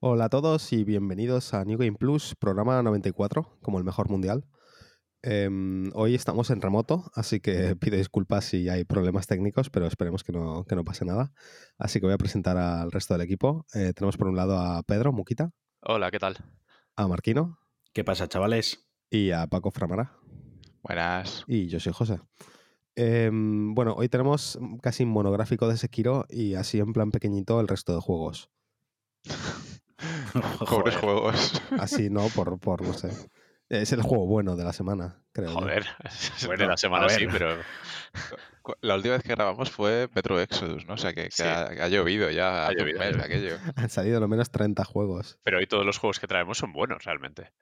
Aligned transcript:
Hola 0.00 0.26
a 0.26 0.28
todos 0.28 0.72
y 0.72 0.84
bienvenidos 0.84 1.54
a 1.54 1.64
New 1.64 1.78
Game 1.78 1.96
Plus, 1.98 2.34
programa 2.36 2.80
94, 2.82 3.58
como 3.62 3.78
el 3.78 3.84
mejor 3.84 4.08
mundial. 4.08 4.44
Em, 5.22 5.90
hoy 5.94 6.14
estamos 6.14 6.50
en 6.50 6.60
remoto, 6.60 7.10
así 7.14 7.40
que 7.40 7.74
pido 7.80 7.96
disculpas 7.96 8.44
si 8.44 8.68
hay 8.68 8.84
problemas 8.84 9.26
técnicos, 9.26 9.70
pero 9.70 9.86
esperemos 9.86 10.22
que 10.22 10.32
no, 10.32 10.64
que 10.64 10.76
no 10.76 10.84
pase 10.84 11.04
nada. 11.04 11.32
Así 11.78 11.98
que 11.98 12.06
voy 12.06 12.14
a 12.14 12.18
presentar 12.18 12.56
al 12.56 12.92
resto 12.92 13.14
del 13.14 13.22
equipo. 13.22 13.66
Eh, 13.74 13.92
tenemos 13.92 14.16
por 14.16 14.28
un 14.28 14.36
lado 14.36 14.56
a 14.58 14.82
Pedro 14.84 15.12
Muquita, 15.12 15.50
Hola, 15.80 16.10
¿qué 16.10 16.18
tal? 16.18 16.36
a 16.96 17.06
Marquino 17.06 17.58
¿Qué 17.92 18.04
pasa, 18.04 18.28
chavales? 18.28 18.88
y 19.10 19.30
a 19.32 19.46
Paco 19.46 19.70
Framara. 19.70 20.16
Buenas. 20.82 21.44
Y 21.48 21.66
yo 21.68 21.80
soy 21.80 21.92
José. 21.92 22.20
Em, 22.94 23.74
bueno, 23.74 23.94
hoy 23.94 24.08
tenemos 24.08 24.58
casi 24.80 25.02
un 25.04 25.10
monográfico 25.10 25.68
de 25.68 25.76
Sekiro 25.76 26.24
y 26.28 26.54
así 26.54 26.78
en 26.78 26.92
plan 26.92 27.10
pequeñito 27.10 27.60
el 27.60 27.66
resto 27.66 27.94
de 27.94 28.00
juegos. 28.00 28.50
Pobres 30.68 30.96
juegos. 30.96 31.62
Así, 31.78 32.10
¿no? 32.10 32.28
Por, 32.28 32.58
por 32.58 32.82
no 32.82 32.92
sé. 32.94 33.10
Es 33.68 33.92
el 33.92 34.02
juego 34.02 34.26
bueno 34.26 34.56
de 34.56 34.64
la 34.64 34.72
semana, 34.72 35.22
creo. 35.32 35.48
yo. 35.50 35.54
Joder, 35.54 35.84
Bueno, 36.46 36.62
de 36.64 36.68
la 36.68 36.76
semana 36.78 37.08
sí, 37.10 37.26
pero 37.30 37.54
La 38.80 38.94
última 38.94 39.14
vez 39.14 39.22
que 39.22 39.28
grabamos 39.30 39.70
fue 39.70 40.08
Metro 40.14 40.40
Exodus, 40.40 40.86
¿no? 40.86 40.94
O 40.94 40.96
sea, 40.96 41.12
que, 41.12 41.24
que 41.24 41.30
Sí. 41.30 41.42
ha, 41.42 41.64
ha 41.66 41.88
llovido 41.88 42.30
ya. 42.30 42.66
Ha 42.66 42.72
llovido, 42.72 43.00
ha 43.00 43.04
mes 43.04 43.16
de 43.16 43.28
llovido. 43.28 43.56
aquello. 43.56 43.72
Han 43.76 43.90
salido 43.90 44.20
lo 44.20 44.28
menos 44.28 44.50
30 44.50 44.84
juegos. 44.84 45.38
pero 45.42 45.58
hoy 45.58 45.66
todos 45.66 45.84
los 45.84 45.98
juegos 45.98 46.18
que 46.18 46.26
traemos 46.26 46.56
son 46.58 46.72
buenos 46.72 47.04
realmente. 47.04 47.52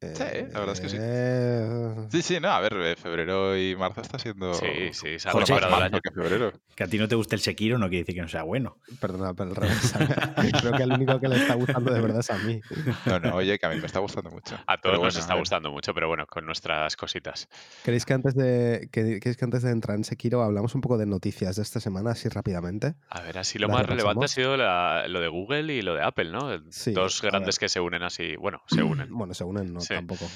Sí, 0.00 0.24
la 0.52 0.60
verdad 0.60 0.72
es 0.74 0.80
que 0.80 0.88
sí. 0.88 0.96
Eh, 1.00 1.94
Sí, 2.10 2.22
sí, 2.22 2.38
no, 2.40 2.48
a 2.48 2.60
ver, 2.60 2.72
eh, 2.74 2.96
febrero 2.96 3.56
y 3.58 3.74
marzo 3.76 4.00
está 4.00 4.18
siendo 4.18 4.54
Sí, 4.54 4.66
sí, 4.92 5.18
se 5.18 5.28
ha 5.28 5.32
el 5.32 5.64
año. 5.82 6.00
que 6.00 6.10
febrero. 6.12 6.52
Que 6.76 6.84
a 6.84 6.86
ti 6.86 6.98
no 6.98 7.08
te 7.08 7.14
guste 7.16 7.34
el 7.34 7.40
Sekiro 7.40 7.78
no 7.78 7.88
quiere 7.88 8.02
decir 8.02 8.14
que 8.14 8.22
no 8.22 8.28
sea 8.28 8.44
bueno. 8.44 8.78
Perdona, 9.00 9.34
pero 9.34 9.50
al 9.50 9.56
revés. 9.56 9.92
Creo 10.62 10.72
que 10.72 10.82
el 10.84 10.92
único 10.92 11.18
que 11.18 11.28
le 11.28 11.36
está 11.36 11.54
gustando 11.54 11.92
de 11.92 12.00
verdad 12.00 12.20
es 12.20 12.30
a 12.30 12.38
mí. 12.38 12.60
No, 13.06 13.18
no, 13.18 13.34
oye, 13.36 13.58
que 13.58 13.66
a 13.66 13.70
mí 13.70 13.76
me 13.80 13.86
está 13.86 13.98
gustando 13.98 14.30
mucho. 14.30 14.56
A 14.66 14.78
todos 14.80 15.00
nos 15.02 15.16
está 15.16 15.34
gustando 15.34 15.70
mucho, 15.72 15.92
pero 15.94 16.06
bueno, 16.08 16.26
con 16.26 16.46
nuestras 16.46 16.96
cositas. 16.96 17.48
¿Queréis 17.84 18.04
que 18.04 18.14
antes 18.14 18.34
de, 18.34 18.88
que, 18.92 19.18
queréis 19.20 19.36
que 19.36 19.44
antes 19.44 19.62
de 19.62 19.70
entrar 19.70 19.96
en 19.96 20.04
Sekiro 20.04 20.42
hablamos 20.42 20.74
un 20.74 20.80
poco 20.80 20.96
de 20.98 21.06
noticias 21.06 21.56
de 21.56 21.62
esta 21.62 21.80
semana, 21.80 22.12
así 22.12 22.28
rápidamente? 22.28 22.94
A 23.10 23.20
ver, 23.22 23.38
así 23.38 23.58
lo 23.58 23.66
¿La 23.68 23.74
más 23.74 23.86
relevante 23.86 24.24
ha 24.26 24.28
sido 24.28 24.56
la- 24.56 25.06
lo 25.08 25.20
de 25.20 25.28
Google 25.28 25.74
y 25.74 25.82
lo 25.82 25.94
de 25.94 26.02
Apple, 26.02 26.30
¿no? 26.30 26.48
Sí, 26.70 26.92
Dos 26.92 27.20
grandes 27.22 27.58
que 27.58 27.68
se 27.68 27.80
unen 27.80 28.02
así. 28.02 28.36
Bueno, 28.36 28.62
se 28.66 28.82
unen. 28.82 29.08
Bueno, 29.18 29.34
se 29.34 29.42
unen, 29.42 29.72
no 29.74 29.80
Tampoco. 29.94 30.26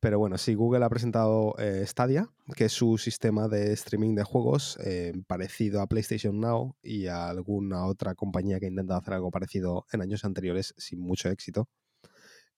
Pero 0.00 0.18
bueno, 0.18 0.38
sí, 0.38 0.54
Google 0.54 0.82
ha 0.86 0.88
presentado 0.88 1.54
eh, 1.58 1.84
Stadia, 1.86 2.30
que 2.56 2.64
es 2.64 2.72
su 2.72 2.96
sistema 2.96 3.48
de 3.48 3.74
streaming 3.74 4.14
de 4.14 4.24
juegos 4.24 4.78
eh, 4.82 5.12
parecido 5.26 5.82
a 5.82 5.86
PlayStation 5.86 6.40
Now 6.40 6.74
y 6.82 7.06
a 7.06 7.28
alguna 7.28 7.84
otra 7.84 8.14
compañía 8.14 8.58
que 8.58 8.64
ha 8.64 8.70
intentado 8.70 8.98
hacer 8.98 9.12
algo 9.12 9.30
parecido 9.30 9.84
en 9.92 10.00
años 10.00 10.24
anteriores 10.24 10.74
sin 10.78 11.00
mucho 11.00 11.28
éxito. 11.28 11.68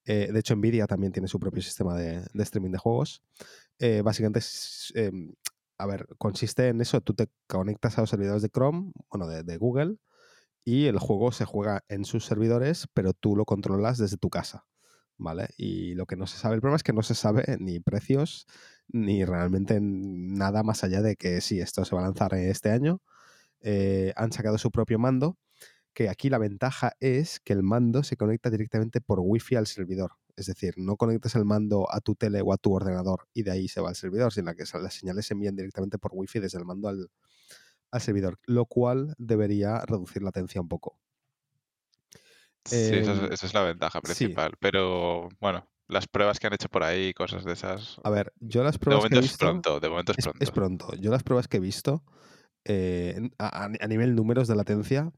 Eh, 0.04 0.30
de 0.32 0.38
hecho, 0.38 0.54
Nvidia 0.54 0.86
también 0.86 1.12
tiene 1.12 1.26
su 1.26 1.40
propio 1.40 1.62
sistema 1.62 1.96
de, 1.96 2.22
streaming 2.34 2.70
de 2.70 2.78
juegos. 2.78 3.22
Básicamente, 4.04 4.38
a 5.78 5.86
ver, 5.86 6.06
consiste 6.16 6.68
en 6.68 6.80
eso, 6.80 7.00
tú 7.00 7.14
te 7.14 7.26
conectas 7.48 7.98
a 7.98 8.02
los 8.02 8.10
servidores 8.10 8.42
de 8.42 8.48
Chrome, 8.48 8.92
bueno, 9.10 9.26
de 9.26 9.56
Google, 9.56 9.96
y 10.64 10.86
el 10.86 11.00
juego 11.00 11.32
se 11.32 11.44
juega 11.44 11.82
en 11.88 12.04
sus 12.04 12.24
servidores, 12.24 12.86
pero 12.94 13.12
tú 13.12 13.34
lo 13.34 13.44
controlas 13.44 13.98
desde 13.98 14.18
tu 14.18 14.30
casa. 14.30 14.64
¿Vale? 15.22 15.50
Y 15.56 15.94
lo 15.94 16.06
que 16.06 16.16
no 16.16 16.26
se 16.26 16.36
sabe, 16.36 16.56
el 16.56 16.60
problema 16.60 16.76
es 16.76 16.82
que 16.82 16.92
no 16.92 17.02
se 17.02 17.14
sabe 17.14 17.56
ni 17.60 17.78
precios, 17.78 18.46
ni 18.88 19.24
realmente 19.24 19.78
nada 19.80 20.64
más 20.64 20.82
allá 20.82 21.00
de 21.00 21.14
que 21.14 21.40
sí, 21.40 21.60
esto 21.60 21.84
se 21.84 21.94
va 21.94 22.02
a 22.02 22.04
lanzar 22.04 22.34
este 22.34 22.70
año. 22.70 23.00
Eh, 23.60 24.12
han 24.16 24.32
sacado 24.32 24.58
su 24.58 24.72
propio 24.72 24.98
mando, 24.98 25.38
que 25.94 26.08
aquí 26.08 26.28
la 26.28 26.38
ventaja 26.38 26.94
es 27.00 27.38
que 27.40 27.52
el 27.52 27.62
mando 27.62 28.02
se 28.02 28.16
conecta 28.16 28.50
directamente 28.50 29.00
por 29.00 29.20
wifi 29.20 29.54
al 29.54 29.68
servidor. 29.68 30.12
Es 30.34 30.46
decir, 30.46 30.74
no 30.76 30.96
conectas 30.96 31.36
el 31.36 31.44
mando 31.44 31.86
a 31.92 32.00
tu 32.00 32.16
tele 32.16 32.40
o 32.42 32.52
a 32.52 32.56
tu 32.56 32.72
ordenador 32.72 33.28
y 33.32 33.42
de 33.44 33.52
ahí 33.52 33.68
se 33.68 33.80
va 33.80 33.90
al 33.90 33.96
servidor, 33.96 34.32
sino 34.32 34.54
que 34.54 34.64
las 34.80 34.94
señales 34.94 35.26
se 35.26 35.34
envían 35.34 35.54
directamente 35.54 35.98
por 35.98 36.12
wifi 36.14 36.40
desde 36.40 36.58
el 36.58 36.64
mando 36.64 36.88
al, 36.88 37.10
servidor, 38.00 38.38
lo 38.46 38.64
cual 38.66 39.14
debería 39.18 39.80
reducir 39.86 40.22
la 40.22 40.28
latencia 40.28 40.60
un 40.60 40.68
poco. 40.68 40.98
Sí, 42.64 42.76
esa 42.76 43.12
Em, 43.12 43.24
es, 43.26 43.30
esa 43.32 43.46
es 43.46 43.54
la 43.54 43.62
ventaja 43.62 43.98
sí. 44.00 44.02
principal. 44.14 44.54
Pero 44.60 45.28
bueno, 45.40 45.68
las 45.88 46.06
pruebas 46.06 46.38
que 46.38 46.46
han 46.46 46.54
hecho 46.54 46.68
por 46.68 46.82
ahí, 46.84 47.12
cosas 47.12 47.44
de 47.44 47.52
esas. 47.52 48.00
A 48.04 48.10
ver, 48.10 48.32
yo 48.40 48.62
las 48.62 48.74
De 48.74 48.78
pruebas 48.78 49.06
que 49.10 49.16
he 49.16 49.20
es 49.20 49.36
pronto, 49.36 49.80
de 49.80 49.88
momento 49.88 50.12
es 50.12 50.18
Es, 50.18 50.24
pronto. 50.24 50.44
es 50.44 50.50
pronto. 50.50 50.94
Yo 51.00 51.10
las 51.10 51.22
pruebas 51.22 51.48
que 51.48 51.56
he 51.58 51.60
visto 51.60 52.04
eh, 52.64 53.30
a, 53.38 53.68
nivel 53.88 54.14
números 54.14 54.46
de 54.48 54.54
latencia, 54.54 55.12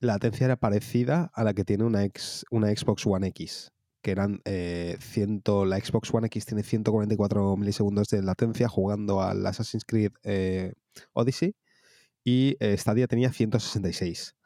la 0.00 0.14
latencia 0.14 0.44
era 0.46 0.56
parecida 0.56 1.30
a 1.34 1.44
la 1.44 1.54
que 1.54 1.64
tiene 1.64 1.84
una, 1.84 2.04
ex- 2.04 2.44
una 2.50 2.68
Xbox 2.68 3.06
One 3.06 3.26
X, 3.28 3.72
que 4.02 4.10
eran 4.10 4.40
eh, 4.44 4.96
100, 5.00 5.42
la 5.66 5.78
Xbox 5.80 6.12
One 6.12 6.26
X 6.26 6.44
tiene 6.46 6.62
144 6.62 7.56
milisegundos 7.56 8.08
de 8.08 8.22
latencia 8.22 8.68
jugando 8.68 9.22
al 9.22 9.46
Assassin's 9.46 9.84
Creed 9.86 10.12
eh, 10.22 10.74
Odyssey 11.14 11.54
y 12.24 12.56
eh, 12.60 12.76
Stadia 12.76 13.06
tenía 13.08 13.32
166, 13.32 14.36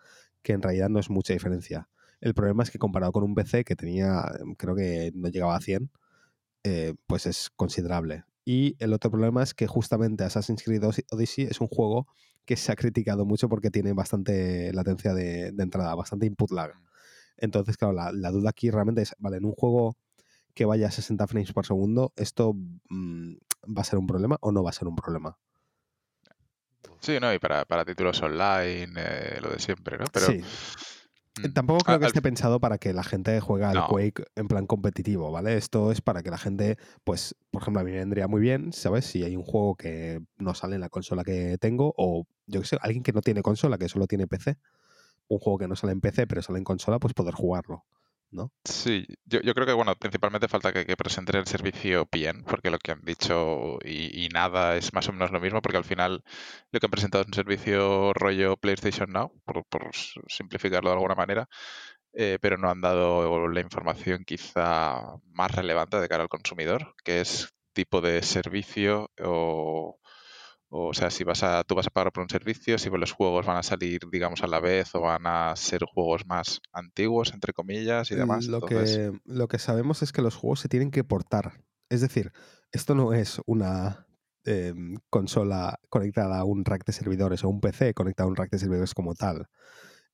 que 0.42 0.52
en 0.52 0.62
realidad 0.62 0.88
no 0.88 1.00
es 1.00 1.10
mucha 1.10 1.32
diferencia. 1.32 1.88
El 2.24 2.32
problema 2.32 2.62
es 2.62 2.70
que 2.70 2.78
comparado 2.78 3.12
con 3.12 3.22
un 3.22 3.34
PC 3.34 3.64
que 3.64 3.76
tenía, 3.76 4.24
creo 4.56 4.74
que 4.74 5.12
no 5.14 5.28
llegaba 5.28 5.56
a 5.56 5.60
100, 5.60 5.90
eh, 6.64 6.94
pues 7.06 7.26
es 7.26 7.50
considerable. 7.54 8.24
Y 8.46 8.76
el 8.78 8.94
otro 8.94 9.10
problema 9.10 9.42
es 9.42 9.52
que 9.52 9.66
justamente 9.66 10.24
Assassin's 10.24 10.62
Creed 10.62 10.82
Odys- 10.82 11.04
Odyssey 11.10 11.44
es 11.44 11.60
un 11.60 11.66
juego 11.68 12.06
que 12.46 12.56
se 12.56 12.72
ha 12.72 12.76
criticado 12.76 13.26
mucho 13.26 13.50
porque 13.50 13.70
tiene 13.70 13.92
bastante 13.92 14.72
latencia 14.72 15.12
de, 15.12 15.52
de 15.52 15.62
entrada, 15.62 15.94
bastante 15.94 16.24
input 16.24 16.50
lag. 16.50 16.72
Entonces, 17.36 17.76
claro, 17.76 17.92
la, 17.92 18.10
la 18.10 18.30
duda 18.30 18.50
aquí 18.50 18.70
realmente 18.70 19.02
es, 19.02 19.14
vale, 19.18 19.36
en 19.36 19.44
un 19.44 19.52
juego 19.52 19.96
que 20.54 20.64
vaya 20.64 20.88
a 20.88 20.90
60 20.90 21.26
frames 21.26 21.52
por 21.52 21.66
segundo, 21.66 22.14
¿esto 22.16 22.54
mm, 22.54 23.34
va 23.76 23.82
a 23.82 23.84
ser 23.84 23.98
un 23.98 24.06
problema 24.06 24.38
o 24.40 24.50
no 24.50 24.62
va 24.62 24.70
a 24.70 24.72
ser 24.72 24.88
un 24.88 24.96
problema? 24.96 25.36
Sí, 27.00 27.18
no, 27.20 27.34
y 27.34 27.38
para, 27.38 27.66
para 27.66 27.84
títulos 27.84 28.22
online, 28.22 28.92
eh, 28.96 29.38
lo 29.42 29.50
de 29.50 29.58
siempre, 29.58 29.98
¿no? 29.98 30.04
Pero 30.12 30.26
sí, 30.26 30.40
Tampoco 31.52 31.84
creo 31.84 31.98
que 31.98 32.06
esté 32.06 32.22
pensado 32.22 32.60
para 32.60 32.78
que 32.78 32.92
la 32.92 33.02
gente 33.02 33.40
juegue 33.40 33.64
al 33.64 33.74
No. 33.74 33.86
Quake 33.88 34.24
en 34.36 34.46
plan 34.46 34.66
competitivo, 34.66 35.32
¿vale? 35.32 35.56
Esto 35.56 35.90
es 35.90 36.00
para 36.00 36.22
que 36.22 36.30
la 36.30 36.38
gente, 36.38 36.76
pues, 37.02 37.34
por 37.50 37.62
ejemplo, 37.62 37.80
a 37.80 37.84
mí 37.84 37.90
me 37.90 37.98
vendría 37.98 38.28
muy 38.28 38.40
bien, 38.40 38.72
¿sabes? 38.72 39.04
Si 39.04 39.24
hay 39.24 39.36
un 39.36 39.42
juego 39.42 39.74
que 39.74 40.22
no 40.38 40.54
sale 40.54 40.76
en 40.76 40.80
la 40.80 40.88
consola 40.88 41.24
que 41.24 41.58
tengo, 41.58 41.92
o 41.96 42.26
yo 42.46 42.60
qué 42.60 42.66
sé, 42.66 42.78
alguien 42.80 43.02
que 43.02 43.12
no 43.12 43.20
tiene 43.20 43.42
consola, 43.42 43.78
que 43.78 43.88
solo 43.88 44.06
tiene 44.06 44.28
PC, 44.28 44.58
un 45.28 45.38
juego 45.38 45.58
que 45.58 45.68
no 45.68 45.74
sale 45.74 45.92
en 45.92 46.00
PC 46.00 46.26
pero 46.26 46.42
sale 46.42 46.58
en 46.58 46.64
consola, 46.64 46.98
pues 46.98 47.14
poder 47.14 47.34
jugarlo, 47.34 47.84
¿no? 48.34 48.52
Sí, 48.64 49.06
yo, 49.24 49.40
creo 49.40 49.66
que 49.66 49.72
bueno, 49.72 49.94
principalmente 49.96 50.48
falta 50.48 50.72
que, 50.72 50.96
presenten 50.96 51.36
el 51.36 51.46
servicio 51.46 52.08
bien, 52.10 52.44
porque 52.44 52.70
lo 52.70 52.78
que 52.78 52.92
han 52.92 53.02
dicho 53.02 53.78
y, 53.84 54.28
nada 54.32 54.76
es 54.76 54.92
más 54.92 55.08
o 55.08 55.12
menos 55.12 55.30
lo 55.30 55.40
mismo, 55.40 55.62
porque 55.62 55.78
al 55.78 55.84
final 55.84 56.24
lo 56.70 56.80
que 56.80 56.86
han 56.86 56.90
presentado 56.90 57.22
es 57.22 57.28
un 57.28 57.34
servicio 57.34 58.12
rollo 58.14 58.56
PlayStation 58.56 59.10
Now, 59.12 59.32
por, 59.44 59.64
simplificarlo 60.28 60.90
de 60.90 60.94
alguna 60.96 61.14
manera, 61.14 61.48
eh, 62.12 62.38
pero 62.40 62.58
no 62.58 62.70
han 62.70 62.80
dado 62.80 63.48
la 63.48 63.60
información 63.60 64.24
quizá 64.24 65.16
más 65.32 65.50
relevante 65.52 66.00
de 66.00 66.08
cara 66.08 66.22
al 66.22 66.28
consumidor, 66.28 66.94
que 67.04 67.20
es 67.20 67.54
tipo 67.72 68.00
de 68.00 68.22
servicio 68.22 69.10
o, 69.20 69.98
o 70.76 70.92
sea, 70.92 71.08
si 71.08 71.22
vas 71.22 71.44
a, 71.44 71.62
tú 71.62 71.76
vas 71.76 71.86
a 71.86 71.90
pagar 71.90 72.12
por 72.12 72.24
un 72.24 72.28
servicio, 72.28 72.78
si 72.78 72.90
los 72.90 73.12
juegos 73.12 73.46
van 73.46 73.56
a 73.58 73.62
salir, 73.62 74.00
digamos, 74.10 74.42
a 74.42 74.48
la 74.48 74.58
vez 74.58 74.92
o 74.96 75.00
van 75.00 75.24
a 75.24 75.54
ser 75.54 75.84
juegos 75.84 76.26
más 76.26 76.60
antiguos, 76.72 77.32
entre 77.32 77.52
comillas, 77.52 78.10
y 78.10 78.16
demás. 78.16 78.48
Lo, 78.48 78.56
Entonces, 78.56 79.12
que, 79.12 79.20
lo 79.24 79.46
que 79.46 79.60
sabemos 79.60 80.02
es 80.02 80.10
que 80.10 80.20
los 80.20 80.34
juegos 80.34 80.58
se 80.58 80.68
tienen 80.68 80.90
que 80.90 81.04
portar. 81.04 81.60
Es 81.88 82.00
decir, 82.00 82.32
esto 82.72 82.96
no 82.96 83.12
es 83.12 83.40
una 83.46 84.08
em, 84.44 84.96
consola 85.10 85.78
conectada 85.90 86.40
a 86.40 86.44
un 86.44 86.64
rack 86.64 86.84
de 86.84 86.92
servidores 86.92 87.44
o 87.44 87.48
un 87.48 87.60
PC 87.60 87.94
conectado 87.94 88.26
a 88.28 88.30
un 88.30 88.36
rack 88.36 88.50
de 88.50 88.58
servidores 88.58 88.94
como 88.94 89.14
tal. 89.14 89.46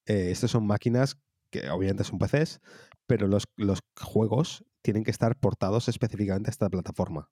Eh, 0.04 0.30
estos 0.30 0.50
son 0.50 0.66
máquinas 0.66 1.16
que 1.50 1.70
obviamente 1.70 2.04
son 2.04 2.18
PCs, 2.18 2.60
pero 3.06 3.28
los, 3.28 3.44
los 3.56 3.78
juegos 3.98 4.62
tienen 4.82 5.04
que 5.04 5.10
estar 5.10 5.36
portados 5.36 5.88
específicamente 5.88 6.50
a 6.50 6.52
esta 6.52 6.68
plataforma. 6.68 7.30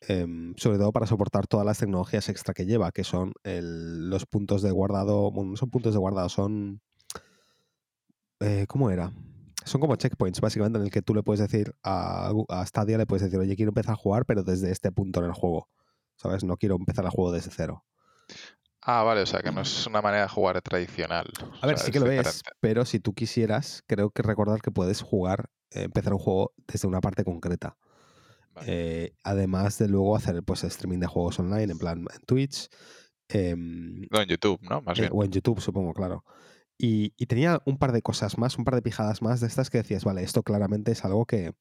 Em, 0.00 0.54
sobre 0.56 0.78
todo 0.78 0.92
para 0.92 1.06
soportar 1.06 1.46
todas 1.48 1.66
las 1.66 1.78
tecnologías 1.78 2.28
extra 2.28 2.54
que 2.54 2.66
lleva, 2.66 2.92
que 2.92 3.02
son 3.04 3.32
el- 3.42 4.08
los 4.10 4.26
puntos 4.26 4.62
de 4.62 4.70
guardado. 4.70 5.30
Bueno, 5.32 5.50
no 5.50 5.56
son 5.56 5.70
puntos 5.70 5.92
de 5.92 5.98
guardado, 5.98 6.28
son. 6.28 6.80
eh, 8.40 8.66
¿Cómo 8.68 8.90
era? 8.90 9.12
Son 9.64 9.80
como 9.80 9.96
checkpoints, 9.96 10.40
básicamente, 10.40 10.78
en 10.78 10.84
el 10.84 10.90
que 10.90 11.02
tú 11.02 11.14
le 11.14 11.22
puedes 11.22 11.40
decir 11.40 11.74
a, 11.82 12.32
a 12.48 12.64
Stadia, 12.66 12.96
le 12.96 13.06
puedes 13.06 13.22
decir, 13.24 13.38
oye, 13.38 13.56
quiero 13.56 13.70
empezar 13.70 13.92
a 13.94 13.96
jugar, 13.96 14.24
pero 14.24 14.42
desde 14.44 14.70
este 14.70 14.92
punto 14.92 15.20
en 15.20 15.26
el 15.26 15.32
juego. 15.32 15.68
¿Sabes? 16.16 16.42
No 16.44 16.56
quiero 16.56 16.76
empezar 16.76 17.04
el 17.04 17.10
juego 17.10 17.32
desde 17.32 17.50
cero. 17.50 17.84
Ah, 18.80 19.02
vale, 19.02 19.22
o 19.22 19.26
sea 19.26 19.40
que 19.40 19.50
no 19.52 19.60
es 19.60 19.86
una 19.86 20.00
manera 20.00 20.22
de 20.22 20.28
jugar 20.28 20.62
tradicional. 20.62 21.26
A 21.60 21.66
ver, 21.66 21.76
sea, 21.78 21.86
sí 21.86 21.92
que 21.92 22.00
lo 22.00 22.06
es, 22.06 22.16
diferente. 22.16 22.50
pero 22.60 22.84
si 22.84 23.00
tú 23.00 23.12
quisieras, 23.12 23.82
creo 23.86 24.10
que 24.10 24.22
recordar 24.22 24.60
que 24.62 24.70
puedes 24.70 25.02
jugar, 25.02 25.50
eh, 25.72 25.82
empezar 25.82 26.12
un 26.12 26.18
juego 26.20 26.52
desde 26.66 26.88
una 26.88 27.00
parte 27.00 27.24
concreta. 27.24 27.76
Vale. 28.60 29.04
Eh, 29.04 29.12
además 29.22 29.78
de 29.78 29.88
luego 29.88 30.16
hacer 30.16 30.42
pues 30.42 30.64
streaming 30.64 30.98
de 31.00 31.06
juegos 31.06 31.38
online, 31.38 31.72
en 31.72 31.78
plan 31.78 31.98
en 32.00 32.20
Twitch. 32.26 32.68
em, 33.28 34.02
No, 34.10 34.20
en 34.22 34.28
YouTube, 34.28 34.60
¿no? 34.62 34.80
Más 34.82 34.98
eh, 34.98 35.02
bien. 35.02 35.12
o 35.14 35.24
en 35.24 35.30
YouTube, 35.30 35.60
supongo, 35.60 35.92
claro. 35.94 36.24
Y, 36.78 37.12
y 37.16 37.26
tenía 37.26 37.60
un 37.66 37.76
par 37.78 37.92
de 37.92 38.02
cosas 38.02 38.38
más, 38.38 38.56
un 38.56 38.64
par 38.64 38.74
de 38.74 38.82
pijadas 38.82 39.20
más 39.22 39.40
de 39.40 39.48
estas 39.48 39.68
que 39.70 39.78
decías, 39.78 40.04
vale, 40.04 40.22
esto 40.22 40.42
claramente 40.42 40.92
es 40.92 41.04
algo 41.04 41.26
que, 41.26 41.52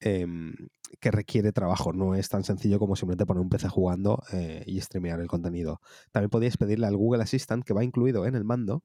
em, 0.00 0.54
que 1.00 1.10
requiere 1.10 1.52
trabajo. 1.52 1.92
No 1.92 2.14
es 2.14 2.28
tan 2.28 2.44
sencillo 2.44 2.78
como 2.78 2.96
simplemente 2.96 3.26
poner 3.26 3.40
un 3.42 3.48
PC 3.50 3.68
jugando 3.68 4.22
eh, 4.32 4.62
y 4.66 4.80
streamear 4.80 5.20
el 5.20 5.26
contenido. 5.26 5.80
También 6.12 6.30
podíais 6.30 6.56
pedirle 6.56 6.86
al 6.86 6.96
Google 6.96 7.22
Assistant, 7.22 7.64
que 7.64 7.74
va 7.74 7.84
incluido 7.84 8.26
en 8.26 8.34
el 8.36 8.44
mando, 8.44 8.84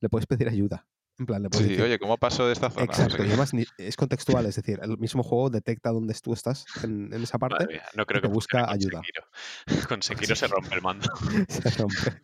le 0.00 0.08
puedes 0.08 0.26
pedir 0.26 0.48
ayuda. 0.48 0.86
En 1.18 1.26
plan, 1.26 1.42
le 1.42 1.48
puedes 1.48 1.66
Sí, 1.66 1.70
decir, 1.72 1.84
oye, 1.84 1.98
¿cómo 2.00 2.16
paso 2.18 2.46
de 2.46 2.52
esta 2.52 2.70
zona? 2.70 2.86
No 2.86 2.92
sé 2.94 3.02
Exacto, 3.02 3.24
y 3.24 3.28
además 3.28 3.52
es 3.78 3.96
contextual, 3.96 4.46
es 4.46 4.56
decir, 4.56 4.80
el 4.82 4.98
mismo 4.98 5.22
juego 5.22 5.48
detecta 5.50 5.90
dónde 5.90 6.12
tú 6.22 6.32
estás 6.32 6.64
en, 6.82 7.12
en 7.14 7.22
esa 7.22 7.38
parte, 7.38 7.66
mía, 7.68 7.82
no 7.94 8.04
creo 8.04 8.20
te 8.20 8.26
que 8.28 8.34
busca 8.34 8.64
con 8.64 8.74
ayuda. 8.74 9.00
Sekiro. 9.00 9.24
Con 9.88 10.02
Sekiro 10.02 10.34
se 10.34 10.46
rompe 10.48 10.74
el 10.74 10.82
mando. 10.82 11.08
se 11.48 11.70
rompe. 11.70 12.22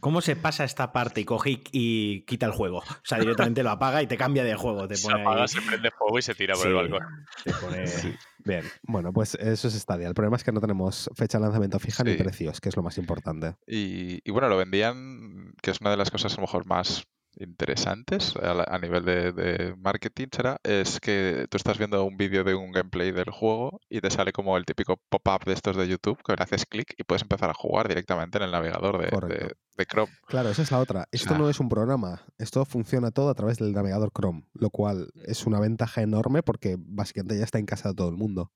¿Cómo 0.00 0.20
se 0.20 0.36
pasa 0.36 0.64
esta 0.64 0.92
parte 0.92 1.20
y 1.20 1.24
coge 1.24 1.50
y, 1.50 1.62
y 1.72 2.20
quita 2.22 2.46
el 2.46 2.52
juego? 2.52 2.78
O 2.78 2.84
sea, 3.04 3.18
directamente 3.18 3.62
lo 3.62 3.70
apaga 3.70 4.02
y 4.02 4.06
te 4.06 4.16
cambia 4.16 4.42
de 4.44 4.54
juego. 4.54 4.88
Te 4.88 4.96
Se 4.96 5.06
pone 5.08 5.20
apaga, 5.22 5.42
ahí- 5.42 5.48
se 5.48 5.60
prende 5.62 5.90
fuego 5.90 6.18
y 6.18 6.22
se 6.22 6.34
tira 6.34 6.54
por 6.54 6.62
Sí, 6.62 6.68
el 6.68 6.74
balcón. 6.74 7.00
te 7.44 7.52
pone- 7.52 8.18
Bien, 8.44 8.64
bueno, 8.82 9.12
pues 9.12 9.34
eso 9.34 9.68
es 9.68 9.74
Stadia. 9.74 10.08
El 10.08 10.14
problema 10.14 10.36
es 10.36 10.44
que 10.44 10.52
no 10.52 10.60
tenemos 10.60 11.10
fecha 11.14 11.38
de 11.38 11.42
lanzamiento 11.44 11.78
fija 11.78 12.02
ni 12.04 12.14
precios, 12.14 12.60
que 12.60 12.68
es 12.70 12.76
lo 12.76 12.82
más 12.82 12.96
importante. 12.98 13.54
Y, 13.66 14.20
y 14.24 14.30
bueno, 14.32 14.48
lo 14.48 14.56
vendían, 14.56 15.52
que 15.60 15.70
es 15.72 15.80
una 15.80 15.90
de 15.90 15.96
las 15.98 16.10
cosas 16.10 16.32
a 16.32 16.36
lo 16.36 16.42
mejor 16.42 16.64
más 16.66 17.04
interesantes 17.40 18.34
a, 18.36 18.78
nivel 18.78 19.04
de, 19.04 19.32
de 19.32 19.74
marketing, 19.76 20.26
será, 20.32 20.58
es 20.62 21.00
que 21.00 21.46
tú 21.50 21.56
estás 21.56 21.78
viendo 21.78 22.04
un 22.04 22.16
vídeo 22.16 22.44
de 22.44 22.54
un 22.54 22.72
gameplay 22.72 23.12
del 23.12 23.30
juego 23.30 23.80
y 23.88 24.00
te 24.00 24.10
sale 24.10 24.32
como 24.32 24.56
el 24.56 24.64
típico 24.64 24.96
pop-up 25.08 25.44
de 25.44 25.52
estos 25.52 25.76
de 25.76 25.88
YouTube, 25.88 26.22
que 26.24 26.34
le 26.34 26.42
haces 26.42 26.66
clic 26.66 26.94
y 26.98 27.04
puedes 27.04 27.22
empezar 27.22 27.50
a 27.50 27.54
jugar 27.54 27.88
directamente 27.88 28.38
en 28.38 28.44
el 28.44 28.50
navegador 28.50 28.98
de, 28.98 29.06
de- 29.34 29.54
de 29.76 29.86
Chrome. 29.86 30.12
Claro, 30.26 30.50
esa 30.50 30.62
es 30.62 30.72
la 30.72 30.80
otra. 30.80 31.06
Esto 31.12 31.38
no 31.38 31.48
es 31.48 31.60
un 31.60 31.68
programa, 31.68 32.22
esto 32.38 32.64
funciona 32.64 33.12
todo 33.12 33.30
a 33.30 33.34
través 33.34 33.58
del 33.58 33.72
navegador 33.72 34.10
Chrome, 34.12 34.42
lo 34.54 34.70
cual 34.70 35.12
es 35.24 35.46
una 35.46 35.60
ventaja 35.60 36.02
enorme 36.02 36.42
porque 36.42 36.76
básicamente 36.78 37.38
ya 37.38 37.44
está 37.44 37.60
en 37.60 37.66
casa 37.66 37.90
de 37.90 37.94
todo 37.94 38.08
el 38.08 38.16
mundo. 38.16 38.50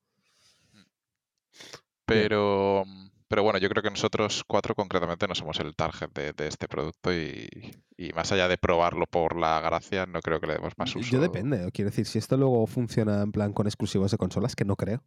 Pero, 2.05 2.84
pero 3.32 3.44
bueno, 3.44 3.58
yo 3.58 3.70
creo 3.70 3.82
que 3.82 3.88
nosotros 3.88 4.44
cuatro 4.46 4.75
concretamente 4.75 5.26
no 5.26 5.34
somos 5.34 5.58
el 5.58 5.75
target 5.75 6.11
de, 6.12 6.34
de 6.34 6.49
este 6.49 6.69
producto 6.69 7.14
y, 7.14 7.49
y 7.96 8.12
más 8.12 8.31
allá 8.31 8.46
de 8.46 8.58
probarlo 8.58 9.06
por 9.06 9.40
la 9.40 9.58
gracia, 9.62 10.05
no 10.05 10.20
creo 10.20 10.38
que 10.38 10.49
le 10.49 10.52
demos 10.52 10.75
más 10.76 10.94
uso. 10.94 11.11
Yo 11.11 11.19
depende, 11.19 11.67
quiero 11.73 11.88
decir, 11.88 12.05
si 12.05 12.19
esto 12.19 12.37
luego 12.37 12.67
funciona 12.67 13.23
en 13.23 13.32
plan 13.32 13.55
con 13.55 13.67
exclusivos 13.67 14.11
de 14.11 14.19
consolas, 14.19 14.55
que 14.55 14.67
no 14.67 14.76
creo. 14.76 15.02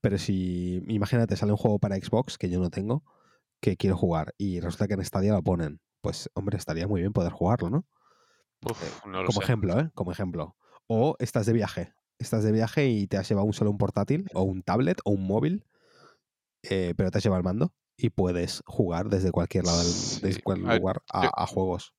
Pero 0.00 0.16
si, 0.16 0.82
imagínate, 0.88 1.36
sale 1.36 1.52
un 1.52 1.58
juego 1.58 1.78
para 1.78 1.96
Xbox 1.96 2.38
que 2.38 2.48
yo 2.48 2.58
no 2.58 2.70
tengo, 2.70 3.04
que 3.60 3.76
quiero 3.76 3.98
jugar, 3.98 4.32
y 4.38 4.60
resulta 4.60 4.88
que 4.88 4.94
en 4.94 5.04
Stadia 5.04 5.34
lo 5.34 5.42
ponen, 5.42 5.82
pues 6.00 6.30
hombre, 6.32 6.56
estaría 6.56 6.88
muy 6.88 7.02
bien 7.02 7.12
poder 7.12 7.32
jugarlo, 7.32 7.68
¿no? 7.68 7.84
Uf, 8.62 9.04
no 9.04 9.20
lo 9.20 9.26
Como 9.26 9.40
sé. 9.40 9.44
ejemplo, 9.44 9.78
¿eh? 9.78 9.90
Como 9.94 10.10
ejemplo. 10.10 10.56
O 10.86 11.16
estás 11.18 11.44
de 11.44 11.52
viaje. 11.52 11.92
Estás 12.18 12.44
de 12.44 12.52
viaje 12.52 12.86
y 12.86 13.08
te 13.08 13.18
has 13.18 13.28
llevado 13.28 13.46
un 13.46 13.52
solo 13.52 13.70
un 13.70 13.76
portátil, 13.76 14.24
o 14.32 14.40
un 14.40 14.62
tablet, 14.62 15.02
o 15.04 15.10
un 15.10 15.26
móvil, 15.26 15.66
eh, 16.62 16.94
pero 16.96 17.10
te 17.10 17.18
has 17.18 17.24
llevado 17.24 17.38
el 17.38 17.44
mando 17.44 17.72
y 17.96 18.10
puedes 18.10 18.62
jugar 18.66 19.08
desde 19.08 19.30
cualquier 19.30 19.64
lado 19.64 19.82
desde 19.82 20.42
cualquier 20.42 20.78
lugar 20.78 21.02
a, 21.12 21.46
juegos. 21.46 21.94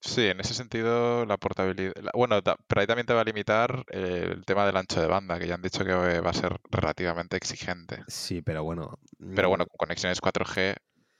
Sí, 0.00 0.26
en 0.26 0.38
ese 0.40 0.54
sentido 0.54 1.26
la 1.26 1.36
portabilidad... 1.38 1.92
la- 2.00 2.12
Bueno, 2.14 2.40
ta- 2.42 2.56
pero 2.68 2.80
ahí 2.80 2.86
también 2.86 3.06
te 3.06 3.14
va 3.14 3.22
a 3.22 3.24
limitar 3.24 3.84
eh, 3.90 4.30
el 4.32 4.44
tema 4.44 4.64
del 4.64 4.76
ancho 4.76 5.00
de 5.00 5.08
banda, 5.08 5.38
que 5.38 5.48
ya 5.48 5.54
han 5.54 5.62
dicho 5.62 5.84
que 5.84 5.92
va 5.92 6.30
a 6.30 6.34
ser 6.34 6.56
relativamente 6.70 7.36
exigente. 7.36 8.04
Sí, 8.06 8.40
pero 8.42 8.62
bueno. 8.62 8.98
Pero 9.34 9.48
mm, 9.48 9.50
bueno, 9.50 9.66
con 9.66 9.76
conexiones 9.76 10.20
4G 10.20 10.76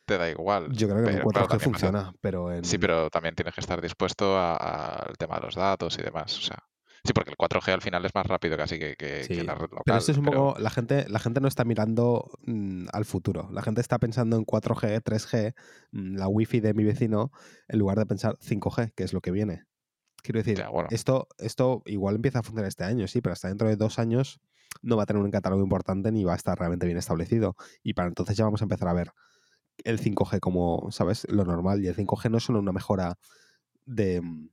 te 0.06 0.16
da 0.16 0.31
igual. 0.31 0.72
Yo 0.72 0.88
creo 0.88 1.04
que 1.04 1.10
en 1.10 1.16
pero, 1.16 1.24
4G 1.28 1.46
claro, 1.46 1.60
funciona, 1.60 2.12
pero 2.20 2.52
en. 2.52 2.64
Sí, 2.64 2.78
pero 2.78 3.10
también 3.10 3.34
tienes 3.34 3.54
que 3.54 3.60
estar 3.60 3.81
dispuesto 3.81 4.38
al 4.38 5.16
tema 5.19 5.36
de 5.36 5.42
los 5.42 5.54
datos 5.56 5.98
y 5.98 6.02
demás. 6.02 6.38
O 6.38 6.42
sea, 6.42 6.62
sí, 7.08 7.12
porque 7.12 7.31
el 7.31 7.37
4G 7.37 7.72
al 7.72 7.82
final 7.82 8.05
es 8.05 8.14
más 8.14 8.26
rápido 8.26 8.56
casi 8.56 8.78
que, 8.78 8.94
que- 8.96 9.25
que 9.26 9.34
Sí, 9.34 9.43
la 9.43 9.55
red 9.55 9.62
local. 9.70 9.82
Pero 9.84 9.99
esto 9.99 10.12
es 10.12 10.19
un 10.19 10.25
pero- 10.26 10.49
poco. 10.49 10.60
La 10.60 10.70
gente, 10.70 11.08
la 11.08 11.19
gente 11.19 11.40
no 11.40 11.49
está 11.49 11.64
mirando 11.64 12.31
mm, 12.46 12.87
al 12.93 13.05
futuro. 13.05 13.49
La 13.52 13.62
gente 13.62 13.81
está 13.81 13.99
pensando 13.99 14.37
en 14.37 14.44
4G, 14.44 15.02
3G, 15.02 15.55
mm, 15.93 16.16
la 16.16 16.28
wifi 16.28 16.60
de 16.60 16.72
mi 16.75 16.84
vecino, 16.84 17.32
en 17.69 17.78
lugar 17.78 17.99
de 17.99 18.06
pensar 18.06 18.37
5G, 18.40 18.93
que 18.94 19.05
es 19.05 19.12
lo 19.12 19.20
que 19.20 19.31
viene. 19.32 19.64
Quiero 20.22 20.38
decir, 20.40 20.58
Ya, 20.58 20.69
bueno. 20.69 20.88
esto, 20.93 21.28
esto 21.38 21.82
igual 21.87 22.16
empieza 22.16 22.40
a 22.40 22.43
funcionar 22.43 22.69
este 22.69 22.84
año, 22.84 23.06
sí, 23.08 23.20
pero 23.20 23.32
hasta 23.32 23.49
dentro 23.49 23.69
de 23.69 23.76
dos 23.76 23.99
años 23.99 24.40
no 24.82 24.96
va 24.96 25.05
a 25.05 25.06
tener 25.06 25.22
un 25.22 25.31
catálogo 25.31 25.62
importante 25.62 26.12
ni 26.12 26.25
va 26.25 26.32
a 26.34 26.37
estar 26.37 26.58
realmente 26.58 26.87
bien 26.87 26.99
establecido. 26.99 27.56
Y 27.82 27.94
para 27.94 28.08
entonces 28.08 28.37
ya 28.37 28.44
vamos 28.44 28.60
a 28.60 28.64
empezar 28.64 28.88
a 28.88 28.93
ver 28.93 29.12
el 29.84 29.99
5G 30.00 30.40
como, 30.40 30.88
¿sabes? 30.90 31.26
Lo 31.31 31.44
normal. 31.44 31.82
Y 31.82 31.87
el 31.88 31.94
5G 31.96 32.31
no 32.31 32.38
es 32.38 32.44
solo 32.44 32.58
una 32.58 32.72
mejora 32.72 33.16
de, 33.87 34.20
mm, 34.20 34.49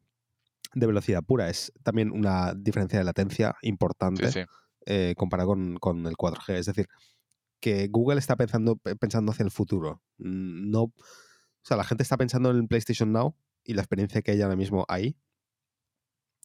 de 0.75 0.85
velocidad 0.87 1.23
pura, 1.23 1.49
es 1.49 1.71
también 1.83 2.11
una 2.11 2.53
diferencia 2.53 2.99
de 2.99 3.05
latencia 3.05 3.55
importante 3.63 4.27
Sí, 4.31 4.41
sí. 4.41 4.45
eh, 4.85 5.15
comparado 5.17 5.49
con, 5.49 5.77
con 5.77 6.05
el 6.05 6.15
4G. 6.15 6.53
Es 6.55 6.65
decir, 6.67 6.87
que 7.59 7.87
Google 7.87 8.19
está 8.19 8.35
pensando, 8.35 8.75
pe- 8.75 8.95
pensando 8.95 9.31
hacia 9.31 9.43
el 9.43 9.51
futuro. 9.51 10.03
Mm, 10.17 10.69
No, 10.69 10.83
o 10.83 10.93
sea, 11.63 11.77
la 11.77 11.83
gente 11.83 12.03
está 12.03 12.17
pensando 12.17 12.51
en 12.51 12.57
el 12.57 12.67
PlayStation 12.67 13.11
Now 13.11 13.35
y 13.63 13.73
la 13.73 13.81
experiencia 13.81 14.21
que 14.21 14.31
hay 14.31 14.41
ahora 14.41 14.55
mismo 14.55 14.85
ahí. 14.87 15.17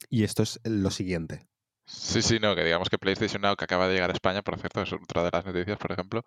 Y 0.08 0.24
esto 0.24 0.42
es 0.42 0.58
lo 0.64 0.90
siguiente. 0.90 1.46
Sí, 1.86 2.22
sí, 2.22 2.38
no, 2.40 2.54
que 2.54 2.64
digamos 2.64 2.88
que 2.88 2.98
PlayStation 2.98 3.42
Now, 3.42 3.56
que 3.56 3.64
acaba 3.64 3.88
de 3.88 3.94
llegar 3.94 4.10
a 4.10 4.12
España, 4.14 4.42
por 4.42 4.58
cierto, 4.58 4.80
es 4.82 4.92
otra 4.92 5.24
de 5.24 5.30
las 5.32 5.44
noticias, 5.44 5.76
por 5.76 5.92
ejemplo, 5.92 6.22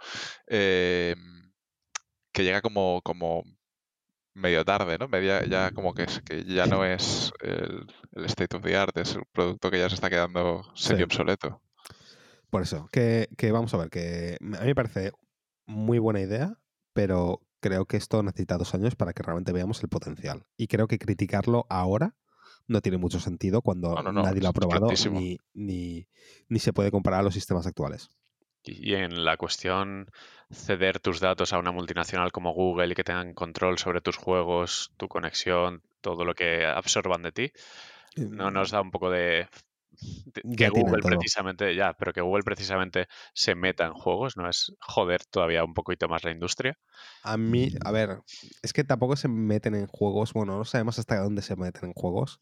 eh, 0.47 1.15
que 2.33 2.43
llega 2.43 2.61
como, 2.61 3.01
como 3.01 3.43
medio 4.33 4.65
tarde, 4.65 4.97
¿no? 4.97 5.07
Media, 5.07 5.45
ya 5.45 5.71
como 5.71 5.93
que, 5.93 6.03
es, 6.03 6.21
que 6.21 6.43
ya 6.45 6.65
no 6.65 6.83
es 6.85 7.31
el, 7.41 7.85
el 8.13 8.25
state 8.25 8.55
of 8.57 8.63
the 8.63 8.75
art, 8.75 8.97
es 8.97 9.15
un 9.15 9.23
producto 9.31 9.69
que 9.69 9.79
ya 9.79 9.89
se 9.89 9.95
está 9.95 10.09
quedando 10.09 10.63
serio 10.75 11.05
Sí. 11.09 11.15
obsoleto. 11.15 11.61
Por 12.49 12.61
eso, 12.61 12.87
que, 12.91 13.29
que 13.37 13.51
vamos 13.51 13.73
a 13.73 13.77
ver, 13.77 13.89
que 13.89 14.37
a 14.39 14.45
mí 14.61 14.65
me 14.67 14.75
parece 14.75 15.11
muy 15.65 15.97
buena 15.99 16.21
idea, 16.21 16.53
pero 16.93 17.41
creo 17.59 17.85
que 17.85 17.97
esto 17.97 18.21
necesita 18.21 18.57
dos 18.57 18.75
años 18.75 18.95
para 18.95 19.13
que 19.13 19.23
realmente 19.23 19.53
veamos 19.53 19.81
el 19.81 19.89
potencial. 19.89 20.45
Y 20.57 20.67
creo 20.67 20.87
que 20.87 20.99
criticarlo 20.99 21.65
ahora 21.69 22.15
no 22.67 22.81
tiene 22.81 22.97
mucho 22.97 23.19
sentido 23.19 23.61
cuando 23.61 23.95
No, 23.95 24.03
no, 24.03 24.11
no, 24.11 24.23
nadie 24.23 24.41
lo 24.41 24.49
ha 24.49 24.53
probado 24.53 24.87
ni, 25.11 25.37
ni, 25.53 26.07
ni 26.47 26.59
se 26.59 26.73
puede 26.73 26.91
comparar 26.91 27.21
a 27.21 27.23
los 27.23 27.33
sistemas 27.33 27.65
actuales. 27.65 28.09
Y 28.65 28.95
en 28.95 29.25
la 29.25 29.37
cuestión 29.37 30.09
ceder 30.51 30.99
tus 30.99 31.19
datos 31.19 31.53
a 31.53 31.59
una 31.59 31.71
multinacional 31.71 32.31
como 32.31 32.53
Google 32.53 32.91
y 32.91 32.95
que 32.95 33.03
tengan 33.03 33.33
control 33.33 33.77
sobre 33.77 34.01
tus 34.01 34.17
juegos, 34.17 34.93
tu 34.97 35.07
conexión, 35.07 35.81
todo 36.01 36.25
lo 36.25 36.35
que 36.35 36.65
absorban 36.65 37.23
de 37.23 37.31
ti, 37.31 37.51
¿no 38.17 38.51
nos 38.51 38.71
da 38.71 38.81
un 38.81 38.91
poco 38.91 39.09
de... 39.09 39.47
que 40.57 40.69
Google 40.69 41.01
precisamente, 41.01 41.75
ya, 41.75 41.93
pero 41.93 42.13
que 42.13 42.21
Google 42.21 42.43
precisamente 42.43 43.07
se 43.33 43.55
meta 43.55 43.85
en 43.85 43.93
juegos, 43.93 44.37
¿no? 44.37 44.49
Es 44.49 44.73
joder 44.79 45.23
todavía 45.25 45.63
un 45.63 45.73
poquito 45.73 46.07
más 46.07 46.23
la 46.23 46.31
industria. 46.31 46.77
A 47.23 47.37
mí, 47.37 47.69
a 47.83 47.91
ver, 47.91 48.19
es 48.61 48.73
que 48.73 48.83
tampoco 48.83 49.15
se 49.15 49.27
meten 49.27 49.75
en 49.75 49.87
juegos, 49.87 50.33
bueno, 50.33 50.57
no 50.57 50.65
sabemos 50.65 50.99
hasta 50.99 51.19
dónde 51.19 51.41
se 51.41 51.55
meten 51.55 51.89
en 51.89 51.93
juegos, 51.93 52.39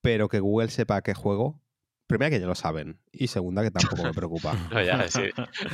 pero 0.00 0.28
que 0.28 0.40
Google 0.40 0.68
sepa 0.68 1.02
qué 1.02 1.14
juego, 1.14 1.60
primera 2.06 2.30
que 2.30 2.38
ya 2.40 2.46
lo 2.46 2.54
saben, 2.54 2.98
y 3.12 3.28
segunda 3.28 3.62
que 3.62 3.70
tampoco 3.70 4.02
me 4.02 4.12
preocupa. 4.12 4.52
No, 4.70 4.82
ya, 4.82 5.08
sí, 5.08 5.22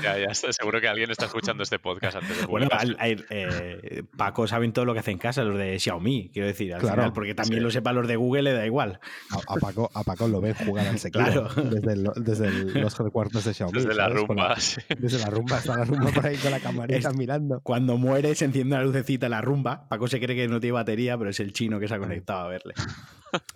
ya, 0.03 0.19
ya 0.19 0.27
estoy 0.31 0.53
seguro 0.53 0.81
que 0.81 0.89
alguien 0.89 1.11
está 1.11 1.27
escuchando 1.27 1.63
este 1.63 1.79
podcast 1.79 2.17
antes 2.17 2.41
de 2.41 2.47
Bueno, 2.47 2.69
al- 2.73 2.97
al- 3.01 3.27
eh, 3.31 4.03
Paco 4.17 4.47
saben 4.47 4.73
todo 4.73 4.85
lo 4.85 4.93
que 4.93 5.01
hace 5.01 5.11
en 5.11 5.19
casa, 5.19 5.43
los 5.45 5.59
de 5.59 5.79
Xiaomi, 5.79 6.31
quiero 6.33 6.47
decir, 6.49 6.73
al 6.75 6.81
Claro, 6.81 6.97
final, 6.97 7.13
porque 7.13 7.35
también 7.35 7.61
sí. 7.61 7.65
lo 7.65 7.71
sepan 7.71 7.95
los 7.97 8.07
de 8.09 8.17
Google, 8.17 8.43
le 8.43 8.53
da 8.53 8.65
igual. 8.67 9.01
A, 9.31 9.55
a 9.55 9.57
Paco, 9.57 9.91
a 9.95 10.05
Paco 10.05 10.29
lo 10.29 10.41
ven 10.41 10.55
jugar 10.55 10.87
al 10.87 10.99
Sekiro 10.99 11.25
Claro. 11.25 11.49
desde, 11.71 11.93
el- 11.93 12.11
desde 12.17 12.47
el- 12.49 12.81
los 12.81 12.99
headquarters 13.01 13.45
de 13.45 13.55
Xiaomi. 13.55 13.73
Desde 13.79 13.95
la 13.95 14.05
¿sabes? 14.05 14.19
Con 14.21 14.29
rumba, 14.37 14.57
sí. 14.61 14.81
desde 14.99 15.19
la 15.19 15.27
rumba, 15.31 15.59
está 15.59 15.77
la 15.77 15.85
rumba 15.85 16.11
por 16.11 16.27
ahí 16.27 16.37
con 16.37 16.51
la 16.51 16.61
camarita 16.61 17.09
Es- 17.11 17.17
mirando. 17.17 17.61
Cuando 17.63 17.97
muere 17.97 18.35
se 18.35 18.45
enciende 18.45 18.77
la 18.77 18.85
lucecita 18.85 19.29
la 19.29 19.41
rumba. 19.41 19.89
Paco 19.89 20.07
se 20.09 20.21
cree 20.21 20.37
que 20.37 20.47
no 20.49 20.61
tiene 20.61 20.73
batería, 20.73 21.19
pero 21.19 21.31
es 21.31 21.41
el 21.41 21.53
chino 21.53 21.81
que 21.81 21.89
se 21.89 21.95
ha 21.95 21.99
conectado 21.99 22.41
a 22.47 22.49
verle. 22.49 22.75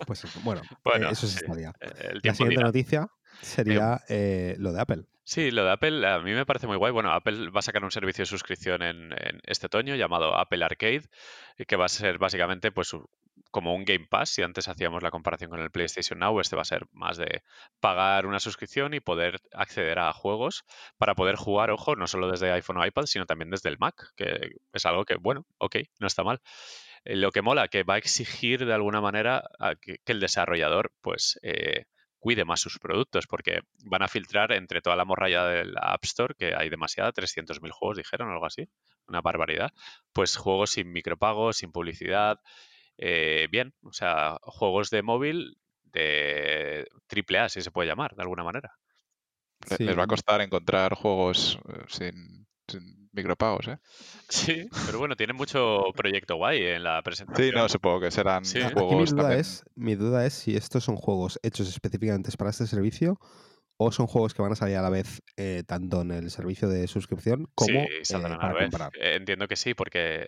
Pues 0.07 0.23
bueno, 0.43 0.61
Bueno, 0.85 1.09
eh, 1.09 1.11
eso 1.11 1.25
es 1.25 1.33
sí, 1.33 1.39
estaría. 1.41 1.69
eh, 1.81 1.91
El 2.11 2.15
La 2.15 2.21
tiempo. 2.21 2.45
Noticia 2.65 3.07
sería 3.41 4.01
eh, 4.09 4.55
lo 4.57 4.73
de 4.73 4.81
Apple. 4.81 5.03
Sí, 5.23 5.49
lo 5.49 5.65
de 5.65 5.71
Apple 5.71 6.07
a 6.07 6.19
mí 6.19 6.33
me 6.33 6.45
parece 6.45 6.67
muy 6.67 6.77
guay. 6.77 6.91
Bueno, 6.91 7.11
Apple 7.11 7.49
va 7.49 7.59
a 7.59 7.63
sacar 7.63 7.83
un 7.83 7.91
servicio 7.91 8.21
de 8.21 8.27
suscripción 8.27 8.83
en, 8.83 9.11
en 9.13 9.41
este 9.43 9.65
otoño 9.65 9.95
llamado 9.95 10.35
Apple 10.37 10.63
Arcade, 10.63 11.09
eh, 11.57 11.65
que 11.65 11.75
va 11.75 11.85
a 11.85 11.89
ser 11.89 12.19
básicamente 12.19 12.71
pues 12.71 12.95
como 13.49 13.73
un 13.73 13.85
Game 13.85 14.05
Pass. 14.07 14.29
Si 14.29 14.41
antes 14.43 14.67
hacíamos 14.67 15.01
la 15.01 15.11
comparación 15.11 15.49
con 15.49 15.61
el 15.61 15.71
PlayStation 15.71 16.19
Now, 16.19 16.39
este 16.41 16.55
va 16.55 16.61
a 16.61 16.65
ser 16.65 16.85
más 16.91 17.17
de 17.17 17.41
pagar 17.79 18.25
una 18.25 18.39
suscripción 18.39 18.93
y 18.93 18.99
poder 18.99 19.39
acceder 19.53 19.97
a 19.97 20.13
juegos 20.13 20.63
para 20.97 21.15
poder 21.15 21.37
jugar, 21.37 21.71
ojo, 21.71 21.95
no 21.95 22.05
solo 22.05 22.29
desde 22.29 22.51
iPhone 22.51 22.77
o 22.77 22.85
iPad, 22.85 23.05
sino 23.05 23.25
también 23.25 23.49
desde 23.49 23.69
el 23.69 23.77
Mac, 23.79 24.11
que 24.15 24.51
es 24.73 24.85
algo 24.85 25.05
que, 25.05 25.15
bueno, 25.15 25.45
ok, 25.57 25.77
no 25.99 26.07
está 26.07 26.23
mal. 26.23 26.41
Eh, 27.05 27.15
Lo 27.15 27.31
que 27.31 27.41
mola, 27.41 27.67
que 27.67 27.83
va 27.83 27.95
a 27.95 27.97
exigir 27.97 28.65
de 28.65 28.73
alguna 28.73 28.99
manera 29.01 29.43
a 29.57 29.75
que, 29.75 29.99
que 30.03 30.11
el 30.11 30.19
desarrollador, 30.19 30.91
pues, 31.01 31.39
eh, 31.41 31.85
cuide 32.19 32.45
más 32.45 32.59
sus 32.59 32.79
productos, 32.79 33.27
porque 33.27 33.61
van 33.85 34.01
a 34.01 34.07
filtrar 34.07 34.51
entre 34.51 34.81
toda 34.81 34.95
la 34.95 35.05
morralla 35.05 35.45
de 35.45 35.65
la 35.65 35.81
App 35.81 36.03
Store, 36.05 36.35
que 36.35 36.55
hay 36.55 36.69
demasiada, 36.69 37.11
300.000 37.11 37.69
juegos, 37.71 37.97
dijeron, 37.97 38.31
algo 38.31 38.45
así, 38.45 38.67
una 39.07 39.21
barbaridad, 39.21 39.71
pues 40.11 40.35
juegos 40.35 40.71
sin 40.71 40.91
micropagos, 40.91 41.57
sin 41.57 41.71
publicidad, 41.71 42.39
eh, 42.97 43.47
bien. 43.51 43.73
O 43.83 43.93
sea, 43.93 44.37
juegos 44.41 44.89
de 44.89 45.03
móvil 45.03 45.57
de 45.83 46.87
triple 47.07 47.39
A, 47.39 47.49
si 47.49 47.61
se 47.61 47.71
puede 47.71 47.89
llamar, 47.89 48.15
de 48.15 48.23
alguna 48.23 48.43
manera. 48.43 48.73
Sí. 49.65 49.83
Les 49.83 49.97
va 49.97 50.03
a 50.03 50.07
costar 50.07 50.41
encontrar 50.41 50.93
juegos 50.93 51.59
eh, 51.69 51.83
sin, 51.87 52.47
sin 52.67 53.04
micropagos, 53.15 53.67
¿eh? 53.69 53.77
Sí, 54.29 54.67
pero 54.85 54.99
bueno, 54.99 55.15
tienen 55.15 55.35
mucho 55.35 55.83
proyecto 55.95 56.35
guay 56.35 56.61
en 56.63 56.83
la 56.83 57.01
presentación. 57.01 57.47
Sí, 57.49 57.51
no, 57.55 57.67
supongo 57.69 58.01
que 58.01 58.11
serán 58.11 58.43
Sí. 58.43 58.61
Aquí 58.61 58.83
mi 58.85 58.85
juegos 58.87 59.11
duda, 59.11 59.21
también. 59.23 59.39
es, 59.41 59.63
mi 59.75 59.95
duda 59.95 60.25
es 60.25 60.33
si 60.33 60.55
estos 60.55 60.83
son 60.83 60.95
juegos 60.97 61.39
hechos 61.43 61.67
específicamente 61.69 62.29
para 62.37 62.49
este 62.51 62.67
servicio 62.67 63.19
o 63.77 63.91
son 63.91 64.07
juegos 64.07 64.33
que 64.33 64.41
van 64.41 64.51
a 64.53 64.55
salir 64.55 64.77
a 64.77 64.81
la 64.81 64.89
vez 64.89 65.21
eh, 65.37 65.63
tanto 65.67 66.01
en 66.01 66.11
el 66.11 66.31
servicio 66.31 66.69
de 66.69 66.87
suscripción 66.87 67.47
como 67.55 67.87
sí, 67.87 67.87
eh, 67.99 68.05
saldrán 68.05 68.33
a 68.33 68.35
la 68.35 68.41
para 68.41 68.53
vez. 68.53 68.63
comprar. 68.63 68.91
Entiendo 69.01 69.47
que 69.47 69.55
sí, 69.57 69.73
porque 69.73 70.27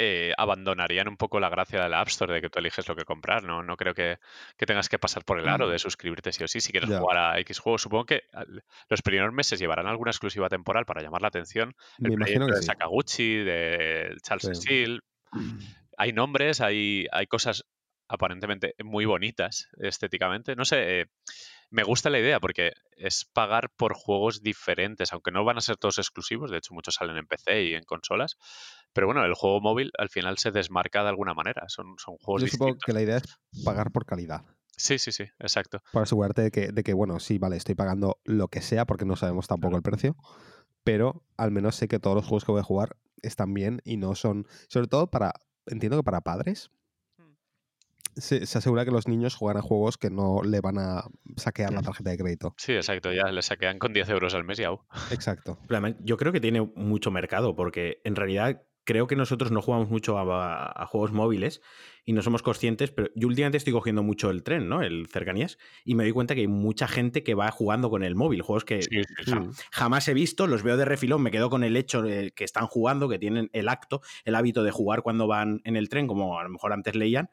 eh, 0.00 0.32
abandonarían 0.38 1.08
un 1.08 1.16
poco 1.16 1.40
la 1.40 1.48
gracia 1.48 1.82
de 1.82 1.88
la 1.88 2.00
App 2.00 2.06
Store 2.08 2.32
de 2.32 2.40
que 2.40 2.48
tú 2.50 2.60
eliges 2.60 2.86
lo 2.86 2.94
que 2.94 3.04
comprar, 3.04 3.42
¿no? 3.42 3.64
No 3.64 3.76
creo 3.76 3.94
que, 3.94 4.18
que 4.56 4.64
tengas 4.64 4.88
que 4.88 4.98
pasar 5.00 5.24
por 5.24 5.40
el 5.40 5.48
aro 5.48 5.68
de 5.68 5.78
suscribirte 5.80 6.32
sí 6.32 6.44
o 6.44 6.48
sí 6.48 6.60
si 6.60 6.70
quieres 6.70 6.88
Mm. 6.88 6.98
Jugar 7.00 7.18
a 7.18 7.38
X 7.40 7.58
juegos. 7.58 7.82
Supongo 7.82 8.04
que 8.06 8.22
al- 8.32 8.62
los 8.88 9.02
primeros 9.02 9.32
meses 9.34 9.58
llevarán 9.58 9.88
alguna 9.88 10.12
exclusiva 10.12 10.48
temporal 10.48 10.86
para 10.86 11.02
llamar 11.02 11.22
la 11.22 11.28
atención. 11.28 11.74
El 11.98 12.10
Me 12.10 12.14
imagino 12.14 12.46
que 12.46 12.52
de 12.54 12.60
sí. 12.60 12.66
Sakaguchi, 12.66 13.34
de 13.38 14.16
Charles 14.22 14.58
Sí. 14.58 14.98
Hay 16.00 16.12
nombres, 16.12 16.60
hay, 16.60 17.06
hay 17.10 17.26
cosas 17.26 17.64
aparentemente 18.06 18.74
muy 18.82 19.04
bonitas 19.04 19.68
estéticamente. 19.78 20.54
No 20.54 20.64
sé, 20.64 21.00
eh, 21.00 21.06
me 21.70 21.82
gusta 21.82 22.08
la 22.08 22.18
idea 22.20 22.40
porque 22.40 22.72
es 22.96 23.24
pagar 23.32 23.68
por 23.76 23.94
juegos 23.94 24.40
diferentes, 24.42 25.12
aunque 25.12 25.30
no 25.32 25.44
van 25.44 25.58
a 25.58 25.60
ser 25.60 25.76
todos 25.76 25.98
exclusivos, 25.98 26.50
de 26.50 26.58
hecho 26.58 26.72
muchos 26.72 26.94
salen 26.94 27.16
en 27.18 27.26
PC 27.26 27.64
y 27.64 27.74
en 27.74 27.82
consolas, 27.84 28.36
pero 28.98 29.06
bueno, 29.06 29.24
el 29.24 29.34
juego 29.34 29.60
móvil 29.60 29.92
al 29.96 30.08
final 30.08 30.38
se 30.38 30.50
desmarca 30.50 31.04
de 31.04 31.10
alguna 31.10 31.32
manera, 31.32 31.62
son, 31.68 31.94
son 31.98 32.16
juegos 32.16 32.42
Yo 32.42 32.48
supongo 32.48 32.72
distintos. 32.72 32.84
que 32.84 32.92
la 32.92 33.00
idea 33.02 33.18
es 33.18 33.62
pagar 33.64 33.92
por 33.92 34.04
calidad. 34.04 34.42
Sí, 34.76 34.98
sí, 34.98 35.12
sí, 35.12 35.22
exacto. 35.38 35.80
Para 35.92 36.02
asegurarte 36.02 36.42
de 36.42 36.50
que, 36.50 36.72
de 36.72 36.82
que, 36.82 36.94
bueno, 36.94 37.20
sí, 37.20 37.38
vale, 37.38 37.56
estoy 37.56 37.76
pagando 37.76 38.18
lo 38.24 38.48
que 38.48 38.60
sea 38.60 38.86
porque 38.86 39.04
no 39.04 39.14
sabemos 39.14 39.46
tampoco 39.46 39.76
el 39.76 39.82
precio, 39.82 40.16
pero 40.82 41.22
al 41.36 41.52
menos 41.52 41.76
sé 41.76 41.86
que 41.86 42.00
todos 42.00 42.16
los 42.16 42.26
juegos 42.26 42.44
que 42.44 42.50
voy 42.50 42.60
a 42.60 42.64
jugar 42.64 42.96
están 43.22 43.54
bien 43.54 43.80
y 43.84 43.98
no 43.98 44.16
son, 44.16 44.48
sobre 44.68 44.88
todo 44.88 45.06
para, 45.12 45.32
entiendo 45.66 45.96
que 45.98 46.02
para 46.02 46.22
padres, 46.22 46.72
Mm. 47.18 47.34
se, 48.16 48.46
se 48.46 48.58
asegura 48.58 48.84
que 48.84 48.90
los 48.90 49.06
niños 49.06 49.36
juegan 49.36 49.58
a 49.58 49.62
juegos 49.62 49.96
que 49.96 50.10
no 50.10 50.42
le 50.42 50.60
van 50.60 50.78
a 50.78 51.04
saquear 51.36 51.72
la 51.72 51.82
tarjeta 51.82 52.10
de 52.10 52.18
crédito. 52.18 52.52
Sí, 52.56 52.72
exacto, 52.72 53.12
ya 53.12 53.30
le 53.30 53.42
saquean 53.42 53.78
con 53.78 53.92
10 53.92 54.08
euros 54.08 54.34
al 54.34 54.42
mes 54.42 54.58
y 54.58 54.64
au. 54.64 54.80
Exacto. 55.12 55.56
Yo 56.00 56.16
creo 56.16 56.32
que 56.32 56.40
tiene 56.40 56.62
mucho 56.74 57.12
mercado, 57.12 57.54
porque 57.54 58.00
en 58.02 58.16
realidad 58.16 58.62
creo 58.88 59.06
que 59.06 59.16
nosotros 59.16 59.52
no 59.52 59.60
jugamos 59.60 59.90
mucho 59.90 60.16
a, 60.16 60.72
a 60.82 60.86
juegos 60.86 61.12
móviles 61.12 61.60
y 62.06 62.14
no 62.14 62.22
somos 62.22 62.40
conscientes, 62.42 62.90
pero 62.90 63.10
yo 63.14 63.28
últimamente 63.28 63.58
estoy 63.58 63.74
cogiendo 63.74 64.02
mucho 64.02 64.30
el 64.30 64.42
tren, 64.42 64.66
¿no? 64.66 64.80
El 64.80 65.08
cercanías, 65.08 65.58
y 65.84 65.94
me 65.94 66.04
doy 66.04 66.12
cuenta 66.12 66.34
que 66.34 66.40
hay 66.40 66.48
mucha 66.48 66.88
gente 66.88 67.22
que 67.22 67.34
va 67.34 67.50
jugando 67.50 67.90
con 67.90 68.02
el 68.02 68.14
móvil, 68.14 68.40
juegos 68.40 68.64
que 68.64 68.80
Sí, 68.80 68.88
sí, 69.04 69.14
sí. 69.26 69.30
ja- 69.30 69.46
jamás 69.70 70.08
he 70.08 70.14
visto, 70.14 70.46
los 70.46 70.62
veo 70.62 70.78
de 70.78 70.86
refilón, 70.86 71.20
me 71.20 71.30
quedo 71.30 71.50
con 71.50 71.64
el 71.64 71.76
hecho 71.76 72.00
de 72.00 72.30
que 72.30 72.44
están 72.44 72.66
jugando, 72.66 73.10
que 73.10 73.18
tienen 73.18 73.50
el 73.52 73.68
acto, 73.68 74.00
el 74.24 74.34
hábito 74.34 74.62
de 74.62 74.70
jugar 74.70 75.02
cuando 75.02 75.26
van 75.26 75.60
en 75.64 75.76
el 75.76 75.90
tren, 75.90 76.06
como 76.06 76.38
a 76.38 76.42
lo 76.44 76.48
mejor 76.48 76.72
antes 76.72 76.94
leían. 76.94 77.28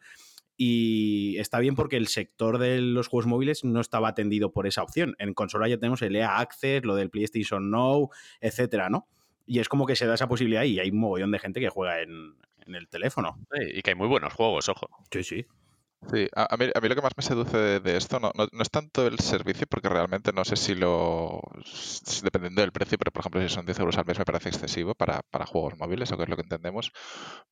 Y 0.57 1.37
está 1.37 1.59
bien 1.59 1.75
porque 1.75 1.95
el 1.95 2.07
sector 2.07 2.57
de 2.59 2.79
los 2.81 3.07
juegos 3.07 3.27
móviles 3.27 3.63
no 3.63 3.79
estaba 3.79 4.09
atendido 4.09 4.51
por 4.51 4.67
esa 4.67 4.83
opción. 4.83 5.15
En 5.19 5.33
consola 5.33 5.67
ya 5.69 5.77
tenemos 5.77 6.01
el 6.01 6.15
EA 6.17 6.39
Access, 6.39 6.83
lo 6.83 6.95
del 6.95 7.09
PlayStation 7.09 7.71
Now, 7.71 8.09
etcétera, 8.41 8.89
¿no? 8.89 9.07
Y 9.45 9.59
es 9.59 9.69
como 9.69 9.85
que 9.85 9.95
se 9.95 10.07
da 10.07 10.15
esa 10.15 10.27
posibilidad 10.27 10.63
y 10.63 10.79
hay 10.79 10.89
un 10.89 10.99
mogollón 10.99 11.31
de 11.31 11.39
gente 11.39 11.59
que 11.59 11.69
juega 11.69 12.01
en, 12.01 12.35
en 12.65 12.75
el 12.75 12.87
teléfono. 12.87 13.37
Sí, 13.51 13.61
Y 13.75 13.81
que 13.81 13.91
hay 13.91 13.95
muy 13.95 14.07
buenos 14.07 14.33
juegos, 14.33 14.69
ojo. 14.69 14.87
Sí, 15.11 15.23
sí. 15.23 15.45
Sí, 16.11 16.27
a, 16.35 16.53
a 16.53 16.57
mí, 16.57 16.65
a 16.73 16.79
mí 16.81 16.87
lo 16.87 16.95
que 16.95 17.01
más 17.01 17.13
me 17.17 17.23
seduce 17.23 17.57
de, 17.57 17.79
de 17.79 17.97
esto 17.97 18.19
no, 18.19 18.31
no- 18.35 18.47
no 18.51 18.61
es 18.61 18.69
tanto 18.69 19.07
el 19.07 19.17
servicio, 19.19 19.65
porque 19.67 19.89
realmente 19.89 20.31
no 20.33 20.45
sé 20.45 20.55
si 20.55 20.75
lo. 20.75 21.41
si- 21.63 22.21
dependiendo 22.23 22.61
del 22.61 22.71
precio, 22.71 22.97
pero 22.99 23.11
por 23.11 23.21
ejemplo, 23.21 23.41
si 23.41 23.49
son 23.49 23.65
10 23.65 23.79
euros 23.79 23.97
al 23.97 24.05
mes 24.05 24.19
me 24.19 24.25
parece 24.25 24.49
excesivo 24.49 24.93
para, 24.93 25.21
para 25.31 25.47
juegos 25.47 25.77
móviles, 25.79 26.11
o 26.11 26.17
que 26.17 26.23
es 26.23 26.29
lo 26.29 26.35
que 26.35 26.43
entendemos. 26.43 26.91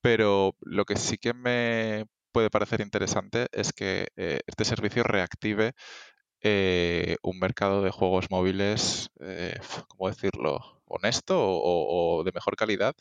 Pero 0.01 0.55
lo 0.61 0.85
que 0.85 0.97
sí 0.97 1.17
que 1.17 1.33
me 1.33 2.05
puede 2.31 2.49
parecer 2.51 2.81
interesante 2.81 3.47
es 3.51 3.73
que 3.73 4.07
eh, 4.17 4.39
este 4.47 4.65
servicio 4.65 5.03
reactive 5.03 5.73
eh, 6.43 7.17
un 7.23 7.39
mercado 7.39 7.81
de 7.81 7.91
juegos 7.91 8.29
móviles, 8.29 9.09
eh, 9.19 9.57
¿cómo 9.87 10.09
decirlo? 10.09 10.83
honesto 10.93 11.35
o, 11.39 12.23
de 12.23 12.31
mejor 12.31 12.55
calidad 12.55 12.95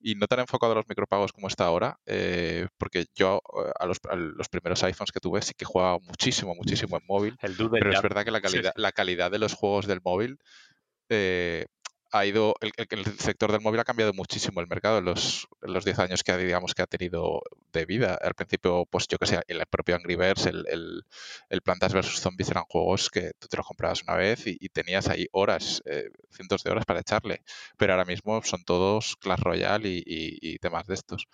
y 0.00 0.14
no 0.16 0.26
tan 0.26 0.40
enfocado 0.40 0.72
a 0.72 0.76
los 0.76 0.88
micropagos 0.88 1.32
como 1.32 1.48
está 1.48 1.66
ahora, 1.66 1.98
eh, 2.06 2.66
porque 2.76 3.06
yo 3.14 3.40
eh, 3.64 3.70
a 3.78 3.86
los, 3.86 3.98
a 4.08 4.16
los 4.16 4.48
primeros 4.48 4.82
iPhones 4.82 5.12
que 5.12 5.20
tuve 5.20 5.42
sí 5.42 5.52
que 5.56 5.64
jugaba 5.64 5.98
muchísimo, 6.00 6.54
muchísimo 6.54 6.96
en 6.96 7.06
móvil, 7.06 7.38
El 7.40 7.56
pero 7.70 7.92
es 7.92 8.02
verdad 8.02 8.24
que 8.24 8.30
la 8.30 8.40
calidad, 8.40 8.72
sí. 8.74 8.80
la 8.82 8.92
calidad 8.92 9.30
de 9.30 9.38
los 9.38 9.54
juegos 9.54 9.86
del 9.86 10.00
móvil 10.02 10.38
eh, 11.08 11.66
ha 12.18 12.26
ido, 12.26 12.54
el, 12.60 12.72
el- 12.76 13.18
sector 13.18 13.52
del 13.52 13.60
móvil 13.60 13.80
ha 13.80 13.84
cambiado 13.84 14.12
muchísimo 14.12 14.60
el 14.60 14.66
mercado 14.68 14.98
en 14.98 15.04
los, 15.06 15.48
en 15.62 15.72
los 15.72 15.84
10 15.84 15.98
años 15.98 16.22
que 16.22 16.36
digamos, 16.36 16.74
que 16.74 16.82
ha 16.82 16.86
tenido 16.86 17.42
de 17.72 17.84
vida. 17.86 18.18
Al 18.22 18.34
principio, 18.34 18.86
pues 18.90 19.06
yo 19.08 19.18
que 19.18 19.26
sé, 19.26 19.40
el 19.48 19.64
propio 19.66 19.96
Angry 19.96 20.16
Birds, 20.16 20.46
el, 20.46 20.64
Plantas 21.62 21.92
vs. 21.94 22.20
Zombies 22.20 22.50
eran 22.50 22.64
juegos 22.64 23.10
que 23.10 23.32
tú 23.38 23.48
te 23.48 23.56
los 23.56 23.66
comprabas 23.66 24.02
una 24.02 24.14
vez 24.16 24.46
y, 24.46 24.68
tenías 24.68 25.08
ahí 25.08 25.26
horas, 25.32 25.82
eh, 25.86 26.10
cientos 26.30 26.62
de 26.62 26.70
horas 26.70 26.84
para 26.84 27.00
echarle. 27.00 27.42
Pero 27.76 27.92
ahora 27.94 28.04
mismo 28.04 28.40
son 28.42 28.64
todos 28.64 29.16
Clash 29.16 29.40
Royale 29.40 29.88
y, 29.88 30.02
y- 30.06 30.58
temas 30.58 30.86
de 30.86 30.94
estos. 30.94 31.26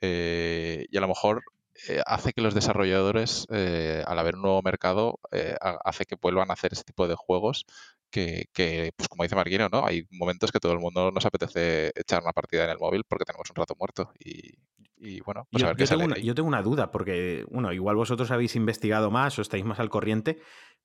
Eh, 0.00 0.86
y 0.90 0.96
a 0.96 1.00
lo 1.00 1.08
mejor 1.08 1.42
eh, 1.88 2.02
hace 2.06 2.32
que 2.32 2.40
los 2.42 2.54
desarrolladores, 2.54 3.46
eh, 3.50 4.02
al 4.06 4.18
haber 4.18 4.36
un 4.36 4.42
nuevo 4.42 4.62
mercado, 4.62 5.18
eh, 5.32 5.56
ha- 5.60 5.78
hace 5.84 6.04
que 6.06 6.16
vuelvan 6.20 6.50
a 6.50 6.54
hacer 6.54 6.72
ese 6.72 6.84
tipo 6.84 7.08
de 7.08 7.14
juegos 7.16 7.66
que, 8.14 8.46
que, 8.52 8.92
pues 8.96 9.08
como 9.08 9.24
dice 9.24 9.34
Marquino, 9.34 9.68
¿no? 9.68 9.84
Hay 9.84 10.06
momentos 10.12 10.52
que 10.52 10.60
todo 10.60 10.72
el 10.72 10.78
mundo 10.78 11.10
nos 11.10 11.26
apetece 11.26 11.90
echar 11.96 12.22
una 12.22 12.32
partida 12.32 12.64
en 12.64 12.70
el 12.70 12.78
móvil 12.78 13.02
porque 13.08 13.24
tenemos 13.24 13.50
un 13.50 13.56
rato 13.56 13.74
muerto. 13.76 14.12
Y, 14.24 14.52
y 14.98 15.20
bueno, 15.20 15.48
pues 15.50 15.64
a 15.64 15.66
Yo, 15.66 15.70
ver 15.70 15.76
qué 15.76 15.84
tengo 15.84 15.88
sale 15.88 16.04
una, 16.04 16.14
ahí. 16.14 16.22
yo 16.24 16.34
tengo 16.36 16.46
una 16.48 16.62
duda, 16.62 16.92
porque, 16.92 17.44
bueno, 17.50 17.72
igual 17.72 17.96
vosotros 17.96 18.30
habéis 18.30 18.54
investigado 18.54 19.10
más 19.10 19.36
o 19.38 19.42
estáis 19.42 19.64
más 19.64 19.80
al 19.80 19.90
corriente. 19.90 20.38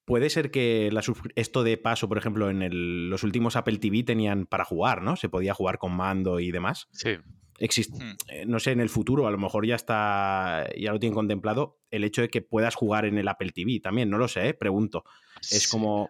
Puede 0.06 0.32
ser 0.32 0.50
que 0.50 0.90
la 0.92 1.04
esto 1.36 1.64
de 1.64 1.78
paso, 1.78 2.10
por 2.10 2.18
ejemplo, 2.18 2.50
en 2.50 2.64
el- 2.64 3.10
los 3.12 3.22
últimos 3.24 3.56
Apple 3.56 3.78
TV 3.78 4.02
tenían 4.04 4.48
para 4.48 4.66
jugar, 4.66 5.04
¿no? 5.04 5.16
Se 5.16 5.30
podía 5.30 5.54
jugar 5.54 5.78
con 5.78 5.96
mando 5.96 6.40
y 6.40 6.50
demás. 6.52 6.88
Sí, 6.94 7.12
Exist- 7.60 8.02
Hmm. 8.02 8.16
eh, 8.30 8.46
no 8.48 8.58
sé, 8.60 8.72
en 8.72 8.80
el 8.80 8.88
futuro 8.90 9.28
a 9.28 9.32
lo 9.32 9.38
mejor 9.38 9.68
ya 9.68 9.76
está, 9.76 10.66
ya 10.80 10.94
lo 10.94 11.00
tienen 11.00 11.14
contemplado, 11.14 11.78
el 11.92 12.06
hecho 12.06 12.22
de 12.22 12.30
que 12.30 12.42
puedas 12.42 12.74
jugar 12.74 13.06
en 13.06 13.18
el 13.18 13.28
Apple 13.28 13.52
TV 13.52 13.82
también, 13.82 14.10
no 14.10 14.18
lo 14.18 14.28
sé, 14.30 14.48
¿eh? 14.50 14.54
pregunto. 14.54 15.04
Es 15.42 15.64
Sí. 15.64 15.70
como, 15.70 16.10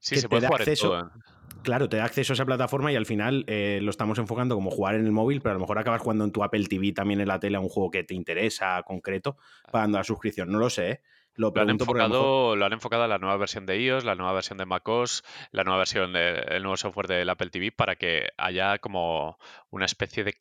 Sí, 0.00 0.16
que 0.16 0.22
se 0.22 0.26
te 0.26 0.28
puede 0.30 0.42
da 0.42 0.48
jugar 0.48 0.62
acceso- 0.62 0.94
en 0.98 1.08
todo. 1.08 1.20
¿eh? 1.20 1.22
claro, 1.62 1.88
te 1.88 1.98
da 1.98 2.04
acceso 2.04 2.32
a 2.32 2.34
esa 2.34 2.46
plataforma 2.46 2.90
y 2.90 2.96
al 2.96 3.06
final 3.06 3.44
eh, 3.46 3.78
lo 3.82 3.90
estamos 3.90 4.18
enfocando 4.18 4.54
como 4.54 4.70
jugar 4.70 4.94
en 4.96 5.04
el 5.04 5.12
móvil, 5.12 5.40
pero 5.40 5.50
a 5.52 5.54
lo 5.54 5.60
mejor 5.60 5.78
acabas 5.78 6.00
jugando 6.00 6.24
en 6.24 6.32
tu 6.32 6.42
Apple 6.42 6.64
TV 6.66 6.92
también 6.92 7.20
en 7.20 7.28
la 7.28 7.38
tele 7.38 7.56
a 7.56 7.60
un 7.60 7.68
juego 7.68 7.90
que 7.90 8.02
te 8.02 8.14
interesa 8.14 8.82
concreto, 8.84 9.36
pagando 9.70 9.98
la 9.98 10.04
suscripción, 10.04 10.50
no 10.50 10.58
lo 10.58 10.70
sé, 10.70 10.90
¿eh? 10.90 11.00
Lo 11.36 11.52
Lo 11.54 11.62
han, 11.62 11.70
enfocado, 11.70 12.56
lo 12.56 12.66
han 12.66 12.72
enfocado 12.72 13.04
a 13.04 13.08
la 13.08 13.18
nueva 13.18 13.36
versión 13.36 13.64
de 13.64 13.80
iOS, 13.80 14.04
la 14.04 14.16
nueva 14.16 14.32
versión 14.32 14.58
de 14.58 14.66
macOS, 14.66 15.22
la 15.52 15.62
nueva 15.62 15.78
versión 15.78 16.12
del 16.12 16.62
nuevo 16.62 16.76
software 16.76 17.06
del 17.06 17.30
Apple 17.30 17.50
TV 17.50 17.70
para 17.72 17.94
que 17.96 18.30
haya 18.36 18.78
como 18.78 19.38
una 19.70 19.84
especie 19.84 20.24
de, 20.24 20.34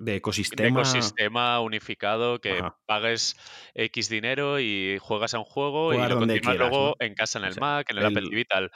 de 0.00 0.12
de 0.12 0.16
ecosistema. 0.16 0.68
ecosistema 0.68 1.60
unificado 1.60 2.40
que 2.40 2.58
Ajá. 2.58 2.76
pagues 2.86 3.36
X 3.74 4.08
dinero 4.08 4.60
y 4.60 4.98
juegas 5.00 5.34
a 5.34 5.38
un 5.38 5.44
juego 5.44 5.94
y 5.94 5.98
lo 5.98 6.18
continúas 6.18 6.56
luego 6.56 6.96
¿no? 6.98 7.06
en 7.06 7.14
casa 7.14 7.38
en 7.38 7.44
O 7.44 7.48
el 7.48 7.54
sea, 7.54 7.60
Mac, 7.60 7.90
en 7.90 7.98
el, 7.98 8.06
Apple 8.06 8.22
TV 8.28 8.40
y 8.40 8.44
tal. 8.44 8.70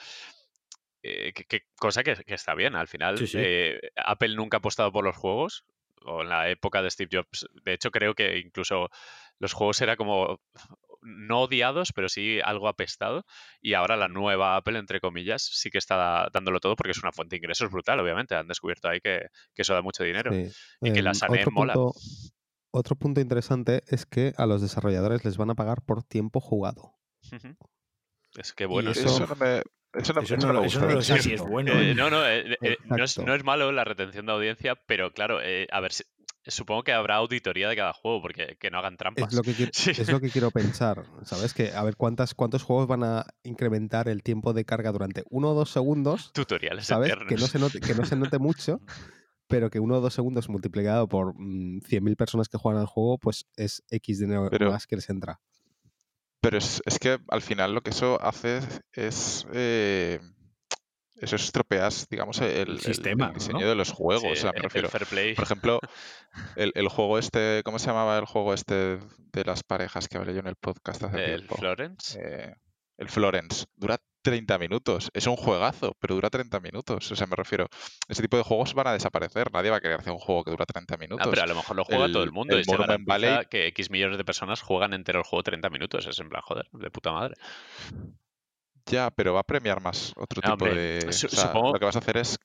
Eh, 1.02 1.32
que, 1.32 1.44
que- 1.44 1.62
cosa 1.78 2.02
que, 2.02 2.16
que 2.24 2.34
está 2.34 2.54
bien. 2.54 2.74
Al 2.74 2.88
final, 2.88 3.18
Sí, 3.18 3.26
sí. 3.26 3.38
eh, 3.40 3.80
Apple 3.96 4.34
nunca 4.34 4.56
ha 4.56 4.58
apostado 4.58 4.90
por 4.92 5.04
los 5.04 5.16
juegos. 5.16 5.64
O 6.08 6.22
en 6.22 6.28
la 6.28 6.48
época 6.50 6.82
de 6.82 6.90
Steve 6.90 7.10
Jobs. 7.12 7.48
De 7.64 7.72
hecho, 7.72 7.90
creo 7.90 8.14
que 8.14 8.38
incluso 8.38 8.90
los 9.40 9.52
juegos 9.52 9.80
era 9.80 9.96
como 9.96 10.40
no 11.06 11.42
odiados, 11.42 11.92
pero 11.94 12.08
sí 12.08 12.40
algo 12.44 12.68
apestado. 12.68 13.24
Y 13.60 13.74
ahora 13.74 13.96
la 13.96 14.08
nueva 14.08 14.56
Apple, 14.56 14.78
entre 14.78 15.00
comillas, 15.00 15.42
sí 15.42 15.70
que 15.70 15.78
está 15.78 16.28
dándolo 16.32 16.60
todo 16.60 16.74
porque 16.76 16.90
es 16.92 17.02
una 17.02 17.12
fuente 17.12 17.36
de 17.36 17.38
ingresos 17.38 17.70
brutal, 17.70 18.00
obviamente. 18.00 18.34
Han 18.34 18.48
descubierto 18.48 18.88
ahí 18.88 19.00
que, 19.00 19.26
que 19.54 19.62
eso 19.62 19.72
da 19.74 19.82
mucho 19.82 20.02
dinero. 20.04 20.32
Sí. 20.32 20.50
Y 20.82 20.92
que 20.92 21.02
la 21.02 21.10
Em, 21.10 21.14
Sané 21.14 21.40
otro 21.40 21.52
mola. 21.52 21.74
punto, 21.74 21.98
otro 22.72 22.96
punto 22.96 23.20
interesante 23.20 23.82
es 23.88 24.04
que 24.06 24.32
a 24.36 24.46
los 24.46 24.60
desarrolladores 24.60 25.24
les 25.24 25.36
van 25.36 25.50
a 25.50 25.54
pagar 25.54 25.82
por 25.82 26.02
tiempo 26.02 26.40
jugado. 26.40 26.92
Es 28.36 28.52
que 28.52 28.66
bueno. 28.66 28.90
eso- 28.90 29.06
Eso 29.06 29.26
no 29.26 29.34
me, 29.36 29.62
eso 29.94 30.12
no, 30.12 30.20
Eso 30.20 30.34
eso 30.34 30.46
no, 30.46 30.52
no 30.52 30.64
eso 30.64 30.80
no 30.80 30.86
lo 30.90 31.02
sé 31.02 31.14
Exacto. 31.14 31.22
si 31.22 31.32
es 31.34 31.40
bueno. 31.42 31.72
Eh, 31.72 31.92
¿eh? 31.92 31.94
no, 31.94 32.10
no, 32.10 32.26
eh, 32.26 32.56
eh, 32.60 32.76
no, 32.84 33.02
es, 33.02 33.18
no 33.18 33.36
malo 33.44 33.72
la 33.72 33.84
retención 33.84 34.26
de 34.26 34.32
audiencia, 34.32 34.74
pero 34.86 35.12
claro, 35.12 35.40
eh, 35.42 35.66
a 35.70 35.80
ver, 35.80 35.92
si- 35.92 36.04
supongo 36.50 36.82
que 36.84 36.92
habrá 36.92 37.16
auditoría 37.16 37.68
de 37.68 37.76
cada 37.76 37.92
juego, 37.92 38.22
porque 38.22 38.56
que 38.60 38.70
no 38.70 38.78
hagan 38.78 38.96
trampas. 38.96 39.28
Es 39.32 39.34
lo, 39.36 39.42
que 39.42 39.54
quiero, 39.54 39.70
Sí. 39.74 39.90
es 39.90 40.10
lo 40.10 40.20
que 40.20 40.30
quiero 40.30 40.50
pensar, 40.50 41.04
¿sabes? 41.24 41.54
Que 41.54 41.72
a 41.72 41.82
ver 41.84 41.96
cuántas, 41.96 42.34
cuántos 42.34 42.62
juegos 42.62 42.86
van 42.86 43.04
a 43.04 43.26
incrementar 43.42 44.08
el 44.08 44.22
tiempo 44.22 44.52
de 44.52 44.64
carga 44.64 44.92
durante 44.92 45.24
uno 45.30 45.50
o 45.50 45.54
dos 45.54 45.70
segundos, 45.70 46.32
Tutoriales 46.32 46.86
¿sabes? 46.86 47.08
eternos. 47.10 47.28
Que 47.28 47.36
no 47.40 47.46
se 47.46 47.58
note, 47.58 47.80
que 47.80 47.94
no 47.94 48.04
se 48.04 48.16
note 48.16 48.38
mucho 48.38 48.80
pero 49.48 49.70
que 49.70 49.78
uno 49.78 49.98
o 49.98 50.00
dos 50.00 50.12
segundos 50.12 50.48
multiplicado 50.48 51.08
por 51.08 51.32
mm, 51.36 51.78
100.000 51.82 52.16
personas 52.16 52.48
que 52.48 52.58
juegan 52.58 52.80
al 52.80 52.88
juego, 52.88 53.16
pues 53.18 53.46
es 53.54 53.84
X 53.90 54.18
dinero 54.18 54.48
Pero- 54.50 54.72
más 54.72 54.88
que 54.88 54.96
les 54.96 55.08
entra. 55.08 55.40
Pero 56.40 56.58
es, 56.58 56.82
es 56.84 56.98
que 56.98 57.18
al 57.28 57.42
final 57.42 57.72
lo 57.72 57.80
que 57.82 57.90
eso 57.90 58.20
hace 58.22 58.58
es. 58.92 59.46
eh, 59.52 60.20
eso 61.20 61.36
estropeas, 61.36 62.06
digamos, 62.10 62.40
el, 62.40 62.50
el- 62.70 62.80
sistema, 62.80 63.28
el 63.28 63.34
diseño 63.34 63.60
¿no? 63.60 63.68
de 63.68 63.74
los 63.74 63.90
juegos. 63.92 64.22
Sí, 64.22 64.28
o 64.30 64.36
sea, 64.36 64.52
me 64.52 64.58
el- 64.58 64.62
refiero. 64.64 64.86
el 64.88 64.92
fair 64.92 65.06
play. 65.06 65.34
Por 65.34 65.44
ejemplo, 65.44 65.80
el, 66.56 66.72
el 66.74 66.88
juego 66.88 67.18
este, 67.18 67.62
¿cómo 67.64 67.78
se 67.78 67.86
llamaba 67.86 68.18
el 68.18 68.24
juego 68.26 68.54
este 68.54 68.98
de 69.32 69.44
las 69.44 69.62
parejas 69.62 70.08
que 70.08 70.18
hablé 70.18 70.32
yo 70.34 70.40
en 70.40 70.46
el 70.48 70.56
podcast 70.56 71.02
hace 71.04 71.24
el 71.24 71.36
tiempo? 71.38 71.56
Florence. 71.56 72.18
Eh, 72.20 72.54
el 72.98 73.08
Florence. 73.08 73.66
Dura 73.76 73.98
30 74.22 74.58
minutos. 74.58 75.10
Es 75.12 75.26
un 75.26 75.36
juegazo, 75.36 75.94
pero 76.00 76.14
dura 76.14 76.30
30 76.30 76.58
minutos. 76.60 77.12
O 77.12 77.14
sea, 77.16 77.26
me 77.26 77.36
refiero, 77.36 77.68
ese 78.08 78.22
tipo 78.22 78.36
de 78.38 78.42
juegos 78.42 78.72
van 78.74 78.86
a 78.88 78.92
desaparecer. 78.94 79.52
Nadie 79.52 79.70
va 79.70 79.76
a 79.76 79.80
querer 79.80 80.00
hacer 80.00 80.12
un 80.14 80.18
juego 80.18 80.42
que 80.44 80.50
dura 80.50 80.64
30 80.64 80.96
minutos. 80.96 81.26
Ah, 81.26 81.30
pero 81.30 81.42
a 81.42 81.46
lo 81.46 81.54
mejor 81.54 81.76
lo 81.76 81.84
juega 81.84 82.06
todo 82.10 82.22
el 82.22 82.28
el- 82.30 82.32
mundo 82.32 82.54
el 82.54 82.62
y 82.62 82.64
se 82.64 82.72
Monument 82.72 83.06
garantiza 83.06 83.36
Valley- 83.36 83.46
que 83.50 83.66
X 83.68 83.90
millones 83.90 84.16
de 84.18 84.24
personas 84.24 84.62
juegan 84.62 84.94
entero 84.94 85.18
el 85.18 85.24
juego 85.24 85.42
30 85.42 85.68
minutos. 85.70 86.06
Es 86.06 86.18
en 86.18 86.28
plan, 86.30 86.40
joder, 86.42 86.66
de 86.72 86.90
puta 86.90 87.12
madre. 87.12 87.34
Ya, 88.86 89.10
pero 89.10 89.34
va 89.34 89.40
a 89.40 89.44
premiar 89.46 89.80
más 89.80 90.12
otro 90.16 90.40
tipo 90.40 90.52
hombre, 90.52 90.74
de... 90.74 91.08
o 91.08 91.12
sea, 91.12 91.28
supongo- 91.28 91.72
Lo 91.72 91.78
que 91.78 91.84
vas 91.86 91.96
a 91.96 92.00
hacer 92.00 92.16
es 92.18 92.38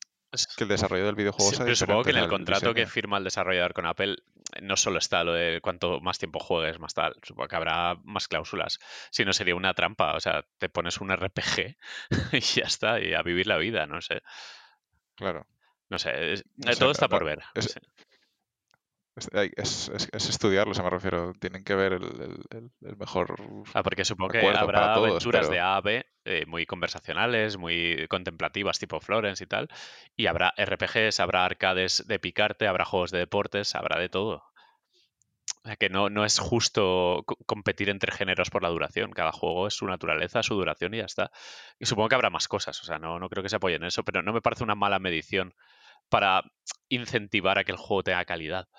que 0.55 0.63
el 0.63 0.69
desarrollo 0.69 1.05
del 1.05 1.15
videojuego 1.15 1.49
Sí, 1.51 1.57
sea 1.57 1.65
pero 1.65 1.75
supongo 1.75 2.03
que 2.03 2.11
en 2.11 2.17
el 2.17 2.29
contrato 2.29 2.73
que 2.73 2.85
firma 2.87 3.17
el 3.17 3.23
desarrollador 3.25 3.73
con 3.73 3.85
Apple 3.85 4.15
eh, 4.55 4.61
no 4.61 4.77
solo 4.77 4.97
está 4.97 5.23
lo 5.25 5.33
de 5.33 5.59
cuanto 5.61 5.99
más 5.99 6.19
tiempo 6.19 6.39
juegues, 6.39 6.79
más 6.79 6.93
tal. 6.93 7.15
Supongo 7.21 7.47
que 7.49 7.55
habrá 7.57 7.95
más 8.03 8.27
cláusulas. 8.29 8.79
Si 9.11 9.25
no, 9.25 9.33
sería 9.33 9.55
una 9.55 9.73
trampa. 9.73 10.15
O 10.15 10.19
sea, 10.21 10.45
te 10.57 10.69
pones 10.69 10.99
un 11.01 11.11
RPG 11.11 11.75
y 12.31 12.39
ya 12.39 12.63
está, 12.63 12.99
y 13.01 13.13
a 13.13 13.21
vivir 13.23 13.45
la 13.47 13.57
vida, 13.57 13.85
no 13.87 14.01
sé. 14.01 14.21
Claro. 15.15 15.45
No 15.89 15.99
sé, 15.99 16.33
es- 16.33 16.45
No 16.55 16.71
eh, 16.71 16.73
sé, 16.73 16.79
todo 16.79 16.91
está 16.91 17.09
por 17.09 17.25
ver. 17.25 17.39
es- 17.53 17.77
es- 19.15 19.89
es- 19.89 20.09
es 20.11 20.29
estudiarlo, 20.29 20.71
o 20.71 20.73
sea, 20.75 20.83
me 20.83 20.89
refiero. 20.89 21.33
Tienen 21.39 21.63
que 21.63 21.75
ver 21.75 21.93
el, 21.93 22.03
el- 22.51 22.71
el- 22.81 22.97
mejor... 22.97 23.35
Ah, 23.73 23.83
porque 23.83 24.05
supongo 24.05 24.29
que 24.31 24.39
habrá 24.61 24.93
todos, 24.93 25.07
aventuras 25.09 25.49
de 25.49 25.59
A 25.59 25.75
a 25.75 25.81
B 25.81 26.05
eh, 26.25 26.45
muy 26.45 26.65
conversacionales, 26.65 27.57
muy 27.57 28.07
contemplativas, 28.09 28.79
tipo 28.79 28.99
Florence 28.99 29.43
y 29.43 29.47
tal. 29.47 29.67
Y 30.15 30.27
habrá 30.27 30.53
RPGs, 30.57 31.19
habrá 31.19 31.45
arcades 31.45 32.05
de 32.07 32.19
picarte, 32.19 32.67
habrá 32.67 32.85
juegos 32.85 33.11
de 33.11 33.19
deportes, 33.19 33.75
habrá 33.75 33.99
de 33.99 34.09
todo. 34.09 34.43
O 35.63 35.67
sea, 35.67 35.75
que 35.75 35.89
no, 35.89 36.09
no 36.09 36.25
es 36.25 36.39
justo 36.39 37.23
co- 37.25 37.35
competir 37.45 37.89
entre 37.89 38.11
géneros 38.11 38.49
por 38.49 38.63
la 38.63 38.69
duración. 38.69 39.11
Cada 39.11 39.31
juego 39.31 39.67
es 39.67 39.75
su 39.75 39.85
naturaleza, 39.85 40.41
su 40.41 40.55
duración 40.55 40.93
y 40.93 40.97
ya 40.97 41.05
está. 41.05 41.31
Y 41.79 41.85
supongo 41.85 42.09
que 42.09 42.15
habrá 42.15 42.29
más 42.31 42.47
cosas. 42.47 42.81
O 42.81 42.85
sea, 42.85 42.97
no, 42.97 43.19
no 43.19 43.29
creo 43.29 43.43
que 43.43 43.49
se 43.49 43.57
apoyen 43.57 43.81
en 43.83 43.87
eso, 43.87 44.03
pero 44.03 44.23
no 44.23 44.33
me 44.33 44.41
parece 44.41 44.63
una 44.63 44.75
mala 44.75 44.97
medición 44.99 45.53
para 46.09 46.43
incentivar 46.89 47.59
a 47.59 47.63
que 47.63 47.71
el 47.71 47.77
juego 47.77 48.03
tenga 48.03 48.25
calidad. 48.25 48.69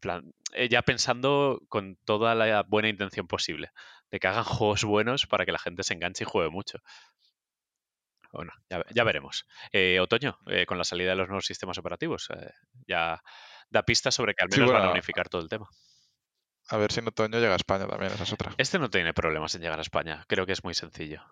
Plan, 0.00 0.32
eh, 0.54 0.68
ya 0.68 0.82
pensando 0.82 1.60
con 1.68 1.96
toda 2.04 2.34
la 2.34 2.62
buena 2.62 2.88
intención 2.88 3.26
posible 3.26 3.70
de 4.10 4.20
que 4.20 4.26
hagan 4.26 4.44
juegos 4.44 4.84
buenos 4.84 5.26
para 5.26 5.44
que 5.44 5.52
la 5.52 5.58
gente 5.58 5.82
se 5.82 5.94
enganche 5.94 6.24
y 6.24 6.26
juegue 6.26 6.50
mucho. 6.50 6.78
Bueno, 8.32 8.52
ya, 8.68 8.84
ya 8.94 9.04
veremos. 9.04 9.46
Eh, 9.72 9.98
otoño, 10.00 10.38
eh, 10.46 10.66
con 10.66 10.78
la 10.78 10.84
salida 10.84 11.10
de 11.10 11.16
los 11.16 11.28
nuevos 11.28 11.46
sistemas 11.46 11.78
operativos, 11.78 12.28
eh, 12.30 12.52
ya 12.86 13.22
da 13.70 13.82
pistas 13.82 14.14
sobre 14.14 14.34
que 14.34 14.44
al 14.44 14.52
Sí, 14.52 14.60
menos 14.60 14.72
van 14.72 14.84
a 14.84 14.92
unificar 14.92 15.28
todo 15.28 15.42
el 15.42 15.48
tema. 15.48 15.68
A 16.68 16.76
ver 16.76 16.92
si 16.92 17.00
en 17.00 17.08
otoño 17.08 17.40
llega 17.40 17.54
a 17.54 17.56
España 17.56 17.88
también, 17.88 18.12
esa 18.12 18.22
es 18.22 18.32
otra. 18.32 18.52
Este 18.56 18.78
no 18.78 18.88
tiene 18.90 19.12
problemas 19.12 19.54
en 19.56 19.62
llegar 19.62 19.78
a 19.80 19.82
España, 19.82 20.24
creo 20.28 20.46
que 20.46 20.52
es 20.52 20.62
muy 20.62 20.74
sencillo. 20.74 21.22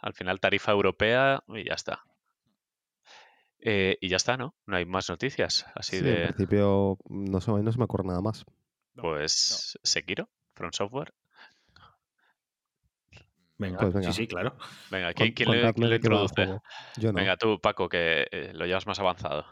Al 0.00 0.14
final 0.14 0.40
tarifa 0.40 0.72
europea 0.72 1.42
y 1.48 1.64
ya 1.64 1.74
está. 1.74 2.04
Eh, 3.60 3.96
y 4.00 4.08
ya 4.08 4.16
está, 4.16 4.36
¿no? 4.36 4.54
No 4.66 4.76
hay 4.76 4.84
más 4.86 5.08
noticias. 5.08 5.66
Así 5.74 5.96
Sí, 5.98 6.08
en 6.08 6.14
de, 6.14 6.26
principio 6.34 6.98
no 7.08 7.40
sé, 7.40 7.50
no 7.50 7.72
se 7.72 7.78
me 7.78 7.84
ocurre 7.84 8.04
nada 8.06 8.20
más. 8.20 8.44
pues, 8.94 9.78
Sekiro, 9.82 10.28
From 10.54 10.72
Software. 10.72 11.12
Venga, 13.58 13.78
Pues 13.78 13.94
venga. 13.94 14.12
sí, 14.12 14.22
sí, 14.22 14.28
claro. 14.28 14.56
Venga, 14.90 15.12
¿quién, 15.14 15.32
quién 15.32 15.50
le, 15.50 15.72
quién 15.74 15.90
de 15.90 15.96
introduce? 15.96 16.46
Yo 16.96 17.12
no. 17.12 17.18
Venga, 17.18 17.36
tú, 17.36 17.60
Paco, 17.60 17.88
que 17.88 18.26
eh, 18.30 18.52
lo 18.54 18.66
llevas 18.66 18.86
más 18.86 19.00
avanzado. 19.00 19.44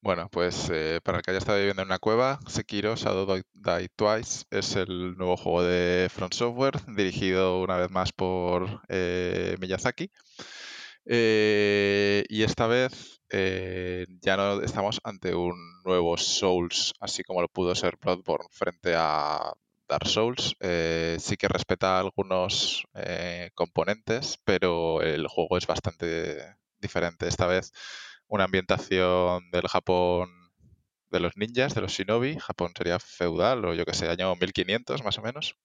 Bueno, 0.00 0.28
pues 0.30 0.68
eh, 0.72 1.00
para 1.04 1.18
el 1.18 1.22
que 1.22 1.30
haya 1.30 1.38
estado 1.38 1.58
viviendo 1.58 1.82
en 1.82 1.88
una 1.88 2.00
cueva, 2.00 2.40
Sekiro 2.48 2.96
Shadow 2.96 3.24
Die- 3.36 3.44
Die 3.54 3.88
Twice 3.94 4.44
es 4.50 4.74
el 4.74 5.16
nuevo 5.16 5.36
juego 5.36 5.62
de 5.62 6.08
Front 6.10 6.34
Software, 6.34 6.74
dirigido 6.96 7.60
una 7.62 7.76
vez 7.76 7.88
más 7.90 8.12
por 8.12 8.82
eh, 8.88 9.56
Miyazaki. 9.60 10.10
Eh, 11.06 12.24
y 12.28 12.42
esta 12.44 12.66
vez 12.66 13.20
eh, 13.30 14.06
ya 14.20 14.36
no 14.36 14.62
estamos 14.62 15.00
ante 15.04 15.34
un 15.34 15.56
nuevo 15.84 16.16
Souls, 16.16 16.92
así 17.00 17.22
como 17.24 17.40
lo 17.42 17.48
pudo 17.48 17.74
ser 17.74 17.96
Bloodborne 18.00 18.48
frente 18.50 18.94
a 18.96 19.52
Dark 19.88 20.06
Souls. 20.08 20.54
Eh, 20.60 21.16
sí 21.20 21.36
que 21.36 21.48
respeta 21.48 21.98
algunos 22.00 22.84
eh, 22.94 23.50
componentes, 23.54 24.38
pero 24.44 25.02
el 25.02 25.26
juego 25.28 25.58
es 25.58 25.66
bastante 25.66 26.56
diferente. 26.80 27.28
Esta 27.28 27.46
vez 27.46 27.72
una 28.28 28.44
ambientación 28.44 29.50
del 29.50 29.68
Japón 29.68 30.30
de 31.10 31.20
los 31.20 31.36
ninjas, 31.36 31.74
de 31.74 31.82
los 31.82 31.92
shinobi. 31.92 32.38
Japón 32.38 32.72
sería 32.76 32.98
feudal 32.98 33.64
o 33.64 33.74
yo 33.74 33.84
que 33.84 33.94
sé, 33.94 34.08
año 34.08 34.34
1500 34.36 35.04
más 35.04 35.18
o 35.18 35.22
menos. 35.22 35.56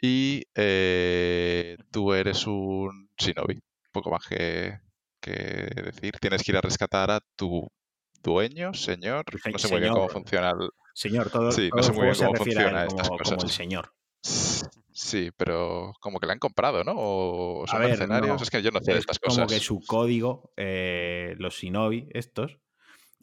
Y 0.00 0.44
eh, 0.54 1.76
tú 1.90 2.12
eres 2.14 2.46
un 2.46 3.10
shinobi. 3.18 3.60
Poco 3.92 4.10
más 4.10 4.26
que, 4.26 4.78
que 5.20 5.30
decir. 5.84 6.12
Tienes 6.20 6.42
que 6.42 6.52
ir 6.52 6.56
a 6.56 6.60
rescatar 6.62 7.10
a 7.10 7.20
tu 7.36 7.68
dueño, 8.22 8.72
señor. 8.74 9.24
Se- 9.42 9.50
No 9.50 9.58
sé 9.58 9.68
muy 9.68 9.80
bien 9.80 9.92
cómo 9.92 10.08
señor. 10.08 10.22
funciona 10.22 10.50
el, 10.50 10.70
Señor, 10.94 11.30
todo, 11.30 11.52
Sí, 11.52 11.70
no 11.74 11.76
todo 11.76 11.82
sé 11.84 11.90
el 11.90 11.96
muy 11.96 12.04
bien 12.06 12.16
cómo 12.16 12.32
a 12.32 12.36
funciona 12.36 12.84
estas 12.84 13.08
como, 13.08 13.18
como 13.18 13.30
el 13.32 13.36
cosas. 13.36 13.52
señor. 13.52 13.92
Sí, 14.94 15.30
pero 15.36 15.92
como 16.00 16.20
que 16.20 16.26
la 16.26 16.34
han 16.34 16.38
comprado, 16.38 16.84
¿no? 16.84 16.92
O 16.96 17.64
A 17.64 17.66
son 17.66 17.80
ver, 17.80 17.90
mercenarios. 17.90 18.36
no. 18.36 18.42
Es 18.42 18.50
que 18.50 18.62
yo 18.62 18.70
no 18.70 18.80
sé 18.80 18.92
de 18.92 18.98
Es 18.98 19.00
estas 19.04 19.18
como 19.18 19.34
cosas. 19.36 19.52
que 19.52 19.58
su 19.60 19.80
código, 19.86 20.52
eh, 20.56 21.34
los 21.38 21.54
shinobi, 21.54 22.08
estos, 22.12 22.58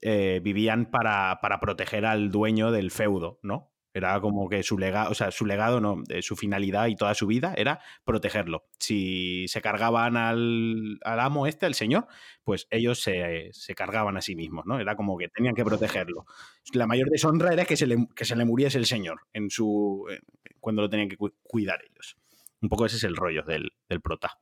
eh, 0.01 0.39
vivían 0.43 0.89
para, 0.89 1.39
para 1.41 1.59
proteger 1.59 2.05
al 2.05 2.31
dueño 2.31 2.71
del 2.71 2.89
feudo, 2.91 3.39
¿no? 3.43 3.71
Era 3.99 4.19
como 4.19 4.49
que 4.49 4.63
su 4.63 4.77
legado, 4.77 5.11
o 5.11 5.13
sea, 5.13 5.29
su 5.31 5.45
legado, 5.45 5.79
no, 5.79 6.01
eh, 6.09 6.21
su 6.21 6.35
finalidad 6.35 6.87
y 6.87 6.95
toda 6.95 7.13
su 7.13 7.27
vida 7.27 7.53
era 7.55 7.79
protegerlo. 8.03 8.65
Si 8.79 9.47
se 9.47 9.61
cargaban 9.61 10.17
al, 10.17 10.97
al 11.03 11.19
amo 11.19 11.45
este, 11.47 11.65
al 11.67 11.75
señor, 11.75 12.07
pues 12.43 12.67
ellos 12.71 13.01
se, 13.01 13.49
se 13.51 13.75
cargaban 13.75 14.17
a 14.17 14.21
sí 14.21 14.35
mismos, 14.35 14.65
¿no? 14.65 14.79
Era 14.79 14.95
como 14.95 15.17
que 15.17 15.27
tenían 15.29 15.53
que 15.55 15.63
protegerlo. 15.63 16.25
La 16.73 16.87
mayor 16.87 17.09
deshonra 17.09 17.53
era 17.53 17.65
que 17.65 17.77
se 17.77 17.85
le, 17.85 18.07
que 18.15 18.25
se 18.25 18.35
le 18.35 18.45
muriese 18.45 18.77
el 18.79 18.85
señor 18.87 19.21
en 19.33 19.49
su, 19.49 20.07
eh, 20.11 20.19
cuando 20.59 20.81
lo 20.81 20.89
tenían 20.89 21.09
que 21.09 21.17
cu- 21.17 21.35
cuidar 21.43 21.79
ellos. 21.83 22.15
Un 22.61 22.69
poco 22.69 22.85
ese 22.85 22.97
es 22.97 23.03
el 23.03 23.15
rollo 23.15 23.43
del, 23.43 23.71
del 23.87 24.01
prota, 24.01 24.37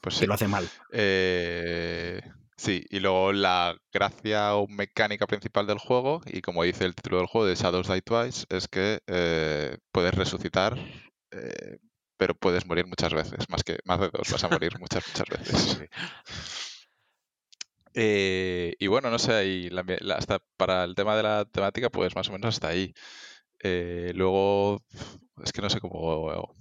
Pues 0.00 0.14
que 0.14 0.20
sí. 0.20 0.26
lo 0.26 0.34
hace 0.34 0.48
mal. 0.48 0.68
Eh, 0.92 2.20
sí, 2.58 2.84
y 2.90 3.00
luego 3.00 3.32
la 3.32 3.76
gracia 3.92 4.54
o 4.56 4.68
mecánica 4.68 5.26
principal 5.26 5.66
del 5.66 5.78
juego, 5.78 6.20
y 6.26 6.42
como 6.42 6.64
dice 6.64 6.84
el 6.84 6.94
título 6.94 7.18
del 7.18 7.26
juego 7.28 7.46
de 7.46 7.54
Shadows 7.56 7.88
Die 7.88 8.02
Twice, 8.02 8.46
es 8.50 8.68
que 8.68 9.00
eh, 9.06 9.78
puedes 9.92 10.14
resucitar, 10.14 10.76
eh, 11.32 11.78
pero 12.18 12.34
puedes 12.34 12.66
morir 12.66 12.86
muchas 12.86 13.14
veces, 13.14 13.48
más 13.48 13.64
que 13.64 13.78
más 13.86 14.00
de 14.00 14.10
dos, 14.10 14.30
vas 14.30 14.44
a 14.44 14.48
morir 14.50 14.78
muchas, 14.80 15.04
muchas 15.08 15.28
veces. 15.38 15.78
Eh, 17.94 18.74
y 18.78 18.86
bueno, 18.86 19.10
no 19.10 19.18
sé, 19.18 19.32
ahí 19.32 19.70
la 19.70 19.84
la- 20.00 20.16
hasta 20.16 20.40
para 20.56 20.84
el 20.84 20.94
tema 20.94 21.16
de 21.16 21.22
la 21.22 21.44
temática, 21.46 21.90
pues 21.90 22.14
más 22.14 22.28
o 22.28 22.32
menos 22.32 22.54
hasta 22.54 22.68
ahí. 22.68 22.94
Eh, 23.62 24.12
luego, 24.16 24.82
es 25.44 25.52
que 25.52 25.62
no 25.62 25.70
sé 25.70 25.80
cómo 25.80 26.54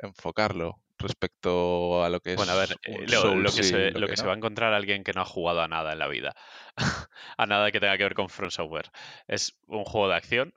enfocarlo 0.00 0.80
respecto 1.00 2.04
a 2.04 2.10
lo 2.10 2.20
que 2.20 2.30
es 2.30 2.36
Bueno, 2.36 2.52
a 2.52 2.56
ver, 2.56 2.76
eh, 2.82 3.06
lo, 3.08 3.34
lo 3.34 3.50
que, 3.50 3.62
se, 3.62 3.90
lo 3.92 4.06
que 4.06 4.16
se 4.16 4.26
va 4.26 4.32
a 4.32 4.36
encontrar 4.36 4.72
alguien 4.72 5.04
que 5.04 5.12
no 5.12 5.22
ha 5.22 5.24
jugado 5.24 5.60
a 5.62 5.68
nada 5.68 5.92
en 5.92 5.98
la 5.98 6.08
vida, 6.08 6.34
a 7.36 7.46
nada 7.46 7.70
que 7.72 7.80
tenga 7.80 7.96
que 7.96 8.04
ver 8.04 8.14
con 8.14 8.28
Front 8.28 8.52
Software, 8.52 8.90
es 9.26 9.58
un 9.66 9.84
juego 9.84 10.08
de 10.08 10.14
acción, 10.14 10.54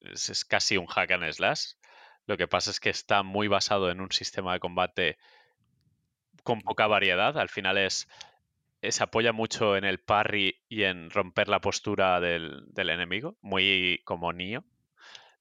es, 0.00 0.30
es 0.30 0.44
casi 0.44 0.76
un 0.76 0.86
hack 0.86 1.10
and 1.10 1.32
slash. 1.32 1.72
Lo 2.26 2.36
que 2.36 2.46
pasa 2.46 2.70
es 2.70 2.78
que 2.78 2.90
está 2.90 3.22
muy 3.22 3.48
basado 3.48 3.90
en 3.90 4.00
un 4.00 4.12
sistema 4.12 4.52
de 4.52 4.60
combate 4.60 5.18
con 6.42 6.60
poca 6.60 6.86
variedad. 6.86 7.38
Al 7.38 7.48
final 7.48 7.78
es 7.78 8.06
se 8.82 9.02
apoya 9.02 9.32
mucho 9.32 9.76
en 9.76 9.84
el 9.84 9.98
parry 9.98 10.60
y 10.68 10.84
en 10.84 11.10
romper 11.10 11.48
la 11.48 11.60
postura 11.60 12.20
del, 12.20 12.64
del 12.68 12.90
enemigo, 12.90 13.36
muy 13.40 14.00
como 14.04 14.32
Nio, 14.32 14.64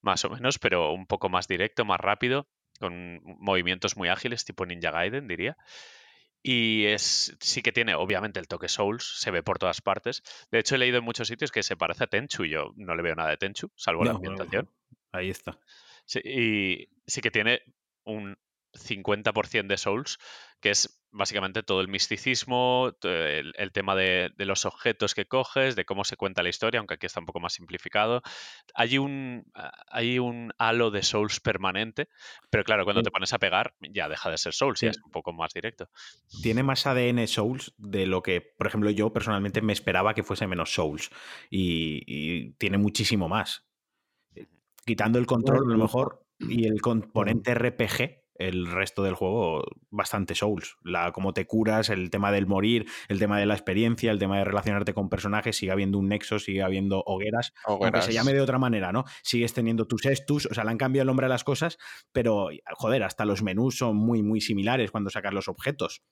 más 0.02 0.26
o 0.26 0.30
menos, 0.30 0.58
pero 0.60 0.92
un 0.92 1.06
poco 1.06 1.30
más 1.30 1.48
directo, 1.48 1.86
más 1.86 2.00
rápido, 2.00 2.48
con 2.78 3.22
movimientos 3.24 3.98
muy 3.98 4.10
ágiles, 4.10 4.46
tipo 4.46 4.66
Ninja 4.66 4.92
Gaiden, 4.92 5.28
diría. 5.28 5.58
Y 6.44 6.86
es 6.86 7.36
sí 7.42 7.62
que 7.62 7.72
tiene, 7.72 7.96
obviamente, 7.96 8.40
el 8.40 8.48
toque 8.48 8.70
Souls, 8.70 9.04
se 9.20 9.32
ve 9.32 9.44
por 9.44 9.60
todas 9.60 9.82
partes. 9.82 10.24
De 10.52 10.60
hecho, 10.60 10.76
he 10.76 10.78
leído 10.78 11.00
en 11.00 11.04
muchos 11.04 11.28
sitios 11.28 11.52
que 11.52 11.64
se 11.64 11.76
parece 11.76 12.06
a 12.06 12.08
Tenchu, 12.08 12.46
y 12.46 12.50
yo 12.52 12.72
no 12.76 12.96
le 12.96 13.04
veo 13.04 13.16
nada 13.16 13.30
de 13.32 13.38
Tenchu, 13.38 13.72
salvo 13.76 14.06
la 14.06 14.12
No, 14.12 14.18
ambientación. 14.18 14.70
ahí 15.12 15.30
está. 15.30 15.60
Sí, 16.06 16.20
y 16.24 16.90
sí 17.06 17.22
que 17.22 17.32
tiene 17.32 17.62
un 18.04 18.38
50% 18.74 19.68
de 19.68 19.78
Souls, 19.78 20.18
que 20.60 20.72
es 20.72 21.04
básicamente 21.12 21.64
todo 21.64 21.82
el 21.82 21.88
misticismo, 21.88 22.92
el, 23.02 23.72
tema 23.72 23.96
de, 23.96 24.32
los 24.38 24.66
objetos 24.66 25.16
que 25.16 25.26
coges, 25.26 25.76
de 25.76 25.86
cómo 25.86 26.04
se 26.04 26.16
cuenta 26.16 26.44
la 26.44 26.50
historia, 26.50 26.80
aunque 26.80 26.96
aquí 26.96 27.06
está 27.06 27.20
un 27.20 27.26
poco 27.26 27.40
más 27.40 27.54
simplificado. 27.54 28.22
Hay 28.76 28.98
un, 28.98 29.46
hay 29.88 30.20
un 30.20 30.52
halo 30.58 30.92
de 30.92 31.04
Souls 31.04 31.40
permanente, 31.40 32.08
pero 32.50 32.64
claro, 32.64 32.84
cuando 32.84 33.04
te 33.04 33.12
pones 33.12 33.34
a 33.34 33.40
pegar 33.40 33.74
ya 33.80 34.10
deja 34.10 34.30
de 34.30 34.38
ser 34.38 34.54
Souls, 34.54 34.80
ya 34.80 34.92
es 34.92 35.00
un 35.04 35.12
poco 35.12 35.34
más 35.34 35.54
directo. 35.54 35.90
Tiene 36.42 36.64
más 36.64 36.86
ADN 36.86 37.28
Souls 37.28 37.74
de 37.78 38.06
lo 38.06 38.22
que, 38.22 38.42
por 38.42 38.68
ejemplo, 38.68 38.90
yo 38.92 39.12
personalmente 39.12 39.62
me 39.62 39.74
esperaba 39.74 40.14
que 40.14 40.24
fuese 40.24 40.48
menos 40.48 40.74
Souls 40.74 41.10
y, 41.50 42.52
tiene 42.58 42.78
muchísimo 42.78 43.28
más. 43.28 43.66
Quitando 44.86 45.20
el 45.20 45.26
control, 45.26 45.66
a 45.66 45.76
lo 45.76 45.78
mejor, 45.78 46.26
y 46.40 46.66
el 46.68 46.82
componente 46.82 47.54
RPG, 47.54 48.27
el 48.40 48.68
resto 48.68 49.04
del 49.04 49.16
juego 49.16 49.64
bastante 49.90 50.36
Souls. 50.36 50.78
La, 50.84 51.12
cómo 51.12 51.34
te 51.34 51.46
curas, 51.46 51.90
el 51.90 52.10
tema 52.10 52.32
del 52.32 52.48
morir, 52.48 52.86
el 53.08 53.20
tema 53.20 53.40
de 53.40 53.46
la 53.46 53.54
experiencia, 53.54 54.12
el 54.12 54.20
tema 54.20 54.38
de 54.38 54.46
relacionarte 54.46 54.94
con 54.94 55.10
personajes, 55.10 55.58
sigue 55.58 55.72
habiendo 55.72 55.98
un 55.98 56.10
nexo, 56.10 56.40
sigue 56.40 56.64
habiendo 56.64 57.04
hogueras, 57.06 57.54
aunque 57.66 58.02
se 58.02 58.14
llame 58.14 58.34
de 58.34 58.42
otra 58.42 58.60
manera, 58.60 58.92
¿no? 58.92 59.06
Sigues 59.24 59.54
teniendo 59.54 59.88
tus 59.88 60.06
estus, 60.06 60.46
o 60.46 60.54
sea, 60.54 60.64
le 60.64 60.72
han 60.72 60.78
cambiado 60.78 61.04
el 61.04 61.08
nombre 61.08 61.26
a 61.26 61.30
las 61.30 61.44
cosas, 61.44 61.78
pero 62.12 62.50
joder, 62.76 63.04
hasta 63.04 63.26
los 63.26 63.44
menús 63.44 63.78
son 63.78 63.96
muy, 63.96 64.24
muy 64.24 64.42
similares 64.42 64.92
cuando 64.92 65.10
sacas 65.10 65.34
los 65.34 65.48
objetos. 65.48 66.04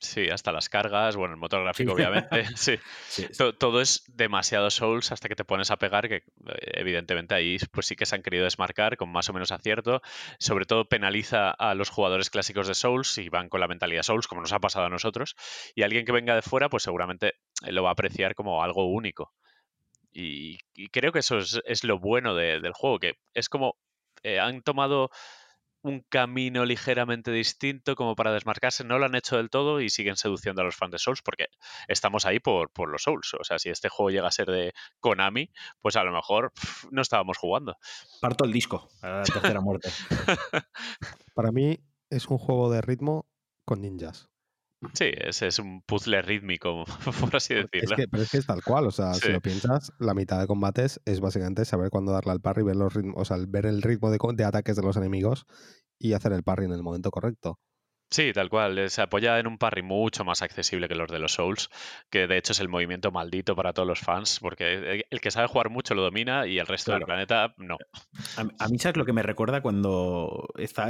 Sí, 0.00 0.30
hasta 0.30 0.50
las 0.50 0.70
cargas, 0.70 1.14
bueno, 1.14 1.34
el 1.34 1.40
motor 1.40 1.62
gráfico 1.62 1.92
obviamente, 1.92 2.46
sí. 2.56 2.78
Todo, 3.58 3.82
es 3.82 4.02
demasiado 4.08 4.70
Souls 4.70 5.12
hasta 5.12 5.28
que 5.28 5.36
te 5.36 5.44
pones 5.44 5.70
a 5.70 5.76
pegar, 5.76 6.08
que 6.08 6.16
eh, 6.16 6.22
evidentemente 6.72 7.34
ahí 7.34 7.58
pues 7.70 7.86
sí 7.86 7.96
que 7.96 8.06
se 8.06 8.14
han 8.14 8.22
querido 8.22 8.44
desmarcar 8.44 8.96
con 8.96 9.12
más 9.12 9.28
o 9.28 9.34
menos 9.34 9.52
acierto. 9.52 10.00
Sobre 10.38 10.64
todo 10.64 10.88
penaliza 10.88 11.50
a 11.50 11.74
los 11.74 11.90
jugadores 11.90 12.30
clásicos 12.30 12.66
de 12.66 12.74
Souls 12.74 13.18
y 13.18 13.28
van 13.28 13.50
con 13.50 13.60
la 13.60 13.68
mentalidad 13.68 14.02
Souls, 14.02 14.26
como 14.26 14.40
nos 14.40 14.52
ha 14.54 14.58
pasado 14.58 14.86
a 14.86 14.90
nosotros. 14.90 15.36
Y 15.74 15.82
alguien 15.82 16.06
que 16.06 16.12
venga 16.12 16.34
de 16.34 16.42
fuera, 16.42 16.70
pues 16.70 16.82
seguramente 16.82 17.34
eh, 17.66 17.72
lo 17.72 17.82
va 17.82 17.90
a 17.90 17.92
apreciar 17.92 18.34
como 18.34 18.62
algo 18.64 18.86
único. 18.86 19.34
Y, 20.12 20.56
creo 20.90 21.12
que 21.12 21.18
eso 21.18 21.38
es, 21.38 21.84
lo 21.84 21.98
bueno 21.98 22.34
del 22.34 22.72
juego, 22.72 22.98
que 22.98 23.18
es 23.34 23.48
como 23.48 23.76
eh, 24.22 24.40
han 24.40 24.62
tomado 24.62 25.10
un 25.82 26.00
camino 26.08 26.64
ligeramente 26.64 27.30
distinto 27.30 27.94
como 27.96 28.14
para 28.16 28.32
desmarcarse. 28.32 28.84
No 28.84 28.98
lo 28.98 29.06
han 29.06 29.14
hecho 29.14 29.36
del 29.36 29.50
todo 29.50 29.80
y 29.80 29.88
siguen 29.90 30.16
seduciendo 30.16 30.62
a 30.62 30.64
los 30.64 30.76
fans 30.76 30.92
de 30.92 30.98
Souls 30.98 31.22
porque 31.22 31.46
estamos 31.88 32.26
ahí 32.26 32.40
por, 32.40 32.70
por 32.70 32.88
los 32.88 33.02
Souls. 33.02 33.34
O 33.34 33.44
sea, 33.44 33.58
si 33.58 33.70
este 33.70 33.88
juego 33.88 34.10
llega 34.10 34.28
a 34.28 34.32
ser 34.32 34.50
de 34.50 34.72
Konami, 35.00 35.50
pues 35.80 35.96
a 35.96 36.04
lo 36.04 36.12
mejor 36.12 36.52
no 36.90 37.02
estábamos 37.02 37.38
jugando. 37.38 37.76
Parto 38.20 38.44
el 38.44 38.52
disco 38.52 38.90
a 39.02 39.08
la 39.08 39.22
tercera 39.22 39.60
muerte. 39.60 39.90
para 41.34 41.52
mí 41.52 41.78
es 42.10 42.26
un 42.26 42.38
juego 42.38 42.70
de 42.70 42.80
ritmo 42.80 43.26
con 43.64 43.80
ninjas. 43.80 44.28
Sí, 44.94 45.10
ese 45.14 45.46
es 45.46 45.58
un 45.58 45.82
puzzle 45.82 46.22
rítmico, 46.22 46.84
por 47.20 47.36
así 47.36 47.54
decirlo. 47.54 47.96
pero 48.10 48.22
es 48.22 48.30
que 48.30 48.38
es 48.38 48.46
tal 48.46 48.62
cual, 48.62 48.86
o 48.86 48.90
sea, 48.90 49.12
si 49.12 49.30
lo 49.30 49.40
piensas, 49.40 49.92
la 49.98 50.14
mitad 50.14 50.40
de 50.40 50.46
combates 50.46 51.00
es 51.04 51.20
básicamente 51.20 51.64
saber 51.64 51.90
cuándo 51.90 52.12
darle 52.12 52.32
al 52.32 52.40
parry, 52.40 52.62
ver 52.62 52.76
los 52.76 52.94
ritmos, 52.94 53.14
o 53.16 53.24
sea, 53.24 53.36
ver 53.46 53.66
el 53.66 53.82
ritmo 53.82 54.10
de, 54.10 54.18
de 54.34 54.44
ataques 54.44 54.76
de 54.76 54.82
los 54.82 54.96
enemigos 54.96 55.44
y 55.98 56.14
hacer 56.14 56.32
el 56.32 56.42
parry 56.42 56.64
en 56.64 56.72
el 56.72 56.82
momento 56.82 57.10
correcto. 57.10 57.58
Sí, 58.10 58.32
tal 58.32 58.50
cual. 58.50 58.76
Eh, 58.76 58.90
se 58.90 59.02
apoya 59.02 59.38
en 59.38 59.46
un 59.46 59.56
parry 59.56 59.82
mucho 59.82 60.24
más 60.24 60.42
accesible 60.42 60.88
que 60.88 60.96
los 60.96 61.08
de 61.08 61.20
los 61.20 61.34
Souls, 61.34 61.70
que 62.10 62.26
de 62.26 62.38
hecho 62.38 62.52
es 62.52 62.60
el 62.60 62.68
movimiento 62.68 63.12
maldito 63.12 63.54
para 63.54 63.72
todos 63.72 63.86
los 63.86 64.00
fans, 64.00 64.40
porque 64.40 65.04
el 65.08 65.20
que 65.20 65.30
sabe 65.30 65.46
jugar 65.46 65.70
mucho 65.70 65.94
lo 65.94 66.02
domina 66.02 66.46
y 66.46 66.58
el 66.58 66.66
resto 66.66 66.92
del 66.92 67.02
planeta 67.02 67.54
no. 67.56 67.76
A, 68.36 68.68
mí, 68.68 68.78
¿sabes 68.80 68.96
lo 68.96 69.04
que 69.04 69.12
me 69.12 69.22
recuerda 69.22 69.62
cuando 69.62 70.48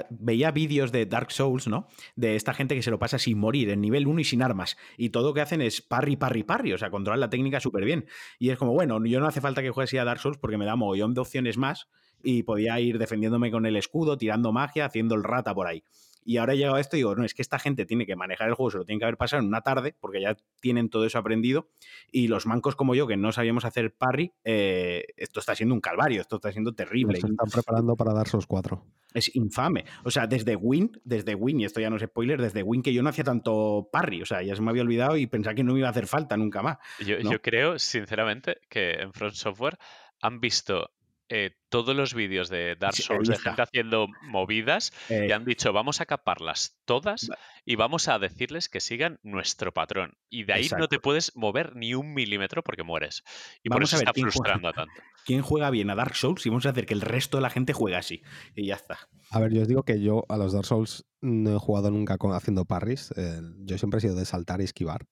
veía 0.09 0.51
vídeos 0.51 0.93
de 0.93 1.05
Dark 1.05 1.31
Souls, 1.31 1.69
¿no? 1.69 1.89
De 2.17 2.37
esta 2.37 2.55
gente 2.55 2.75
que 2.75 2.83
se 2.83 2.91
lo 2.91 2.99
pasa 2.99 3.19
sin 3.19 3.39
morir, 3.39 3.69
en 3.69 3.83
nivel 3.83 4.07
1 4.07 4.21
y 4.21 4.25
sin 4.25 4.43
armas. 4.43 4.79
Y 4.97 5.11
todo 5.11 5.29
lo 5.29 5.35
que 5.35 5.43
hacen 5.43 5.61
es 5.61 5.83
parry, 5.83 6.17
parry, 6.17 6.43
parry. 6.43 6.73
O 6.73 6.79
sea, 6.79 6.91
controlan 6.91 7.21
la 7.21 7.29
técnica 7.29 7.61
súper 7.61 7.85
bien. 7.85 8.07
Y 8.39 8.49
es 8.49 8.57
como, 8.57 8.73
bueno, 8.73 9.05
yo 9.05 9.21
no 9.21 9.27
hace 9.27 9.43
falta 9.43 9.61
que 9.61 9.71
juegue 9.71 9.85
así 9.85 9.99
a 9.99 10.05
Dark 10.05 10.21
Souls 10.21 10.39
porque 10.39 10.57
me 10.57 10.65
da 10.65 10.75
mogollón 10.75 11.13
de 11.13 11.21
opciones 11.21 11.59
más 11.59 11.89
y 12.23 12.43
podía 12.45 12.81
ir 12.81 12.99
defendiéndome 12.99 13.51
con 13.51 13.67
el 13.67 13.77
escudo, 13.77 14.17
tirando 14.17 14.53
magia, 14.53 14.87
haciendo 14.87 15.15
el 15.15 15.25
rata 15.25 15.55
por 15.55 15.67
ahí. 15.67 15.85
Y 16.25 16.37
ahora 16.37 16.55
he 16.55 16.57
llegado 16.57 16.77
a 16.77 16.81
esto 16.81 16.97
y 16.97 17.01
digo, 17.01 17.15
no, 17.15 17.25
es 17.25 17.35
que 17.35 17.43
esta 17.43 17.59
gente 17.59 17.87
tiene 17.87 18.07
que 18.07 18.17
manejar 18.17 18.49
el 18.49 18.55
juego, 18.55 18.71
se 18.71 18.79
lo 18.79 18.85
tiene 18.85 18.99
que 18.99 19.05
haber 19.05 19.17
pasado 19.17 19.43
en 19.43 19.49
una 19.49 19.63
tarde, 19.63 19.95
porque 19.99 20.21
ya 20.21 20.37
tienen 20.61 20.91
todo 20.91 21.05
eso 21.07 21.19
aprendido. 21.19 21.71
Y 22.11 22.29
los 22.29 22.47
mancos 22.47 22.77
como 22.77 22.95
yo, 22.95 23.07
que 23.07 23.17
no 23.17 23.33
sabíamos 23.33 23.65
hacer 23.65 23.95
parry, 23.95 24.33
eh, 24.45 25.07
esto 25.17 25.41
está 25.41 25.55
siendo 25.55 25.75
un 25.75 25.81
calvario, 25.81 26.21
esto 26.21 26.37
está 26.37 26.53
siendo 26.53 26.75
terrible. 26.75 27.21
Se 27.21 27.27
están 27.27 27.51
preparando 27.51 27.97
para 27.97 28.13
dar 28.13 28.29
sus 28.29 28.47
cuatro. 28.47 28.85
Es 29.15 29.35
infame. 29.35 29.85
O 30.05 30.11
sea, 30.11 30.27
desde 30.27 30.57
Win, 30.57 31.01
desde 31.05 31.35
Win, 31.35 31.61
y 31.61 31.65
esto 31.65 31.81
ya 31.81 31.91
no 31.91 31.97
es 31.97 32.03
spoiler, 32.03 32.41
desde 32.41 32.63
Win 32.63 32.83
que 32.83 32.93
yo 32.93 33.03
no 33.03 33.09
hacía 33.09 33.25
tanto 33.25 33.89
parry. 33.91 34.23
O 34.23 34.27
sea, 34.27 34.43
ya 34.43 34.55
se 34.55 34.63
me 34.63 34.71
había 34.71 34.83
olvidado 34.83 35.17
y 35.17 35.27
pensaba 35.27 35.55
que 35.55 35.65
no 35.65 35.73
me 35.73 35.81
iba 35.81 35.89
a 35.89 35.91
hacer 35.91 36.07
falta 36.07 36.37
nunca 36.37 36.63
más. 36.63 36.79
Yo, 37.05 37.19
yo 37.19 37.43
creo, 37.43 37.79
sinceramente, 37.79 38.59
que 38.69 38.93
en 38.93 39.13
Front 39.13 39.35
Software 39.35 39.79
han 40.21 40.41
visto 40.41 40.91
eh, 41.33 41.53
todos 41.69 41.95
los 41.95 42.13
vídeos 42.13 42.49
de 42.49 42.75
Dark 42.75 42.97
Souls 42.97 43.29
de 43.29 43.39
gente 43.39 43.63
haciendo 43.63 44.09
movidas 44.23 44.93
y 45.09 45.15
eh. 45.15 45.33
han 45.33 45.45
dicho 45.45 45.73
vamos 45.73 46.01
a 46.01 46.07
caparlas 46.07 46.81
todas 46.85 47.31
y 47.65 47.77
vamos 47.77 48.09
a 48.09 48.19
decirles 48.19 48.69
que 48.69 48.81
sigan 48.81 49.21
nuestro 49.23 49.73
patrón. 49.73 50.19
Y 50.29 50.43
de 50.43 50.55
ahí 50.55 50.69
no 50.77 50.89
te 50.89 50.99
puedes 50.99 51.37
mover 51.37 51.77
ni 51.77 51.95
un 51.95 52.15
milímetro 52.15 52.65
porque 52.65 52.83
mueres. 52.83 53.23
Y 53.63 53.69
por 53.69 53.83
eso 53.83 53.97
está 53.97 54.13
frustrando 54.13 54.69
a 54.69 54.73
tanto. 54.73 54.93
¿Quién 55.25 55.43
juega 55.43 55.71
bien 55.71 55.89
a 55.91 55.95
Dark 55.95 56.17
Souls? 56.17 56.45
Y 56.45 56.49
vamos 56.49 56.67
a 56.67 56.71
hacer 56.71 56.85
que 56.85 56.95
el 56.95 57.01
resto 57.01 57.37
de 57.37 57.43
la 57.43 57.51
gente 57.51 57.73
juegue 57.73 57.97
así. 57.97 58.23
Y 58.57 58.67
ya 58.67 58.75
está. 58.75 58.99
A 59.31 59.39
ver, 59.39 59.53
yo 59.53 59.63
os 59.63 59.69
digo 59.69 59.85
que 59.85 60.01
yo 60.01 60.25
a 60.29 60.37
los 60.37 60.53
Dark 60.53 60.67
Souls 60.67 61.07
no 61.21 61.55
he 61.55 61.59
jugado 61.61 61.93
nunca 61.93 62.19
con, 62.19 62.35
haciendo 62.35 62.65
parries. 62.65 63.13
Eh, 63.17 63.41
yo 63.59 63.79
siempre 63.79 63.99
he 63.99 64.01
sido 64.01 64.17
de 64.17 64.25
saltar 64.25 64.61
y 64.61 64.65
esquivar. 64.65 65.07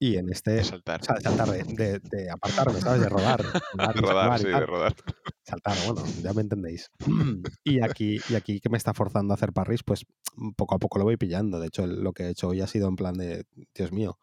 Y 0.00 0.16
en 0.16 0.30
este. 0.30 0.52
De 0.52 0.64
saltar. 0.64 1.00
De 1.00 1.64
de, 1.74 1.98
de, 1.98 2.30
apartarme, 2.30 2.80
¿sabes? 2.80 3.00
De 3.00 3.08
rodar. 3.08 3.42
de 3.94 4.00
rodar, 4.00 4.38
sí, 4.38 4.46
de 4.46 4.66
rodar. 4.66 4.94
Saltar, 5.42 5.76
bueno, 5.86 6.04
ya 6.22 6.32
me 6.32 6.42
entendéis. 6.42 6.90
Y 7.64 7.82
aquí, 7.82 8.18
y 8.28 8.34
aquí 8.34 8.60
que 8.60 8.68
me 8.70 8.78
está 8.78 8.94
forzando 8.94 9.34
a 9.34 9.36
hacer 9.36 9.52
parries, 9.52 9.82
pues 9.82 10.04
mm, 10.36 10.52
poco 10.52 10.74
a 10.76 10.78
poco 10.78 10.98
lo 10.98 11.04
voy 11.04 11.16
pillando. 11.16 11.58
De 11.58 11.66
hecho, 11.66 11.86
lo 11.86 12.12
que 12.12 12.24
he 12.24 12.30
hecho 12.30 12.48
hoy 12.48 12.60
ha 12.60 12.66
sido 12.66 12.88
en 12.88 12.96
plan 12.96 13.14
de, 13.14 13.44
Dios 13.74 13.92
mío. 13.92 14.18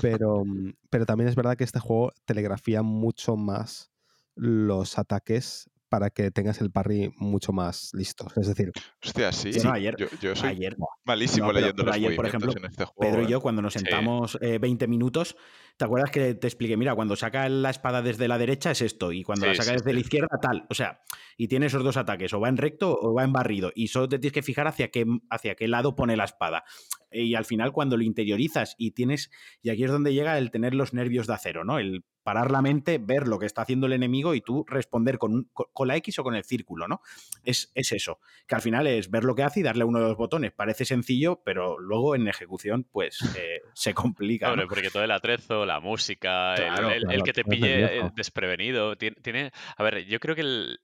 Pero, 0.00 0.44
mm, 0.44 0.74
pero 0.90 1.06
también 1.06 1.28
es 1.28 1.34
verdad 1.34 1.56
que 1.56 1.64
este 1.64 1.80
juego 1.80 2.12
telegrafía 2.26 2.82
mucho 2.82 3.36
más 3.36 3.90
los 4.34 4.98
ataques 4.98 5.70
para 5.96 6.10
que 6.10 6.30
tengas 6.30 6.60
el 6.60 6.70
parry 6.70 7.10
mucho 7.16 7.54
más 7.54 7.88
listo. 7.94 8.26
Es 8.36 8.48
decir, 8.48 8.70
hostia, 9.02 9.32
sí. 9.32 9.50
ayer, 9.72 9.96
yo, 10.20 10.36
soy 10.36 10.68
malísimo 11.06 11.50
leyendo 11.50 11.84
los 11.84 11.96
ayer, 11.96 12.14
por 12.14 12.26
ejemplo, 12.26 12.52
en 12.54 12.66
este 12.66 12.84
juego. 12.84 13.10
Pedro 13.10 13.26
y 13.26 13.30
yo, 13.30 13.38
¿eh? 13.38 13.40
cuando 13.40 13.62
nos 13.62 13.72
sentamos 13.72 14.38
20 14.38 14.84
eh, 14.84 14.88
minutos, 14.88 15.36
¿te 15.78 15.86
acuerdas 15.86 16.10
que 16.10 16.34
te 16.34 16.46
expliqué? 16.46 16.76
Mira, 16.76 16.94
cuando 16.94 17.16
saca 17.16 17.48
la 17.48 17.70
espada 17.70 18.02
desde 18.02 18.28
la 18.28 18.36
derecha 18.36 18.72
es 18.72 18.82
esto, 18.82 19.10
y 19.10 19.22
cuando 19.22 19.46
la 19.46 19.54
saca 19.54 19.72
desde 19.72 19.94
la 19.94 20.00
izquierda, 20.00 20.38
tal. 20.38 20.66
O 20.68 20.74
sea, 20.74 21.00
y 21.38 21.48
tiene 21.48 21.64
esos 21.64 21.82
dos 21.82 21.96
ataques, 21.96 22.34
o 22.34 22.40
va 22.40 22.50
en 22.50 22.58
recto 22.58 22.94
o 23.00 23.14
va 23.14 23.24
en 23.24 23.32
barrido, 23.32 23.72
y 23.74 23.88
solo 23.88 24.06
te 24.06 24.18
tienes 24.18 24.34
que 24.34 24.42
fijar 24.42 24.66
hacia 24.66 24.90
qué, 24.90 25.06
hacia 25.30 25.54
qué 25.54 25.66
lado 25.66 25.96
pone 25.96 26.14
la 26.14 26.24
espada. 26.24 26.64
Y 27.10 27.34
al 27.34 27.44
final, 27.44 27.72
cuando 27.72 27.96
lo 27.96 28.02
interiorizas 28.02 28.74
y 28.78 28.92
tienes, 28.92 29.30
y 29.62 29.70
aquí 29.70 29.84
es 29.84 29.90
donde 29.90 30.12
llega 30.12 30.38
el 30.38 30.50
tener 30.50 30.74
los 30.74 30.92
nervios 30.92 31.26
de 31.26 31.34
acero, 31.34 31.64
¿no? 31.64 31.78
El 31.78 32.04
parar 32.26 32.50
la 32.50 32.60
mente, 32.60 32.98
ver 32.98 33.28
lo 33.28 33.38
que 33.38 33.46
está 33.46 33.62
haciendo 33.62 33.86
el 33.86 33.92
enemigo 33.92 34.34
y 34.34 34.40
tú 34.40 34.64
responder 34.66 35.16
con, 35.16 35.48
con 35.52 35.86
la 35.86 35.94
X 35.96 36.18
o 36.18 36.24
con 36.24 36.34
el 36.34 36.42
círculo, 36.42 36.88
¿no? 36.88 37.00
Es, 37.44 37.70
eso, 37.76 38.18
que 38.48 38.56
al 38.56 38.62
final 38.62 38.88
es 38.88 39.12
ver 39.12 39.22
lo 39.22 39.36
que 39.36 39.44
hace 39.44 39.60
y 39.60 39.62
darle 39.62 39.84
uno 39.84 40.00
de 40.00 40.08
los 40.08 40.16
botones. 40.16 40.50
Parece 40.50 40.84
sencillo, 40.84 41.40
pero 41.44 41.78
luego 41.78 42.16
en 42.16 42.26
ejecución, 42.26 42.82
pues 42.82 43.20
eh, 43.38 43.60
se 43.74 43.94
complica. 43.94 44.52
porque 44.68 44.90
todo 44.90 45.04
el 45.04 45.12
atrezo, 45.12 45.64
la 45.64 45.78
música, 45.78 46.56
el, 46.56 47.22
que 47.22 47.32
te 47.32 47.44
pille 47.44 47.98
eh, 47.98 48.10
desprevenido, 48.16 48.96
tiene, 48.96 49.16
tiene, 49.22 49.52
A 49.76 49.84
ver, 49.84 50.04
yo 50.06 50.18
creo 50.18 50.34
que 50.34 50.40
el, 50.40 50.80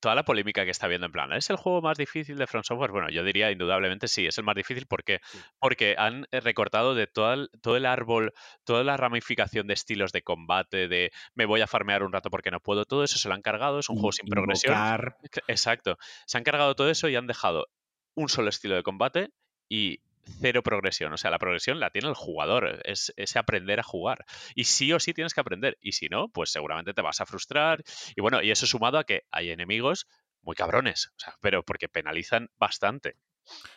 toda 0.00 0.14
la 0.14 0.24
polémica 0.24 0.64
que 0.64 0.70
está 0.70 0.88
viendo 0.88 1.06
en 1.06 1.12
plan, 1.12 1.32
¿es 1.32 1.50
el 1.50 1.56
juego 1.56 1.82
más 1.82 1.98
difícil 1.98 2.36
de 2.36 2.46
Front 2.46 2.66
Software? 2.66 2.90
Bueno, 2.90 3.10
yo 3.10 3.24
diría 3.24 3.50
indudablemente 3.50 4.08
sí, 4.08 4.26
es 4.26 4.38
el 4.38 4.44
más 4.44 4.54
difícil. 4.54 4.86
¿Por 4.86 5.04
qué? 5.04 5.20
Porque 5.58 5.94
han 5.98 6.26
eh, 6.30 6.40
recortado 6.40 6.94
de 6.94 7.06
todo 7.06 7.32
el, 7.32 7.50
todo 7.62 7.76
el 7.76 7.86
árbol, 7.86 8.32
toda 8.64 8.84
la 8.84 8.96
ramificación 8.96 9.66
de 9.66 9.74
estilos 9.74 10.12
de 10.12 10.22
combate, 10.22 10.88
de 10.88 11.12
me 11.34 11.46
voy 11.46 11.60
a 11.60 11.66
farmear 11.66 12.02
un 12.02 12.12
rato 12.12 12.30
porque 12.30 12.50
no 12.50 12.60
puedo, 12.60 12.84
todo 12.84 13.04
eso 13.04 13.18
se 13.18 13.28
lo 13.28 13.34
han 13.34 13.42
cargado, 13.42 13.78
es 13.78 13.88
un 13.88 13.96
juego 13.96 14.12
sin 14.12 14.28
progresión. 14.28 14.76
Exacto. 15.48 15.98
Se 16.26 16.38
han 16.38 16.44
cargado 16.44 16.74
todo 16.74 16.90
eso 16.90 17.08
y 17.08 17.16
han 17.16 17.26
dejado 17.26 17.68
un 18.14 18.28
solo 18.28 18.48
estilo 18.48 18.74
de 18.74 18.82
combate 18.82 19.30
y 19.68 20.00
cero 20.40 20.62
progresión. 20.62 21.12
O 21.12 21.16
sea, 21.16 21.30
la 21.30 21.38
progresión 21.38 21.80
la 21.80 21.90
tiene 21.90 22.08
el 22.08 22.14
jugador, 22.14 22.80
es 22.84 23.36
aprender 23.36 23.80
a 23.80 23.82
jugar. 23.82 24.24
Y 24.54 24.64
sí 24.64 24.92
o 24.92 25.00
sí 25.00 25.14
tienes 25.14 25.34
que 25.34 25.40
aprender. 25.40 25.78
Y 25.80 25.92
si 25.92 26.08
no, 26.08 26.28
pues 26.28 26.50
seguramente 26.50 26.94
te 26.94 27.02
vas 27.02 27.20
a 27.20 27.26
frustrar. 27.26 27.82
Y 28.14 28.20
bueno, 28.20 28.42
y 28.42 28.50
eso 28.50 28.66
sumado 28.66 28.98
a 28.98 29.04
que 29.04 29.22
hay 29.30 29.50
enemigos 29.50 30.06
muy 30.42 30.54
cabrones, 30.54 31.08
o 31.16 31.18
sea, 31.18 31.34
pero 31.40 31.64
porque 31.64 31.88
penalizan 31.88 32.50
bastante. 32.56 33.16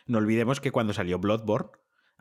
No 0.05 0.19
olvidemos 0.19 0.61
que 0.61 0.71
cuando 0.71 0.93
salió 0.93 1.19
Bloodborne, 1.19 1.71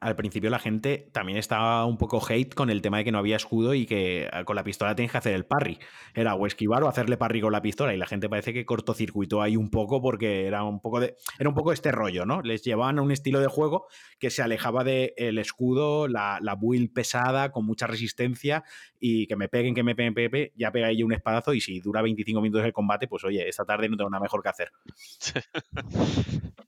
al 0.01 0.17
principio 0.17 0.51
la 0.51 0.59
gente 0.59 1.09
también 1.13 1.39
estaba 1.39 1.85
un 1.85 1.99
poco 1.99 2.23
hate 2.27 2.55
con 2.55 2.71
el 2.71 2.83
tema 2.83 2.99
de 2.99 3.05
que 3.05 3.13
no 3.13 3.19
había 3.19 3.37
escudo 3.37 3.75
y 3.75 3.87
que 3.87 4.29
ah, 4.33 4.45
con 4.45 4.57
la 4.57 4.65
pistola 4.65 4.95
tienes 4.95 5.13
que 5.13 5.19
hacer 5.19 5.35
el 5.35 5.45
parry. 5.45 5.79
Era 6.15 6.35
o 6.35 6.47
esquivar 6.47 6.83
o 6.85 6.89
hacerle 6.89 7.17
parry 7.17 7.41
con 7.41 7.53
la 7.53 7.63
pistola. 7.63 7.95
Y 7.95 7.97
la 7.97 8.07
gente 8.07 8.29
parece 8.29 8.53
que 8.53 8.65
cortocircuitó 8.65 9.43
ahí 9.43 9.57
un 9.57 9.71
poco 9.71 10.01
porque 10.01 10.47
era 10.47 10.65
un 10.65 10.81
poco 10.81 11.01
de. 11.01 11.17
Era 11.39 11.49
un 11.49 11.55
poco 11.55 11.73
este 11.73 11.91
rollo, 11.93 12.25
¿no? 12.27 12.43
Les 12.43 12.63
llevaban 12.63 12.99
a 12.99 13.03
un 13.03 13.11
estilo 13.11 13.41
de 13.41 13.49
juego 13.49 13.87
que 14.19 14.31
se 14.31 14.43
alejaba 14.43 14.85
del 14.85 15.13
el 15.17 15.39
escudo, 15.39 16.07
la, 16.09 16.39
la 16.43 16.55
build 16.55 16.93
pesada, 16.93 17.51
con 17.51 17.67
mucha 17.67 17.87
resistencia, 17.87 18.65
y 19.01 19.27
que 19.27 19.37
me 19.37 19.49
peguen, 19.49 19.75
que 19.75 19.83
me 19.83 19.95
peguen, 19.95 20.53
ya 20.57 20.71
pega 20.71 20.89
ahí 20.89 21.03
un 21.03 21.13
espadazo. 21.13 21.55
Y 21.55 21.61
si 21.61 21.81
dura 21.81 22.03
25 22.03 22.41
minutos 22.41 22.65
el 22.65 22.73
combate, 22.73 23.09
pues 23.09 23.25
oye, 23.25 23.49
esta 23.49 23.65
tarde 23.65 23.89
no 23.89 23.97
tengo 23.97 24.11
nada 24.11 24.23
mejor 24.23 24.43
que 24.43 24.49
hacer. 24.49 24.71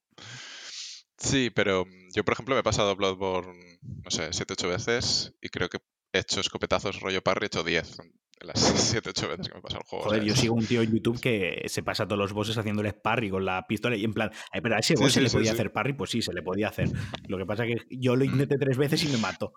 Sí, 1.21 1.51
pero 1.51 1.85
mm, 1.85 2.13
yo, 2.15 2.25
por 2.25 2.35
ejemplo, 2.35 2.55
me 2.55 2.61
he 2.61 2.65
pasado 2.65 2.97
Bloodborne, 2.97 3.79
no 3.83 4.11
sé, 4.11 4.31
7-8 4.31 4.69
veces 4.69 5.35
y 5.41 5.49
creo 5.49 5.69
que 5.69 5.79
he 6.13 6.19
hecho 6.19 6.41
escopetazos 6.41 7.01
rollo 7.01 7.23
parry, 7.23 7.45
he 7.45 7.47
hecho 7.47 7.63
10 7.63 7.99
en 8.01 8.47
las 8.49 8.57
7-8 8.95 9.29
veces 9.29 9.49
que 9.49 9.55
me 9.55 9.61
he 9.61 9.63
pasado 9.63 9.83
el 9.83 9.89
juego. 9.89 10.05
Joder, 10.07 10.25
yo 10.25 10.35
sigo 10.35 10.55
un 10.55 10.67
tío 10.67 10.83
en 10.83 10.93
YouTube 10.93 11.21
que 11.21 11.63
se 11.67 11.83
pasa 11.83 12.07
todos 12.07 12.19
los 12.19 12.33
bosses 12.33 12.57
haciéndole 12.57 12.95
parry 12.95 13.31
con 13.31 13.45
la 13.45 13.67
pistola 13.67 13.97
y 13.97 14.05
en 14.05 14.15
plan, 14.15 14.31
pero 14.63 14.75
a 14.75 14.79
ese 14.79 14.95
boss 14.95 15.13
se 15.13 15.21
le 15.21 15.31
podía 15.31 15.53
hacer 15.53 15.73
parry, 15.73 15.93
pues 15.93 16.11
sí, 16.11 16.23
se 16.23 16.33
le 16.33 16.43
podía 16.43 16.69
hacer. 16.69 16.89
Lo 17.29 17.37
que 17.39 17.47
pasa 17.47 17.67
es 17.67 17.77
que 17.77 17.97
yo 17.97 18.17
lo 18.17 18.25
mm. 18.25 18.31
intenté 18.31 18.57
tres 18.59 18.79
veces 18.79 19.05
y 19.05 19.09
me 19.09 19.19
mato. 19.19 19.53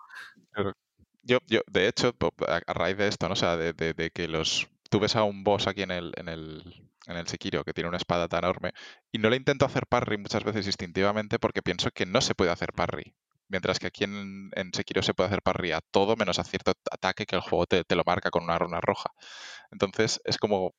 Yo, 1.22 1.38
yo, 1.46 1.60
de 1.70 1.88
hecho, 1.88 2.14
a 2.46 2.72
raíz 2.74 2.98
de 2.98 3.08
esto, 3.08 3.26
¿no? 3.28 3.32
O 3.32 3.36
sea, 3.36 3.56
de, 3.56 3.72
de 3.72 4.10
que 4.10 4.28
los 4.28 4.68
tú 4.94 5.00
ves 5.00 5.16
a 5.16 5.24
un 5.24 5.42
boss 5.42 5.66
aquí 5.66 5.82
en 5.82 5.90
el, 5.90 6.12
en 6.16 6.28
el, 6.28 6.62
en 7.06 7.16
el 7.16 7.26
Sekiro 7.26 7.64
que 7.64 7.72
tiene 7.72 7.88
una 7.88 7.96
espada 7.96 8.28
tan 8.28 8.44
enorme 8.44 8.72
y 9.12 9.18
no 9.18 9.30
le 9.30 9.36
intento 9.36 9.64
hacer 9.64 9.86
parry 9.86 10.18
muchas 10.18 10.44
veces 10.44 10.66
instintivamente 10.66 11.38
porque 11.38 11.62
pienso 11.62 11.90
que 11.90 12.06
no 12.06 12.20
se 12.20 12.34
puede 12.34 12.50
hacer 12.50 12.72
parry. 12.72 13.14
Mientras 13.48 13.78
que 13.78 13.88
aquí 13.88 14.04
en, 14.04 14.50
en 14.54 14.72
Sekiro 14.72 15.02
se 15.02 15.12
puede 15.12 15.28
hacer 15.28 15.42
parry 15.42 15.72
a 15.72 15.80
todo 15.90 16.16
menos 16.16 16.38
a 16.38 16.44
cierto 16.44 16.72
ataque 16.90 17.26
que 17.26 17.36
el 17.36 17.42
juego 17.42 17.66
te, 17.66 17.84
lo 17.94 18.02
marca 18.06 18.30
con 18.30 18.44
una 18.44 18.58
runa 18.58 18.80
roja. 18.80 19.10
Entonces 19.70 20.20
es 20.24 20.38
como 20.38 20.74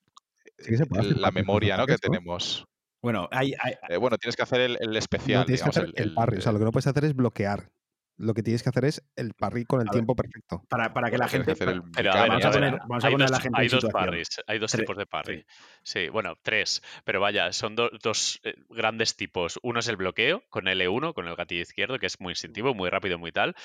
la 1.16 1.32
memoria 1.32 1.78
¿no? 1.78 1.86
que 1.86 1.98
tenemos. 1.98 2.66
Bueno, 3.02 3.30
hay, 3.32 3.54
eh, 3.90 3.98
bueno, 3.98 4.18
tienes 4.18 4.36
que 4.36 4.42
hacer 4.42 4.62
el, 4.62 4.98
especial. 4.98 5.46
tienes 5.46 5.62
que 5.62 5.70
hacer 5.70 5.92
el, 5.94 6.14
parry. 6.16 6.38
O 6.38 6.42
sea, 6.42 6.52
lo 6.52 6.58
que 6.58 6.66
no 6.66 6.72
puedes 6.72 6.88
hacer 6.88 7.06
es 7.06 7.16
bloquear 7.16 7.70
lo 8.18 8.34
que 8.34 8.44
tienes 8.44 8.64
que 8.64 8.70
hacer 8.70 8.86
es 8.86 9.04
el 9.16 9.34
parry 9.34 9.66
con 9.66 9.82
el 9.82 9.90
tiempo 9.90 10.16
perfecto. 10.16 10.64
Para, 10.70 10.94
para 10.94 11.12
que 11.12 11.18
la 11.18 11.28
gente. 11.28 11.54
vamos, 11.54 12.46
a 12.46 12.52
poner, 12.52 12.76
a 12.76 13.08
hay 13.08 13.16
dos, 13.16 13.32
la 13.32 13.40
gente 13.40 13.62
hay 13.62 13.68
dos 13.68 13.86
parries, 13.86 14.42
hay 14.48 14.60
dos 14.60 14.72
tipos 14.72 14.98
de 14.98 15.06
parry. 15.06 15.46
Sí. 15.84 16.10
bueno, 16.10 16.38
tres. 16.42 16.82
Pero 17.04 17.20
vaya, 17.20 17.52
son 17.52 17.76
dos 17.76 18.40
eh, 18.44 18.56
grandes 18.70 19.16
tipos. 19.16 19.60
Uno 19.64 19.80
es 19.80 19.88
el 19.88 19.98
bloqueo 19.98 20.44
con 20.50 20.66
L1, 20.66 21.14
con 21.14 21.28
el 21.28 21.36
gatillo 21.36 21.62
izquierdo, 21.62 22.00
que 22.00 22.06
es 22.06 22.20
muy 22.22 22.32
instintivo, 22.32 22.74
muy 22.74 22.90
rápido, 22.90 23.18
muy 23.18 23.32
tal. 23.32 23.56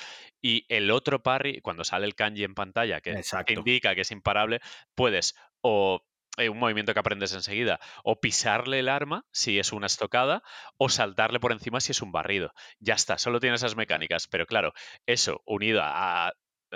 Y 0.41 0.65
el 0.69 0.91
otro 0.91 1.23
parry, 1.23 1.61
cuando 1.61 1.83
sale 1.83 2.05
el 2.05 2.15
kanji 2.15 2.43
en 2.43 2.55
pantalla, 2.55 3.01
que 3.01 3.23
indica 3.49 3.95
que 3.95 4.01
es 4.01 4.11
imparable, 4.11 4.59
puedes 4.95 5.35
o 5.61 6.03
eh, 6.37 6.49
un 6.49 6.59
movimiento 6.59 6.93
que 6.93 6.99
aprendes 6.99 7.33
enseguida, 7.33 7.79
o 8.03 8.19
pisarle 8.19 8.79
el 8.79 8.89
arma 8.89 9.25
si 9.31 9.59
es 9.59 9.73
una 9.73 9.87
estocada, 9.87 10.43
o 10.77 10.89
saltarle 10.89 11.39
por 11.39 11.51
encima 11.51 11.81
si 11.81 11.91
es 11.91 12.01
un 12.01 12.11
barrido. 12.11 12.53
Ya 12.79 12.93
está, 12.95 13.17
solo 13.17 13.39
tiene 13.39 13.55
esas 13.55 13.75
mecánicas. 13.75 14.27
Pero 14.27 14.45
claro, 14.45 14.73
eso 15.05 15.41
unido 15.45 15.81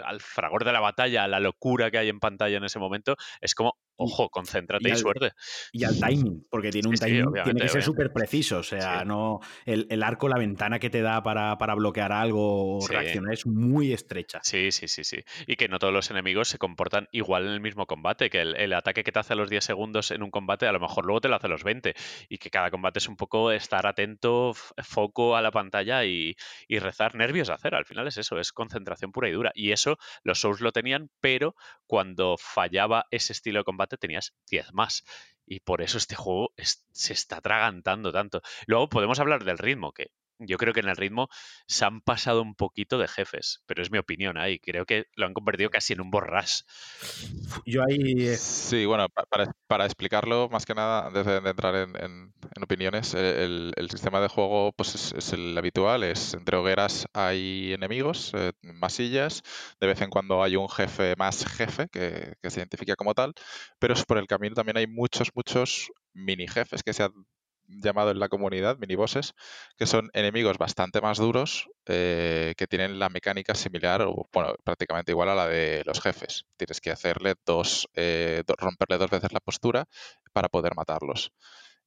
al 0.03 0.21
fragor 0.21 0.65
de 0.65 0.73
la 0.73 0.79
batalla, 0.79 1.23
a 1.23 1.27
la 1.27 1.39
locura 1.39 1.91
que 1.91 1.97
hay 1.97 2.09
en 2.09 2.19
pantalla 2.19 2.57
en 2.57 2.63
ese 2.63 2.79
momento, 2.79 3.15
es 3.41 3.55
como, 3.55 3.77
Ojo, 3.97 4.29
concéntrate 4.29 4.89
y, 4.89 4.95
suerte. 4.97 5.31
Y 5.71 5.85
al 5.85 5.97
timing, 5.97 6.45
porque 6.49 6.69
tiene 6.69 6.89
un 6.89 6.95
timing, 6.95 7.31
tiene 7.43 7.61
que 7.61 7.69
ser 7.69 7.81
súper 7.81 8.11
preciso. 8.11 8.57
O 8.57 8.63
sea, 8.63 9.05
no 9.05 9.39
el, 9.65 10.03
arco, 10.03 10.27
la 10.27 10.37
ventana 10.37 10.79
que 10.79 10.89
te 10.89 11.01
da 11.01 11.23
para, 11.23 11.55
bloquear 11.75 12.11
algo 12.11 12.77
o 12.77 12.87
reaccionar 12.87 13.33
es 13.33 13.45
muy 13.45 13.93
estrecha. 13.93 14.41
Sí, 14.43 14.71
sí, 14.71 14.89
sí, 14.89 15.05
sí. 15.05 15.19
Y 15.47 15.55
que 15.55 15.69
no 15.69 15.79
todos 15.79 15.93
los 15.93 16.11
enemigos 16.11 16.49
se 16.49 16.57
comportan 16.57 17.07
igual 17.11 17.45
en 17.45 17.53
el 17.53 17.61
mismo 17.61 17.85
combate. 17.85 18.29
Que 18.29 18.41
el, 18.41 18.73
ataque 18.73 19.03
que 19.03 19.13
te 19.13 19.19
hace 19.19 19.33
a 19.33 19.37
los 19.37 19.49
10 19.49 19.63
segundos 19.63 20.11
en 20.11 20.23
un 20.23 20.31
combate, 20.31 20.67
a 20.67 20.73
lo 20.73 20.79
mejor 20.81 21.05
luego 21.05 21.21
te 21.21 21.29
lo 21.29 21.35
hace 21.35 21.47
a 21.47 21.49
los 21.49 21.63
20. 21.63 21.95
Y 22.27 22.37
que 22.37 22.49
cada 22.49 22.69
combate 22.71 22.99
es 22.99 23.07
un 23.07 23.15
poco 23.15 23.51
estar 23.51 23.87
atento, 23.87 24.53
foco 24.83 25.37
a 25.37 25.41
la 25.41 25.51
pantalla 25.51 26.03
y, 26.03 26.35
y 26.67 26.79
rezar 26.79 27.15
nervios 27.15 27.49
a 27.49 27.53
hacer. 27.53 27.75
Al 27.75 27.85
final 27.85 28.07
es 28.07 28.17
eso, 28.17 28.39
es 28.39 28.51
concentración 28.51 29.13
pura 29.13 29.29
y 29.29 29.31
dura. 29.31 29.51
Y 29.55 29.71
eso 29.71 29.84
los 30.23 30.39
Souls 30.39 30.61
lo 30.61 30.71
tenían, 30.71 31.09
pero 31.19 31.55
cuando 31.87 32.35
fallaba 32.37 33.05
ese 33.11 33.33
estilo 33.33 33.59
de 33.59 33.65
combate 33.65 33.97
tenías 33.97 34.33
10 34.49 34.73
más. 34.73 35.03
Y 35.45 35.59
por 35.59 35.81
eso 35.81 35.97
este 35.97 36.15
juego 36.15 36.53
se 36.91 37.13
está 37.13 37.41
tragantando 37.41 38.11
tanto. 38.11 38.41
Luego 38.65 38.89
podemos 38.89 39.19
hablar 39.19 39.43
del 39.43 39.59
ritmo, 39.59 39.91
que 39.91 40.11
yo 40.39 40.57
creo 40.57 40.73
que 40.73 40.81
en 40.81 40.89
el 40.89 40.95
ritmo 40.95 41.29
se 41.67 41.85
han 41.85 42.01
pasado 42.01 42.41
un 42.41 42.55
poquito 42.55 42.97
de 42.97 43.07
jefes, 43.07 43.61
pero 43.65 43.81
es 43.81 43.91
mi 43.91 43.97
opinión 43.97 44.37
ahí. 44.37 44.59
Creo 44.59 44.85
que 44.85 45.05
lo 45.15 45.25
han 45.25 45.33
convertido 45.33 45.69
casi 45.69 45.93
en 45.93 46.01
un 46.01 46.11
borras. 46.11 46.65
Yo 47.65 47.83
ahí. 47.83 48.27
Eh, 48.27 48.37
sí, 48.37 48.85
bueno, 48.85 49.07
para, 49.67 49.85
explicarlo, 49.85 50.49
más 50.49 50.65
que 50.65 50.75
nada, 50.75 51.07
antes 51.07 51.25
de, 51.25 51.37
entrar 51.37 51.75
en, 51.75 52.33
opiniones, 52.61 53.13
el, 53.13 53.73
sistema 53.89 54.19
de 54.19 54.27
juego 54.27 54.73
pues 54.73 55.13
es, 55.13 55.33
el 55.33 55.57
habitual: 55.57 56.03
es 56.03 56.33
entre 56.33 56.57
hogueras 56.57 57.07
hay 57.13 57.73
enemigos, 57.73 58.31
eh, 58.35 58.51
masillas, 58.61 59.41
de 59.79 59.87
vez 59.87 60.01
en 60.01 60.09
cuando 60.09 60.43
hay 60.43 60.55
un 60.55 60.69
jefe 60.69 61.15
más 61.17 61.45
jefe 61.45 61.87
que, 61.91 62.33
que 62.41 62.49
se 62.49 62.59
identifica 62.59 62.95
como 62.95 63.13
tal, 63.13 63.33
pero 63.79 63.95
por 64.07 64.17
el 64.17 64.27
camino 64.27 64.55
también 64.55 64.77
hay 64.77 64.87
muchos, 64.87 65.29
muchos 65.35 65.91
mini 66.13 66.47
jefes 66.47 66.83
que 66.83 66.93
se 66.93 67.03
han 67.03 67.13
llamado 67.67 68.11
en 68.11 68.19
la 68.19 68.29
comunidad 68.29 68.77
minibosses, 68.77 69.33
que 69.77 69.85
son 69.85 70.09
enemigos 70.13 70.57
bastante 70.57 71.01
más 71.01 71.17
duros 71.17 71.69
eh, 71.85 72.53
que 72.57 72.67
tienen 72.67 72.99
la 72.99 73.09
mecánica 73.09 73.55
similar 73.55 74.01
o 74.03 74.27
bueno, 74.31 74.55
prácticamente 74.63 75.11
igual 75.11 75.29
a 75.29 75.35
la 75.35 75.47
de 75.47 75.83
los 75.85 76.01
jefes. 76.01 76.45
Tienes 76.57 76.81
que 76.81 76.91
hacerle 76.91 77.35
dos, 77.45 77.87
eh, 77.93 78.43
romperle 78.57 78.97
dos 78.97 79.09
veces 79.09 79.33
la 79.33 79.39
postura 79.39 79.85
para 80.33 80.49
poder 80.49 80.75
matarlos. 80.75 81.31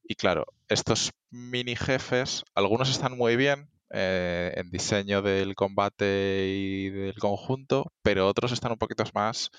Y 0.03 0.15
claro, 0.15 0.47
estos 0.69 1.13
mini 1.31 1.77
jefes, 1.77 2.45
algunos 2.55 2.91
están 2.91 3.17
muy 3.17 3.37
bien, 3.37 3.71
eh, 3.91 4.53
en 4.57 4.71
diseño 4.71 5.23
del 5.23 5.55
combate 5.55 6.47
y 6.47 6.91
del 6.91 7.15
conjunto, 7.15 7.91
pero 8.03 8.27
otros 8.27 8.53
están 8.53 8.73
un 8.73 8.79
poquito 8.79 9.03
más 9.15 9.51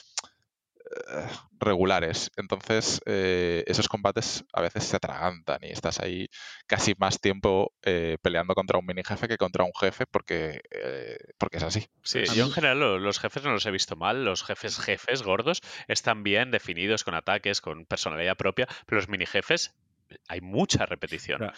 regulares. 1.59 2.31
Entonces, 2.37 3.01
eh, 3.05 3.63
esos 3.67 3.87
combates 3.87 4.45
a 4.53 4.61
veces 4.61 4.83
se 4.83 4.95
atragantan 4.95 5.59
y 5.61 5.71
estás 5.71 5.99
ahí 5.99 6.29
casi 6.67 6.95
más 6.97 7.19
tiempo 7.19 7.73
eh, 7.83 8.17
peleando 8.21 8.53
contra 8.53 8.79
un 8.79 8.85
mini 8.85 9.03
jefe 9.03 9.27
que 9.27 9.37
contra 9.37 9.63
un 9.63 9.71
jefe 9.79 10.05
porque, 10.05 10.61
eh, 10.71 11.17
porque 11.37 11.57
es 11.57 11.63
así. 11.63 11.87
Sí, 12.03 12.23
yo 12.35 12.45
en 12.45 12.51
general 12.51 12.79
los 12.79 13.19
jefes 13.19 13.43
no 13.43 13.51
los 13.51 13.65
he 13.65 13.71
visto 13.71 13.95
mal. 13.95 14.25
Los 14.25 14.43
jefes 14.43 14.79
jefes 14.79 15.21
gordos 15.21 15.61
están 15.87 16.23
bien 16.23 16.51
definidos 16.51 17.03
con 17.03 17.13
ataques, 17.13 17.61
con 17.61 17.85
personalidad 17.85 18.37
propia, 18.37 18.67
pero 18.85 18.97
los 18.99 19.09
mini 19.09 19.25
jefes 19.25 19.75
hay 20.27 20.41
mucha 20.41 20.85
repetición. 20.85 21.51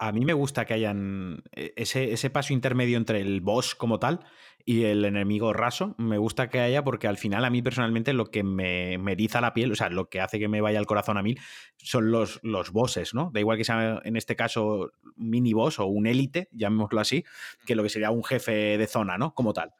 A 0.00 0.12
mí 0.12 0.24
me 0.24 0.32
gusta 0.32 0.64
que 0.64 0.72
hayan 0.72 1.42
ese, 1.52 2.12
ese 2.12 2.30
paso 2.30 2.54
intermedio 2.54 2.96
entre 2.96 3.20
el 3.20 3.42
boss 3.42 3.74
como 3.74 4.00
tal 4.00 4.20
y 4.64 4.84
el 4.84 5.04
enemigo 5.04 5.52
raso 5.52 5.94
me 5.98 6.16
gusta 6.16 6.48
que 6.48 6.60
haya 6.60 6.82
porque 6.82 7.06
al 7.06 7.18
final 7.18 7.44
a 7.44 7.50
mí 7.50 7.60
personalmente 7.60 8.14
lo 8.14 8.30
que 8.30 8.42
me, 8.42 8.96
me 8.96 9.12
eriza 9.12 9.42
la 9.42 9.52
piel, 9.52 9.72
o 9.72 9.74
sea, 9.74 9.90
lo 9.90 10.08
que 10.08 10.20
hace 10.20 10.38
que 10.38 10.48
me 10.48 10.62
vaya 10.62 10.78
el 10.78 10.86
corazón 10.86 11.18
a 11.18 11.22
mil 11.22 11.38
son 11.76 12.10
los, 12.10 12.40
los 12.42 12.72
bosses, 12.72 13.12
¿no? 13.12 13.30
Da 13.34 13.40
igual 13.40 13.58
que 13.58 13.64
sea 13.64 14.00
en 14.02 14.16
este 14.16 14.36
caso 14.36 14.90
mini 15.16 15.52
boss 15.52 15.78
o 15.78 15.86
un 15.86 16.06
élite, 16.06 16.48
llamémoslo 16.52 16.98
así, 16.98 17.24
que 17.66 17.74
lo 17.74 17.82
que 17.82 17.90
sería 17.90 18.10
un 18.10 18.24
jefe 18.24 18.78
de 18.78 18.86
zona, 18.86 19.18
¿no? 19.18 19.34
Como 19.34 19.52
tal. 19.52 19.74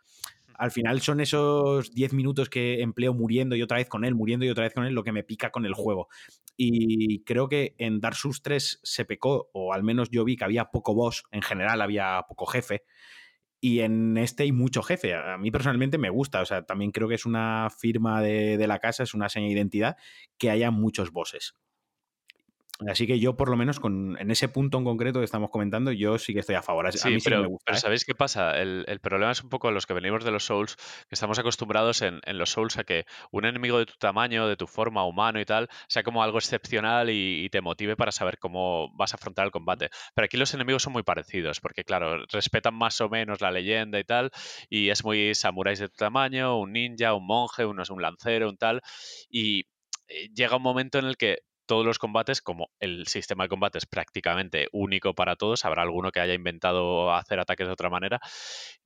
Al 0.60 0.72
final 0.72 1.00
son 1.00 1.20
esos 1.20 1.90
10 1.94 2.12
minutos 2.12 2.50
que 2.50 2.82
empleo 2.82 3.14
muriendo 3.14 3.56
y 3.56 3.62
otra 3.62 3.78
vez 3.78 3.88
con 3.88 4.04
él, 4.04 4.14
muriendo 4.14 4.44
y 4.44 4.50
otra 4.50 4.64
vez 4.64 4.74
con 4.74 4.84
él, 4.84 4.92
lo 4.92 5.02
que 5.02 5.10
me 5.10 5.24
pica 5.24 5.50
con 5.50 5.64
el 5.64 5.72
juego. 5.72 6.08
Y 6.54 7.24
creo 7.24 7.48
que 7.48 7.74
en 7.78 7.98
Dark 7.98 8.16
Souls 8.16 8.42
3 8.42 8.80
se 8.82 9.06
pecó, 9.06 9.48
o 9.54 9.72
al 9.72 9.82
menos 9.82 10.10
yo 10.10 10.22
vi 10.22 10.36
que 10.36 10.44
había 10.44 10.66
poco 10.66 10.94
boss, 10.94 11.24
en 11.30 11.40
general 11.40 11.80
había 11.80 12.26
poco 12.28 12.44
jefe. 12.44 12.84
Y 13.58 13.80
en 13.80 14.18
este 14.18 14.42
hay 14.42 14.52
mucho 14.52 14.82
jefe. 14.82 15.14
A 15.14 15.38
mí 15.38 15.50
personalmente 15.50 15.96
me 15.98 16.10
gusta. 16.10 16.42
O 16.42 16.46
sea, 16.46 16.66
también 16.66 16.92
creo 16.92 17.08
que 17.08 17.14
es 17.14 17.24
una 17.26 17.68
firma 17.70 18.20
de, 18.20 18.58
de 18.58 18.66
la 18.66 18.78
casa, 18.80 19.02
es 19.04 19.14
una 19.14 19.30
seña 19.30 19.46
de 19.46 19.52
identidad 19.52 19.96
que 20.38 20.50
haya 20.50 20.70
muchos 20.70 21.10
bosses. 21.10 21.54
Así 22.88 23.06
que 23.06 23.18
yo, 23.18 23.36
por 23.36 23.48
lo 23.48 23.56
menos, 23.56 23.80
con, 23.80 24.16
en 24.18 24.30
ese 24.30 24.48
punto 24.48 24.78
en 24.78 24.84
concreto 24.84 25.18
que 25.18 25.24
estamos 25.24 25.50
comentando, 25.50 25.92
yo 25.92 26.18
sí 26.18 26.32
que 26.32 26.40
estoy 26.40 26.54
a 26.54 26.62
favor. 26.62 26.90
Sí, 26.92 27.08
a 27.08 27.10
mí 27.10 27.18
pero, 27.22 27.42
me 27.42 27.48
gusta. 27.48 27.64
Pero 27.66 27.78
¿eh? 27.78 27.80
¿sabéis 27.80 28.04
qué 28.04 28.14
pasa? 28.14 28.58
El, 28.60 29.00
problema 29.00 29.32
es 29.32 29.42
un 29.42 29.50
poco 29.50 29.70
los 29.70 29.86
que 29.86 29.94
venimos 29.94 30.24
de 30.24 30.30
los 30.30 30.44
Souls, 30.44 30.76
que 30.76 31.14
estamos 31.14 31.38
acostumbrados 31.38 32.02
en, 32.02 32.20
los 32.26 32.50
Souls 32.50 32.78
a 32.78 32.84
que 32.84 33.06
un 33.30 33.44
enemigo 33.44 33.78
de 33.78 33.86
tu 33.86 33.94
tamaño, 33.98 34.46
de 34.46 34.56
tu 34.56 34.66
forma 34.66 35.04
humano 35.04 35.40
y 35.40 35.44
tal, 35.44 35.68
sea 35.88 36.02
como 36.02 36.22
algo 36.22 36.38
excepcional 36.38 37.10
y, 37.10 37.48
te 37.50 37.60
motive 37.60 37.96
para 37.96 38.12
saber 38.12 38.38
cómo 38.38 38.94
vas 38.94 39.12
a 39.12 39.16
afrontar 39.16 39.44
el 39.44 39.50
combate. 39.50 39.90
Pero 40.14 40.26
aquí 40.26 40.36
los 40.36 40.54
enemigos 40.54 40.82
son 40.82 40.92
muy 40.92 41.02
parecidos, 41.02 41.58
porque 41.60 41.82
claro, 41.84 42.24
respetan 42.30 42.74
más 42.74 43.00
o 43.00 43.08
menos 43.08 43.40
la 43.40 43.50
leyenda 43.50 43.98
y 43.98 44.04
tal, 44.04 44.30
y 44.68 44.90
es 44.90 45.04
muy 45.04 45.34
samuráis 45.34 45.80
de 45.80 45.88
tu 45.88 45.96
tamaño, 45.96 46.58
un 46.58 46.72
ninja, 46.72 47.12
un 47.12 47.26
monje, 47.26 47.64
uno 47.64 47.82
es 47.82 47.90
un 47.90 48.00
lancero, 48.00 48.48
un 48.48 48.56
tal, 48.56 48.82
y 49.28 49.66
eh, 50.10 50.28
llega 50.34 50.56
un 50.56 50.62
momento 50.62 50.98
en 50.98 51.06
el 51.06 51.16
que 51.16 51.38
todos 51.70 51.86
los 51.86 52.00
combates, 52.00 52.42
como 52.42 52.72
el 52.80 53.06
sistema 53.06 53.44
de 53.44 53.48
combate 53.48 53.78
es 53.78 53.86
prácticamente 53.86 54.66
único 54.72 55.14
para 55.14 55.36
todos, 55.36 55.64
habrá 55.64 55.82
alguno 55.82 56.10
que 56.10 56.18
haya 56.18 56.34
inventado 56.34 57.14
hacer 57.14 57.38
ataques 57.38 57.68
de 57.68 57.72
otra 57.72 57.88
manera, 57.88 58.18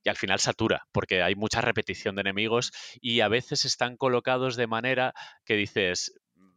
y 0.03 0.09
al 0.09 0.17
final 0.17 0.39
satura, 0.39 0.85
porque 0.91 1.23
hay 1.23 1.33
mucha 1.33 1.61
repetición 1.61 2.13
de 2.13 2.21
enemigos 2.21 2.71
y 3.01 3.21
a 3.21 3.27
veces 3.27 3.65
están 3.65 3.97
colocados 3.97 4.55
de 4.55 4.67
manera 4.67 5.15
que 5.45 5.55
dices, 5.55 6.13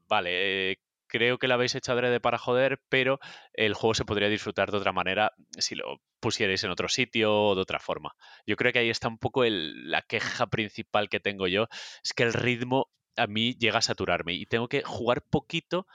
vale, 0.07 0.73
eh, 0.73 0.77
creo 1.07 1.38
que 1.38 1.49
lo 1.49 1.55
habéis 1.55 1.75
hecho 1.75 1.93
adrede 1.93 2.21
para 2.21 2.37
joder, 2.37 2.79
pero 2.91 3.21
el 3.55 3.73
juego 3.73 3.95
se 3.95 4.05
podría 4.05 4.29
disfrutar 4.29 4.71
de 4.71 4.77
otra 4.77 4.93
manera 4.93 5.33
si 5.57 5.77
lo 5.77 6.03
pusierais 6.21 6.62
en 6.62 6.71
otro 6.71 6.91
sitio 6.91 7.35
o 7.35 7.55
de 7.55 7.62
otra 7.62 7.79
forma. 7.79 8.17
Yo 8.47 8.57
creo 8.57 8.71
que 8.71 8.81
ahí 8.81 8.91
está 8.91 9.09
un 9.09 9.17
poco 9.17 9.45
la 9.47 10.03
queja 10.03 10.47
principal 10.49 11.09
que 11.09 11.21
tengo 11.21 11.47
yo, 11.47 11.69
es 12.05 12.12
que 12.12 12.25
el 12.25 12.35
ritmo 12.35 12.91
a 13.17 13.27
mí 13.27 13.55
llega 13.55 13.79
a 13.79 13.83
saturarme 13.83 14.35
y 14.35 14.45
tengo 14.45 14.69
que 14.69 14.83
jugar 14.83 15.23
poquito 15.23 15.87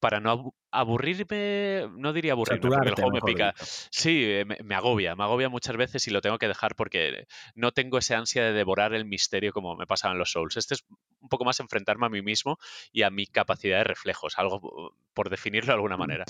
para 0.00 0.18
no 0.18 0.54
aburrirme, 0.70 1.88
no 1.96 2.12
diría 2.12 2.32
aburrirme, 2.32 2.68
porque 2.68 2.88
el 2.88 2.94
juego 2.94 3.10
me 3.12 3.20
pica. 3.20 3.54
Sí, 3.90 4.22
eh, 4.24 4.44
me, 4.44 4.74
agobia, 4.74 5.14
me 5.14 5.24
agobia 5.24 5.48
muchas 5.48 5.76
veces 5.76 6.06
y 6.08 6.10
lo 6.10 6.22
tengo 6.22 6.38
que 6.38 6.48
dejar 6.48 6.74
porque 6.74 7.26
no 7.54 7.72
tengo 7.72 7.98
esa 7.98 8.16
ansia 8.16 8.42
de 8.42 8.52
devorar 8.52 8.94
el 8.94 9.04
misterio 9.04 9.52
como 9.52 9.76
me 9.76 9.86
pasaba 9.86 10.12
en 10.12 10.18
los 10.18 10.32
Souls. 10.32 10.56
Este 10.56 10.74
es 10.74 10.84
un 11.20 11.28
poco 11.28 11.44
más 11.44 11.60
enfrentarme 11.60 12.06
a 12.06 12.08
mí 12.08 12.22
mismo 12.22 12.58
y 12.92 13.02
a 13.02 13.10
mi 13.10 13.26
capacidad 13.26 13.78
de 13.78 13.84
reflejos, 13.84 14.38
algo 14.38 14.94
por 15.12 15.28
definirlo 15.28 15.68
de 15.68 15.74
alguna 15.74 15.96
mm, 15.96 16.00
manera. 16.00 16.24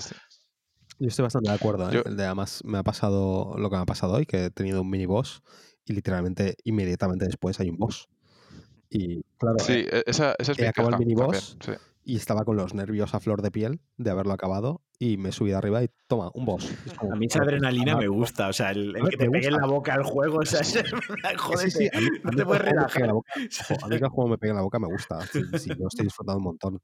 Yo 0.99 1.07
estoy 1.07 1.23
bastante 1.23 1.49
de 1.49 1.55
acuerdo. 1.55 1.89
¿eh? 1.91 2.03
además, 2.05 2.61
me 2.65 2.77
ha 2.77 2.83
pasado 2.83 3.55
lo 3.57 3.69
que 3.69 3.75
me 3.77 3.81
ha 3.81 3.85
pasado 3.85 4.13
hoy, 4.13 4.25
que 4.25 4.45
he 4.45 4.49
tenido 4.51 4.81
un 4.81 4.89
mini 4.89 5.05
boss 5.05 5.41
y 5.85 5.93
literalmente 5.93 6.57
inmediatamente 6.65 7.25
después 7.25 7.59
hay 7.59 7.69
un 7.69 7.77
boss. 7.77 8.09
Y 8.89 9.23
claro, 9.37 9.59
sí, 9.59 9.73
eh, 9.73 9.87
e, 9.91 10.03
esa, 10.05 10.35
esa 10.37 10.51
es 10.51 10.59
he 10.59 10.67
acabado 10.67 10.95
el 10.95 10.99
mini 10.99 11.15
boss 11.15 11.57
y 12.03 12.15
estaba 12.15 12.43
con 12.45 12.55
los 12.55 12.73
nervios 12.73 13.13
a 13.13 13.19
flor 13.19 13.41
de 13.41 13.51
piel 13.51 13.81
de 13.97 14.09
haberlo 14.09 14.33
acabado 14.33 14.81
y 14.97 15.17
me 15.17 15.31
subí 15.31 15.51
arriba 15.51 15.83
y 15.83 15.89
toma, 16.07 16.31
un 16.33 16.45
boss. 16.45 16.71
a 16.99 17.15
mí 17.15 17.27
esa 17.27 17.43
adrenalina 17.43 17.95
me 17.95 18.07
gusta, 18.07 18.47
o 18.49 18.53
sea, 18.53 18.71
el, 18.71 18.93
que 19.09 19.17
te 19.17 19.29
pegue 19.29 19.47
en 19.47 19.55
la 19.55 19.67
boca 19.67 19.93
al 19.93 20.03
juego, 20.03 20.39
o 20.39 20.45
sea, 20.45 20.61
joder, 21.37 21.71
sí, 21.71 21.89
no 22.23 22.31
te 22.31 22.45
puedes 22.45 22.63
relajar. 22.63 23.09
a 23.09 23.13
mí 23.13 23.21
que 23.99 24.05
el 24.05 24.09
juego 24.09 24.29
me 24.29 24.37
pegue 24.37 24.51
en 24.51 24.57
la 24.57 24.63
boca 24.63 24.79
me 24.79 24.87
gusta, 24.87 25.21
sí, 25.27 25.41
sí, 25.57 25.69
yo 25.69 25.87
estoy 25.87 26.05
disfrutando 26.05 26.37
un 26.37 26.45
montón. 26.45 26.79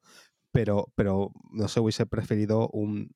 Pero, 0.51 0.87
pero 0.95 1.31
no 1.51 1.67
sé, 1.67 1.79
hubiese 1.79 2.05
preferido 2.05 2.69
un 2.69 3.11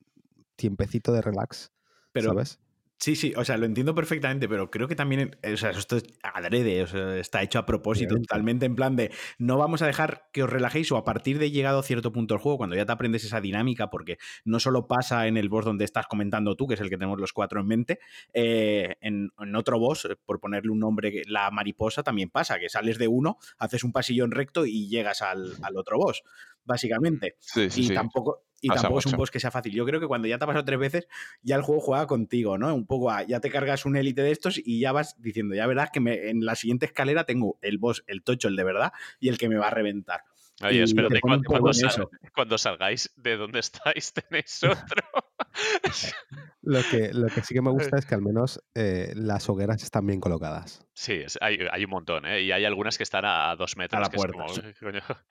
tiempecito 0.56 1.12
de 1.12 1.22
relax, 1.22 1.72
pero, 2.12 2.30
¿sabes? 2.30 2.60
Sí, 3.02 3.16
sí, 3.16 3.34
o 3.36 3.44
sea, 3.44 3.58
lo 3.58 3.66
entiendo 3.66 3.96
perfectamente, 3.96 4.48
pero 4.48 4.70
creo 4.70 4.88
que 4.88 4.96
también, 4.96 5.36
o 5.44 5.58
sea, 5.58 5.72
esto 5.72 5.98
es 5.98 6.04
adrede, 6.22 6.84
o 6.84 6.88
sea, 6.88 7.18
está 7.18 7.42
hecho 7.42 7.58
a 7.58 7.66
propósito, 7.66 8.14
totalmente 8.14 8.68
en 8.68 8.76
plan 8.76 8.96
de 8.96 9.12
no 9.40 9.58
vamos 9.58 9.82
a 9.82 9.88
dejar 9.88 10.30
que 10.32 10.44
os 10.44 10.50
relajéis 10.52 10.92
o 10.92 10.98
a 10.98 11.04
partir 11.04 11.40
de 11.40 11.50
llegado 11.50 11.80
a 11.80 11.84
cierto 11.84 12.12
punto 12.12 12.36
del 12.36 12.44
juego, 12.44 12.60
cuando 12.60 12.76
ya 12.76 12.86
te 12.86 12.92
aprendes 12.92 13.24
esa 13.24 13.42
dinámica, 13.42 13.90
porque 13.90 14.20
no 14.46 14.60
solo 14.60 14.86
pasa 14.86 15.26
en 15.26 15.38
el 15.38 15.50
boss 15.50 15.66
donde 15.66 15.84
estás 15.84 16.06
comentando 16.06 16.56
tú, 16.56 16.68
que 16.68 16.76
es 16.76 16.80
el 16.80 16.92
que 16.92 16.98
tenemos 16.98 17.20
los 17.20 17.34
cuatro 17.34 17.60
en 17.62 17.66
mente, 17.66 18.00
eh, 18.34 18.98
en, 19.02 19.32
otro 19.56 19.80
boss, 19.80 20.08
por 20.24 20.40
ponerle 20.40 20.70
un 20.70 20.78
nombre, 20.78 21.24
la 21.26 21.50
mariposa, 21.50 22.04
también 22.04 22.30
pasa, 22.30 22.60
que 22.60 22.70
sales 22.70 23.00
de 23.00 23.08
uno, 23.08 23.40
haces 23.58 23.84
un 23.84 23.94
pasillón 23.94 24.30
recto 24.30 24.68
y 24.68 24.90
llegas 24.90 25.24
al, 25.24 25.56
otro 25.76 25.98
boss, 25.98 26.22
básicamente. 26.66 27.36
Sí, 27.40 27.72
sí, 27.72 27.86
y 27.86 27.96
tampoco 27.96 28.44
y 28.62 28.70
tampoco 28.70 29.00
es 29.00 29.06
un 29.08 29.18
boss 29.18 29.32
que 29.32 29.40
sea 29.40 29.52
fácil. 29.52 29.74
Yo 29.74 29.86
creo 29.86 30.00
que 30.00 30.08
cuando 30.08 30.28
ya 30.28 30.38
te 30.38 30.44
ha 30.44 30.48
pasado 30.48 30.66
tres 30.66 30.80
veces, 30.80 31.08
ya 31.42 31.56
el 31.56 31.64
juego 31.64 31.82
juega 31.82 32.08
contigo, 32.08 32.58
¿no? 32.58 32.74
Un 32.74 32.86
poco 32.86 33.12
ya 33.28 33.40
te 33.40 33.50
cargas 33.50 33.86
un 33.86 33.98
élite 33.98 34.22
de 34.22 34.32
estos 34.32 34.60
y 34.64 34.80
ya 34.80 34.92
vas 34.92 35.22
diciendo, 35.22 35.56
ya 35.56 35.68
verás 35.68 35.90
que 35.92 36.00
me, 36.00 36.30
en 36.30 36.46
la 36.46 36.56
siguiente 36.56 36.86
escalera 36.86 37.26
tengo 37.26 37.58
el 37.62 37.78
boss, 37.78 38.04
el 38.08 38.24
tocho, 38.24 38.48
el 38.48 38.56
de 38.56 38.64
verdad, 38.64 38.94
y 39.20 39.30
el 39.30 39.38
que 39.38 39.50
me 39.50 39.58
va 39.58 39.68
a 39.68 39.72
reventar. 39.72 40.24
Oye, 40.64 40.84
espérate, 40.84 41.20
cuando, 41.22 42.58
salgáis 42.58 43.12
de 43.16 43.36
donde 43.38 43.60
estáis 43.60 44.14
tenéis 44.30 44.64
otro. 44.64 45.04
lo, 46.62 46.82
que, 46.90 47.12
lo 47.14 47.28
que 47.28 47.42
sí 47.42 47.54
que 47.54 47.62
me 47.62 47.72
gusta 47.72 47.98
es 47.98 48.06
que 48.06 48.16
al 48.16 48.22
menos 48.22 48.62
eh, 48.76 49.12
las 49.16 49.50
hogueras 49.50 49.82
están 49.84 50.06
bien 50.06 50.20
colocadas. 50.20 50.86
Sí, 50.94 51.24
hay, 51.40 51.84
un 51.84 51.90
montón, 51.90 52.26
¿eh? 52.26 52.42
Y 52.42 52.52
hay 52.52 52.66
algunas 52.66 52.98
que 52.98 53.04
están 53.04 53.26
a 53.26 53.56
dos 53.56 53.76
metros. 53.78 54.00
A 54.00 54.02
la 54.02 54.10
puerta. 54.10 55.26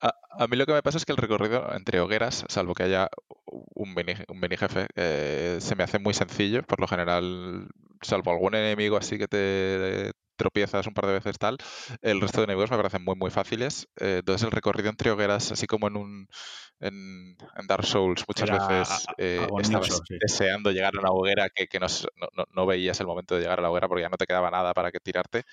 A, 0.00 0.14
mí 0.48 0.56
lo 0.56 0.66
que 0.66 0.72
me 0.72 0.82
pasa 0.82 0.98
es 0.98 1.04
que 1.04 1.12
el 1.12 1.18
recorrido 1.18 1.72
entre 1.74 2.00
hogueras, 2.00 2.44
salvo 2.48 2.74
que 2.74 2.84
haya 2.84 3.08
un 3.46 3.94
mini, 3.94 4.14
un 4.28 4.40
mini 4.40 4.56
jefe, 4.56 4.86
eh, 4.94 5.58
se 5.60 5.74
me 5.76 5.84
hace 5.84 5.98
muy 5.98 6.14
sencillo. 6.14 6.62
Por 6.62 6.80
lo 6.80 6.86
general, 6.86 7.68
salvo 8.02 8.30
algún 8.30 8.54
enemigo 8.54 8.96
así 8.96 9.18
que 9.18 9.28
te 9.28 10.12
tropiezas 10.36 10.86
un 10.86 10.94
par 10.94 11.06
de 11.06 11.12
veces 11.12 11.38
tal, 11.38 11.58
el 12.00 12.18
resto 12.18 12.40
de 12.40 12.44
enemigos 12.44 12.70
me 12.70 12.78
parecen 12.78 13.04
muy 13.04 13.14
muy 13.14 13.30
fáciles. 13.30 13.88
Eh, 14.00 14.16
entonces 14.20 14.44
el 14.44 14.50
recorrido 14.50 14.88
entre 14.88 15.10
hogueras, 15.10 15.52
así 15.52 15.66
como 15.66 15.86
en 15.88 15.96
un 15.96 16.28
en, 16.80 17.36
Dark 17.68 17.84
Souls 17.84 18.24
muchas 18.26 18.50
veces 18.50 19.06
eh, 19.18 19.46
estabas 19.60 20.00
deseando 20.08 20.70
llegar 20.70 20.92
a 20.96 21.00
una 21.00 21.10
hoguera 21.10 21.48
que, 21.50 21.68
no, 21.78 21.86
no, 22.54 22.66
veías 22.66 22.98
el 23.00 23.06
momento 23.06 23.34
de 23.34 23.42
llegar 23.42 23.58
a 23.58 23.62
la 23.62 23.70
hoguera 23.70 23.86
porque 23.86 24.02
ya 24.02 24.08
no 24.08 24.16
te 24.16 24.26
quedaba 24.26 24.50
nada 24.50 24.72
para 24.72 24.90
que 24.90 24.98
tirarte 24.98 25.44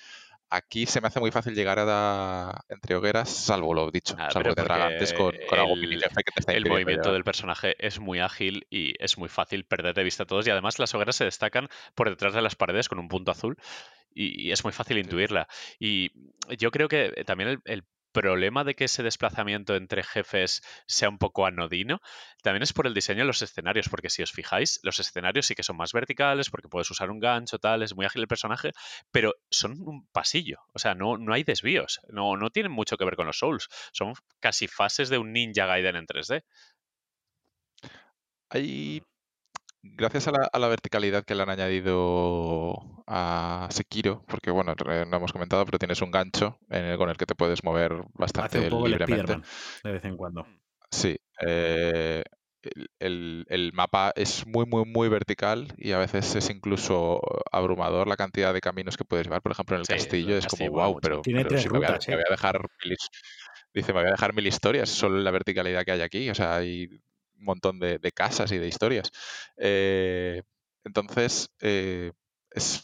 aquí 0.50 0.86
se 0.86 1.02
me 1.02 1.08
hace 1.08 1.20
muy 1.20 1.32
fácil 1.32 1.56
llegar 1.56 1.80
a 1.80 2.62
entre 2.70 2.96
hogueras, 2.96 3.30
salvo 3.30 3.74
lo 3.74 3.92
dicho, 3.92 4.16
ah, 4.18 4.30
salvo 4.32 4.54
que 4.54 4.62
antes 4.62 5.14
con, 5.14 5.36
con 5.50 5.60
algo 5.60 5.76
que 5.76 5.88
te 5.98 6.40
está 6.40 6.54
El 6.54 6.66
movimiento 6.66 7.12
del 7.12 7.24
personaje 7.24 7.76
es 7.80 8.00
muy 8.00 8.20
ágil 8.20 8.66
y 8.70 8.94
es 9.04 9.18
muy 9.18 9.30
fácil 9.30 9.66
perder 9.66 9.94
de 9.96 10.04
vista 10.04 10.24
a 10.24 10.26
todos. 10.26 10.48
Y 10.48 10.52
además 10.52 10.80
las 10.80 10.94
hogueras 10.94 11.16
se 11.16 11.26
destacan 11.26 11.70
por 11.96 12.10
detrás 12.10 12.34
de 12.34 12.42
las 12.42 12.56
paredes 12.56 12.90
con 12.90 13.00
un 13.00 13.08
punto 13.08 13.32
azul 13.32 13.58
y, 14.14 14.52
es 14.52 14.64
muy 14.64 14.74
fácil 14.74 14.98
intuirla. 14.98 15.48
Y 15.80 16.12
yo 16.58 16.72
creo 16.72 16.88
que 16.88 17.24
también 17.26 17.62
el 17.66 17.84
problema 18.18 18.64
de 18.64 18.76
que 18.76 18.86
ese 18.86 19.04
desplazamiento 19.04 19.76
entre 19.76 20.02
jefes 20.02 20.64
sea 20.88 21.08
un 21.08 21.20
poco 21.20 21.46
anodino 21.46 22.02
también 22.42 22.64
es 22.64 22.74
por 22.74 22.88
el 22.88 22.96
diseño 22.96 23.20
de 23.20 23.26
los 23.26 23.44
escenarios, 23.44 23.90
porque 23.90 24.10
si 24.10 24.24
os 24.24 24.32
fijáis, 24.32 24.80
los 24.82 25.00
escenarios 25.00 25.46
sí 25.46 25.54
que 25.54 25.62
son 25.62 25.78
más 25.78 25.94
verticales, 25.94 26.50
porque 26.50 26.68
puedes 26.68 26.90
usar 26.90 27.12
un 27.12 27.20
gancho, 27.20 27.60
tal, 27.60 27.84
es 27.84 27.96
muy 27.96 28.06
ágil 28.06 28.22
el 28.22 28.28
personaje, 28.28 28.72
pero 29.12 29.36
son 29.52 29.80
un 29.82 30.08
pasillo, 30.08 30.62
o 30.74 30.80
sea, 30.80 30.96
no, 30.96 31.18
no 31.18 31.34
hay 31.34 31.44
desvíos, 31.44 32.00
no, 32.10 32.38
no 32.38 32.50
tienen 32.50 32.72
mucho 32.72 32.98
que 32.98 33.06
ver 33.06 33.16
con 33.16 33.28
los 33.28 33.38
Souls, 33.38 33.68
son 33.92 34.14
casi 34.40 34.68
fases 34.68 35.10
de 35.10 35.20
un 35.20 35.32
Ninja 35.32 35.68
Gaiden 35.68 35.96
en 35.96 36.08
3D. 36.08 36.44
Hay 38.50 39.04
gracias 39.96 40.28
a 40.28 40.60
la, 40.60 40.68
verticalidad 40.68 41.24
que 41.24 41.36
le 41.36 41.44
han 41.44 41.50
añadido 41.50 43.04
a 43.08 43.68
Sekiro, 43.72 44.24
porque 44.28 44.52
bueno, 44.52 44.76
no 45.08 45.18
hemos 45.18 45.32
comentado, 45.32 45.66
pero 45.66 45.80
tienes 45.80 46.02
un 46.02 46.12
gancho 46.12 46.60
con 46.98 47.10
el 47.10 47.18
que 47.18 47.26
te 47.26 47.36
puedes 47.36 47.64
mover 47.64 48.04
bastante 48.14 48.70
libremente. 48.70 49.40
de 49.84 49.92
vez 49.92 50.06
en 50.06 50.18
cuando. 50.18 50.46
Sí. 50.92 51.18
Eh, 51.46 52.24
el, 53.00 53.72
mapa 53.74 54.12
es 54.16 54.46
muy, 54.46 54.66
muy, 54.66 54.86
muy 54.86 55.10
vertical 55.10 55.74
y 55.78 55.92
a 55.92 55.98
veces 55.98 56.36
es 56.36 56.50
incluso 56.50 57.22
abrumador 57.52 58.08
la 58.08 58.18
cantidad 58.18 58.54
de 58.54 58.62
caminos 58.62 58.98
que 58.98 59.06
puedes 59.06 59.26
llevar. 59.26 59.42
Por 59.42 59.52
ejemplo, 59.52 59.76
en 59.76 59.82
el 59.82 59.88
castillo 59.88 60.38
es 60.38 60.48
como, 60.48 60.70
wow, 60.72 61.00
pero, 61.02 61.22
Tiene 61.22 61.46
tres 61.46 61.72
me, 61.72 61.80
voy 61.80 61.88
a, 61.88 61.96
¿eh? 61.96 62.24
dejar 62.30 62.62
dice, 63.74 63.94
me 63.94 64.00
voy 64.00 64.10
a 64.10 64.12
dejar 64.12 64.34
mil 64.34 64.48
historias, 64.48 64.90
solo 64.90 65.20
la 65.20 65.32
verticalidad 65.32 65.84
que 65.86 65.92
hay 65.92 66.02
aquí. 66.02 66.30
O 66.30 66.36
sea, 66.36 66.56
hay 66.56 66.90
un 67.38 67.46
montón 67.46 67.80
de, 67.80 68.12
casas 68.14 68.52
y 68.52 68.58
de 68.58 68.68
historias. 68.68 69.12
Eh, 69.58 70.44
entonces, 70.84 71.50
eh, 71.62 72.12
es 72.52 72.84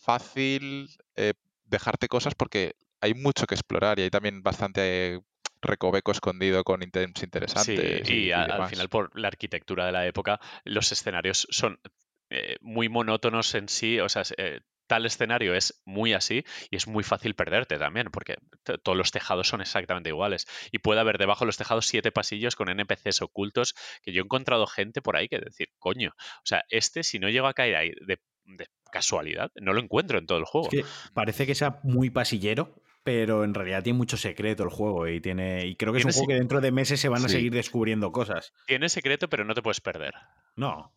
fácil 0.00 0.88
eh, 1.16 1.34
dejarte 1.64 2.08
cosas 2.08 2.34
porque 2.34 2.74
hay 3.00 3.14
mucho 3.14 3.46
que 3.46 3.54
explorar 3.54 3.98
y 3.98 4.02
hay 4.02 4.10
también 4.10 4.42
bastante 4.42 5.20
recoveco 5.60 6.12
escondido 6.12 6.64
con 6.64 6.82
ítems 6.82 7.22
interesantes. 7.22 8.06
Sí, 8.06 8.12
y, 8.14 8.32
al 8.32 8.68
final 8.68 8.88
por 8.88 9.18
la 9.18 9.28
arquitectura 9.28 9.86
de 9.86 9.92
la 9.92 10.06
época, 10.06 10.40
los 10.64 10.92
escenarios 10.92 11.46
son 11.50 11.78
muy 12.60 12.88
monótonos 12.88 13.54
en 13.54 13.68
sí, 13.68 14.00
o 14.00 14.08
sea, 14.08 14.24
tal 14.86 15.06
escenario 15.06 15.54
es 15.54 15.82
muy 15.84 16.12
así 16.12 16.44
y 16.70 16.76
es 16.76 16.86
muy 16.86 17.04
fácil 17.04 17.34
perderte 17.34 17.78
también, 17.78 18.08
porque 18.10 18.36
todos 18.82 18.96
los 18.96 19.10
tejados 19.10 19.48
son 19.48 19.60
exactamente 19.60 20.10
iguales. 20.10 20.46
Y 20.72 20.78
puede 20.78 21.00
haber 21.00 21.18
debajo 21.18 21.44
de 21.44 21.46
los 21.46 21.56
tejados 21.56 21.86
siete 21.86 22.12
pasillos 22.12 22.56
con 22.56 22.68
NPCs 22.68 23.22
ocultos, 23.22 23.74
que 24.02 24.12
yo 24.12 24.22
he 24.22 24.24
encontrado 24.24 24.66
gente 24.66 25.02
por 25.02 25.16
ahí 25.16 25.28
que 25.28 25.38
decir, 25.38 25.68
coño, 25.78 26.14
o 26.16 26.46
sea, 26.46 26.64
este 26.68 27.02
si 27.02 27.18
no 27.18 27.28
llego 27.28 27.46
a 27.46 27.54
caer 27.54 27.76
ahí 27.76 27.92
de, 28.06 28.18
casualidad, 28.92 29.50
no 29.56 29.72
lo 29.72 29.80
encuentro 29.80 30.18
en 30.18 30.26
todo 30.26 30.38
el 30.38 30.44
juego. 30.44 30.68
parece 31.14 31.46
que 31.46 31.54
sea 31.54 31.80
muy 31.82 32.10
pasillero, 32.10 32.74
pero 33.02 33.44
en 33.44 33.54
realidad 33.54 33.82
tiene 33.82 33.98
mucho 33.98 34.16
secreto 34.16 34.62
el 34.62 34.70
juego 34.70 35.08
y 35.08 35.20
tiene 35.20 35.66
y 35.66 35.76
creo 35.76 35.92
que 35.92 35.98
es 35.98 36.04
un 36.04 36.12
juego 36.12 36.28
que 36.28 36.34
dentro 36.34 36.60
de 36.60 36.72
meses 36.72 37.00
se 37.00 37.08
van 37.08 37.24
a 37.24 37.28
seguir 37.28 37.52
descubriendo 37.52 38.12
cosas. 38.12 38.52
Tiene 38.66 38.88
secreto, 38.88 39.28
pero 39.28 39.44
no 39.44 39.54
te 39.54 39.62
puedes 39.62 39.80
perder. 39.80 40.14
No. 40.56 40.92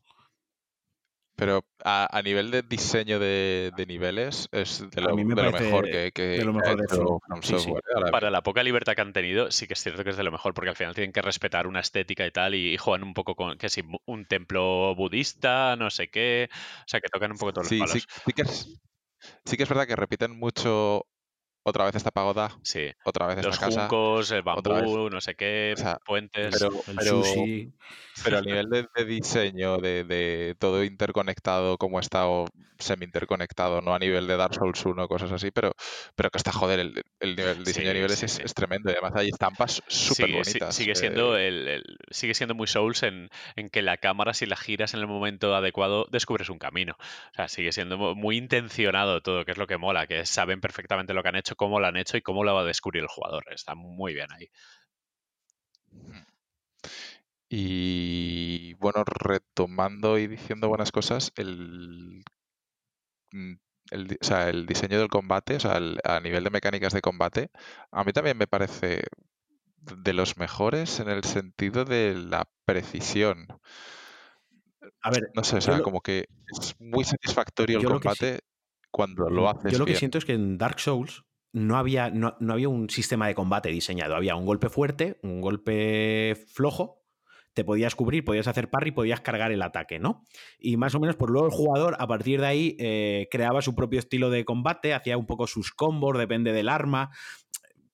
Pero 1.38 1.64
a, 1.86 2.20
nivel 2.24 2.50
de 2.50 2.64
diseño 2.64 3.20
de, 3.20 3.72
niveles 3.88 4.50
es 4.52 4.84
de 4.90 5.02
lo, 5.02 5.16
mejor 5.16 5.86
que, 5.86 6.12
que, 6.12 6.44
Para 8.12 8.32
la 8.32 8.42
poca 8.42 8.64
libertad 8.64 8.96
que 8.96 9.02
han 9.02 9.14
tenido, 9.14 9.52
sí 9.52 9.68
que 9.68 9.74
es 9.74 9.84
cierto 9.84 10.04
que 10.04 10.10
es 10.10 10.18
de 10.18 10.24
lo 10.24 10.32
mejor, 10.32 10.56
porque 10.56 10.72
al 10.72 10.76
final 10.76 10.96
tienen 10.96 11.14
que 11.14 11.22
respetar 11.22 11.68
una 11.68 11.82
estética 11.82 12.26
y 12.26 12.32
tal, 12.32 12.56
y, 12.56 12.76
juegan 12.78 13.04
un 13.04 13.14
poco 13.14 13.36
con 13.36 13.56
que 13.60 13.70
si 13.70 13.84
un 14.06 14.26
templo 14.26 14.96
budista, 14.96 15.76
no 15.76 15.92
sé 15.92 16.10
qué. 16.10 16.50
O 16.52 16.88
sea, 16.88 17.00
que 17.02 17.08
tocan 17.08 17.32
un 17.32 17.38
poco 17.38 17.54
todos 17.54 17.70
los 17.70 17.80
palos. 17.82 17.92
Sí, 17.92 18.00
sí, 18.26 18.34
que 18.34 18.42
es, 18.42 18.82
sí 19.46 19.58
que 19.58 19.62
es 19.62 19.70
verdad 19.70 19.86
que 19.86 19.96
repiten 19.96 20.40
mucho 20.40 21.06
otra 21.70 21.86
vez 21.86 21.96
esta 21.96 22.12
pagoda, 22.12 22.58
Sí. 22.64 22.90
otra 23.04 23.28
vez 23.28 23.44
Los 23.44 23.56
esta 23.56 23.68
casa. 23.68 23.82
juncos, 23.82 24.32
el 24.32 24.42
bambú, 24.42 25.10
no 25.10 25.20
sé 25.22 25.36
qué, 25.36 25.74
O 25.76 25.80
sea, 25.80 26.00
puentes. 26.06 26.56
Pero- 26.58 26.72
el 26.88 26.96
pero- 26.96 27.24
sushi. 27.24 27.72
Pero 28.24 28.40
a 28.40 28.42
nivel 28.42 28.68
de, 28.70 28.88
de 28.96 29.06
diseño, 29.06 29.78
de, 29.78 30.04
de 30.04 30.56
todo 30.58 30.84
interconectado, 30.84 31.78
como 31.78 32.00
está 32.00 32.28
o 32.28 32.46
semi-interconectado, 32.80 33.82
no 33.82 33.94
a 33.94 34.00
nivel 34.00 34.26
de 34.28 34.38
Dark 34.38 34.56
Souls 34.56 34.84
1, 34.86 35.08
cosas 35.08 35.32
así, 35.32 35.52
pero, 35.52 35.72
pero 36.16 36.30
que 36.30 36.38
está 36.38 36.52
joder, 36.52 36.80
el, 36.80 37.04
el 37.20 37.36
nivel, 37.36 37.58
el 37.60 37.64
diseño 37.64 37.88
de 37.90 37.94
niveles 37.94 38.20
sí, 38.20 38.26
es, 38.26 38.32
sí. 38.34 38.42
es 38.44 38.54
tremendo. 38.54 38.90
Y 38.90 38.94
además 38.94 39.14
hay 39.16 39.30
estampas 39.30 39.84
súper 39.88 40.32
bonitas. 40.32 40.76
sigue 40.76 40.96
siendo 40.96 41.38
eh, 41.38 41.48
el, 41.48 41.68
el- 41.68 41.98
sigue 42.10 42.34
siendo 42.34 42.56
muy 42.56 42.66
Souls 42.68 43.04
en, 43.04 43.30
en 43.56 43.70
que 43.70 43.82
la 43.84 43.98
cámara, 43.98 44.34
si 44.34 44.46
la 44.48 44.56
giras 44.58 44.94
en 44.96 45.00
el 45.02 45.08
momento 45.08 45.56
adecuado, 45.56 46.08
descubres 46.12 46.50
un 46.50 46.58
camino. 46.60 46.96
O 47.00 47.36
sea, 47.36 47.48
sigue 47.48 47.72
siendo 47.72 47.98
mu- 48.00 48.16
muy 48.16 48.38
intencionado 48.38 49.22
todo, 49.22 49.46
que 49.46 49.52
es 49.52 49.58
lo 49.58 49.68
que 49.68 49.78
mola, 49.78 50.08
que 50.08 50.26
saben 50.26 50.60
perfectamente 50.62 51.14
lo 51.14 51.22
que 51.24 51.30
han 51.30 51.36
hecho, 51.36 51.56
cómo 51.58 51.80
lo 51.82 51.88
han 51.88 51.98
hecho 51.98 52.16
y 52.18 52.22
cómo 52.22 52.46
lo 52.46 52.56
va 52.56 52.62
a 52.62 52.66
descubrir 52.66 53.04
el 53.04 53.10
jugador. 53.10 53.44
Está 53.52 53.76
muy 53.76 54.14
bien 54.14 54.32
ahí. 54.32 54.48
Y 57.50 58.74
bueno, 58.76 59.04
retomando 59.06 60.18
y 60.18 60.28
diciendo 60.28 60.70
buenas 60.70 60.92
cosas, 60.94 61.32
el, 61.36 62.24
mm, 63.32 63.54
el, 63.92 64.18
o 64.22 64.26
sea, 64.26 64.50
el 64.50 64.66
diseño 64.66 65.00
del 65.00 65.08
combate, 65.10 65.56
o 65.56 65.60
sea, 65.60 65.78
el- 65.78 66.00
a 66.04 66.20
nivel 66.20 66.44
de 66.44 66.50
mecánicas 66.50 66.94
de 66.94 67.02
combate, 67.02 67.50
a 67.92 68.04
mí 68.04 68.12
también 68.14 68.38
me 68.38 68.48
parece 68.48 69.04
de 69.78 70.14
los 70.14 70.38
mejores 70.38 71.00
en 71.00 71.10
el 71.10 71.24
sentido 71.24 71.86
de 71.86 72.16
la 72.16 72.50
precisión. 72.66 73.48
A 75.02 75.10
ver, 75.12 75.30
No 75.34 75.44
sé, 75.44 75.58
o 75.58 75.62
sea, 75.62 75.78
lo- 75.78 75.84
como 75.84 76.02
que 76.02 76.26
es 76.48 76.76
muy 76.80 77.04
satisfactorio 77.04 77.78
el 77.78 77.86
que 77.86 77.92
combate 77.94 78.40
cuando 78.92 79.30
lo 79.30 79.50
haces 79.50 79.74
Yo 79.74 79.80
lo 79.80 79.86
que 79.86 79.92
bien. 79.92 80.00
siento 80.00 80.18
es 80.18 80.26
que 80.26 80.34
en 80.34 80.58
Dark 80.58 80.80
Souls 80.80 81.24
no 81.58 81.78
había, 81.78 82.10
no, 82.10 82.36
no 82.40 82.54
había 82.54 82.70
un 82.70 82.90
sistema 82.90 83.28
de 83.28 83.36
combate 83.36 83.70
diseñado. 83.70 84.16
Había 84.16 84.36
un 84.36 84.46
golpe 84.46 84.70
fuerte, 84.70 85.20
un 85.24 85.42
golpe 85.42 86.38
flojo, 86.48 87.04
te 87.54 87.66
podías 87.66 87.96
cubrir, 87.96 88.24
podías 88.24 88.48
hacer 88.48 88.70
parry, 88.70 88.92
podías 88.92 89.22
cargar 89.22 89.52
el 89.52 89.64
ataque, 89.64 89.98
¿no? 89.98 90.24
Y 90.60 90.78
más 90.78 90.94
o 90.94 91.00
menos, 91.00 91.16
por 91.16 91.32
luego 91.32 91.48
el 91.48 91.52
jugador, 91.52 91.96
a 91.98 92.06
partir 92.06 92.42
de 92.42 92.46
ahí, 92.46 92.78
eh, 92.80 93.28
creaba 93.32 93.64
su 93.64 93.74
propio 93.74 93.98
estilo 93.98 94.30
de 94.30 94.46
combate, 94.46 94.94
hacía 94.94 95.18
un 95.18 95.26
poco 95.26 95.48
sus 95.48 95.72
combos, 95.72 96.16
depende 96.20 96.54
del 96.54 96.70
arma, 96.70 97.10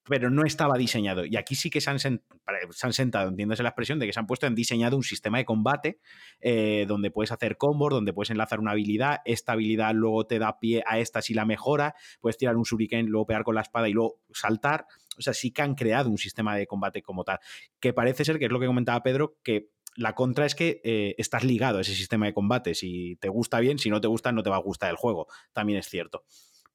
pero 0.05 0.29
no 0.29 0.43
estaba 0.45 0.77
diseñado. 0.77 1.25
Y 1.25 1.37
aquí 1.37 1.55
sí 1.55 1.69
que 1.69 1.81
se 1.81 1.89
han, 1.89 1.99
se 1.99 2.09
han 2.09 2.93
sentado, 2.93 3.29
entiéndase 3.29 3.63
la 3.63 3.69
expresión, 3.69 3.99
de 3.99 4.05
que 4.05 4.13
se 4.13 4.19
han 4.19 4.27
puesto 4.27 4.47
en 4.47 4.55
diseñado 4.55 4.97
un 4.97 5.03
sistema 5.03 5.37
de 5.37 5.45
combate 5.45 5.99
eh, 6.41 6.85
donde 6.87 7.11
puedes 7.11 7.31
hacer 7.31 7.57
combos, 7.57 7.91
donde 7.91 8.13
puedes 8.13 8.29
enlazar 8.29 8.59
una 8.59 8.71
habilidad, 8.71 9.21
esta 9.25 9.53
habilidad 9.53 9.93
luego 9.93 10.25
te 10.25 10.39
da 10.39 10.59
pie 10.59 10.83
a 10.85 10.99
esta 10.99 11.21
si 11.21 11.33
la 11.33 11.45
mejora, 11.45 11.95
puedes 12.19 12.37
tirar 12.37 12.57
un 12.57 12.63
shuriken, 12.63 13.07
luego 13.07 13.27
pegar 13.27 13.43
con 13.43 13.55
la 13.55 13.61
espada 13.61 13.87
y 13.87 13.93
luego 13.93 14.19
saltar. 14.33 14.85
O 15.17 15.21
sea, 15.21 15.33
sí 15.33 15.51
que 15.51 15.61
han 15.61 15.75
creado 15.75 16.09
un 16.09 16.17
sistema 16.17 16.55
de 16.55 16.67
combate 16.67 17.01
como 17.01 17.23
tal, 17.23 17.39
que 17.79 17.93
parece 17.93 18.25
ser 18.25 18.39
que 18.39 18.45
es 18.45 18.51
lo 18.51 18.59
que 18.59 18.65
comentaba 18.65 19.03
Pedro, 19.03 19.37
que 19.43 19.69
la 19.95 20.15
contra 20.15 20.45
es 20.45 20.55
que 20.55 20.81
eh, 20.83 21.15
estás 21.17 21.43
ligado 21.43 21.77
a 21.77 21.81
ese 21.81 21.93
sistema 21.93 22.25
de 22.25 22.33
combate. 22.33 22.73
Si 22.73 23.15
te 23.17 23.29
gusta 23.29 23.59
bien, 23.59 23.77
si 23.77 23.89
no 23.89 24.01
te 24.01 24.07
gusta, 24.07 24.31
no 24.31 24.43
te 24.43 24.49
va 24.49 24.55
a 24.55 24.61
gustar 24.61 24.89
el 24.89 24.95
juego. 24.95 25.27
También 25.51 25.79
es 25.79 25.87
cierto. 25.87 26.23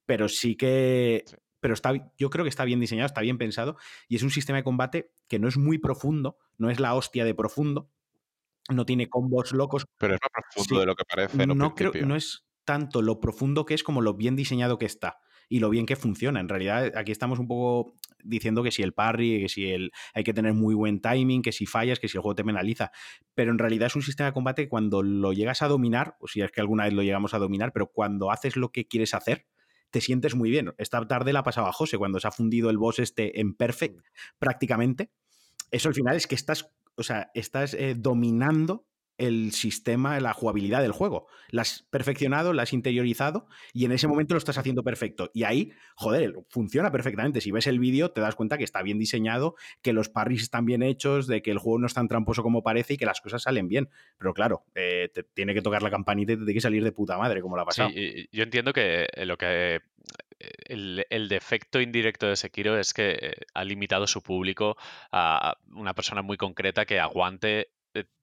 Pero 0.05 0.29
sí 0.29 0.55
que. 0.55 1.25
Pero 1.59 1.73
está, 1.73 1.93
yo 2.17 2.29
creo 2.29 2.45
que 2.45 2.49
está 2.49 2.65
bien 2.65 2.79
diseñado, 2.79 3.07
está 3.07 3.21
bien 3.21 3.37
pensado. 3.37 3.77
Y 4.07 4.15
es 4.15 4.23
un 4.23 4.31
sistema 4.31 4.57
de 4.57 4.63
combate 4.63 5.11
que 5.27 5.39
no 5.39 5.47
es 5.47 5.57
muy 5.57 5.77
profundo, 5.77 6.37
no 6.57 6.69
es 6.69 6.79
la 6.79 6.93
hostia 6.95 7.25
de 7.25 7.33
profundo. 7.33 7.91
No 8.69 8.85
tiene 8.85 9.09
combos 9.09 9.51
locos. 9.51 9.85
Pero 9.97 10.15
es 10.15 10.19
más 10.21 10.43
profundo 10.53 10.75
Sí. 10.75 10.79
de 10.79 10.85
lo 10.85 10.95
que 10.95 11.03
parece 11.05 11.41
en 11.41 11.57
No 11.57 11.73
creo, 11.75 11.91
no 12.05 12.15
es 12.15 12.45
tanto 12.65 13.01
lo 13.01 13.19
profundo 13.19 13.65
que 13.65 13.73
es 13.73 13.83
como 13.83 14.01
lo 14.01 14.13
bien 14.13 14.35
diseñado 14.35 14.77
que 14.77 14.85
está 14.85 15.17
y 15.49 15.59
lo 15.59 15.71
bien 15.71 15.87
que 15.87 15.95
funciona. 15.95 16.39
En 16.39 16.47
realidad, 16.47 16.91
aquí 16.95 17.11
estamos 17.11 17.39
un 17.39 17.47
poco 17.47 17.95
diciendo 18.23 18.61
que 18.61 18.69
si 18.69 18.83
el 18.83 18.93
parry, 18.93 19.41
que 19.41 19.49
si 19.49 19.71
el, 19.71 19.91
hay 20.13 20.23
que 20.23 20.33
tener 20.35 20.53
muy 20.53 20.75
buen 20.75 21.01
timing, 21.01 21.41
que 21.41 21.51
si 21.51 21.65
fallas, 21.65 21.99
que 21.99 22.07
si 22.07 22.17
el 22.17 22.21
juego 22.21 22.35
te 22.35 22.43
penaliza. 22.43 22.91
Pero 23.33 23.51
en 23.51 23.57
realidad 23.57 23.87
es 23.87 23.95
un 23.95 24.03
sistema 24.03 24.27
de 24.27 24.33
combate 24.33 24.63
que 24.63 24.69
cuando 24.69 25.01
lo 25.01 25.33
llegas 25.33 25.63
a 25.63 25.67
dominar, 25.67 26.15
o 26.19 26.27
si 26.27 26.41
es 26.41 26.51
que 26.51 26.61
alguna 26.61 26.83
vez 26.83 26.93
lo 26.93 27.01
llegamos 27.01 27.33
a 27.33 27.39
dominar, 27.39 27.73
pero 27.73 27.87
cuando 27.87 28.29
haces 28.29 28.55
lo 28.55 28.71
que 28.71 28.87
quieres 28.87 29.15
hacer, 29.15 29.47
te 29.91 30.01
sientes 30.01 30.35
muy 30.35 30.49
bien. 30.49 30.73
Esta 30.77 31.05
tarde 31.07 31.33
la 31.33 31.43
pasaba 31.43 31.71
José 31.71 31.97
cuando 31.97 32.19
se 32.19 32.27
ha 32.27 32.31
fundido 32.31 32.69
el 32.69 32.77
boss 32.77 32.99
este 32.99 33.39
en 33.39 33.53
perfect 33.53 34.05
prácticamente. 34.37 35.11
Eso 35.71 35.89
al 35.89 35.95
final 35.95 36.15
es 36.15 36.27
que 36.27 36.35
estás, 36.35 36.71
o 36.95 37.03
sea, 37.03 37.31
estás 37.33 37.73
eh, 37.73 37.95
dominando 37.97 38.88
el 39.19 39.51
sistema, 39.51 40.19
la 40.19 40.33
jugabilidad 40.33 40.81
del 40.81 40.91
juego. 40.91 41.27
La 41.49 41.61
has 41.61 41.85
perfeccionado, 41.89 42.53
la 42.53 42.63
has 42.63 42.73
interiorizado 42.73 43.47
y 43.73 43.85
en 43.85 43.91
ese 43.91 44.07
momento 44.07 44.33
lo 44.33 44.39
estás 44.39 44.57
haciendo 44.57 44.83
perfecto. 44.83 45.29
Y 45.33 45.43
ahí, 45.43 45.71
joder, 45.95 46.33
funciona 46.49 46.91
perfectamente. 46.91 47.41
Si 47.41 47.51
ves 47.51 47.67
el 47.67 47.79
vídeo, 47.79 48.11
te 48.11 48.21
das 48.21 48.35
cuenta 48.35 48.57
que 48.57 48.63
está 48.63 48.81
bien 48.81 48.97
diseñado, 48.97 49.55
que 49.81 49.93
los 49.93 50.09
parries 50.09 50.41
están 50.41 50.65
bien 50.65 50.81
hechos, 50.81 51.27
de 51.27 51.41
que 51.41 51.51
el 51.51 51.59
juego 51.59 51.79
no 51.79 51.87
es 51.87 51.93
tan 51.93 52.07
tramposo 52.07 52.41
como 52.41 52.63
parece 52.63 52.93
y 52.93 52.97
que 52.97 53.05
las 53.05 53.21
cosas 53.21 53.43
salen 53.43 53.67
bien. 53.67 53.89
Pero 54.17 54.33
claro, 54.33 54.65
eh, 54.73 55.09
te 55.13 55.23
tiene 55.23 55.53
que 55.53 55.61
tocar 55.61 55.83
la 55.83 55.91
campanita 55.91 56.33
y 56.33 56.35
te 56.35 56.43
tiene 56.43 56.53
que 56.53 56.61
salir 56.61 56.83
de 56.83 56.91
puta 56.91 57.17
madre, 57.17 57.41
como 57.41 57.57
la 57.57 57.63
ha 57.63 57.65
pasado. 57.65 57.89
yo 57.89 58.43
entiendo 58.43 58.73
que 58.73 59.07
eh, 59.13 59.25
lo 59.25 59.37
que 59.37 59.75
eh, 59.75 60.51
el, 60.65 61.05
el 61.09 61.27
defecto 61.27 61.81
indirecto 61.81 62.27
de 62.27 62.37
Sekiro 62.37 62.77
es 62.77 62.93
que 62.93 63.33
ha 63.53 63.63
limitado 63.65 64.07
su 64.07 64.21
público 64.21 64.77
a 65.11 65.57
una 65.73 65.93
persona 65.93 66.21
muy 66.21 66.37
concreta 66.37 66.85
que 66.85 66.99
aguante 66.99 67.71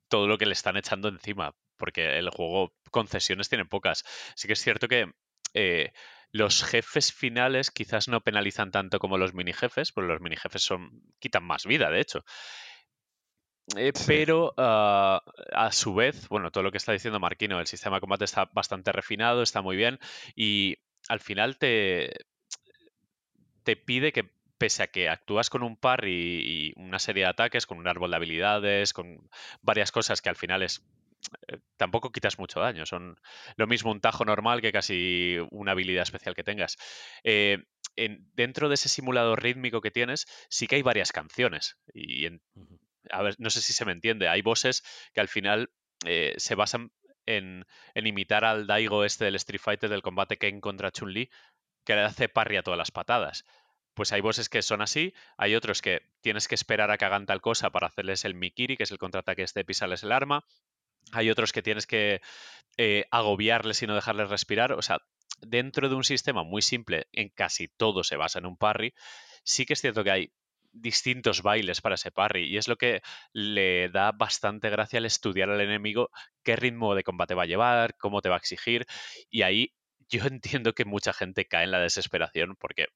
todo 0.08 0.26
lo 0.26 0.38
que 0.38 0.46
le 0.46 0.52
están 0.52 0.76
echando 0.76 1.08
encima, 1.08 1.54
porque 1.76 2.18
el 2.18 2.30
juego 2.30 2.72
concesiones 2.90 3.48
tiene 3.48 3.64
pocas. 3.64 4.04
Sí 4.34 4.46
que 4.48 4.54
es 4.54 4.60
cierto 4.62 4.88
que 4.88 5.12
eh, 5.54 5.92
los 6.32 6.64
jefes 6.64 7.12
finales 7.12 7.70
quizás 7.70 8.08
no 8.08 8.20
penalizan 8.20 8.70
tanto 8.70 8.98
como 8.98 9.18
los 9.18 9.34
mini 9.34 9.52
jefes, 9.52 9.92
porque 9.92 10.08
los 10.12 10.20
mini 10.20 10.36
jefes 10.36 10.62
son 10.62 10.90
quitan 11.18 11.44
más 11.44 11.64
vida, 11.66 11.90
de 11.90 12.00
hecho. 12.00 12.24
Eh, 13.76 13.90
Sí. 13.94 14.04
pero 14.06 14.54
ah, 14.56 15.20
a 15.52 15.72
su 15.72 15.94
vez, 15.94 16.28
bueno, 16.28 16.50
todo 16.52 16.62
lo 16.62 16.70
que 16.70 16.78
está 16.78 16.92
diciendo 16.92 17.18
Marquino, 17.18 17.58
el 17.58 17.66
sistema 17.66 17.96
de 17.96 18.00
combate 18.00 18.24
está 18.24 18.48
bastante 18.52 18.92
refinado, 18.92 19.42
está 19.42 19.60
muy 19.60 19.76
bien 19.76 19.98
y 20.36 20.76
al 21.08 21.18
final 21.20 21.58
te, 21.58 22.12
te 23.64 23.76
pide 23.76 24.12
que 24.12 24.30
pese 24.58 24.82
a 24.82 24.86
que 24.88 25.08
actúas 25.08 25.50
con 25.50 25.62
un 25.62 25.76
par 25.76 26.06
y, 26.06 26.70
y 26.70 26.72
una 26.76 26.98
serie 26.98 27.24
de 27.24 27.30
ataques, 27.30 27.66
con 27.66 27.78
un 27.78 27.88
árbol 27.88 28.10
de 28.10 28.16
habilidades, 28.16 28.92
con 28.92 29.28
varias 29.62 29.92
cosas 29.92 30.22
que 30.22 30.28
al 30.28 30.36
final 30.36 30.62
es 30.62 30.82
eh, 31.48 31.58
tampoco 31.76 32.12
quitas 32.12 32.38
mucho 32.38 32.60
daño. 32.60 32.86
Son 32.86 33.16
lo 33.56 33.66
mismo 33.66 33.90
un 33.90 34.00
tajo 34.00 34.24
normal 34.24 34.60
que 34.60 34.72
casi 34.72 35.36
una 35.50 35.72
habilidad 35.72 36.02
especial 36.02 36.34
que 36.34 36.44
tengas. 36.44 36.76
Eh, 37.24 37.64
en- 37.96 38.28
dentro 38.34 38.68
de 38.68 38.74
ese 38.74 38.88
simulador 38.88 39.42
rítmico 39.42 39.80
que 39.80 39.90
tienes, 39.90 40.26
sí 40.48 40.66
que 40.66 40.76
hay 40.76 40.82
varias 40.82 41.12
canciones. 41.12 41.78
Y 41.94 42.26
en- 42.26 42.42
a 43.10 43.22
ver, 43.22 43.36
no 43.38 43.50
sé 43.50 43.62
si 43.62 43.72
se 43.72 43.84
me 43.84 43.92
entiende. 43.92 44.28
Hay 44.28 44.42
bosses 44.42 44.82
que 45.14 45.20
al 45.20 45.28
final 45.28 45.70
eh, 46.04 46.34
se 46.36 46.54
basan 46.54 46.90
en, 47.26 47.64
en 47.94 48.06
imitar 48.06 48.44
al 48.44 48.66
Daigo 48.66 49.04
este 49.04 49.24
del 49.24 49.36
Street 49.36 49.60
Fighter 49.60 49.88
del 49.90 50.02
combate 50.02 50.36
Ken 50.38 50.60
contra 50.60 50.90
Chun-Li, 50.90 51.30
que 51.84 51.94
le 51.94 52.02
hace 52.02 52.28
parry 52.28 52.56
a 52.58 52.62
todas 52.62 52.78
las 52.78 52.90
patadas. 52.90 53.44
Pues 53.96 54.12
hay 54.12 54.20
bosses 54.20 54.50
que 54.50 54.60
son 54.60 54.82
así, 54.82 55.14
hay 55.38 55.54
otros 55.54 55.80
que 55.80 56.02
tienes 56.20 56.48
que 56.48 56.54
esperar 56.54 56.90
a 56.90 56.98
que 56.98 57.06
hagan 57.06 57.24
tal 57.24 57.40
cosa 57.40 57.70
para 57.70 57.86
hacerles 57.86 58.26
el 58.26 58.34
Mikiri, 58.34 58.76
que 58.76 58.82
es 58.82 58.90
el 58.90 58.98
contraataque 58.98 59.42
este 59.42 59.64
pisarles 59.64 60.02
el 60.02 60.12
arma. 60.12 60.44
Hay 61.12 61.30
otros 61.30 61.50
que 61.50 61.62
tienes 61.62 61.86
que 61.86 62.20
eh, 62.76 63.06
agobiarles 63.10 63.82
y 63.82 63.86
no 63.86 63.94
dejarles 63.94 64.28
respirar. 64.28 64.72
O 64.72 64.82
sea, 64.82 65.00
dentro 65.40 65.88
de 65.88 65.94
un 65.94 66.04
sistema 66.04 66.42
muy 66.42 66.60
simple, 66.60 67.06
en 67.12 67.30
casi 67.30 67.68
todo 67.68 68.04
se 68.04 68.16
basa 68.16 68.38
en 68.38 68.44
un 68.44 68.58
parry, 68.58 68.92
sí 69.44 69.64
que 69.64 69.72
es 69.72 69.80
cierto 69.80 70.04
que 70.04 70.10
hay 70.10 70.32
distintos 70.74 71.40
bailes 71.40 71.80
para 71.80 71.94
ese 71.94 72.10
parry 72.10 72.44
y 72.52 72.58
es 72.58 72.68
lo 72.68 72.76
que 72.76 73.00
le 73.32 73.88
da 73.88 74.12
bastante 74.12 74.68
gracia 74.68 74.98
al 74.98 75.06
estudiar 75.06 75.48
al 75.48 75.62
enemigo 75.62 76.10
qué 76.42 76.54
ritmo 76.54 76.94
de 76.94 77.02
combate 77.02 77.32
va 77.32 77.44
a 77.44 77.46
llevar, 77.46 77.96
cómo 77.96 78.20
te 78.20 78.28
va 78.28 78.34
a 78.34 78.38
exigir 78.38 78.84
y 79.30 79.40
ahí 79.40 79.72
yo 80.10 80.20
entiendo 80.26 80.74
que 80.74 80.84
mucha 80.84 81.14
gente 81.14 81.46
cae 81.46 81.64
en 81.64 81.70
la 81.70 81.80
desesperación 81.80 82.56
porque 82.56 82.88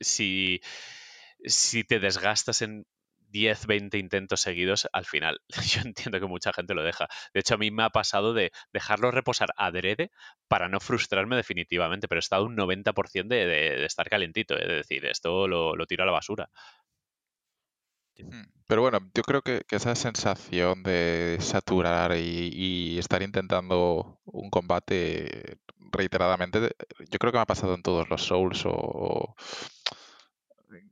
si, 0.00 0.60
si 1.44 1.84
te 1.84 2.00
desgastas 2.00 2.62
en 2.62 2.86
10, 3.30 3.66
20 3.66 3.98
intentos 3.98 4.40
seguidos, 4.40 4.88
al 4.92 5.04
final 5.04 5.40
yo 5.70 5.82
entiendo 5.82 6.18
que 6.20 6.26
mucha 6.26 6.52
gente 6.52 6.74
lo 6.74 6.82
deja. 6.82 7.08
De 7.34 7.40
hecho, 7.40 7.54
a 7.54 7.58
mí 7.58 7.70
me 7.70 7.82
ha 7.84 7.90
pasado 7.90 8.32
de 8.32 8.52
dejarlo 8.72 9.10
reposar 9.10 9.50
adrede 9.56 10.10
para 10.48 10.68
no 10.68 10.80
frustrarme 10.80 11.36
definitivamente, 11.36 12.08
pero 12.08 12.18
he 12.18 12.20
estado 12.20 12.44
un 12.46 12.56
90% 12.56 13.34
de, 13.34 13.46
de, 13.46 13.76
de 13.76 13.84
estar 13.86 14.08
calentito, 14.08 14.56
es 14.56 14.68
decir, 14.68 15.04
esto 15.06 15.46
lo, 15.46 15.76
lo 15.76 15.86
tiro 15.86 16.04
a 16.04 16.06
la 16.06 16.12
basura. 16.12 16.50
Pero 18.66 18.82
bueno, 18.82 18.98
yo 19.14 19.22
creo 19.22 19.42
que, 19.42 19.62
esa 19.70 19.94
sensación 19.94 20.82
de 20.82 21.38
saturar 21.40 22.16
y, 22.16 22.50
y 22.52 22.98
estar 22.98 23.22
intentando 23.22 24.20
un 24.26 24.50
combate 24.50 25.58
reiteradamente, 25.92 26.74
yo 27.10 27.18
creo 27.18 27.32
que 27.32 27.38
me 27.38 27.42
ha 27.42 27.46
pasado 27.46 27.74
en 27.74 27.82
todos 27.82 28.08
los 28.10 28.22
Souls 28.22 28.62
o 28.66 29.34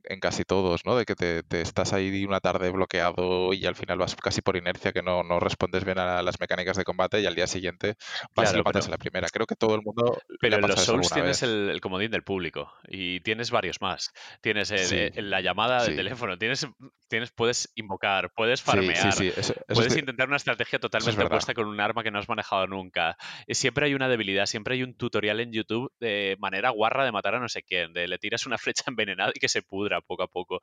en 0.09 0.19
casi 0.19 0.43
todos, 0.43 0.85
¿no? 0.85 0.95
De 0.95 1.05
que 1.05 1.15
te, 1.15 1.43
te 1.43 1.61
estás 1.61 1.93
ahí 1.93 2.25
una 2.25 2.39
tarde 2.39 2.69
bloqueado 2.71 3.53
y 3.53 3.65
al 3.65 3.75
final 3.75 3.97
vas 3.97 4.15
casi 4.15 4.41
por 4.41 4.55
inercia 4.57 4.91
que 4.93 5.01
no, 5.01 5.23
no 5.23 5.39
respondes 5.39 5.83
bien 5.85 5.99
a 5.99 6.21
las 6.21 6.39
mecánicas 6.39 6.77
de 6.77 6.83
combate 6.83 7.19
y 7.21 7.25
al 7.25 7.35
día 7.35 7.47
siguiente 7.47 7.95
vas 8.35 8.53
y 8.53 8.57
lo 8.57 8.63
matas 8.63 8.85
pero- 8.85 8.85
en 8.85 8.91
la 8.91 8.97
primera. 8.97 9.27
Creo 9.29 9.45
que 9.45 9.55
todo 9.55 9.75
el 9.75 9.81
mundo 9.81 10.17
Pero 10.39 10.55
en 10.55 10.61
los 10.61 10.79
Souls 10.81 11.09
tienes 11.11 11.43
el, 11.43 11.69
el 11.69 11.81
comodín 11.81 12.11
del 12.11 12.23
público 12.23 12.73
y 12.87 13.19
tienes 13.21 13.51
varios 13.51 13.81
más. 13.81 14.13
Tienes 14.41 14.71
el- 14.71 14.79
Sí, 14.79 14.95
el- 15.15 15.29
la 15.29 15.41
llamada 15.41 15.83
de 15.83 15.89
sí. 15.91 15.95
teléfono, 15.95 16.37
tienes, 16.37 16.65
tienes, 17.09 17.31
puedes 17.31 17.71
invocar, 17.75 18.31
puedes 18.33 18.61
farmear, 18.61 18.95
sí, 18.95 19.11
sí, 19.11 19.27
eso, 19.35 19.53
eso 19.53 19.63
puedes 19.73 19.95
intentar 19.97 20.27
una 20.27 20.37
estrategia 20.37 20.79
totalmente 20.79 21.17
verdad. 21.17 21.27
opuesta 21.33 21.53
con 21.53 21.67
un 21.67 21.79
arma 21.81 22.03
que 22.03 22.11
no 22.11 22.19
has 22.19 22.29
manejado 22.29 22.65
nunca. 22.67 23.17
Eh, 23.47 23.55
Siempre 23.55 23.85
hay 23.85 23.93
una 23.93 24.07
debilidad, 24.07 24.45
siempre 24.45 24.75
hay 24.75 24.83
un 24.83 24.93
tutorial 24.95 25.39
en 25.39 25.51
YouTube 25.51 25.91
de 25.99 26.35
manera 26.39 26.69
guarra 26.69 27.03
de 27.05 27.11
matar 27.11 27.35
a 27.35 27.39
no 27.39 27.49
sé 27.49 27.63
quién, 27.63 27.91
de 27.93 28.07
le 28.07 28.17
tiras 28.17 28.45
una 28.45 28.57
flecha 28.77 28.83
envenenada 28.87 29.31
y 29.35 29.39
que 29.39 29.49
se 29.49 29.61
pudra 29.61 29.96
poco 30.01 30.23
a 30.23 30.27
poco. 30.27 30.59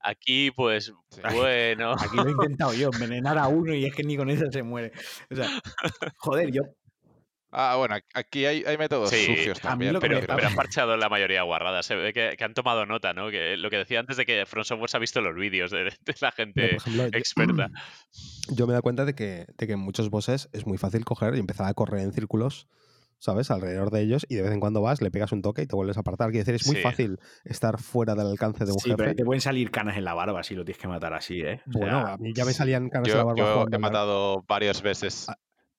Aquí, 0.00 0.50
pues, 0.50 0.92
bueno. 1.32 1.92
Aquí 1.98 2.16
lo 2.16 2.28
he 2.28 2.30
intentado 2.32 2.74
yo, 2.74 2.90
envenenar 2.92 3.38
a 3.38 3.48
uno 3.48 3.74
y 3.74 3.84
es 3.86 3.94
que 3.94 4.04
ni 4.04 4.16
con 4.16 4.30
eso 4.30 4.50
se 4.50 4.62
muere. 4.62 4.92
O 5.30 5.36
sea, 5.36 5.48
joder, 6.18 6.50
yo 6.52 6.62
Ah, 7.50 7.76
bueno, 7.78 7.96
aquí 8.12 8.44
hay, 8.44 8.62
hay 8.66 8.76
métodos 8.76 9.08
Sí, 9.08 9.24
sucios 9.24 9.56
a 9.64 9.68
mí 9.74 9.86
también. 9.86 9.92
lo 9.94 10.00
que 10.00 10.08
Pero, 10.08 10.20
pero 10.20 10.34
pasa- 10.36 10.48
han 10.48 10.54
parchado 10.54 10.98
la 10.98 11.08
mayoría 11.08 11.38
de 11.38 11.46
guarradas. 11.46 11.86
Se 11.86 11.94
ve 11.96 12.12
que, 12.12 12.34
que 12.36 12.44
han 12.44 12.52
tomado 12.52 12.84
nota, 12.84 13.14
¿no? 13.14 13.30
Que 13.30 13.56
lo 13.56 13.70
que 13.70 13.78
decía 13.78 14.00
antes 14.00 14.18
de 14.18 14.26
que 14.26 14.44
Front 14.44 14.66
Software 14.66 14.90
se 14.90 14.98
ha 14.98 15.00
visto 15.00 15.22
los 15.22 15.34
vídeos 15.34 15.70
de, 15.70 15.84
de 15.84 15.94
la 16.20 16.30
Pero, 16.30 16.32
gente 16.36 16.76
yo- 16.94 17.04
experta. 17.04 17.70
Yo 18.50 18.66
me 18.66 18.72
he 18.72 18.74
dado 18.74 18.82
cuenta 18.82 19.06
de 19.06 19.14
que, 19.14 19.46
de 19.56 19.66
que 19.66 19.72
en 19.72 19.78
muchos 19.80 20.10
bosses 20.10 20.50
es 20.52 20.66
muy 20.66 20.76
fácil 20.76 21.06
coger 21.06 21.36
y 21.36 21.38
empezar 21.38 21.66
a 21.68 21.72
correr 21.72 22.00
en 22.00 22.12
círculos, 22.12 22.68
¿sabes? 23.18 23.50
Alrededor 23.50 23.90
de 23.90 24.00
ellos 24.02 24.26
y 24.28 24.36
de 24.36 24.42
vez 24.42 24.52
en 24.52 24.60
cuando 24.60 24.80
vas, 24.82 25.00
le 25.02 25.10
pegas 25.10 25.32
un 25.32 25.42
toque 25.42 25.62
y 25.62 25.66
te 25.66 25.76
vuelves 25.76 25.96
a 25.96 26.00
apartar. 26.00 26.30
Quiere 26.30 26.40
decir, 26.44 26.54
es 26.54 26.66
muy 26.66 26.76
Sí. 26.76 26.82
fácil 26.82 27.18
estar 27.44 27.78
fuera 27.80 28.14
del 28.14 28.26
alcance 28.28 28.64
de 28.64 28.72
un 28.72 28.78
Sí, 28.78 28.90
pero 28.96 29.10
jefe. 29.10 29.14
te 29.16 29.24
pueden 29.24 29.40
salir 29.40 29.70
canas 29.70 29.96
en 29.96 30.04
la 30.04 30.14
barba 30.14 30.42
si 30.42 30.54
lo 30.54 30.64
tienes 30.64 30.80
que 30.80 30.88
matar 30.88 31.12
así, 31.14 31.40
¿eh? 31.40 31.60
O 31.66 31.72
Bueno, 31.78 32.00
sea, 32.04 32.14
a 32.14 32.16
mí 32.18 32.32
ya 32.34 32.44
me 32.44 32.52
salían 32.52 32.88
canas 32.88 33.10
en 33.10 33.18
la 33.18 33.24
Yo, 33.24 33.26
barba 33.26 33.38
yo 33.38 33.66
he 33.76 33.78
matado 33.78 34.44
varias 34.48 34.82
veces. 34.82 35.26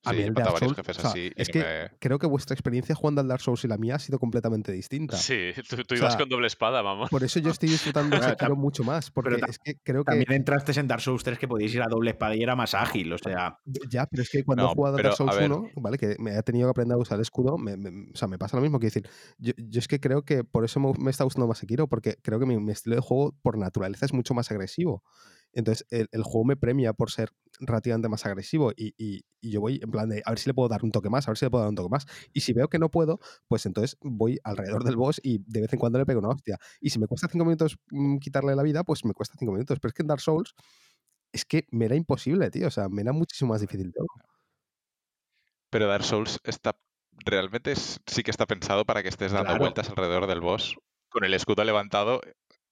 A- 0.05 0.11
Sí, 0.11 0.15
a 0.15 0.19
mí 0.21 0.27
el 0.27 0.33
Dark 0.33 0.45
varios 0.53 0.59
Souls, 0.59 0.75
jefes 0.77 0.97
o 0.97 1.01
sea, 1.01 1.09
así. 1.09 1.29
es 1.35 1.49
que 1.49 1.59
me- 1.59 1.97
creo 1.99 2.19
que 2.19 2.25
vuestra 2.27 2.53
experiencia 2.53 2.95
jugando 2.95 3.19
al 3.19 3.27
Dark 3.27 3.41
Souls 3.41 3.61
y 3.65 3.67
la 3.67 3.77
mía 3.77 3.95
ha 3.95 3.99
sido 3.99 4.17
completamente 4.17 4.71
distinta. 4.71 5.17
Sí, 5.17 5.51
tú, 5.69 5.75
tú 5.83 5.95
O 5.95 5.97
ibas 5.97 6.13
sea, 6.13 6.19
con 6.21 6.29
doble 6.29 6.47
espada, 6.47 6.81
vamos. 6.81 7.09
Por 7.09 7.21
eso 7.23 7.39
yo 7.39 7.51
estoy 7.51 7.67
disfrutando 7.69 8.15
de 8.15 8.23
Sekiro 8.23 8.55
mucho 8.55 8.85
más, 8.85 9.11
porque 9.11 9.35
tam- 9.35 9.49
es 9.49 9.59
que 9.59 9.73
creo 9.83 10.05
que 10.05 10.11
también 10.11 10.31
entraste 10.31 10.79
en 10.79 10.87
Dark 10.87 11.01
Souls 11.01 11.21
3 11.23 11.37
que 11.37 11.49
podíais 11.49 11.75
ir 11.75 11.81
a 11.81 11.87
doble 11.89 12.11
espada 12.11 12.33
y 12.35 12.41
era 12.43 12.55
más 12.55 12.73
ágil, 12.75 13.11
o 13.11 13.17
sea, 13.17 13.57
Ya, 13.89 14.05
pero 14.05 14.23
es 14.23 14.29
que 14.29 14.43
cuando 14.45 14.63
No, 14.63 14.71
he 14.71 14.75
jugado 14.75 14.95
a 14.95 14.97
pero, 14.97 15.09
Dark 15.09 15.17
Souls 15.17 15.33
a 15.33 15.39
ver. 15.39 15.51
1, 15.51 15.69
¿vale? 15.75 15.97
Que 15.97 16.15
me 16.17 16.33
he 16.37 16.43
tenido 16.43 16.67
que 16.67 16.71
aprender 16.71 16.95
a 16.95 16.97
usar 16.97 17.15
el 17.17 17.21
escudo, 17.23 17.57
me, 17.57 17.75
me- 17.75 18.11
o 18.13 18.15
sea, 18.15 18.27
me 18.29 18.37
pasa 18.37 18.55
lo 18.55 18.61
mismo. 18.63 18.79
Quiero 18.79 18.93
decir, 18.93 19.09
yo, 19.37 19.51
yo 19.57 19.79
es 19.79 19.87
que 19.89 19.99
creo 19.99 20.23
que 20.23 20.45
por 20.45 20.63
eso 20.63 20.79
me, 20.79 20.93
me 20.97 21.11
está 21.11 21.25
gustando 21.25 21.45
más 21.47 21.57
Sekiro, 21.57 21.87
porque 21.87 22.15
creo 22.21 22.39
que 22.39 22.45
mi, 22.45 22.57
mi 22.57 22.71
estilo 22.71 22.95
de 22.95 23.01
juego 23.01 23.35
por 23.41 23.57
naturaleza 23.57 24.05
es 24.05 24.13
mucho 24.13 24.33
más 24.33 24.49
agresivo. 24.49 25.03
Entonces, 25.53 25.85
el, 25.89 26.07
el 26.11 26.23
juego 26.23 26.45
me 26.45 26.55
premia 26.57 26.93
por 26.93 27.11
ser 27.11 27.29
relativamente 27.59 28.07
más 28.09 28.25
agresivo 28.25 28.71
y, 28.75 28.93
y- 28.97 29.21
y 29.41 29.51
yo 29.51 29.61
voy 29.61 29.79
en 29.81 29.89
plan 29.91 30.09
de 30.09 30.21
a 30.25 30.31
ver 30.31 30.39
si 30.39 30.49
le 30.49 30.53
puedo 30.53 30.69
dar 30.69 30.83
un 30.83 30.91
toque 30.91 31.09
más, 31.09 31.27
a 31.27 31.31
ver 31.31 31.37
si 31.37 31.45
le 31.45 31.49
puedo 31.51 31.63
dar 31.63 31.69
un 31.69 31.75
toque 31.75 31.89
más. 31.89 32.05
Y 32.33 32.41
si 32.41 32.53
veo 32.53 32.67
que 32.69 32.79
no 32.79 32.89
puedo, 32.89 33.19
pues 33.47 33.65
entonces 33.65 33.97
voy 34.01 34.39
alrededor 34.43 34.83
del 34.83 34.95
boss 34.97 35.19
y 35.23 35.39
de 35.47 35.61
vez 35.61 35.73
en 35.73 35.79
cuando 35.79 35.97
le 35.99 36.05
pego 36.05 36.19
una 36.19 36.29
hostia. 36.29 36.57
Y 36.81 36.89
si 36.91 36.99
me 36.99 37.07
cuesta 37.07 37.27
cinco 37.29 37.45
minutos 37.45 37.77
mm, 37.91 38.17
quitarle 38.19 38.55
la 38.55 38.63
vida, 38.63 38.83
pues 38.83 39.05
me 39.05 39.13
cuesta 39.13 39.35
cinco 39.39 39.53
minutos. 39.53 39.79
Pero 39.79 39.89
es 39.89 39.93
que 39.93 40.01
en 40.03 40.07
Dark 40.07 40.21
Souls 40.21 40.53
es 41.33 41.45
que 41.45 41.65
me 41.71 41.85
era 41.85 41.95
imposible, 41.95 42.51
tío. 42.51 42.67
O 42.67 42.71
sea, 42.71 42.89
me 42.89 43.01
era 43.01 43.13
muchísimo 43.13 43.51
más 43.53 43.61
difícil 43.61 43.91
todo. 43.93 44.07
Pero 45.69 45.87
Dark 45.87 46.03
Souls 46.03 46.39
está 46.43 46.77
realmente 47.25 47.71
es- 47.71 47.99
sí 48.07 48.23
que 48.23 48.31
está 48.31 48.45
pensado 48.45 48.85
para 48.85 49.03
que 49.03 49.09
estés 49.09 49.31
dando 49.31 49.47
Claro. 49.47 49.59
vueltas 49.59 49.89
alrededor 49.89 50.27
del 50.27 50.41
boss 50.41 50.75
con 51.09 51.23
el 51.25 51.33
escudo 51.33 51.63
levantado 51.63 52.21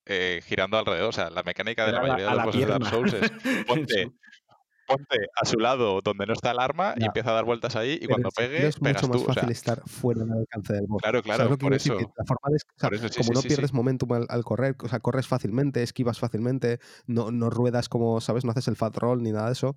eh, 0.08 0.41
girando 0.45 0.78
alrededor. 0.78 1.10
O 1.10 1.14
sea, 1.14 1.30
la 1.30 1.43
mecánica 1.43 1.86
de 1.86 1.91
la 1.91 2.01
mayoría 2.01 2.26
de 2.26 2.36
los 2.36 2.45
bosses 2.45 2.62
de 2.62 2.68
Dark. 2.68 2.86
Souls 2.88 3.14
es 3.14 3.32
ponte, 3.68 4.12
ponte 4.88 5.18
a 5.36 5.45
su 5.45 5.60
lado 5.60 6.01
donde 6.01 6.26
no 6.26 6.34
está 6.34 6.51
el 6.51 6.60
arma 6.60 6.95
y 6.97 7.05
empieza 7.05 7.32
a 7.32 7.34
dar 7.34 7.45
vueltas 7.45 7.76
ahí 7.76 7.93
y 7.93 7.99
Pero 7.99 8.14
cuando 8.14 8.30
pegue 8.32 8.68
es 8.68 8.80
pegas 8.80 9.03
mucho 9.03 9.08
más 9.10 9.18
tú. 9.18 9.24
O 9.24 9.34
sea, 9.34 9.34
fácil 9.34 9.51
estar 9.51 9.82
fuera 9.86 10.24
del 10.24 10.34
alcance 10.34 10.74
del 10.74 10.86
boss. 10.88 11.01
claro, 11.01 11.22
¿Sabes 11.22 11.38
claro, 11.38 11.58
por 11.58 11.74
decir? 11.74 11.93
la 11.93 12.26
forma 12.26 12.49
de, 12.49 12.55
o 12.55 12.80
sea, 12.80 12.89
Por 12.89 12.93
eso, 12.95 13.08
sí, 13.10 13.18
como 13.18 13.28
sí, 13.28 13.34
no 13.34 13.41
sí, 13.41 13.47
pierdes 13.49 13.74
momentum 13.74 14.14
al, 14.14 14.26
al 14.30 14.43
correr, 14.43 14.76
o 14.82 14.88
sea, 14.88 14.99
corres 14.99 15.28
fácilmente, 15.28 15.84
esquivas 15.84 16.20
fácilmente, 16.20 16.80
no, 17.05 17.32
no 17.32 17.49
ruedas 17.49 17.89
como, 17.89 18.22
¿sabes? 18.22 18.45
No 18.45 18.51
haces 18.51 18.68
el 18.68 18.76
fat 18.76 18.95
roll 18.97 19.22
ni 19.22 19.32
nada 19.32 19.47
de 19.47 19.53
eso. 19.53 19.76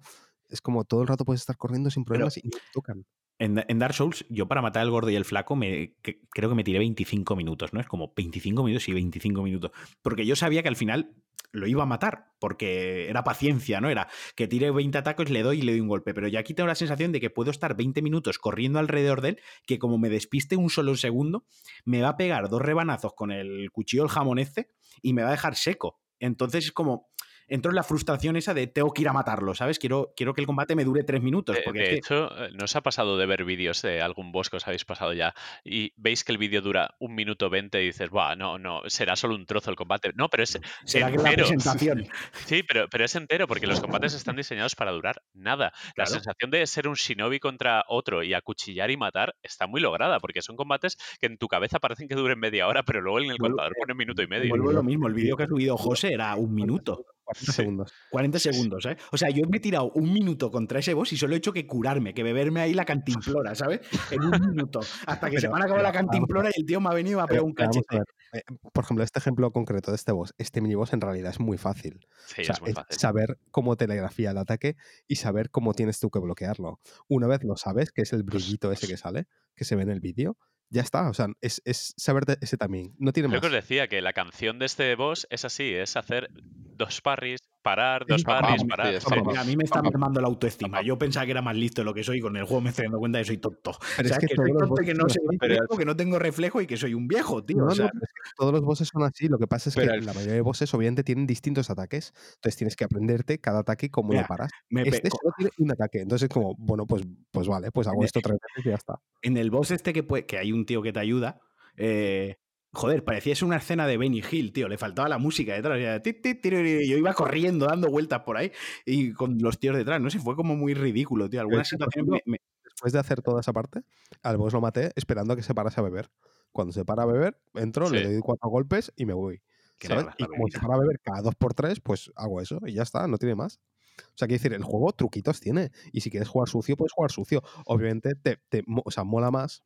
Es 0.49 0.61
como 0.61 0.85
todo 0.85 1.03
el 1.03 1.09
rato 1.09 1.24
puedes 1.24 1.41
estar 1.41 1.57
corriendo 1.57 1.91
sin 1.91 2.05
problemas 2.05 2.37
y 2.37 2.43
no 2.45 2.51
te 2.51 2.59
tocan. 2.72 3.05
En, 3.41 3.78
Dark 3.78 3.95
Souls, 3.95 4.26
yo 4.28 4.47
para 4.49 4.61
matar 4.61 4.82
al 4.82 4.91
gordo 4.91 5.09
y 5.09 5.16
el 5.16 5.24
flaco, 5.24 5.57
me, 5.57 5.95
creo 6.03 6.51
que 6.51 6.55
me 6.55 6.62
tiré 6.62 6.78
25 6.78 7.34
minutos, 7.36 7.72
¿no? 7.72 7.80
Es 7.80 7.86
como 7.86 8.12
25 8.14 8.62
minutos 8.62 8.86
y 8.91 8.93
25 8.93 9.43
minutos. 9.43 9.70
Porque 10.03 10.26
yo 10.26 10.36
sabía 10.36 10.62
que 10.62 10.68
al 10.68 10.76
final 10.76 11.14
lo 11.51 11.66
iba 11.66 11.82
a 11.82 11.86
matar, 11.86 12.26
porque 12.38 13.09
era 13.09 13.24
paciencia, 13.24 13.80
¿no? 13.80 13.88
Era 13.88 14.09
que 14.36 14.47
tire 14.47 14.70
20 14.70 14.99
ataques, 14.99 15.30
le 15.30 15.43
doy 15.43 15.61
y 15.61 15.62
le 15.62 15.72
doy 15.72 15.80
un 15.80 15.88
golpe. 15.88 16.12
Pero 16.12 16.28
ya 16.28 16.41
aquí 16.41 16.53
tengo 16.53 16.66
la 16.66 16.74
sensación 16.74 17.12
de 17.12 17.20
que 17.20 17.30
puedo 17.30 17.51
estar 17.51 17.74
20 17.74 18.03
minutos 18.03 18.38
corriendo 18.38 18.78
alrededor 18.78 19.22
de 19.22 19.30
él, 19.30 19.41
que 19.66 19.78
como 19.78 19.97
me 19.97 20.11
despiste 20.11 20.57
un 20.57 20.68
solo 20.68 20.95
segundo, 20.97 21.47
me 21.86 22.03
va 22.03 22.11
a 22.11 22.16
pegar 22.18 22.51
dos 22.51 22.61
rebanazos 22.61 23.14
con 23.14 23.32
el 23.32 23.70
cuchillo 23.72 24.03
del 24.03 24.11
jamón 24.11 24.38
este 24.38 24.68
y 25.01 25.14
me 25.14 25.22
va 25.22 25.28
a 25.28 25.32
dejar 25.32 25.57
seco. 25.57 25.99
Entonces 26.18 26.66
es 26.66 26.72
como. 26.72 27.09
Entro 27.51 27.71
en 27.73 27.75
la 27.77 27.83
frustración 27.83 28.37
esa 28.37 28.55
de 28.55 28.69
tengo 28.69 28.93
que 28.93 29.03
ir 29.03 29.09
a 29.09 29.13
matarlo, 29.13 29.55
¿sabes? 29.55 29.79
Quiero, 29.79 30.13
quiero 30.17 30.33
que 30.33 30.41
el 30.41 30.47
combate 30.47 30.77
me 30.77 30.85
dure 30.85 31.03
tres 31.03 31.21
minutos. 31.21 31.57
De, 31.57 31.63
Porque 31.63 31.81
de 31.81 31.85
que- 31.87 31.95
hecho, 31.97 32.45
eh, 32.45 32.51
¿no 32.53 32.65
os 32.65 32.77
ha 32.77 32.81
pasado 32.81 33.19
de 33.19 33.27
ver 33.27 33.45
vídeos 33.45 33.83
de 33.83 34.01
algún 34.01 34.31
boss 34.31 34.49
que 34.51 34.57
os 34.57 34.67
habéis 34.69 34.85
pasado 34.85 35.13
ya 35.13 35.35
y 35.65 35.93
veis 35.97 36.23
que 36.25 36.31
el 36.33 36.39
vídeo 36.39 36.63
dura 36.63 36.95
un 37.01 37.15
minuto 37.15 37.51
20 37.51 37.83
y 37.83 37.87
dices, 37.87 38.09
Buah, 38.09 38.37
no, 38.37 38.59
no, 38.59 38.83
será 38.87 39.17
solo 39.17 39.35
un 39.35 39.47
trozo 39.47 39.69
el 39.71 39.77
combate? 39.77 40.13
No, 40.15 40.29
pero 40.29 40.45
es 40.45 40.59
será 40.85 41.11
que 41.11 41.17
es 41.17 41.23
la 41.23 41.31
entero. 41.31 41.49
presentación. 41.49 42.07
Sí, 42.47 42.63
pero, 42.63 42.89
pero 42.89 43.05
es 43.05 43.15
entero 43.17 43.47
porque 43.49 43.67
los 43.67 43.81
combates 43.81 44.15
están 44.15 44.37
diseñados 44.37 44.77
para 44.77 44.93
durar 44.93 45.21
nada. 45.35 45.73
La 45.97 46.07
sensación 46.07 46.51
de 46.53 46.65
ser 46.69 46.87
un 46.87 46.95
shinobi 46.95 47.41
contra 47.41 47.85
otro 47.89 48.23
y 48.23 48.33
acuchillar 48.33 48.91
y 48.93 48.97
matar 48.97 49.35
está 49.43 49.67
muy 49.67 49.81
lograda 49.81 50.21
porque 50.21 50.41
son 50.43 50.55
combates 50.57 50.97
que 51.21 51.27
en 51.27 51.37
tu 51.37 51.49
cabeza 51.49 51.81
parecen 51.81 52.07
que 52.07 52.15
duren 52.15 52.39
media 52.39 52.69
hora, 52.69 52.85
pero 52.85 53.01
luego 53.01 53.19
en 53.19 53.31
el 53.31 53.37
Vuelvo- 53.39 53.57
contador 53.57 53.73
pone 53.79 53.93
un 53.93 53.99
minuto 53.99 54.23
y 54.23 54.27
medio. 54.29 54.51
Vuelvo 54.51 54.71
a 54.71 54.75
lo 54.75 54.83
mismo, 54.83 55.09
el 55.09 55.15
vídeo 55.15 55.37
que 55.37 55.43
ha 55.45 55.49
subido 55.49 55.77
José 55.77 56.13
era 56.13 56.35
un 56.37 56.55
minuto, 56.55 57.05
40 57.31 57.35
Sí. 57.53 57.53
segundos. 57.53 57.93
40 58.11 58.39
segundos, 58.39 58.87
¿eh? 58.87 58.97
O 59.12 59.16
sea, 59.16 59.31
yo 59.31 59.43
me 59.49 59.59
he 59.59 59.61
tirado 59.61 59.91
un 59.95 60.12
minuto 60.12 60.51
contra 60.51 60.78
ese 60.81 60.95
boss 60.95 61.12
y 61.12 61.16
solo 61.16 61.35
he 61.35 61.39
hecho 61.39 61.53
que 61.53 61.66
curarme, 61.66 62.14
que 62.14 62.22
beberme 62.22 62.61
ahí 62.61 62.74
la 62.74 62.85
cantimplora, 62.85 63.55
¿sabes? 63.55 63.81
En 64.11 64.22
un 64.22 64.31
minuto. 64.31 64.81
Hasta 65.07 65.31
que 65.31 65.41
se 65.41 65.49
me 65.49 65.55
ha 65.55 65.59
acabado 65.59 65.83
la 65.83 65.93
vamos 65.93 66.11
cantimplora 66.11 66.51
y 66.55 66.61
el 66.61 66.66
tío 66.66 66.81
me 66.81 66.89
ha 66.91 66.95
venido 66.95 67.14
y 67.14 67.16
me 67.18 67.22
ha 67.22 67.26
pegado 67.26 67.47
un 67.47 67.53
cachete. 67.55 67.99
eh, 68.33 68.43
por 68.72 68.85
ejemplo, 68.85 69.05
este 69.05 69.18
ejemplo 69.18 69.51
concreto 69.53 69.91
de 69.91 69.97
este 69.97 70.12
boss, 70.12 70.35
este 70.39 70.61
miniboss 70.61 70.93
en 70.93 71.01
realidad 71.01 71.31
es 71.31 71.41
muy 71.41 71.59
fácil. 71.59 72.07
Sí, 72.26 72.43
O 72.43 72.45
sea, 72.45 72.55
es 72.55 72.61
muy 72.61 72.70
es 72.70 72.74
fácil. 72.76 72.99
saber 72.99 73.39
cómo 73.51 73.76
telegrafía 73.76 74.31
el 74.31 74.39
ataque 74.39 74.76
y 75.07 75.16
saber 75.16 75.51
cómo 75.51 75.74
tienes 75.74 76.01
tú 76.01 76.11
que 76.11 76.18
bloquearlo. 76.18 76.81
Una 77.09 77.26
vez 77.26 77.45
lo 77.45 77.57
sabes, 77.57 77.91
que 77.93 78.03
es 78.03 78.12
el 78.12 78.22
brillito 78.22 78.72
ese 78.72 78.87
que 78.89 78.97
sale, 78.97 79.26
que 79.55 79.64
se 79.64 79.76
ve 79.76 79.83
en 79.83 79.91
el 79.91 80.01
vídeo, 80.01 80.37
ya 80.71 80.83
está. 80.83 81.09
O 81.11 81.14
sea, 81.14 81.27
es, 81.41 81.61
es 81.64 81.95
saber 81.97 82.25
de 82.25 82.39
ese 82.41 82.57
también. 82.57 82.95
No 82.99 83.12
tiene 83.12 83.29
Creo 83.29 83.41
más. 83.41 83.51
que 83.51 83.57
os 83.57 83.62
decía 83.62 83.89
que 83.89 84.01
la 84.01 84.12
canción 84.12 84.59
de 84.59 84.66
este 84.66 84.95
boss 84.95 85.27
es 85.31 85.45
así, 85.45 85.75
es 85.75 85.97
hacer 85.97 86.31
dos 86.33 87.01
parries, 87.01 87.41
parar, 87.63 88.07
dos 88.07 88.25
pam, 88.25 88.41
parar. 88.41 88.59
sí, 88.59 88.99
sí. 89.01 89.07
pam, 89.11 89.19
pam. 89.19 89.27
Mira, 89.29 89.41
a 89.41 89.45
mí 89.45 89.57
me 89.57 89.65
está 89.65 89.83
mermando 89.83 90.21
la 90.21 90.27
autoestima. 90.29 90.83
Yo 90.83 90.99
pensaba 90.99 91.27
que 91.27 91.33
era 91.33 91.43
más 91.43 91.57
listo 91.57 91.81
de 91.83 91.85
lo 91.85 91.95
que 91.95 92.03
soy 92.05 92.19
y 92.19 92.21
con 92.21 92.37
el 92.37 92.45
juego 92.45 92.61
me 92.63 92.71
estoy 92.71 92.85
dando 92.85 92.99
cuenta 92.99 93.19
de 93.19 93.23
que 93.25 93.27
soy 93.29 93.39
tonto. 93.39 93.73
Pero 93.97 94.07
O 94.07 94.09
sea, 94.09 94.17
es 94.17 94.19
que 94.21 94.27
que, 94.29 94.37
soy 94.37 94.53
tonto 94.53 94.75
que 94.83 94.95
no 94.95 95.05
al- 95.05 95.39
reflejo, 95.39 95.77
que 95.79 95.85
no 95.85 95.97
tengo 95.97 96.19
reflejo 96.19 96.61
y 96.61 96.67
que 96.67 96.77
soy 96.77 96.95
un 96.95 97.07
viejo, 97.09 97.45
tío. 97.45 97.59
No, 97.59 97.67
o 97.67 97.71
sea, 97.75 97.89
pero 97.93 98.05
es 98.05 98.13
que 98.13 98.31
todos 98.37 98.53
los 98.53 98.63
bosses 98.63 98.89
son 98.89 99.03
así. 99.03 99.29
Lo 99.29 99.39
que 99.39 99.47
pasa 99.47 99.69
es 99.71 99.75
que 99.77 99.87
la 99.87 100.13
mayoría 100.13 100.35
de 100.35 100.41
bosses 100.41 100.73
obviamente 100.75 101.05
tienen 101.05 101.27
distintos 101.27 101.71
ataques. 101.71 102.13
Entonces 102.37 102.57
tienes 102.57 102.77
que 102.77 102.85
aprenderte 102.85 103.39
cada 103.39 103.61
ataque 103.61 103.91
cómo 103.91 104.11
Mira, 104.11 104.23
lo 104.23 104.29
paras. 104.29 104.51
me 104.71 104.83
pe- 104.85 104.89
Este 104.91 105.11
solo 105.11 105.33
tiene 105.37 105.51
un 105.59 105.71
ataque. 105.73 106.01
Entonces 106.01 106.29
es 106.29 106.33
como, 106.35 106.55
bueno, 106.57 106.87
pues, 106.87 107.03
pues 107.31 107.47
vale, 107.49 107.71
pues 107.71 107.87
hago 107.87 108.01
En 108.01 108.05
esto 108.07 108.21
tres 108.21 108.39
veces 108.41 108.67
y 108.67 108.69
ya 108.71 108.75
está. 108.77 108.95
en 109.23 109.37
el 109.37 109.51
boss 109.51 109.71
este 109.71 109.93
que, 109.93 110.03
puede- 110.03 110.25
que 110.27 110.39
hay 110.39 110.53
un 110.53 110.65
tío 110.67 110.83
que 110.83 110.93
te 110.93 111.01
ayuda, 111.01 111.41
eh, 111.77 112.37
joder, 112.73 113.05
parecía 113.05 113.35
ser 113.35 113.45
una 113.47 113.57
escena 113.57 113.87
de 113.87 113.97
Benny 113.97 114.23
Hill, 114.31 114.53
tío. 114.53 114.68
Le 114.68 114.79
faltaba 114.79 115.09
la 115.09 115.18
música 115.18 115.55
detrás. 115.55 115.79
Yo 116.05 116.97
iba 116.97 117.12
corriendo, 117.14 117.66
dando 117.66 117.89
vueltas 117.91 118.21
por 118.21 118.37
ahí 118.37 118.53
y 118.85 119.12
con 119.12 119.39
los 119.41 119.59
tíos 119.59 119.77
detrás. 119.77 120.01
No 120.01 120.11
sé, 120.11 120.18
fue 120.18 120.37
como 120.37 120.57
muy 120.57 120.75
ridículo, 120.75 121.29
tío. 121.29 121.41
Algunas 121.41 121.68
situaciones 121.68 122.09
me- 122.11 122.33
me- 122.33 122.39
Después 122.64 122.93
de 122.95 122.99
hacer 123.01 123.21
toda 123.21 123.41
esa 123.41 123.53
parte, 123.53 123.83
al 124.23 124.39
boss 124.39 124.53
lo 124.55 124.61
maté 124.61 124.91
esperando 124.95 125.35
a 125.35 125.37
que 125.37 125.43
se 125.43 125.55
parase 125.55 125.81
a 125.81 125.83
beber. 125.83 126.09
Cuando 126.53 126.73
se 126.73 126.85
para 126.85 127.03
a 127.03 127.07
beber, 127.07 127.39
entro, 127.55 127.91
le 127.91 127.99
Sí. 127.99 128.12
doy 128.12 128.21
cuatro 128.23 128.49
golpes 128.49 128.93
y 128.97 129.05
me 129.07 129.12
voy. 129.12 129.43
¿sabes? 129.83 130.07
Y 130.18 130.25
como 130.25 130.47
se 130.49 130.59
para 130.61 130.75
a 130.75 130.79
beber 130.79 131.01
cada 131.01 131.23
dos 131.23 131.35
por 131.35 131.55
tres, 131.55 131.81
pues 131.81 132.11
hago 132.14 132.41
eso 132.41 132.59
y 132.66 132.75
ya 132.75 132.83
está, 132.83 133.07
no 133.09 133.18
tiene 133.18 133.35
más. 133.35 133.61
O 133.99 134.12
sea, 134.16 134.29
quiero 134.29 134.43
decir, 134.43 134.53
el 134.55 134.62
juego 134.62 134.93
truquitos 134.93 135.41
tiene. 135.41 135.71
Y 135.93 136.01
si 136.03 136.11
quieres 136.11 136.29
jugar 136.29 136.49
sucio, 136.49 136.77
puedes 136.77 136.93
jugar 136.93 137.11
sucio. 137.11 137.43
Obviamente, 137.66 138.14
te, 138.14 138.39
te 138.49 138.62
o 138.85 138.91
sea, 138.91 139.05
mola 139.05 139.31
más. 139.31 139.62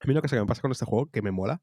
A 0.00 0.06
mí 0.06 0.14
lo 0.14 0.20
que, 0.22 0.28
que 0.28 0.36
me 0.36 0.46
pasa 0.46 0.60
con 0.62 0.72
este 0.72 0.84
juego, 0.84 1.10
que 1.10 1.22
me 1.22 1.30
mola, 1.30 1.62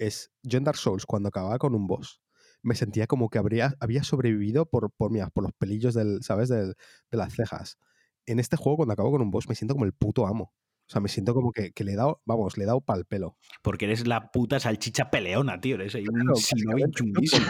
es 0.00 0.32
yo 0.42 0.58
en 0.58 0.64
Dark 0.64 0.78
Souls, 0.78 1.06
cuando 1.06 1.28
acababa 1.28 1.58
con 1.58 1.74
un 1.74 1.86
boss, 1.86 2.20
me 2.62 2.74
sentía 2.74 3.06
como 3.06 3.28
que 3.30 3.38
habría, 3.38 3.74
había 3.80 4.02
sobrevivido 4.02 4.66
por, 4.66 4.90
por, 4.92 5.10
mira, 5.12 5.30
por 5.30 5.44
los 5.44 5.52
pelillos 5.52 5.94
del, 5.94 6.22
¿sabes? 6.22 6.48
Del- 6.48 6.74
de 7.10 7.16
las 7.18 7.34
cejas. 7.34 7.78
En 8.26 8.38
este 8.38 8.56
juego, 8.56 8.78
cuando 8.78 8.92
acabo 8.94 9.10
con 9.12 9.22
un 9.22 9.30
boss, 9.30 9.48
me 9.48 9.54
siento 9.54 9.74
como 9.74 9.84
el 9.84 9.92
puto 9.92 10.26
amo. 10.26 10.52
O 10.54 10.92
sea, 10.92 11.00
me 11.00 11.08
siento 11.08 11.34
como 11.34 11.52
que, 11.52 11.70
que 11.72 11.84
le 11.84 11.92
he 11.92 11.96
dado, 11.96 12.20
vamos, 12.24 12.56
le 12.58 12.64
he 12.64 12.66
dado 12.66 12.80
pal 12.80 13.04
pelo. 13.04 13.36
Porque 13.62 13.84
eres 13.84 14.06
la 14.06 14.30
puta 14.32 14.58
salchicha 14.58 15.10
peleona, 15.10 15.60
tío. 15.60 15.76
Eres 15.76 15.94
ahí 15.94 16.04
un 16.08 16.14
Claro, 16.14 16.90
chunguísimo. 16.90 17.46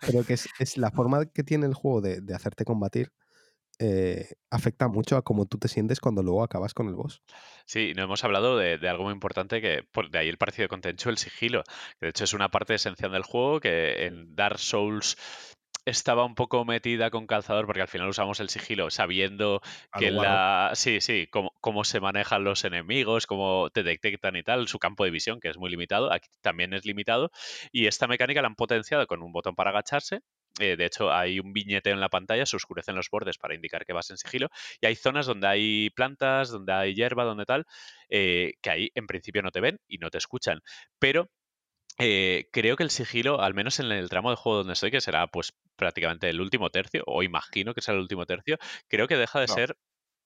Pero 0.00 0.24
que 0.24 0.34
es, 0.34 0.48
es 0.58 0.76
la 0.76 0.90
forma 0.90 1.26
que 1.26 1.44
tiene 1.44 1.66
el 1.66 1.74
juego 1.74 2.00
de, 2.00 2.20
de 2.20 2.34
hacerte 2.34 2.64
combatir 2.64 3.12
eh, 3.84 4.34
afecta 4.48 4.86
mucho 4.86 5.16
a 5.16 5.22
cómo 5.22 5.46
tú 5.46 5.58
te 5.58 5.66
sientes 5.66 5.98
cuando 5.98 6.22
luego 6.22 6.44
acabas 6.44 6.72
con 6.72 6.86
el 6.86 6.94
boss. 6.94 7.20
Sí, 7.66 7.92
no 7.96 8.04
hemos 8.04 8.22
hablado 8.22 8.56
de, 8.56 8.78
de 8.78 8.88
algo 8.88 9.02
muy 9.02 9.12
importante 9.12 9.60
que, 9.60 9.82
por, 9.90 10.08
de 10.08 10.20
ahí 10.20 10.28
el 10.28 10.38
parecido 10.38 10.68
con 10.68 10.80
Tenchu, 10.80 11.10
el 11.10 11.18
sigilo. 11.18 11.64
que 11.98 12.06
De 12.06 12.10
hecho, 12.10 12.22
es 12.22 12.32
una 12.32 12.48
parte 12.48 12.74
esencial 12.74 13.10
del 13.10 13.24
juego 13.24 13.58
que 13.58 14.06
en 14.06 14.36
Dark 14.36 14.60
Souls 14.60 15.16
estaba 15.84 16.24
un 16.24 16.36
poco 16.36 16.64
metida 16.64 17.10
con 17.10 17.26
calzador 17.26 17.66
porque 17.66 17.82
al 17.82 17.88
final 17.88 18.08
usamos 18.08 18.38
el 18.38 18.50
sigilo 18.50 18.88
sabiendo 18.90 19.60
que 19.98 20.12
la... 20.12 20.70
Sí, 20.74 21.00
sí, 21.00 21.26
cómo, 21.28 21.52
cómo 21.60 21.82
se 21.82 21.98
manejan 21.98 22.44
los 22.44 22.64
enemigos, 22.64 23.26
cómo 23.26 23.68
te 23.70 23.82
detectan 23.82 24.36
y 24.36 24.44
tal, 24.44 24.68
su 24.68 24.78
campo 24.78 25.02
de 25.02 25.10
visión, 25.10 25.40
que 25.40 25.48
es 25.48 25.58
muy 25.58 25.70
limitado, 25.70 26.12
aquí 26.12 26.28
también 26.40 26.72
es 26.72 26.84
limitado. 26.84 27.32
Y 27.72 27.86
esta 27.86 28.06
mecánica 28.06 28.42
la 28.42 28.48
han 28.48 28.54
potenciado 28.54 29.08
con 29.08 29.22
un 29.22 29.32
botón 29.32 29.56
para 29.56 29.70
agacharse. 29.70 30.20
Eh, 30.60 30.76
de 30.76 30.84
hecho, 30.86 31.12
hay 31.12 31.40
un 31.40 31.52
viñeteo 31.52 31.94
en 31.94 32.00
la 32.00 32.08
pantalla, 32.08 32.46
se 32.46 32.56
oscurecen 32.56 32.94
los 32.94 33.08
bordes 33.10 33.38
para 33.38 33.54
indicar 33.54 33.84
que 33.86 33.92
vas 33.92 34.10
en 34.10 34.18
sigilo. 34.18 34.48
Y 34.80 34.86
hay 34.86 34.96
zonas 34.96 35.26
donde 35.26 35.46
hay 35.48 35.90
plantas, 35.90 36.50
donde 36.50 36.72
hay 36.72 36.94
hierba, 36.94 37.24
donde 37.24 37.44
tal, 37.46 37.64
eh, 38.08 38.54
que 38.62 38.70
ahí 38.70 38.90
en 38.94 39.06
principio 39.06 39.42
no 39.42 39.50
te 39.50 39.60
ven 39.60 39.78
y 39.88 39.98
no 39.98 40.10
te 40.10 40.18
escuchan. 40.18 40.60
Pero 40.98 41.30
eh, 41.98 42.48
creo 42.52 42.76
que 42.76 42.82
el 42.84 42.90
sigilo, 42.90 43.40
al 43.40 43.54
menos 43.54 43.80
en 43.80 43.92
el 43.92 44.08
tramo 44.08 44.30
de 44.30 44.36
juego 44.36 44.58
donde 44.58 44.74
estoy, 44.74 44.90
que 44.90 45.00
será 45.00 45.26
pues 45.28 45.52
prácticamente 45.76 46.28
el 46.30 46.40
último 46.40 46.70
tercio, 46.70 47.02
o 47.06 47.22
imagino 47.22 47.74
que 47.74 47.82
será 47.82 47.96
el 47.96 48.02
último 48.02 48.26
tercio, 48.26 48.58
creo 48.88 49.08
que 49.08 49.16
deja 49.16 49.40
de 49.40 49.48
No. 49.48 49.62
ser. 49.62 49.76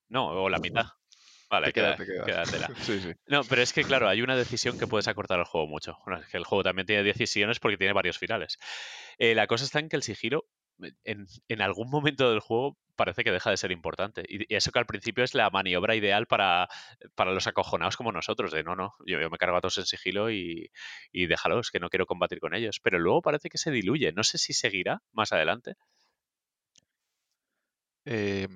No, 0.09 0.29
o 0.31 0.49
la 0.51 0.61
mitad. 0.61 0.85
Vale, 1.49 1.67
Te 1.67 1.73
queda, 1.73 1.95
queda, 1.95 1.97
te 1.97 2.07
queda. 2.07 2.25
quédatela. 2.25 2.69
Sí, 2.83 3.01
sí. 3.01 3.13
No, 3.29 3.47
pero 3.47 3.63
es 3.63 3.73
que, 3.73 3.85
claro, 3.85 4.09
hay 4.09 4.23
una 4.23 4.37
decisión 4.37 4.77
que 4.77 4.87
puedes 4.89 5.09
acortar 5.09 5.39
el 5.39 5.45
juego 5.45 5.67
mucho. 5.67 5.97
Bueno, 6.05 6.21
es 6.21 6.29
que 6.29 6.37
el 6.37 6.45
juego 6.45 6.63
también 6.65 6.87
tiene 6.87 7.03
decisiones 7.03 7.61
porque 7.61 7.77
tiene 7.77 7.93
varios 7.93 8.19
finales. 8.19 8.59
Eh, 9.19 9.35
la 9.35 9.47
cosa 9.47 9.65
está 9.65 9.79
en 9.79 9.89
que 9.89 9.97
el 9.97 10.03
sigilo, 10.03 10.47
eh, 10.83 10.93
en, 11.05 11.27
en 11.49 11.63
algún 11.63 11.89
momento 11.91 12.31
del 12.31 12.41
juego, 12.41 12.79
parece 12.97 13.25
que 13.25 13.31
deja 13.33 13.51
de 13.51 13.57
ser 13.57 13.71
importante. 13.73 14.25
Y, 14.29 14.53
y 14.53 14.57
eso 14.57 14.73
que 14.73 14.79
al 14.79 14.87
principio 14.87 15.23
es 15.25 15.35
la 15.35 15.51
maniobra 15.51 15.95
ideal 15.95 16.27
para, 16.27 16.69
para 17.15 17.33
los 17.33 17.47
acojonados 17.47 17.97
como 17.97 18.11
nosotros, 18.13 18.53
de 18.53 18.63
no, 18.65 18.75
no, 18.77 18.95
yo, 19.07 19.21
yo 19.21 19.31
me 19.31 19.39
cargo 19.39 19.57
a 19.57 19.61
todos 19.61 19.79
en 19.79 19.87
sigilo 19.87 20.31
y, 20.31 20.71
y 21.13 21.27
déjalos, 21.27 21.71
que 21.71 21.81
no 21.81 21.91
quiero 21.91 22.07
combatir 22.07 22.41
con 22.41 22.55
ellos. 22.55 22.81
Pero 22.83 22.99
luego 22.99 23.23
parece 23.23 23.49
que 23.51 23.59
se 23.59 23.71
diluye. 23.71 24.13
No 24.13 24.25
sé 24.25 24.39
si 24.39 24.53
seguirá 24.53 25.03
más 25.13 25.33
adelante. 25.33 25.75
Eh, 28.05 28.47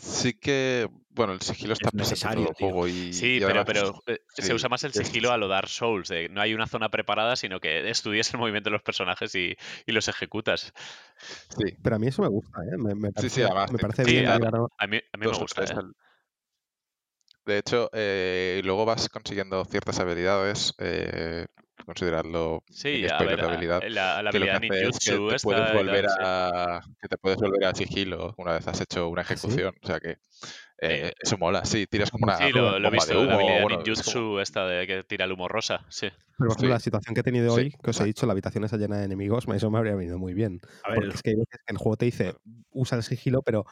sí 0.00 0.34
que, 0.34 0.88
bueno, 1.10 1.32
el 1.32 1.40
sigilo 1.40 1.72
está 1.74 1.90
Es 1.90 1.92
en 1.92 1.98
necesario, 1.98 2.32
todo 2.32 2.48
el 2.50 2.54
juego 2.54 2.88
y, 2.88 2.92
Sí, 3.10 3.36
y 3.36 3.40
pero, 3.44 3.64
pero 3.64 4.02
eh, 4.06 4.20
se 4.28 4.42
sí, 4.42 4.54
usa 4.54 4.68
más 4.68 4.84
el 4.84 4.92
es- 4.94 4.94
sigilo 4.94 5.32
a 5.32 5.36
lo 5.38 5.48
Dark 5.48 5.68
Souls, 5.68 6.08
de 6.08 6.28
no 6.28 6.40
hay 6.40 6.54
una 6.54 6.66
zona 6.66 6.88
preparada, 6.90 7.36
sino 7.36 7.60
que 7.60 7.88
estudias 7.90 8.32
el 8.32 8.40
movimiento 8.40 8.70
de 8.70 8.72
los 8.74 8.82
personajes 8.82 9.34
y, 9.34 9.56
y 9.86 9.92
los 9.92 10.08
ejecutas. 10.08 10.72
sí, 11.48 11.76
Pero 11.82 11.96
a 11.96 11.98
mí 11.98 12.06
eso 12.06 12.22
me 12.22 12.28
gusta, 12.28 12.62
¿eh? 12.64 12.76
Me, 12.78 12.94
me 12.94 13.12
sí, 13.16 13.28
parece, 13.28 13.28
sí, 13.28 13.42
además 13.42 13.70
me 13.72 13.78
parece 13.78 14.04
Sí, 14.04 14.12
bien 14.12 14.26
a- 14.26 14.38
mí, 14.86 15.00
a 15.12 15.16
mí 15.18 15.26
me 15.26 15.36
gusta. 15.36 15.54
tres 15.54 15.70
¿eh? 15.70 15.80
De 17.44 17.58
hecho, 17.58 17.88
eh, 17.92 18.60
luego 18.64 18.84
vas 18.84 19.08
consiguiendo 19.08 19.64
ciertas 19.64 19.98
habilidades, 19.98 20.74
eh, 20.78 21.46
considerarlo 21.90 22.62
Sí, 22.70 23.06
a 23.08 23.18
ver, 23.22 23.36
de 23.36 23.42
a- 23.42 23.46
habilidad, 23.46 23.82
la, 23.88 24.22
la 24.22 24.30
que 24.30 24.38
lo 24.38 24.46
que 24.46 24.50
habilidad 24.52 24.56
hace 24.56 24.66
es 24.66 24.98
que 24.98 25.10
ninjutsu 25.10 25.28
te 25.28 25.34
esta 25.36 25.46
puedes 25.46 25.62
tal, 25.66 25.76
volver 25.76 26.04
sí. 26.08 26.16
a 26.20 26.80
que 27.00 27.08
te 27.08 27.18
puedes 27.18 27.38
volver 27.38 27.64
a 27.64 27.74
sigilo 27.74 28.34
una 28.38 28.52
vez 28.52 28.66
has 28.68 28.80
hecho 28.80 29.08
una 29.08 29.22
¿Ah, 29.22 29.24
sí? 29.24 29.32
ejecución, 29.34 29.74
o 29.82 29.86
sea 29.86 30.00
que 30.00 30.16
eh, 30.82 31.12
eso 31.20 31.36
mola, 31.36 31.64
sí, 31.64 31.86
tiras 31.86 32.10
como 32.10 32.24
una 32.24 32.36
Sí, 32.36 32.52
lo, 32.52 32.78
lo 32.78 32.88
he 32.88 32.90
de 32.90 32.96
visto, 32.96 33.14
la 33.14 33.20
humo, 33.20 33.34
habilidad 33.34 33.62
bueno, 33.62 33.82
es 33.82 34.02
como- 34.02 34.14
ninjutsu 34.14 34.40
esta 34.40 34.66
de 34.66 34.86
que 34.86 35.04
tira 35.04 35.24
el 35.26 35.32
humo 35.32 35.48
rosa, 35.48 35.84
sí. 35.90 36.08
Pero, 36.08 36.20
por 36.38 36.46
ejemplo, 36.52 36.68
Sí. 36.68 36.72
la 36.72 36.80
situación 36.80 37.14
que 37.14 37.20
he 37.20 37.24
tenido 37.24 37.54
Sí, 37.54 37.60
hoy, 37.60 37.70
que 37.82 37.90
os 37.90 38.00
he 38.00 38.04
dicho, 38.04 38.24
la 38.26 38.32
habitación 38.32 38.64
está 38.64 38.78
llena 38.78 38.96
de 38.98 39.04
enemigos, 39.04 39.44
eso 39.54 39.70
me 39.70 39.76
habría 39.78 39.94
venido 39.94 40.18
muy 40.18 40.32
bien. 40.32 40.60
A 40.84 40.90
ver, 40.90 40.94
Porque 40.94 41.08
el- 41.10 41.14
es 41.16 41.22
que 41.22 41.30
hay 41.30 41.36
veces 41.36 41.58
que 41.66 41.72
el 41.72 41.76
juego 41.78 41.96
te 41.96 42.04
dice, 42.06 42.34
usa 42.70 42.96
el 42.96 43.02
sigilo, 43.04 43.42
pero, 43.42 43.66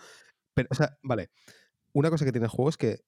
pero, 0.54 0.68
o 0.70 0.74
sea, 0.74 0.98
vale, 1.02 1.30
una 1.94 2.10
cosa 2.10 2.26
que 2.26 2.32
tiene 2.32 2.44
el 2.44 2.50
juego 2.50 2.68
es 2.68 2.76
que 2.76 2.98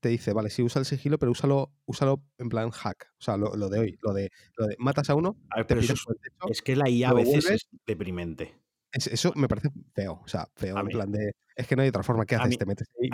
te 0.00 0.08
dice, 0.08 0.32
vale, 0.32 0.50
sí, 0.50 0.62
usa 0.62 0.80
el 0.80 0.86
sigilo, 0.86 1.18
pero 1.18 1.30
úsalo, 1.32 1.72
úsalo 1.86 2.22
en 2.38 2.48
plan 2.48 2.70
hack. 2.70 3.12
O 3.18 3.22
sea, 3.22 3.36
lo, 3.36 3.54
lo 3.54 3.68
de 3.68 3.78
hoy, 3.78 3.98
lo 4.02 4.12
de, 4.12 4.30
lo 4.56 4.66
de 4.66 4.76
matas 4.78 5.10
a 5.10 5.14
uno, 5.14 5.36
a 5.50 5.56
ver, 5.56 5.66
te 5.66 5.74
pero 5.74 5.80
eso 5.82 5.92
es, 5.92 6.04
techo, 6.20 6.64
que 6.64 6.76
la 6.76 6.88
IA 6.88 7.10
a 7.10 7.14
veces 7.14 7.44
vuelves. 7.44 7.50
es 7.64 7.68
deprimente. 7.86 8.54
es- 8.92 9.06
eso 9.06 9.32
me 9.36 9.46
parece 9.46 9.70
feo. 9.94 10.20
O 10.24 10.28
sea, 10.28 10.48
feo 10.56 10.76
A 10.76 10.80
en 10.80 10.86
mí- 10.86 10.92
plan 10.92 11.12
de, 11.12 11.32
es 11.54 11.66
que 11.66 11.76
no 11.76 11.82
hay 11.82 11.88
otra 11.88 12.02
forma. 12.02 12.24
¿Qué 12.26 12.34
haces? 12.34 12.50
mí- 12.50 12.56
te 12.56 12.66
metes 12.66 12.88
mí 12.98 13.08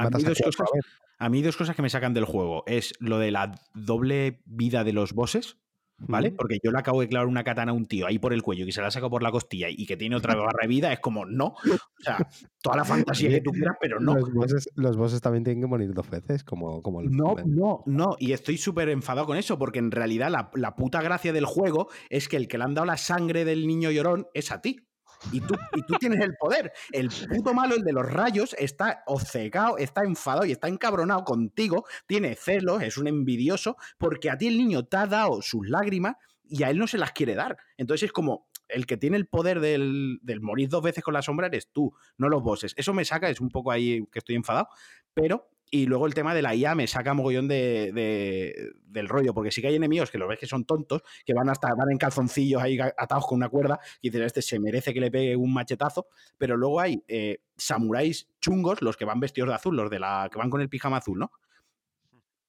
cosas-. 0.56 0.80
A 1.18 1.28
mí 1.28 1.42
dos 1.42 1.56
cosas 1.56 1.74
que 1.76 1.82
me 1.82 1.90
sacan 1.90 2.14
del 2.14 2.24
juego. 2.24 2.62
Es 2.66 2.94
lo 3.00 3.18
de 3.18 3.30
la 3.30 3.54
doble 3.74 4.40
vida 4.46 4.84
de 4.84 4.92
los 4.92 5.12
bosses, 5.12 5.58
¿vale? 5.98 6.32
Porque 6.32 6.58
yo 6.62 6.70
le 6.70 6.78
acabo 6.78 7.00
de 7.00 7.08
clavar 7.08 7.26
una 7.26 7.44
katana 7.44 7.72
a 7.72 7.74
un 7.74 7.86
tío 7.86 8.06
ahí 8.06 8.18
por 8.18 8.32
el 8.32 8.42
cuello 8.42 8.66
y 8.66 8.72
se 8.72 8.82
la 8.82 8.90
saco 8.90 9.10
por 9.10 9.22
la 9.22 9.30
costilla 9.30 9.68
y 9.70 9.86
que 9.86 9.96
tiene 9.96 10.16
otra 10.16 10.34
barra 10.36 10.60
de 10.62 10.68
vida, 10.68 10.92
es 10.92 11.00
como, 11.00 11.24
no. 11.24 11.46
O 11.46 12.02
sea, 12.02 12.28
toda 12.60 12.76
la 12.76 12.84
fantasía 12.84 13.30
que 13.30 13.40
tú 13.40 13.50
quieras, 13.52 13.76
pero 13.80 14.00
no. 14.00 14.14
Los 14.14 14.32
bosses, 14.32 14.68
los 14.74 14.96
bosses 14.96 15.20
también 15.20 15.44
tienen 15.44 15.62
que 15.62 15.68
morir 15.68 15.92
dos 15.92 16.08
veces, 16.08 16.44
como, 16.44 16.82
como 16.82 17.00
el. 17.00 17.10
No, 17.10 17.36
no, 17.44 17.82
no. 17.86 18.16
Y 18.18 18.32
estoy 18.32 18.58
súper 18.58 18.88
enfadado 18.88 19.26
con 19.26 19.36
eso, 19.36 19.58
porque 19.58 19.78
en 19.78 19.90
realidad 19.90 20.30
la, 20.30 20.50
la 20.54 20.76
puta 20.76 21.02
gracia 21.02 21.32
del 21.32 21.46
juego 21.46 21.88
es 22.10 22.28
que 22.28 22.36
el 22.36 22.48
que 22.48 22.58
le 22.58 22.64
han 22.64 22.74
dado 22.74 22.86
la 22.86 22.96
sangre 22.96 23.44
del 23.44 23.66
niño 23.66 23.90
llorón 23.90 24.26
es 24.34 24.52
a 24.52 24.60
ti. 24.60 24.85
Y 25.32 25.40
tú, 25.40 25.54
y 25.74 25.82
tú 25.82 25.94
tienes 25.98 26.20
el 26.20 26.34
poder. 26.36 26.72
El 26.92 27.10
puto 27.28 27.54
malo, 27.54 27.74
el 27.74 27.82
de 27.82 27.92
los 27.92 28.06
rayos, 28.06 28.54
está 28.58 29.02
obcecado, 29.06 29.78
está 29.78 30.02
enfadado 30.04 30.46
y 30.46 30.52
está 30.52 30.68
encabronado 30.68 31.24
contigo, 31.24 31.84
tiene 32.06 32.34
celos, 32.34 32.82
es 32.82 32.96
un 32.98 33.08
envidioso, 33.08 33.76
porque 33.98 34.30
a 34.30 34.38
ti 34.38 34.46
el 34.48 34.58
niño 34.58 34.84
te 34.84 34.96
ha 34.96 35.06
dado 35.06 35.42
sus 35.42 35.68
lágrimas 35.68 36.16
y 36.44 36.62
a 36.62 36.70
él 36.70 36.78
no 36.78 36.86
se 36.86 36.98
las 36.98 37.12
quiere 37.12 37.34
dar. 37.34 37.56
Entonces 37.76 38.06
es 38.06 38.12
como, 38.12 38.48
el 38.68 38.86
que 38.86 38.96
tiene 38.96 39.16
el 39.16 39.26
poder 39.26 39.60
del, 39.60 40.18
del 40.22 40.40
morir 40.40 40.68
dos 40.68 40.82
veces 40.82 41.02
con 41.02 41.14
la 41.14 41.22
sombra 41.22 41.46
eres 41.46 41.70
tú, 41.72 41.92
no 42.18 42.28
los 42.28 42.42
bosses. 42.42 42.74
Eso 42.76 42.94
me 42.94 43.04
saca, 43.04 43.28
es 43.28 43.40
un 43.40 43.50
poco 43.50 43.70
ahí 43.70 44.06
que 44.12 44.18
estoy 44.18 44.36
enfadado, 44.36 44.68
pero... 45.14 45.50
Y 45.70 45.86
luego 45.86 46.06
el 46.06 46.14
tema 46.14 46.32
de 46.34 46.42
la 46.42 46.54
IA 46.54 46.74
me 46.76 46.86
saca 46.86 47.12
mogollón 47.12 47.48
de, 47.48 47.90
de- 47.92 48.72
del 48.84 49.08
rollo, 49.08 49.34
porque 49.34 49.50
sí 49.50 49.60
que 49.60 49.68
hay 49.68 49.74
enemigos 49.74 50.10
que 50.10 50.18
los 50.18 50.28
ves 50.28 50.38
que 50.38 50.46
son 50.46 50.64
tontos, 50.64 51.02
que 51.24 51.34
van 51.34 51.48
hasta 51.48 51.74
van 51.74 51.90
en 51.90 51.98
calzoncillos 51.98 52.62
ahí 52.62 52.78
atados 52.96 53.26
con 53.26 53.36
una 53.36 53.48
cuerda, 53.48 53.80
y 54.00 54.10
dices, 54.10 54.26
este 54.26 54.42
se 54.42 54.60
merece 54.60 54.94
que 54.94 55.00
le 55.00 55.10
pegue 55.10 55.34
un 55.36 55.52
machetazo, 55.52 56.06
pero 56.38 56.56
luego 56.56 56.80
hay 56.80 57.02
eh, 57.08 57.38
samuráis 57.56 58.28
chungos, 58.40 58.80
los 58.80 58.96
que 58.96 59.04
van 59.04 59.18
vestidos 59.20 59.48
de 59.48 59.54
azul, 59.56 59.76
los 59.76 59.90
de 59.90 59.98
la 59.98 60.28
que 60.30 60.38
van 60.38 60.50
con 60.50 60.60
el 60.60 60.68
pijama 60.68 60.98
azul, 60.98 61.18
¿no? 61.18 61.32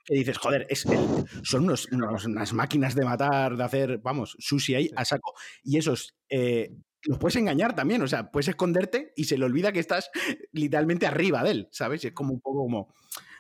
Que 0.06 0.14
dices, 0.16 0.38
joder, 0.38 0.66
es 0.70 0.86
el- 0.86 1.26
son 1.44 1.66
unos, 1.66 1.88
unos- 1.92 2.26
unas 2.26 2.54
máquinas 2.54 2.96
de 2.96 3.04
matar, 3.04 3.58
de 3.58 3.64
hacer, 3.64 3.98
vamos, 3.98 4.38
sushi 4.40 4.76
ahí 4.76 4.90
a 4.96 5.04
saco. 5.04 5.34
Y 5.64 5.78
esos 5.78 6.16
eh, 6.30 6.72
los 7.08 7.18
puedes 7.18 7.36
engañar 7.38 7.76
también, 7.76 8.02
o 8.02 8.08
sea, 8.08 8.32
puedes 8.32 8.48
esconderte 8.50 9.14
y 9.16 9.26
se 9.26 9.38
le 9.38 9.46
olvida 9.46 9.72
que 9.72 9.80
estás 9.80 10.12
literalmente 10.52 11.08
arriba 11.08 11.44
de 11.44 11.52
él, 11.52 11.68
¿sabes? 11.72 12.04
Es 12.06 12.12
como 12.14 12.34
un 12.34 12.42
poco 12.42 12.60
como, 12.64 12.94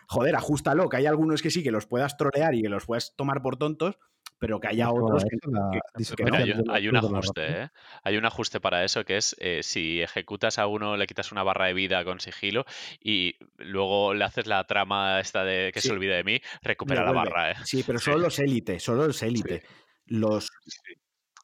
joder, 0.07 0.36
ajustalo, 0.36 0.89
que 0.89 0.97
hay 0.97 1.05
algunos 1.05 1.41
que 1.41 1.51
sí 1.51 1.63
que 1.63 1.72
los 1.72 1.86
puedas 1.86 2.18
trolear 2.18 2.55
y 2.55 2.61
que 2.61 2.70
los 2.70 2.86
puedas 2.86 3.15
tomar 3.15 3.41
por 3.41 3.57
tontos, 3.57 3.97
pero 4.39 4.59
que 4.59 4.68
haya 4.68 4.91
otros 4.91 5.26
que, 5.26 5.38
la 5.49 5.70
que- 5.72 6.24
Mira, 6.24 6.38
hay, 6.70 6.88
un 6.88 6.95
ajuste. 6.95 7.63
¿eh? 7.63 7.70
Hay 8.03 8.18
un 8.18 8.26
ajuste 8.26 8.59
para 8.59 8.84
eso 8.84 9.03
que 9.03 9.18
es 9.18 9.36
eh, 9.39 9.61
si 9.63 10.01
ejecutas 10.01 10.59
a 10.59 10.68
uno, 10.68 10.95
le 10.95 11.07
quitas 11.07 11.32
una 11.32 11.41
barra 11.43 11.65
de 11.65 11.74
vida 11.74 12.05
con 12.05 12.20
sigilo 12.20 12.65
y 13.01 13.36
luego 13.57 14.13
le 14.13 14.24
haces 14.26 14.45
la 14.45 14.63
trama 14.65 15.20
esta 15.20 15.43
de 15.43 15.72
que 15.74 15.82
Sí. 15.82 15.88
se 15.88 15.93
olvide 15.93 16.15
de 16.18 16.24
mí, 16.24 16.39
recupera 16.61 17.03
la 17.03 17.11
barra, 17.11 17.51
¿eh? 17.51 17.55
Sí, 17.63 17.84
pero 17.86 17.99
solo 17.99 18.20
los 18.20 18.38
élites, 18.39 18.84
solo 18.84 19.07
los 19.07 19.24
élites. 19.24 19.63
Los, 20.05 20.47
sí. 20.65 20.93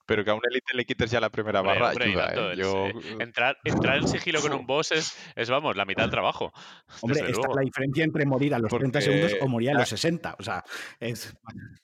Pero 0.06 0.26
que 0.26 0.32
a 0.32 0.34
un 0.34 0.42
élite 0.50 0.76
le 0.76 0.84
quites 0.86 1.10
ya 1.12 1.20
la 1.22 1.30
primera 1.30 1.62
Hombre, 1.62 1.76
barra 1.80 1.90
hombre, 1.92 2.06
y 2.06 2.10
ayuda, 2.10 2.26
tanto, 2.28 2.50
¿eh? 2.50 2.54
el- 2.54 2.60
Yo, 2.60 2.88
eh, 2.88 2.94
entrar, 3.20 3.58
entrar 3.64 3.98
en 3.98 4.08
sigilo 4.08 4.42
con 4.42 4.52
un 4.54 4.66
boss 4.68 4.92
es, 4.92 5.18
es, 5.36 5.50
vamos, 5.50 5.76
la 5.78 5.86
mitad 5.86 6.04
del 6.04 6.12
trabajo. 6.12 6.52
hombre, 7.02 7.20
esta 7.22 7.32
es 7.50 7.56
la 7.56 7.62
diferencia 7.62 8.04
entre 8.04 8.26
morir 8.26 8.54
a 8.54 8.60
los 8.60 8.70
30 8.70 9.00
Porque- 9.00 9.02
segundos 9.02 9.34
o 9.42 9.48
morir 9.48 9.70
a 9.72 9.74
los 9.76 9.88
60. 9.90 10.36
O 10.40 10.44
sea, 10.44 10.64
es, 11.00 11.34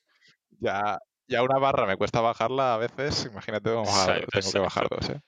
ya, 0.59 0.99
ya 1.27 1.43
una 1.43 1.59
barra 1.59 1.85
me 1.85 1.95
cuesta 1.95 2.19
bajarla 2.19 2.73
a 2.73 2.77
veces, 2.77 3.25
imagínate 3.31 3.69
cómo 3.71 3.85
bajar- 3.85 4.17
Exacto, 4.23 4.39
tengo 4.39 4.51
que 4.51 4.59
bajar 4.59 4.87
dos, 4.89 5.09
¿eh? 5.09 5.21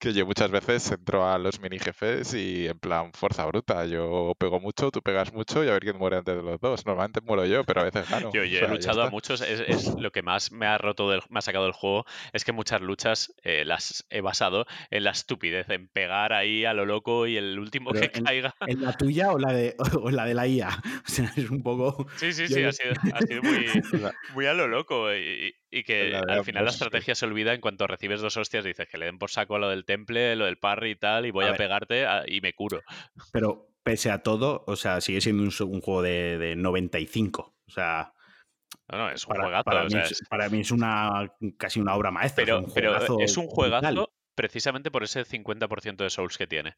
Que 0.00 0.14
yo 0.14 0.24
muchas 0.24 0.50
veces 0.50 0.90
entro 0.92 1.28
a 1.28 1.36
los 1.38 1.60
mini 1.60 1.78
jefes 1.78 2.32
y 2.32 2.66
en 2.66 2.78
plan 2.78 3.12
fuerza 3.12 3.44
bruta. 3.44 3.84
Yo 3.84 4.32
pego 4.38 4.58
mucho, 4.58 4.90
tú 4.90 5.02
pegas 5.02 5.30
mucho 5.34 5.62
y 5.62 5.68
a 5.68 5.72
ver 5.72 5.82
quién 5.82 5.98
muere 5.98 6.16
antes 6.16 6.36
de 6.36 6.42
los 6.42 6.58
dos. 6.58 6.86
Normalmente 6.86 7.20
muero 7.20 7.44
yo, 7.44 7.64
pero 7.64 7.82
a 7.82 7.84
veces 7.84 8.08
gano. 8.08 8.30
Yo, 8.32 8.40
O 8.40 8.44
yo 8.46 8.58
sea, 8.60 8.68
he 8.68 8.70
luchado 8.70 9.02
a 9.02 9.10
muchos, 9.10 9.42
es, 9.42 9.60
es 9.60 9.94
lo 10.00 10.10
que 10.10 10.22
más 10.22 10.52
me 10.52 10.64
ha 10.64 10.78
roto, 10.78 11.10
del, 11.10 11.20
me 11.28 11.38
ha 11.40 11.42
sacado 11.42 11.64
del 11.64 11.74
juego, 11.74 12.06
es 12.32 12.46
que 12.46 12.52
muchas 12.52 12.80
luchas 12.80 13.34
eh, 13.42 13.66
las 13.66 14.06
he 14.08 14.22
basado 14.22 14.64
en 14.90 15.04
la 15.04 15.10
estupidez, 15.10 15.68
en 15.68 15.86
pegar 15.88 16.32
ahí 16.32 16.64
a 16.64 16.72
lo 16.72 16.86
loco 16.86 17.26
y 17.26 17.36
el 17.36 17.58
último 17.58 17.90
Pero 17.92 18.10
que 18.10 18.18
en- 18.18 18.24
caiga. 18.24 18.54
¿En 18.66 18.80
la 18.80 18.92
tuya 18.92 19.30
o 19.32 19.38
la 19.38 19.52
de, 19.52 19.76
o 20.02 20.08
en 20.08 20.16
la, 20.16 20.24
de 20.24 20.32
la 20.34 20.46
IA? 20.48 20.70
O 21.06 21.10
sea, 21.10 21.30
es 21.36 21.50
un 21.50 21.62
poco. 21.62 22.06
Sí, 22.16 22.32
sí, 22.32 22.44
yo- 22.48 22.56
sí, 22.56 22.62
yo- 22.62 22.68
ha 22.68 22.72
sido, 22.72 22.94
ha 23.12 23.20
sido 23.20 23.42
muy, 23.42 23.82
muy 24.34 24.46
a 24.46 24.54
lo 24.54 24.66
loco 24.66 25.14
y, 25.14 25.52
y 25.70 25.84
que 25.84 26.10
La 26.10 26.22
de 26.22 26.32
al 26.32 26.44
final 26.44 26.64
la 26.64 26.70
sí. 26.70 26.76
estrategia 26.76 27.14
se 27.14 27.26
olvida 27.26 27.54
en 27.54 27.60
cuanto 27.60 27.86
recibes 27.86 28.20
dos 28.20 28.36
hostias, 28.36 28.64
dices 28.64 28.88
que 28.88 28.98
le 28.98 29.06
den 29.06 29.18
por 29.18 29.30
saco 29.30 29.56
a 29.56 29.58
lo 29.58 29.68
del 29.68 29.84
temple, 29.84 30.34
lo 30.36 30.46
del 30.46 30.58
parry 30.58 30.92
y 30.92 30.96
tal, 30.96 31.26
y 31.26 31.30
voy 31.30 31.44
A 31.46 31.54
pegarte 31.54 32.06
a- 32.06 32.24
y 32.26 32.40
me 32.40 32.52
curo. 32.52 32.82
Pero 33.32 33.68
pese 33.82 34.10
a 34.10 34.22
todo, 34.22 34.64
o 34.66 34.76
sea, 34.76 35.00
sigue 35.00 35.20
siendo 35.20 35.42
un, 35.42 35.50
un 35.72 35.80
juego 35.80 36.02
de, 36.02 36.38
de, 36.38 36.56
95. 36.56 37.54
O 37.66 37.70
sea. 37.70 38.12
No, 38.90 38.98
no, 38.98 39.10
es 39.10 39.24
un 39.24 39.28
para, 39.28 39.42
juegazo. 39.44 39.64
Para, 39.64 39.80
o 39.82 39.84
mí, 39.84 39.90
sea, 39.90 40.02
es, 40.02 40.22
para, 40.28 40.48
mí, 40.48 40.60
es, 40.60 40.70
una 40.72 41.32
casi 41.56 41.80
una 41.80 41.94
obra 41.94 42.10
maestra. 42.10 42.44
Pero, 42.44 42.58
es 42.58 42.64
un 42.66 42.74
pero 42.74 42.90
juegazo 42.90 43.20
es 43.20 43.36
un 43.36 43.46
juegazo. 43.46 44.09
Precisamente 44.34 44.90
por 44.90 45.02
ese 45.02 45.24
50% 45.24 45.96
de 45.96 46.10
Souls 46.10 46.38
que 46.38 46.46
tiene. 46.46 46.74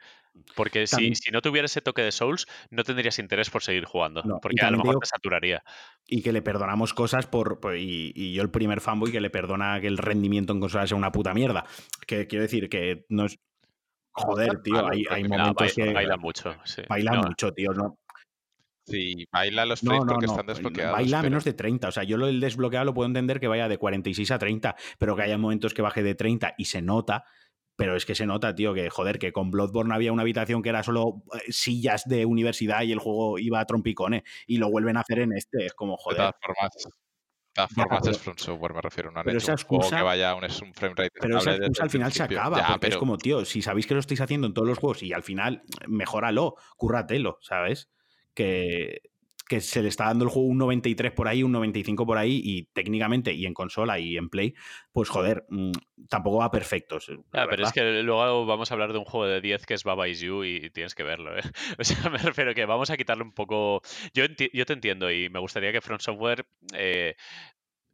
Porque 0.56 0.86
si, 0.86 0.90
También- 0.96 1.16
si 1.16 1.30
no 1.30 1.40
tuviera 1.42 1.66
ese 1.66 1.80
toque 1.80 2.02
de 2.02 2.10
Souls, 2.12 2.46
no 2.70 2.82
tendrías 2.84 3.18
interés 3.18 3.50
por 3.50 3.62
seguir 3.62 3.84
jugando. 3.84 4.22
No, 4.24 4.38
porque 4.40 4.60
a 4.64 4.70
lo 4.70 4.78
mejor 4.78 4.90
digo- 4.94 5.00
te 5.00 5.06
saturaría. 5.06 5.62
y 6.06 6.22
que 6.22 6.32
le 6.32 6.42
perdonamos 6.42 6.92
cosas 6.94 7.26
por, 7.26 7.60
por- 7.60 7.76
y, 7.76 8.12
y 8.14 8.32
yo 8.34 8.42
el 8.42 8.50
primer 8.50 8.80
fanboy 8.80 9.12
que 9.12 9.20
le 9.20 9.30
perdona 9.30 9.80
que 9.80 9.86
el 9.86 9.98
rendimiento 9.98 10.52
en 10.52 10.60
consola 10.60 10.86
sea 10.86 10.96
una 10.96 11.12
puta 11.12 11.32
mierda. 11.34 11.64
Que 12.06 12.26
quiero 12.26 12.42
decir 12.42 12.68
que 12.68 13.04
no 13.08 13.26
es. 13.26 13.38
Joder, 14.14 14.60
tío, 14.62 14.86
hay, 14.90 15.04
hay 15.08 15.24
momentos 15.24 15.54
baila, 15.56 15.74
que 15.74 15.92
baila 15.94 16.16
mucho. 16.18 16.54
Sí. 16.64 16.82
baila 16.88 17.12
No, 17.12 17.22
mucho, 17.22 17.52
tío. 17.52 17.72
No, 17.72 17.98
Sí, 18.84 19.26
baila 19.30 19.64
los 19.64 19.82
no, 19.84 19.90
frames 19.90 20.06
no, 20.06 20.12
porque 20.12 20.26
no. 20.26 20.32
están 20.32 20.46
desbloqueados. 20.46 20.92
Baila 20.96 21.18
pero- 21.20 21.30
menos 21.30 21.44
de 21.44 21.52
30. 21.52 21.88
O 21.88 21.92
sea, 21.92 22.02
yo 22.02 22.16
lo 22.16 22.26
del 22.26 22.40
desbloqueado 22.40 22.84
lo 22.84 22.92
puedo 22.94 23.06
entender 23.06 23.38
que 23.38 23.46
vaya 23.46 23.68
de 23.68 23.78
46 23.78 24.30
a 24.32 24.38
30, 24.40 24.74
pero 24.98 25.14
que 25.14 25.22
haya 25.22 25.38
momentos 25.38 25.72
que 25.72 25.82
baje 25.82 26.02
de 26.02 26.14
30 26.16 26.54
y 26.58 26.64
se 26.64 26.82
nota. 26.82 27.24
Pero 27.76 27.96
es 27.96 28.04
que 28.04 28.14
se 28.14 28.26
nota, 28.26 28.54
tío, 28.54 28.74
que 28.74 28.90
joder, 28.90 29.18
que 29.18 29.32
con 29.32 29.50
Bloodborne 29.50 29.94
había 29.94 30.12
una 30.12 30.22
habitación 30.22 30.62
que 30.62 30.68
era 30.68 30.82
solo 30.82 31.22
eh, 31.34 31.50
sillas 31.50 32.04
de 32.06 32.26
universidad 32.26 32.82
y 32.82 32.92
el 32.92 32.98
juego 32.98 33.38
iba 33.38 33.60
a 33.60 33.64
trompicones 33.66 34.22
y 34.46 34.58
lo 34.58 34.70
vuelven 34.70 34.96
a 34.96 35.00
hacer 35.00 35.20
en 35.20 35.32
este. 35.32 35.66
Es 35.66 35.72
como, 35.74 35.92
De 35.92 35.98
joder. 36.02 36.16
todas 36.18 36.34
formas, 36.42 36.70
de 36.74 36.90
todas 37.54 37.72
formas 37.72 38.06
es 38.08 38.18
From 38.18 38.36
Software, 38.38 38.74
me 38.74 38.80
refiero. 38.82 39.10
No 39.10 39.20
han 39.20 39.24
pero 39.26 39.38
hecho 39.38 39.52
esa 39.52 39.62
un 39.62 39.68
juego 39.68 39.84
excusa- 39.84 39.96
que 39.96 40.02
vaya 40.02 40.34
un, 40.34 40.44
es 40.44 40.60
un 40.62 40.74
frame 40.74 40.94
rate 40.96 41.10
Pero 41.20 41.38
esa 41.38 41.54
excusa 41.56 41.82
al 41.82 41.90
final 41.90 42.12
se 42.12 42.22
acaba, 42.22 42.58
Ya, 42.58 42.68
porque 42.68 42.88
es 42.88 42.96
como, 42.96 43.16
tío, 43.18 43.44
si 43.44 43.62
sabéis 43.62 43.86
que 43.86 43.94
lo 43.94 44.00
estáis 44.00 44.20
haciendo 44.20 44.46
en 44.46 44.54
todos 44.54 44.68
los 44.68 44.78
juegos 44.78 45.02
y 45.02 45.12
al 45.12 45.22
final, 45.22 45.62
mejóralo, 45.88 46.56
cúrratelo, 46.76 47.38
¿sabes? 47.40 47.90
Que, 48.34 49.00
que 49.48 49.60
se 49.60 49.82
le 49.82 49.88
está 49.88 50.06
dando 50.06 50.24
el 50.24 50.30
juego 50.30 50.48
un 50.48 50.58
93 50.58 51.12
por 51.12 51.28
ahí, 51.28 51.42
un 51.42 51.52
95 51.52 52.06
por 52.06 52.18
ahí, 52.18 52.40
y 52.44 52.64
técnicamente, 52.72 53.32
y 53.32 53.46
en 53.46 53.54
consola 53.54 53.98
y 53.98 54.16
en 54.16 54.28
Play, 54.28 54.54
pues 54.92 55.08
joder, 55.08 55.44
mm, 55.48 55.72
tampoco 56.08 56.38
va 56.38 56.50
perfecto. 56.50 56.98
Ah, 57.32 57.46
pero 57.48 57.64
es 57.64 57.72
que 57.72 58.02
luego 58.02 58.46
vamos 58.46 58.70
a 58.70 58.74
hablar 58.74 58.92
de 58.92 58.98
un 58.98 59.04
juego 59.04 59.26
de 59.26 59.40
10 59.40 59.66
que 59.66 59.74
es 59.74 59.84
Baba 59.84 60.08
Is 60.08 60.20
You 60.20 60.44
y 60.44 60.70
tienes 60.70 60.94
que 60.94 61.02
verlo, 61.02 61.36
¿eh? 61.36 61.42
O 61.78 61.84
sea, 61.84 62.10
me 62.10 62.18
refiero 62.18 62.54
que 62.54 62.66
vamos 62.66 62.90
a 62.90 62.96
quitarle 62.96 63.24
un 63.24 63.32
poco... 63.32 63.82
Yo, 64.14 64.24
yo 64.52 64.66
te 64.66 64.72
entiendo 64.72 65.10
y 65.10 65.28
me 65.28 65.40
gustaría 65.40 65.72
que 65.72 65.80
Front 65.80 66.02
Software 66.02 66.46
eh, 66.74 67.16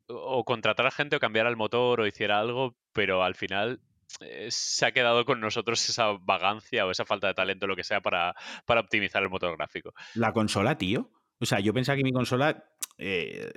o 0.09 0.45
contratara 0.45 0.91
gente 0.91 1.17
o 1.17 1.21
cambiara 1.21 1.49
el 1.49 1.57
motor 1.57 2.01
o 2.01 2.07
hiciera 2.07 2.39
algo, 2.41 2.77
pero 2.93 3.23
al 3.23 3.35
final 3.35 3.81
eh, 4.21 4.49
se 4.51 4.87
ha 4.87 4.93
quedado 4.93 5.25
con 5.25 5.41
nosotros 5.41 5.87
esa 5.89 6.13
vagancia 6.13 6.87
o 6.87 6.91
esa 6.91 7.05
falta 7.05 7.29
de 7.29 7.35
talento, 7.35 7.67
lo 7.67 7.77
que 7.77 7.85
sea, 7.85 8.01
para, 8.01 8.35
para 8.67 8.81
optimizar 8.81 9.23
el 9.23 9.31
motor 9.31 9.57
gráfico. 9.57 9.95
La 10.15 10.33
consola, 10.33 10.79
tío. 10.79 11.11
O 11.41 11.47
sea, 11.47 11.61
yo 11.61 11.73
pensaba 11.73 11.97
que 11.97 12.03
mi 12.03 12.13
consola 12.13 12.65
eh, 12.99 13.49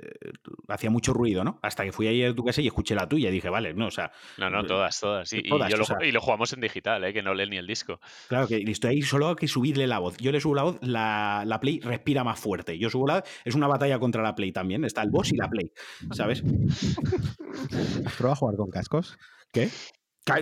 hacía 0.68 0.88
mucho 0.90 1.12
ruido, 1.12 1.42
¿no? 1.42 1.58
Hasta 1.62 1.82
que 1.84 1.90
fui 1.90 2.06
ayer 2.06 2.30
a 2.30 2.34
tu 2.34 2.44
casa 2.44 2.60
y 2.60 2.68
escuché 2.68 2.94
la 2.94 3.08
tuya 3.08 3.28
y 3.28 3.32
dije, 3.32 3.48
vale, 3.50 3.74
no, 3.74 3.86
o 3.88 3.90
sea, 3.90 4.12
No, 4.38 4.48
no, 4.50 4.60
Eh, 4.60 4.66
todas, 4.68 5.00
todas. 5.00 5.32
Y, 5.32 5.38
y 5.38 5.48
todas, 5.48 5.68
yo 5.68 5.76
o 5.76 5.78
lo, 5.80 5.84
sea- 5.84 5.96
y 6.04 6.12
lo 6.12 6.20
jugamos 6.20 6.52
en 6.52 6.60
digital, 6.60 7.02
¿eh? 7.04 7.12
que 7.12 7.22
no 7.22 7.34
lee 7.34 7.48
ni 7.48 7.56
el 7.56 7.66
disco. 7.66 8.00
Claro 8.28 8.46
que 8.46 8.62
estoy 8.66 8.90
ahí 8.96 9.02
solo 9.02 9.28
hay 9.30 9.34
que 9.34 9.48
subirle 9.48 9.86
la 9.88 9.98
voz. 9.98 10.16
Yo 10.18 10.30
le 10.30 10.40
subo 10.40 10.54
la 10.54 10.62
voz, 10.62 10.78
la, 10.80 11.42
la 11.46 11.58
Play 11.60 11.80
respira 11.80 12.22
más 12.22 12.38
fuerte. 12.38 12.78
Yo 12.78 12.88
subo 12.88 13.06
la 13.08 13.14
voz, 13.20 13.24
es 13.44 13.54
una 13.56 13.66
batalla 13.66 13.98
contra 13.98 14.22
la 14.22 14.34
Play 14.34 14.52
también. 14.52 14.84
Está 14.84 15.02
el 15.02 15.10
boss 15.10 15.32
y 15.32 15.36
la 15.36 15.48
Play, 15.48 15.72
¿sabes? 16.12 16.42
¿Has 18.06 18.14
probado 18.14 18.32
a 18.32 18.36
jugar 18.36 18.56
con 18.56 18.70
cascos? 18.70 19.18
¿Qué? 19.52 19.68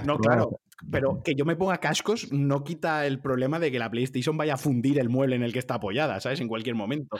No, 0.04 0.18
claro. 0.18 0.60
Pero 0.90 1.22
que 1.22 1.34
yo 1.34 1.44
me 1.44 1.56
ponga 1.56 1.78
cascos 1.78 2.32
no 2.32 2.64
quita 2.64 3.06
el 3.06 3.20
problema 3.20 3.58
de 3.58 3.70
que 3.70 3.78
la 3.78 3.90
PlayStation 3.90 4.36
vaya 4.36 4.54
a 4.54 4.58
fundir 4.58 4.98
el 4.98 5.08
mueble 5.08 5.36
en 5.36 5.42
el 5.42 5.52
que 5.52 5.58
está 5.58 5.74
apoyada, 5.74 6.20
¿sabes? 6.20 6.40
En 6.40 6.48
cualquier 6.48 6.74
momento. 6.74 7.18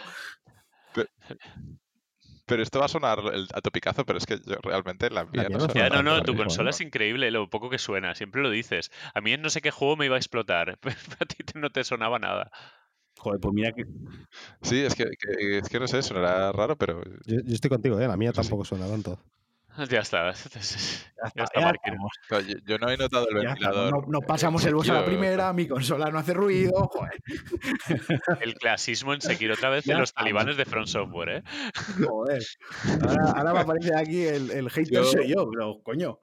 Pero 2.47 2.63
esto 2.65 2.81
va 2.81 2.87
a 2.87 2.89
sonar 2.89 3.21
el- 3.33 3.47
a 3.55 3.61
topicazo, 3.61 4.05
pero 4.05 4.19
es 4.19 4.27
que 4.27 4.39
yo 4.45 4.57
realmente 4.63 5.09
la 5.09 5.25
mía 5.25 5.49
no 5.49 5.59
no 5.59 5.69
suena 5.69 5.89
no, 5.89 6.03
no, 6.03 6.23
tu 6.23 6.37
consola 6.37 6.71
es 6.71 6.81
increíble, 6.81 7.31
lo 7.31 7.49
poco 7.49 7.71
que 7.71 7.79
suena, 7.79 8.15
siempre 8.17 8.43
lo 8.43 8.51
dices. 8.51 8.91
A 9.15 9.21
mí 9.21 9.33
en 9.33 9.43
no 9.43 9.51
sé 9.51 9.61
qué 9.61 9.71
juego 9.71 9.97
me 9.97 10.07
iba 10.07 10.17
a 10.17 10.19
explotar, 10.19 10.77
pero 10.81 10.97
a 11.21 11.27
ti 11.27 11.37
no 11.55 11.71
te 11.71 11.85
sonaba 11.85 12.19
nada. 12.19 12.51
Joder, 13.19 13.41
pues 13.41 13.55
mira 13.55 13.73
que. 13.73 13.85
Sí, 14.63 14.81
es 14.81 14.95
que, 14.95 15.05
que- 15.05 15.59
es 15.59 15.69
que 15.69 15.79
no 15.79 15.87
sé, 15.87 16.03
sonará 16.03 16.51
raro, 16.53 16.77
pero 16.77 17.03
Yo, 17.27 17.37
yo 17.45 17.55
estoy 17.55 17.71
contigo, 17.71 18.01
¿eh? 18.01 18.09
la 18.09 18.17
mía 18.17 18.31
Sí, 18.33 18.37
sí. 18.37 18.43
tampoco 18.43 18.65
suena 18.65 18.89
tanto. 18.89 19.23
Ya 19.91 20.01
está. 20.01 20.33
Ya 21.21 21.33
Ya 21.37 21.45
está, 21.45 21.61
ya 21.61 22.41
yo, 22.41 22.57
yo 22.65 22.79
no 22.79 22.89
he 22.91 22.97
notado 22.97 23.29
el 23.29 23.43
ya 23.43 23.49
ventilador. 23.51 23.93
No, 23.93 24.03
no 24.09 24.19
eh, 24.21 24.27
pasamos 24.27 24.65
el 24.65 24.75
boss 24.77 24.89
a 24.91 24.95
la 24.95 25.05
primera, 25.05 25.53
mi 25.53 25.69
consola 25.69 26.11
no 26.11 26.19
hace 26.19 26.33
ruido. 26.35 26.73
Joder, 26.89 27.23
El 28.41 28.55
clasismo 28.55 29.13
en 29.15 29.21
Sekiro 29.21 29.55
otra 29.55 29.69
vez 29.71 29.85
de 29.85 29.95
los 29.95 30.09
estamos. 30.11 30.25
talibanes 30.25 30.57
de 30.57 30.65
Front 30.65 30.89
Software, 30.89 31.29
¿eh? 31.29 31.43
joder. 32.07 32.43
Ahora, 33.03 33.33
ahora 33.37 33.53
me 33.53 33.59
aparece 33.61 33.95
aquí 33.97 34.23
el, 34.25 34.51
el 34.51 34.71
hater 34.71 34.93
Yo- 34.93 35.05
soy 35.05 35.29
yo, 35.29 35.49
pero 35.51 35.81
coño. 35.83 36.19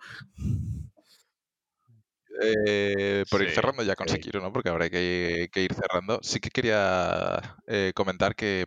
Eh, 2.39 3.23
por 3.31 3.41
ir 3.41 3.49
cerrando 3.51 3.81
ya 3.83 3.95
con 3.95 4.07
sí. 4.07 4.13
Sekiro, 4.15 4.39
¿no? 4.41 4.51
Porque 4.53 4.69
habrá 4.69 4.89
que, 4.89 5.49
que 5.51 5.63
ir 5.63 5.73
cerrando. 5.73 6.19
Sí 6.21 6.39
que 6.39 6.49
quería 6.49 7.57
eh, 7.65 7.91
comentar 7.95 8.35
que 8.35 8.65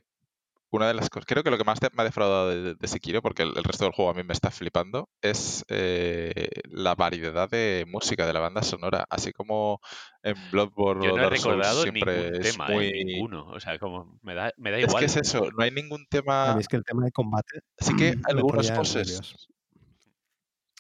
una 0.73 0.87
de 0.89 0.95
las 0.95 1.11
cosas, 1.11 1.27
creo 1.27 1.43
que 1.43 1.51
lo 1.51 1.59
que 1.59 1.65
más 1.65 1.79
me 1.83 1.89
ha 2.03 2.05
defraudado 2.05 2.49
de, 2.51 2.75
de 2.75 2.89
Sekiro, 2.89 3.23
porque 3.23 3.43
el, 3.43 3.57
el 3.57 3.65
resto 3.65 3.85
del 3.85 3.93
juego 3.93 4.11
a 4.11 4.15
mí 4.15 4.23
me 4.23 4.33
está 4.33 4.51
flipando, 4.51 5.09
es 5.21 5.65
eh, 5.69 6.49
la 6.71 6.95
variedad 6.95 7.51
de 7.51 7.85
música 7.89 8.27
de 8.27 8.33
la 8.33 8.41
banda 8.41 8.63
sonora. 8.63 9.05
Así 9.11 9.33
como 9.33 9.81
en 10.23 10.35
Bloodborne 10.53 11.05
Yo 11.07 11.15
o 11.15 11.17
no 11.17 11.23
he 11.23 11.25
Dark 11.27 11.39
Souls 11.39 11.57
recordado 11.57 11.83
siempre 11.83 12.23
ningún 12.31 12.41
es 12.45 12.53
tema, 12.53 12.69
muy... 12.69 12.87
¿eh? 12.87 13.05
ninguno. 13.05 13.47
O 13.49 13.59
sea, 13.61 13.79
como 13.79 14.19
me 14.23 14.35
da, 14.35 14.53
me 14.57 14.71
da 14.71 14.79
Es 14.79 14.85
igual. 14.85 15.01
que 15.01 15.07
es 15.07 15.17
eso, 15.17 15.49
no 15.57 15.65
hay 15.65 15.71
ningún 15.73 16.07
tema... 16.09 16.57
es 16.61 16.69
que 16.69 16.77
el 16.77 16.85
tema 16.85 17.05
de 17.05 17.11
combate 17.13 17.61
Sí 17.79 17.95
que 17.97 18.15
algunas 18.29 18.71
cosas... 18.71 19.49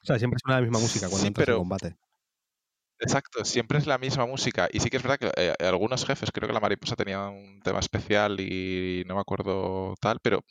O 0.03 0.07
sea, 0.07 0.19
siempre 0.19 0.39
suena 0.43 0.57
la 0.61 0.63
misma 0.63 0.79
música 0.79 1.07
cuando 1.09 1.19
Sí, 1.21 1.27
entras 1.27 1.45
pero- 1.47 1.57
en 1.57 1.61
combate. 1.63 1.97
Exacto, 3.01 3.45
siempre 3.45 3.79
es 3.79 3.87
la 3.87 3.99
misma 3.99 4.27
música. 4.27 4.69
Y 4.73 4.81
sí 4.81 4.91
que 4.91 4.99
es 4.99 5.03
verdad 5.03 5.19
que 5.19 5.33
eh, 5.43 5.55
algunos 5.67 6.05
jefes, 6.05 6.31
creo 6.33 6.47
que 6.49 6.55
la 6.55 6.61
mariposa 6.61 6.97
tenía 6.97 7.29
un 7.29 7.61
tema 7.63 7.79
especial 7.81 8.39
y 8.41 9.05
no 9.07 9.15
me 9.15 9.21
acuerdo 9.21 9.95
tal, 10.01 10.19
pero 10.23 10.45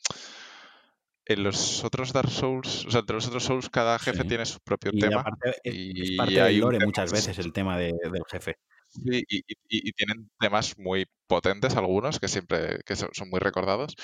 en 1.25 1.43
los 1.43 1.83
otros 1.83 2.11
Dark 2.11 2.29
Souls, 2.31 2.85
o 2.85 2.91
sea, 2.91 3.01
entre 3.01 3.15
los 3.15 3.27
otros 3.27 3.43
Souls, 3.43 3.69
cada 3.69 3.99
jefe 3.99 4.23
Sí. 4.23 4.27
tiene 4.27 4.45
su 4.45 4.59
propio 4.61 4.91
Y 4.93 4.99
tema. 4.99 5.21
aparte 5.21 5.49
es, 5.49 5.55
es 5.63 6.11
y 6.11 6.17
parte 6.17 6.41
hay 6.41 6.53
del 6.55 6.61
lore 6.61 6.79
muchas 6.85 7.11
veces 7.11 7.37
el 7.37 7.53
tema 7.53 7.77
de- 7.77 7.93
del 8.11 8.23
jefe. 8.31 8.55
Sí, 8.89 9.23
y, 9.29 9.37
y- 9.37 9.53
y- 9.69 9.89
y 9.89 9.91
tienen 9.91 10.31
temas 10.39 10.75
muy 10.79 11.05
potentes 11.27 11.75
algunos 11.75 12.19
que 12.19 12.27
siempre 12.27 12.79
que 12.83 12.95
son, 12.95 13.09
son 13.13 13.29
muy 13.29 13.39
recordados. 13.39 13.95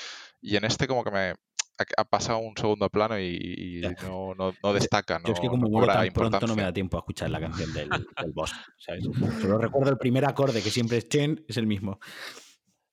Y 0.42 0.58
en 0.58 0.66
este 0.66 0.88
como 0.88 1.04
que 1.04 1.10
me 1.10 1.34
ha, 1.78 2.02
ha 2.02 2.04
pasado 2.06 2.40
un 2.40 2.56
segundo 2.58 2.90
plano 2.90 3.20
y, 3.20 3.82
no, 4.04 4.34
no, 4.36 4.54
no 4.64 4.74
destaca, 4.74 5.20
no, 5.20 5.28
Yo 5.28 5.34
es 5.34 5.40
que 5.40 5.48
como 5.48 5.68
muero 5.70 5.88
tan 5.92 6.08
pronto 6.14 6.48
no 6.48 6.56
me 6.56 6.64
da 6.64 6.74
tiempo 6.74 6.98
a 6.98 7.00
escuchar 7.02 7.30
la 7.30 7.40
canción 7.40 7.74
del, 7.74 7.90
del 7.90 8.32
boss, 8.34 8.54
¿sabes? 8.78 9.04
Solo 9.42 9.58
recuerdo 9.58 9.92
el 9.92 9.98
primer 9.98 10.26
acorde 10.26 10.62
que 10.62 10.70
siempre 10.70 10.98
es 10.98 11.10
Chen, 11.10 11.44
es 11.48 11.58
el 11.58 11.68
mismo. 11.68 12.00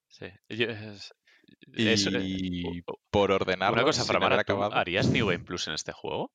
Sí. 0.09 0.27
Eso, 1.75 2.11
eh, 2.11 2.21
Y 2.23 2.81
u- 2.81 2.83
por 3.11 3.31
ordenarlo, 3.31 3.75
una 3.75 3.85
cosa, 3.85 4.05
¿tú 4.05 4.19
acabado, 4.25 4.75
¿harías 4.75 5.09
New 5.09 5.27
Game 5.27 5.45
Plus 5.45 5.69
en 5.69 5.75
este 5.75 5.93
juego? 5.93 6.33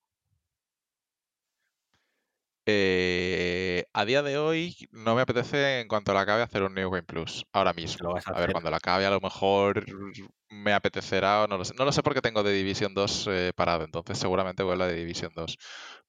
Eh, 2.70 3.86
a 3.94 4.06
día 4.06 4.22
de 4.22 4.38
hoy 4.38 4.76
no 4.92 5.16
me 5.16 5.22
apetece 5.22 5.80
en 5.80 5.88
cuanto 5.88 6.14
la 6.14 6.22
acabe 6.22 6.44
hacer 6.44 6.64
un 6.64 6.74
New 6.74 6.90
Game 6.90 7.04
Plus, 7.04 7.46
ahora 7.54 7.74
mismo. 7.74 8.16
A 8.16 8.20
A 8.36 8.40
ver, 8.40 8.52
cuando 8.52 8.70
la 8.70 8.78
acabe 8.78 9.06
a 9.06 9.10
lo 9.10 9.22
mejor 9.22 9.86
me 10.50 10.74
apetecerá 10.74 11.44
o 11.44 11.48
no 11.48 11.58
lo 11.58 11.66
sé. 11.66 11.74
No 11.76 11.86
lo 11.86 11.92
sé 11.92 12.04
porque 12.04 12.22
tengo 12.22 12.44
de 12.44 12.52
Division 12.52 12.94
2 12.94 13.28
eh, 13.32 13.52
parado, 13.56 13.86
entonces 13.86 14.18
seguramente 14.18 14.64
vuelva 14.64 14.88
de 14.88 14.96
Division 14.96 15.32
2. 15.34 15.58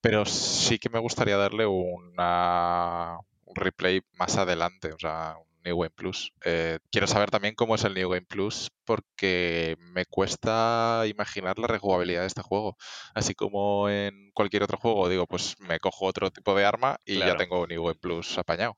Pero 0.00 0.24
sí 0.26 0.78
que 0.78 0.90
me 0.90 0.98
gustaría 0.98 1.36
darle 1.36 1.66
una, 1.66 3.18
un 3.44 3.54
replay 3.54 4.02
más 4.12 4.36
adelante, 4.36 4.92
o 4.92 4.98
sea, 4.98 5.36
New 5.68 5.78
Game 5.78 5.90
Plus. 5.94 6.32
Eh, 6.44 6.78
quiero 6.90 7.06
saber 7.06 7.30
también 7.30 7.54
cómo 7.54 7.74
es 7.74 7.84
el 7.84 7.94
New 7.94 8.08
Game 8.08 8.26
Plus 8.26 8.70
porque 8.84 9.76
me 9.94 10.06
cuesta 10.06 11.04
imaginar 11.06 11.58
la 11.58 11.66
rejugabilidad 11.66 12.22
de 12.22 12.26
este 12.26 12.42
juego. 12.42 12.76
Así 13.14 13.34
como 13.34 13.88
en 13.88 14.30
cualquier 14.32 14.62
otro 14.62 14.78
juego, 14.78 15.08
digo, 15.08 15.26
pues 15.26 15.56
me 15.60 15.78
cojo 15.78 16.06
otro 16.06 16.30
tipo 16.30 16.54
de 16.54 16.64
arma 16.64 16.98
y 17.04 17.18
ya 17.18 17.36
tengo 17.36 17.66
New 17.66 17.84
Game 17.84 17.98
Plus 18.00 18.38
apañado. 18.38 18.76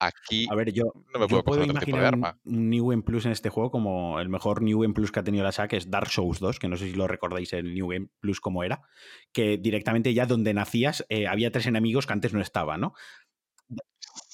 Aquí 0.00 0.46
A 0.50 0.54
ver, 0.54 0.72
yo, 0.72 0.92
no 1.12 1.20
me 1.20 1.28
yo 1.28 1.28
puedo 1.28 1.44
coger 1.44 1.62
otro 1.62 1.74
tipo 1.74 1.96
de 1.96 2.02
imaginar 2.02 2.04
arma. 2.04 2.38
un 2.44 2.68
New 2.68 2.90
Game 2.90 3.02
Plus 3.02 3.26
en 3.26 3.32
este 3.32 3.48
juego 3.48 3.70
como 3.70 4.20
el 4.20 4.28
mejor 4.28 4.60
New 4.60 4.80
Game 4.80 4.92
Plus 4.92 5.12
que 5.12 5.20
ha 5.20 5.24
tenido 5.24 5.44
la 5.44 5.52
saga, 5.52 5.68
que 5.68 5.76
es 5.76 5.90
Dark 5.90 6.10
Souls 6.10 6.40
2, 6.40 6.58
que 6.58 6.68
no 6.68 6.76
sé 6.76 6.86
si 6.86 6.94
lo 6.94 7.06
recordáis 7.06 7.52
el 7.52 7.74
New 7.74 7.88
Game 7.88 8.08
Plus 8.20 8.40
como 8.40 8.64
era, 8.64 8.82
que 9.32 9.56
directamente 9.56 10.12
ya 10.12 10.26
donde 10.26 10.52
nacías 10.52 11.06
eh, 11.08 11.26
había 11.26 11.52
tres 11.52 11.66
enemigos 11.66 12.06
que 12.06 12.12
antes 12.12 12.34
no 12.34 12.40
estaban, 12.40 12.80
¿no? 12.80 12.94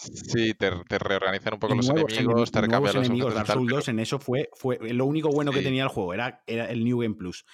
Sí, 0.01 0.55
te, 0.55 0.71
te 0.89 0.99
reorganizan 0.99 1.55
un 1.55 1.61
poco 1.61 1.75
los 1.75 1.87
nuevos 1.89 2.13
enemigos, 2.13 2.51
enemi- 2.51 2.53
te 2.53 2.61
nuevos 2.61 2.69
recambian 2.69 2.95
los 2.95 3.07
enemigos, 3.07 3.35
Dark 3.35 3.47
Souls 3.49 3.67
pero- 3.67 3.77
2 3.77 3.89
en 3.89 3.99
eso 3.99 4.19
fue, 4.19 4.49
fue 4.55 4.79
lo 4.95 5.05
único 5.07 5.29
bueno 5.31 5.53
que 5.53 5.61
tenía 5.63 5.83
el 5.83 5.89
juego, 5.89 6.15
era, 6.15 6.43
era 6.47 6.71
el 6.71 6.85
New 6.85 7.01
Game 7.01 7.15
Plus. 7.15 7.45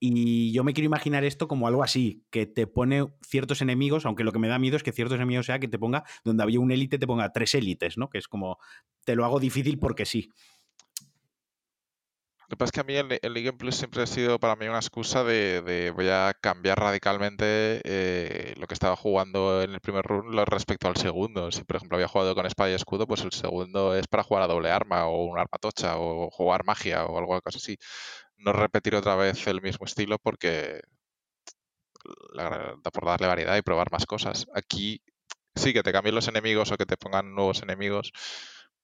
Y 0.00 0.52
yo 0.52 0.64
me 0.64 0.74
quiero 0.74 0.84
imaginar 0.86 1.24
esto 1.24 1.48
como 1.48 1.66
algo 1.66 1.82
así, 1.82 2.24
que 2.30 2.44
te 2.44 2.66
pone 2.66 3.06
ciertos 3.26 3.62
enemigos, 3.62 4.04
aunque 4.04 4.22
lo 4.22 4.32
que 4.32 4.38
me 4.38 4.48
da 4.48 4.58
miedo 4.58 4.76
es 4.76 4.82
que 4.82 4.92
ciertos 4.92 5.16
enemigos 5.16 5.46
sea 5.46 5.58
que 5.60 5.68
te 5.68 5.78
ponga, 5.78 6.04
donde 6.24 6.42
había 6.42 6.60
un 6.60 6.70
élite, 6.72 6.98
te 6.98 7.06
ponga 7.06 7.32
tres 7.32 7.54
élites, 7.54 7.96
¿no? 7.96 8.10
Que 8.10 8.18
es 8.18 8.28
como 8.28 8.58
te 9.06 9.16
lo 9.16 9.24
hago 9.24 9.40
difícil 9.40 9.78
porque 9.78 10.04
sí. 10.04 10.30
Lo 12.54 12.56
que 12.56 12.66
pasa 12.66 12.68
es 12.68 12.72
que 12.72 12.80
a 12.82 12.84
mí 12.84 12.94
el, 12.94 13.18
el 13.20 13.34
League 13.34 13.52
Plus 13.54 13.74
siempre 13.74 14.02
ha 14.04 14.06
sido 14.06 14.38
para 14.38 14.54
mí 14.54 14.68
una 14.68 14.78
excusa 14.78 15.24
de, 15.24 15.60
de 15.62 15.90
voy 15.90 16.08
a 16.08 16.32
cambiar 16.40 16.78
radicalmente 16.78 17.80
eh, 17.82 18.54
lo 18.58 18.68
que 18.68 18.74
estaba 18.74 18.94
jugando 18.94 19.60
en 19.60 19.72
el 19.72 19.80
primer 19.80 20.04
run 20.04 20.32
respecto 20.46 20.86
al 20.86 20.96
segundo. 20.96 21.50
Si 21.50 21.64
por 21.64 21.74
ejemplo 21.74 21.96
había 21.96 22.06
jugado 22.06 22.36
con 22.36 22.46
espada 22.46 22.70
y 22.70 22.74
escudo, 22.74 23.08
pues 23.08 23.22
el 23.22 23.32
segundo 23.32 23.96
es 23.96 24.06
para 24.06 24.22
jugar 24.22 24.44
a 24.44 24.46
doble 24.46 24.70
arma 24.70 25.06
o 25.06 25.24
un 25.24 25.36
arma 25.36 25.58
tocha 25.60 25.98
o 25.98 26.30
jugar 26.30 26.64
magia 26.64 27.04
o 27.06 27.18
algo 27.18 27.40
así. 27.44 27.76
No 28.36 28.52
repetir 28.52 28.94
otra 28.94 29.16
vez 29.16 29.44
el 29.48 29.60
mismo 29.60 29.84
estilo 29.86 30.18
porque 30.20 30.80
por 32.92 33.04
darle 33.04 33.26
variedad 33.26 33.56
y 33.56 33.62
probar 33.62 33.90
más 33.90 34.06
cosas. 34.06 34.46
Aquí 34.54 35.02
sí 35.56 35.72
que 35.72 35.82
te 35.82 35.92
cambien 35.92 36.14
los 36.14 36.28
enemigos 36.28 36.70
o 36.70 36.76
que 36.76 36.86
te 36.86 36.96
pongan 36.96 37.34
nuevos 37.34 37.62
enemigos, 37.62 38.12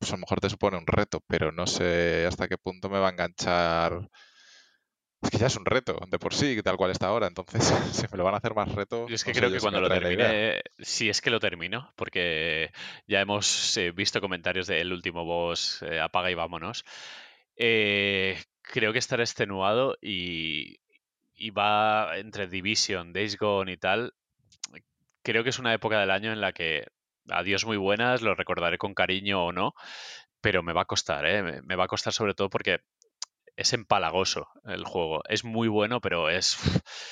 pues 0.01 0.13
a 0.13 0.17
lo 0.17 0.21
mejor 0.21 0.41
te 0.41 0.49
supone 0.49 0.79
un 0.79 0.87
reto, 0.87 1.23
pero 1.29 1.53
no 1.53 1.67
sé 1.67 2.25
hasta 2.27 2.49
qué 2.49 2.57
punto 2.57 2.89
me 2.89 2.99
va 2.99 3.09
a 3.09 3.11
enganchar. 3.11 4.09
Es 5.23 5.31
que 5.31 5.37
ya 5.37 5.49
es 5.49 5.57
un 5.57 5.67
reto 5.67 5.99
de 6.09 6.19
por 6.19 6.33
sí, 6.33 6.63
tal 6.63 6.79
cual 6.79 6.91
está 6.91 7.09
ahora, 7.09 7.27
entonces 7.27 7.63
si 7.93 8.07
me 8.11 8.17
lo 8.17 8.25
van 8.25 8.33
a 8.33 8.39
hacer 8.39 8.55
más 8.55 8.73
reto. 8.75 9.07
Yo 9.07 9.15
es 9.15 9.23
que 9.23 9.33
no 9.33 9.39
creo 9.39 9.53
que 9.53 9.61
cuando 9.61 9.83
lo 9.83 9.91
termine, 9.91 10.63
si 10.79 11.11
es 11.11 11.21
que 11.21 11.29
lo 11.29 11.39
termino, 11.39 11.93
porque 11.97 12.73
ya 13.07 13.21
hemos 13.21 13.77
eh, 13.77 13.93
visto 13.93 14.23
comentarios 14.23 14.67
del 14.67 14.91
último 14.91 15.27
boss, 15.27 15.83
eh, 15.83 16.01
apaga 16.01 16.31
y 16.31 16.35
vámonos. 16.35 16.87
eh, 17.57 18.43
creo 18.63 18.95
que 18.95 18.99
estará 18.99 19.23
extenuado 19.23 19.99
y, 20.01 20.79
y 21.35 21.51
va 21.51 22.17
entre 22.17 22.47
Division, 22.47 23.13
Days 23.13 23.37
Gone 23.37 23.73
y 23.73 23.77
tal. 23.77 24.15
Creo 25.23 25.45
que 25.45 25.51
es 25.51 25.59
una 25.59 25.75
época 25.75 26.01
del 26.01 26.11
año 26.11 26.33
en 26.33 26.41
la 26.41 26.53
que 26.53 26.87
adiós 27.33 27.65
muy 27.67 27.77
buenas, 27.77 28.23
lo 28.23 28.35
recordaré 28.35 28.79
con 28.79 28.95
cariño 28.95 29.45
o 29.47 29.53
no, 29.53 29.75
pero 30.41 30.63
me 30.63 30.73
va 30.73 30.83
a 30.83 30.87
costar, 30.87 31.27
¿eh? 31.27 31.63
Me- 31.63 31.77
va 31.77 31.85
a 31.85 31.89
costar 31.89 32.13
sobre 32.13 32.35
todo 32.35 32.51
porque 32.51 32.81
es 33.57 33.73
empalagoso 33.75 34.49
el 34.65 34.85
juego. 34.85 35.23
Es 35.29 35.45
muy 35.45 35.69
bueno, 35.69 36.01
pero 36.01 36.31
es, 36.31 36.57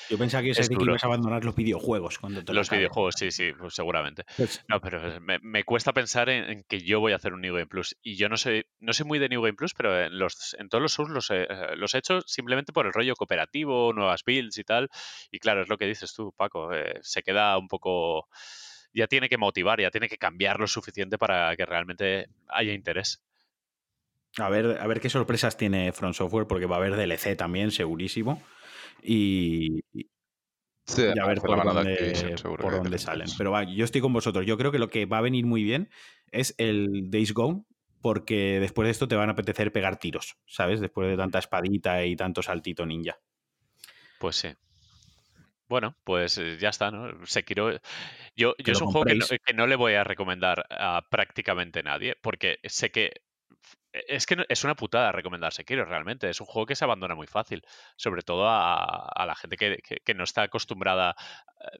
Yo 0.09 0.17
pensaba 0.17 0.41
que 0.41 0.49
es 0.49 0.67
que 0.67 0.75
ibas 0.81 1.03
a 1.03 1.07
abandonar 1.07 1.45
los 1.45 1.53
videojuegos 1.55 2.17
cuando 2.17 2.43
te 2.43 2.51
lo 2.53 2.59
Los 2.59 2.69
videojuegos, 2.71 3.15
sí, 3.19 3.29
sí, 3.29 3.51
pues 3.53 3.75
seguramente. 3.75 4.23
Pues, 4.35 4.59
No, 4.67 4.81
pero 4.81 5.21
me, 5.21 5.37
me 5.43 5.63
cuesta 5.63 5.93
pensar 5.93 6.29
en, 6.29 6.45
en 6.49 6.63
que 6.63 6.79
yo 6.81 6.99
voy 6.99 7.11
a 7.13 7.17
hacer 7.17 7.33
un 7.33 7.41
New 7.41 7.53
Game 7.53 7.67
Plus. 7.67 7.95
Y 8.01 8.15
yo 8.15 8.29
no 8.29 8.37
soy, 8.37 8.65
no 8.79 8.93
soy 8.93 9.05
muy 9.05 9.19
de 9.19 9.29
New 9.29 9.41
Game 9.43 9.53
Plus, 9.53 9.73
pero 9.75 10.01
en, 10.05 10.17
los, 10.17 10.55
en 10.57 10.69
todos 10.69 10.81
los 10.81 10.93
Souls 10.93 11.11
los 11.11 11.29
he, 11.29 11.43
eh, 11.43 11.75
los 11.75 11.93
he 11.93 11.99
hecho 11.99 12.21
simplemente 12.21 12.73
por 12.73 12.87
el 12.87 12.93
rollo 12.93 13.15
cooperativo, 13.15 13.93
nuevas 13.93 14.23
builds 14.23 14.57
y 14.57 14.63
tal. 14.63 14.89
Y 15.29 15.37
claro, 15.39 15.61
es 15.61 15.67
lo 15.69 15.77
que 15.77 15.85
dices 15.85 16.13
tú, 16.15 16.33
Paco. 16.35 16.73
eh, 16.73 16.97
se 17.03 17.21
queda 17.21 17.55
un 17.59 17.67
poco. 17.67 18.27
Ya 18.93 19.07
tiene 19.07 19.29
que 19.29 19.37
motivar, 19.37 19.79
ya 19.79 19.91
tiene 19.91 20.09
que 20.09 20.17
cambiar 20.17 20.59
lo 20.59 20.67
suficiente 20.67 21.17
para 21.17 21.55
que 21.55 21.65
realmente 21.65 22.27
haya 22.47 22.73
interés. 22.73 23.21
a 24.37 24.49
ver, 24.49 24.77
a 24.79 24.87
ver 24.87 24.99
qué 24.99 25.09
sorpresas 25.09 25.57
tiene 25.57 25.91
Front 25.91 26.15
Software, 26.15 26.47
porque 26.47 26.65
va 26.65 26.77
a 26.77 26.79
haber 26.79 26.95
DLC 26.95 27.35
también, 27.35 27.71
segurísimo. 27.71 28.41
Y, 29.01 29.83
Sí, 30.89 31.03
y 31.03 31.19
a 31.19 31.27
ver 31.27 31.39
por 31.39 31.63
dónde, 31.63 32.35
por 32.43 32.71
dónde 32.71 32.97
salen. 32.97 33.27
Pero 33.37 33.51
va, 33.51 33.63
yo 33.63 33.85
estoy 33.85 34.01
con 34.01 34.11
vosotros. 34.11 34.45
Yo 34.45 34.57
creo 34.57 34.71
que 34.71 34.79
lo 34.79 34.89
que 34.89 35.05
va 35.05 35.19
a 35.19 35.21
venir 35.21 35.45
muy 35.45 35.63
bien 35.63 35.89
es 36.31 36.55
el 36.57 37.11
Days 37.11 37.33
Gone, 37.33 37.63
porque 38.01 38.59
después 38.59 38.87
de 38.87 38.91
esto 38.91 39.07
te 39.07 39.15
van 39.15 39.29
a 39.29 39.33
apetecer 39.33 39.71
pegar 39.71 39.99
tiros, 39.99 40.37
¿sabes? 40.47 40.79
Después 40.79 41.09
de 41.09 41.17
tanta 41.17 41.39
espadita 41.39 42.03
y 42.05 42.15
tanto 42.15 42.41
saltito 42.41 42.85
ninja. 42.85 43.19
Pues 44.19 44.37
sí. 44.37 44.49
Bueno, 45.69 45.95
pues 46.03 46.37
eh, 46.39 46.57
ya 46.59 46.69
está, 46.69 46.91
¿no? 46.91 47.25
Sekiro. 47.25 47.71
Yo, 48.35 48.55
Que 48.55 48.63
yo 48.63 48.73
es 48.73 48.81
un 48.81 48.87
juego 48.91 49.05
que 49.05 49.13
no, 49.15 49.19
compréis. 49.19 49.41
que 49.45 49.53
no 49.53 49.67
le 49.67 49.75
voy 49.75 49.93
a 49.93 50.03
recomendar 50.03 50.65
a 50.69 51.03
prácticamente 51.09 51.83
nadie, 51.83 52.15
porque 52.21 52.57
sé 52.63 52.91
que. 52.91 53.21
e, 53.93 54.03
Es 54.07 54.25
que 54.25 54.35
no- 54.35 54.45
es 54.49 54.63
una 54.63 54.75
putada 54.75 55.11
recomendar 55.11 55.53
Sekiro 55.53 55.85
realmente. 55.85 56.29
Es 56.29 56.41
un 56.41 56.47
juego 56.47 56.65
que 56.65 56.75
se 56.75 56.85
abandona 56.85 57.13
muy 57.15 57.27
fácil, 57.27 57.61
sobre 57.97 58.23
todo 58.23 58.47
a, 58.49 59.07
a 59.07 59.25
la 59.27 59.35
gente 59.35 59.57
que, 59.57 59.77
que- 59.83 59.97
que 60.03 60.13
no 60.15 60.23
está 60.23 60.41
acostumbrada, 60.43 61.15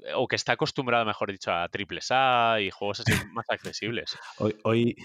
eh, 0.05 0.13
o 0.15 0.27
que 0.27 0.35
está 0.35 0.53
acostumbrada, 0.53 1.03
mejor 1.03 1.31
dicho, 1.31 1.51
a 1.51 1.67
triples 1.69 2.09
A 2.11 2.57
y 2.61 2.69
juegos 2.69 2.99
así 3.01 3.11
más 3.33 3.45
accesibles. 3.49 4.17
Hoy, 4.37 4.55
hoy, 4.63 4.95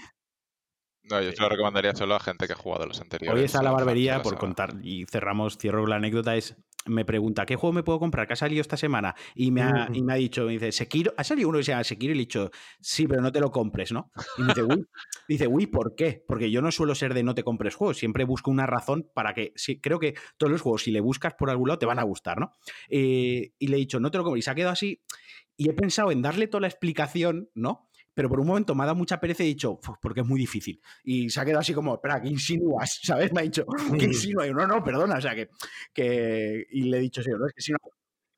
No, 1.09 1.21
yo 1.21 1.31
se 1.31 1.41
lo 1.41 1.49
recomendaría 1.49 1.93
solo 1.95 2.15
a 2.15 2.19
gente 2.19 2.47
que 2.47 2.53
ha 2.53 2.57
jugado 2.57 2.85
los 2.85 2.99
anteriores. 2.99 3.39
Hoy 3.39 3.45
está 3.45 3.61
la 3.61 3.71
barbería 3.71 4.17
la 4.17 4.23
por 4.23 4.37
contar 4.37 4.73
y 4.81 5.05
cerramos, 5.05 5.57
cierro 5.57 5.85
la 5.85 5.97
anécdota, 5.97 6.35
es 6.35 6.55
me 6.85 7.03
pregunta, 7.03 7.45
¿qué 7.45 7.55
juego 7.55 7.73
me 7.73 7.83
puedo 7.83 7.99
comprar? 7.99 8.27
¿Qué 8.27 8.33
ha 8.33 8.37
salido 8.37 8.61
esta 8.61 8.77
semana? 8.77 9.15
Y 9.33 9.51
me 9.51 9.61
ha, 9.63 9.89
y 9.91 10.01
me 10.03 10.13
ha 10.13 10.15
dicho, 10.17 10.45
me 10.45 10.53
dice, 10.53 10.71
Sekiro, 10.71 11.13
ha 11.17 11.23
salido 11.23 11.49
uno 11.49 11.57
que 11.57 11.63
se 11.63 11.71
llama 11.71 11.83
Sekiro 11.83 12.13
y 12.13 12.15
le 12.15 12.21
he 12.21 12.25
dicho, 12.25 12.51
sí, 12.79 13.07
pero 13.07 13.21
no 13.21 13.31
te 13.31 13.39
lo 13.39 13.51
compres, 13.51 13.91
¿no? 13.91 14.11
Y 14.37 14.43
me 14.43 14.49
dice, 14.49 14.63
uy, 14.63 14.85
dice, 15.27 15.47
uy, 15.47 15.67
¿por 15.67 15.95
qué? 15.95 16.23
Porque 16.27 16.51
yo 16.51 16.61
no 16.61 16.71
suelo 16.71 16.93
ser 16.95 17.13
de 17.13 17.23
no 17.23 17.33
te 17.33 17.43
compres 17.43 17.75
juegos, 17.75 17.97
siempre 17.97 18.23
busco 18.23 18.51
una 18.51 18.67
razón 18.67 19.09
para 19.13 19.33
que, 19.33 19.51
sí, 19.55 19.79
creo 19.81 19.99
que 19.99 20.13
todos 20.37 20.51
los 20.51 20.61
juegos, 20.61 20.83
si 20.83 20.91
le 20.91 21.01
buscas 21.01 21.33
por 21.33 21.49
algún 21.49 21.69
lado, 21.69 21.79
te 21.79 21.85
van 21.85 21.99
a 21.99 22.03
gustar, 22.03 22.39
¿no? 22.39 22.51
Eh, 22.89 23.53
y 23.57 23.67
le 23.67 23.77
he 23.77 23.79
dicho, 23.79 23.99
no 23.99 24.11
te 24.11 24.17
lo 24.17 24.23
compres, 24.23 24.43
y 24.43 24.45
se 24.45 24.51
ha 24.51 24.55
quedado 24.55 24.73
así, 24.73 25.01
y 25.57 25.69
he 25.69 25.73
pensado 25.73 26.11
en 26.11 26.21
darle 26.21 26.47
toda 26.47 26.61
la 26.61 26.67
explicación, 26.67 27.49
¿no? 27.55 27.89
Pero 28.15 28.29
por 28.29 28.39
un 28.39 28.47
momento 28.47 28.73
me 28.75 28.83
ha 28.83 28.85
dado 28.87 28.95
mucha 28.97 29.19
pereza 29.19 29.43
y 29.43 29.47
he 29.47 29.49
dicho, 29.49 29.73
"Uf, 29.73 29.97
porque 30.01 30.21
es 30.21 30.25
muy 30.27 30.39
difícil. 30.39 30.81
Y 31.03 31.29
se 31.29 31.39
ha 31.39 31.45
quedado 31.45 31.59
así 31.61 31.73
como, 31.73 31.93
espera, 31.95 32.21
¿qué 32.21 32.29
insinúas? 32.29 32.99
¿Sabes? 33.03 33.31
Me 33.33 33.41
ha 33.41 33.43
dicho, 33.43 33.65
¿qué 33.99 34.05
insinúas? 34.05 34.47
Y 34.47 34.49
yo, 34.49 34.55
No, 34.55 34.65
no, 34.67 34.83
perdona. 34.83 35.17
O 35.17 35.21
sea, 35.21 35.35
que. 35.35 35.49
que... 35.93 36.65
Y 36.71 36.83
le 36.83 36.97
he 36.97 37.01
dicho, 37.01 37.21
sí, 37.21 37.29
no, 37.31 37.45
es 37.47 37.53
que 37.53 37.61
si 37.61 37.71
no. 37.73 37.77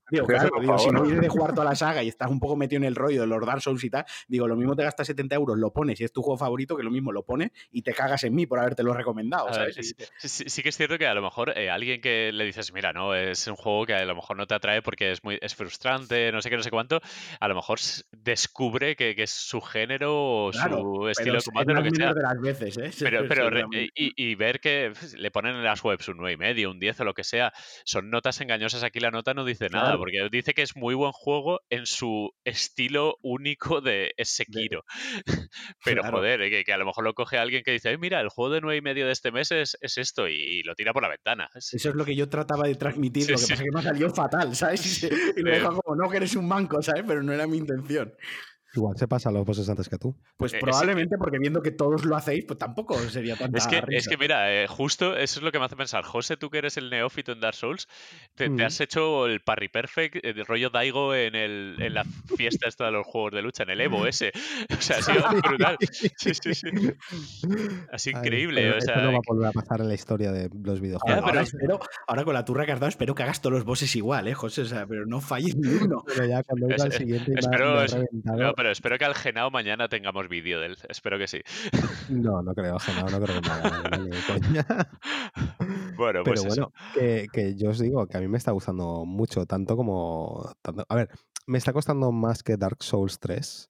Digo, 0.09 0.25
claro, 0.25 0.51
digo, 0.59 0.77
si 0.77 0.89
no 0.89 1.03
vienes 1.03 1.21
de 1.21 1.29
jugar 1.29 1.53
toda 1.53 1.65
la 1.65 1.75
saga 1.75 2.03
y 2.03 2.07
estás 2.07 2.29
un 2.29 2.39
poco 2.39 2.55
metido 2.55 2.77
en 2.77 2.85
el 2.85 2.95
rollo 2.95 3.21
de 3.21 3.27
los 3.27 3.45
Dark 3.45 3.61
Souls 3.61 3.83
y 3.83 3.89
tal, 3.89 4.05
digo, 4.27 4.47
lo 4.47 4.55
mismo 4.55 4.75
te 4.75 4.83
gastas 4.83 5.07
70 5.07 5.35
euros, 5.35 5.57
lo 5.57 5.71
pones 5.71 5.99
y 6.01 6.03
es 6.03 6.11
tu 6.11 6.21
juego 6.21 6.37
favorito, 6.37 6.75
que 6.77 6.83
lo 6.83 6.91
mismo 6.91 7.11
lo 7.11 7.23
pones 7.23 7.51
y 7.71 7.81
te 7.81 7.93
cagas 7.93 8.23
en 8.23 8.33
mí 8.35 8.45
por 8.45 8.59
habértelo 8.59 8.93
recomendado, 8.93 9.47
sí, 9.73 9.93
sí 10.19 10.63
que 10.63 10.69
es 10.69 10.77
cierto 10.77 10.97
que 10.97 11.07
a 11.07 11.13
lo 11.13 11.21
mejor 11.21 11.57
eh, 11.57 11.69
alguien 11.69 12.01
que 12.01 12.31
le 12.31 12.45
dices, 12.45 12.73
mira, 12.73 12.93
no, 12.93 13.15
es 13.15 13.47
un 13.47 13.55
juego 13.55 13.85
que 13.85 13.93
a 13.93 14.05
lo 14.05 14.15
mejor 14.15 14.37
no 14.37 14.47
te 14.47 14.55
atrae 14.55 14.81
porque 14.81 15.11
es 15.11 15.23
muy 15.23 15.37
es 15.41 15.55
frustrante, 15.55 16.31
no 16.31 16.41
sé 16.41 16.49
qué, 16.49 16.57
no 16.57 16.63
sé 16.63 16.71
cuánto, 16.71 17.01
a 17.39 17.47
lo 17.47 17.55
mejor 17.55 17.79
descubre 18.11 18.95
que, 18.95 19.15
que 19.15 19.23
es 19.23 19.31
su 19.31 19.61
género 19.61 20.13
o 20.15 20.51
Claro, 20.51 20.77
su 20.77 20.93
pero 20.93 21.09
estilo 21.09 21.31
de 21.33 21.37
es, 21.39 21.47
lo 21.47 21.83
que 21.83 21.91
sea. 21.91 22.13
menos 22.13 22.15
de 22.15 22.21
las 22.21 22.41
veces, 22.41 22.77
¿eh? 22.77 22.91
Pero, 23.07 23.27
pero 23.27 23.49
y, 23.71 23.89
y 23.95 24.35
ver 24.35 24.59
que 24.59 24.91
pues, 24.97 25.13
le 25.13 25.31
ponen 25.31 25.55
en 25.55 25.63
las 25.63 25.83
webs 25.83 26.07
un 26.09 26.17
9 26.17 26.33
y 26.33 26.37
medio, 26.37 26.71
un 26.71 26.79
10 26.79 26.99
o 27.01 27.03
lo 27.05 27.13
que 27.13 27.23
sea, 27.23 27.53
son 27.85 28.09
notas 28.09 28.41
engañosas. 28.41 28.83
Aquí 28.83 28.99
la 28.99 29.11
nota 29.11 29.33
no 29.33 29.45
dice 29.45 29.69
nada, 29.69 29.85
Claro. 29.91 29.96
Porque 29.97 30.27
dice 30.31 30.53
que 30.53 30.61
es 30.61 30.75
muy 30.75 30.95
buen 30.95 31.11
juego 31.11 31.59
en 31.69 31.85
su 31.85 32.31
estilo 32.43 33.17
único 33.21 33.81
de 33.81 34.13
Sekiro. 34.23 34.83
Pero 35.83 36.01
Claro. 36.01 36.17
joder, 36.17 36.41
eh, 36.41 36.49
que, 36.49 36.63
que 36.63 36.73
a 36.73 36.77
lo 36.77 36.85
mejor 36.85 37.03
lo 37.03 37.13
coge 37.13 37.37
alguien 37.37 37.63
que 37.63 37.71
dice, 37.71 37.89
"Ay, 37.89 37.97
mira, 37.97 38.19
el 38.21 38.29
juego 38.29 38.53
de 38.53 38.61
9 38.61 38.77
y 38.77 38.81
medio 38.81 39.05
de 39.05 39.11
este 39.13 39.31
mes 39.31 39.51
es, 39.51 39.77
es 39.81 39.97
esto, 39.97 40.27
y, 40.27 40.35
y 40.35 40.63
lo 40.63 40.75
tira 40.75 40.93
por 40.93 41.03
la 41.03 41.09
ventana. 41.09 41.49
Es- 41.55 41.73
Eso 41.73 41.89
es 41.89 41.95
lo 41.95 42.05
que 42.05 42.15
yo 42.15 42.29
trataba 42.29 42.67
de 42.67 42.75
transmitir, 42.75 43.23
Sí, 43.23 43.31
lo 43.31 43.37
que 43.37 43.43
sí. 43.43 43.51
pasa 43.51 43.63
es 43.63 43.69
que 43.69 43.73
me 43.73 43.79
ha 43.79 43.83
salido 43.83 44.09
fatal, 44.13 44.55
¿sabes? 44.55 45.03
Y, 45.37 45.41
Eh. 45.41 45.43
dejo 45.43 45.81
como, 45.81 45.95
no, 45.95 46.09
que 46.09 46.17
eres 46.17 46.35
un 46.35 46.47
manco, 46.47 46.81
¿sabes? 46.81 47.03
Pero 47.07 47.23
no 47.23 47.33
era 47.33 47.47
mi 47.47 47.57
intención. 47.57 48.13
Igual 48.75 48.97
se 48.97 49.07
pasa 49.07 49.29
a 49.29 49.31
los 49.31 49.45
bosses 49.45 49.67
antes 49.69 49.89
que 49.89 49.97
tú. 49.97 50.15
Pues 50.37 50.53
Eh, 50.53 50.57
es- 50.57 50.63
probablemente 50.63 51.17
porque 51.17 51.39
viendo 51.39 51.61
que 51.61 51.71
todos 51.71 52.05
lo 52.05 52.15
hacéis, 52.15 52.45
pues 52.45 52.59
tampoco 52.59 52.97
sería 52.99 53.35
tanta 53.35 53.57
Es 53.57 53.65
que, 53.67 53.81
es 53.89 54.07
que 54.07 54.17
mira, 54.17 54.53
eh, 54.53 54.67
justo 54.67 55.15
eso 55.17 55.39
es 55.39 55.43
lo 55.43 55.51
que 55.51 55.59
me 55.59 55.65
hace 55.65 55.75
pensar. 55.75 56.03
José, 56.03 56.37
tú 56.37 56.49
que 56.49 56.57
eres 56.59 56.77
el 56.77 56.89
neófito 56.89 57.31
en 57.31 57.39
Dark 57.39 57.55
Souls, 57.55 57.87
te, 58.35 58.45
te 58.45 58.49
Mm. 58.49 58.61
has 58.61 58.79
hecho 58.81 59.25
el 59.25 59.39
parry 59.41 59.69
perfect, 59.69 60.17
el 60.23 60.45
rollo 60.45 60.69
Daigo 60.69 61.15
en, 61.15 61.35
el, 61.35 61.75
en 61.79 61.93
la 61.93 62.03
fiesta 62.35 62.67
esta 62.67 62.85
de 62.85 62.91
los 62.91 63.05
juegos 63.07 63.31
de 63.33 63.41
lucha, 63.41 63.63
en 63.63 63.69
el 63.71 63.81
Evo 63.81 64.05
ese. 64.05 64.31
O 64.77 64.81
sea, 64.81 64.97
ha 64.97 65.01
sido 65.01 65.23
brutal. 65.43 65.77
Sí, 66.17 66.31
sí, 66.33 66.53
sí. 66.53 66.67
Ha 67.91 67.97
sido 67.97 68.17
Ay, 68.17 68.25
increíble. 68.25 68.61
pero 68.61 68.75
o 68.75 68.77
esto 68.77 68.93
sea, 68.93 69.01
no 69.03 69.11
va 69.13 69.17
a 69.17 69.21
volver 69.27 69.47
a 69.47 69.51
pasar 69.51 69.81
en 69.81 69.87
la 69.87 69.93
historia 69.93 70.31
de 70.31 70.49
los 70.49 70.67
Ahora, 70.67 70.81
videojuegos. 70.81 71.07
Ya, 71.07 71.15
ahora 71.15 71.31
pero- 71.31 71.41
espero, 71.43 71.79
ahora 72.07 72.23
con 72.25 72.33
la 72.33 72.45
turra 72.45 72.65
que 72.65 72.71
has 72.73 72.79
dado, 72.79 72.89
espero 72.89 73.15
que 73.15 73.23
hagas 73.23 73.41
todos 73.41 73.53
los 73.53 73.63
bosses 73.65 73.95
igual, 73.95 74.27
¿eh, 74.27 74.33
José? 74.33 74.61
O 74.61 74.65
sea, 74.65 74.85
pero 74.85 75.05
no 75.05 75.21
falles 75.21 75.55
ni 75.55 75.69
uno. 75.69 76.03
Pero 76.05 76.25
ya 76.25 76.43
cuando 76.43 76.67
Es- 76.69 76.75
iba 76.75 76.85
al 76.85 76.91
siguiente 76.91 77.31
espero- 77.37 77.83
es- 77.83 77.95
no, 78.23 78.53
pero 78.57 78.71
espero 78.71 78.97
que 78.97 79.05
al 79.05 79.15
Genao 79.15 79.49
mañana 79.51 79.87
tengamos 79.87 80.27
vídeo 80.27 80.59
de 80.59 80.65
él. 80.67 80.77
Espero 80.89 81.17
que 81.17 81.27
sí. 81.27 81.39
No, 82.09 82.41
no 82.41 82.53
creo, 82.53 82.77
Genao, 82.79 83.09
no 83.09 83.21
creo 83.21 83.41
que 83.41 83.99
de 83.99 84.17
coña. 84.27 84.65
Bueno, 85.97 86.21
Pero 86.23 86.35
pues 86.35 86.39
eso. 86.41 86.47
bueno, 86.49 86.71
que, 86.93 87.27
que 87.31 87.55
yo 87.55 87.71
os 87.71 87.79
digo 87.79 88.05
que 88.07 88.17
a 88.17 88.19
mí 88.21 88.27
me 88.27 88.37
está 88.37 88.51
gustando 88.51 89.03
mucho, 89.05 89.45
tanto 89.47 89.75
como. 89.75 90.51
tanto- 90.61 90.85
a 90.87 90.95
ver, 90.95 91.09
me 91.47 91.57
está 91.57 91.73
costando 91.73 92.11
más 92.11 92.43
que 92.43 92.55
Dark 92.57 92.83
Souls 92.83 93.17
3, 93.19 93.69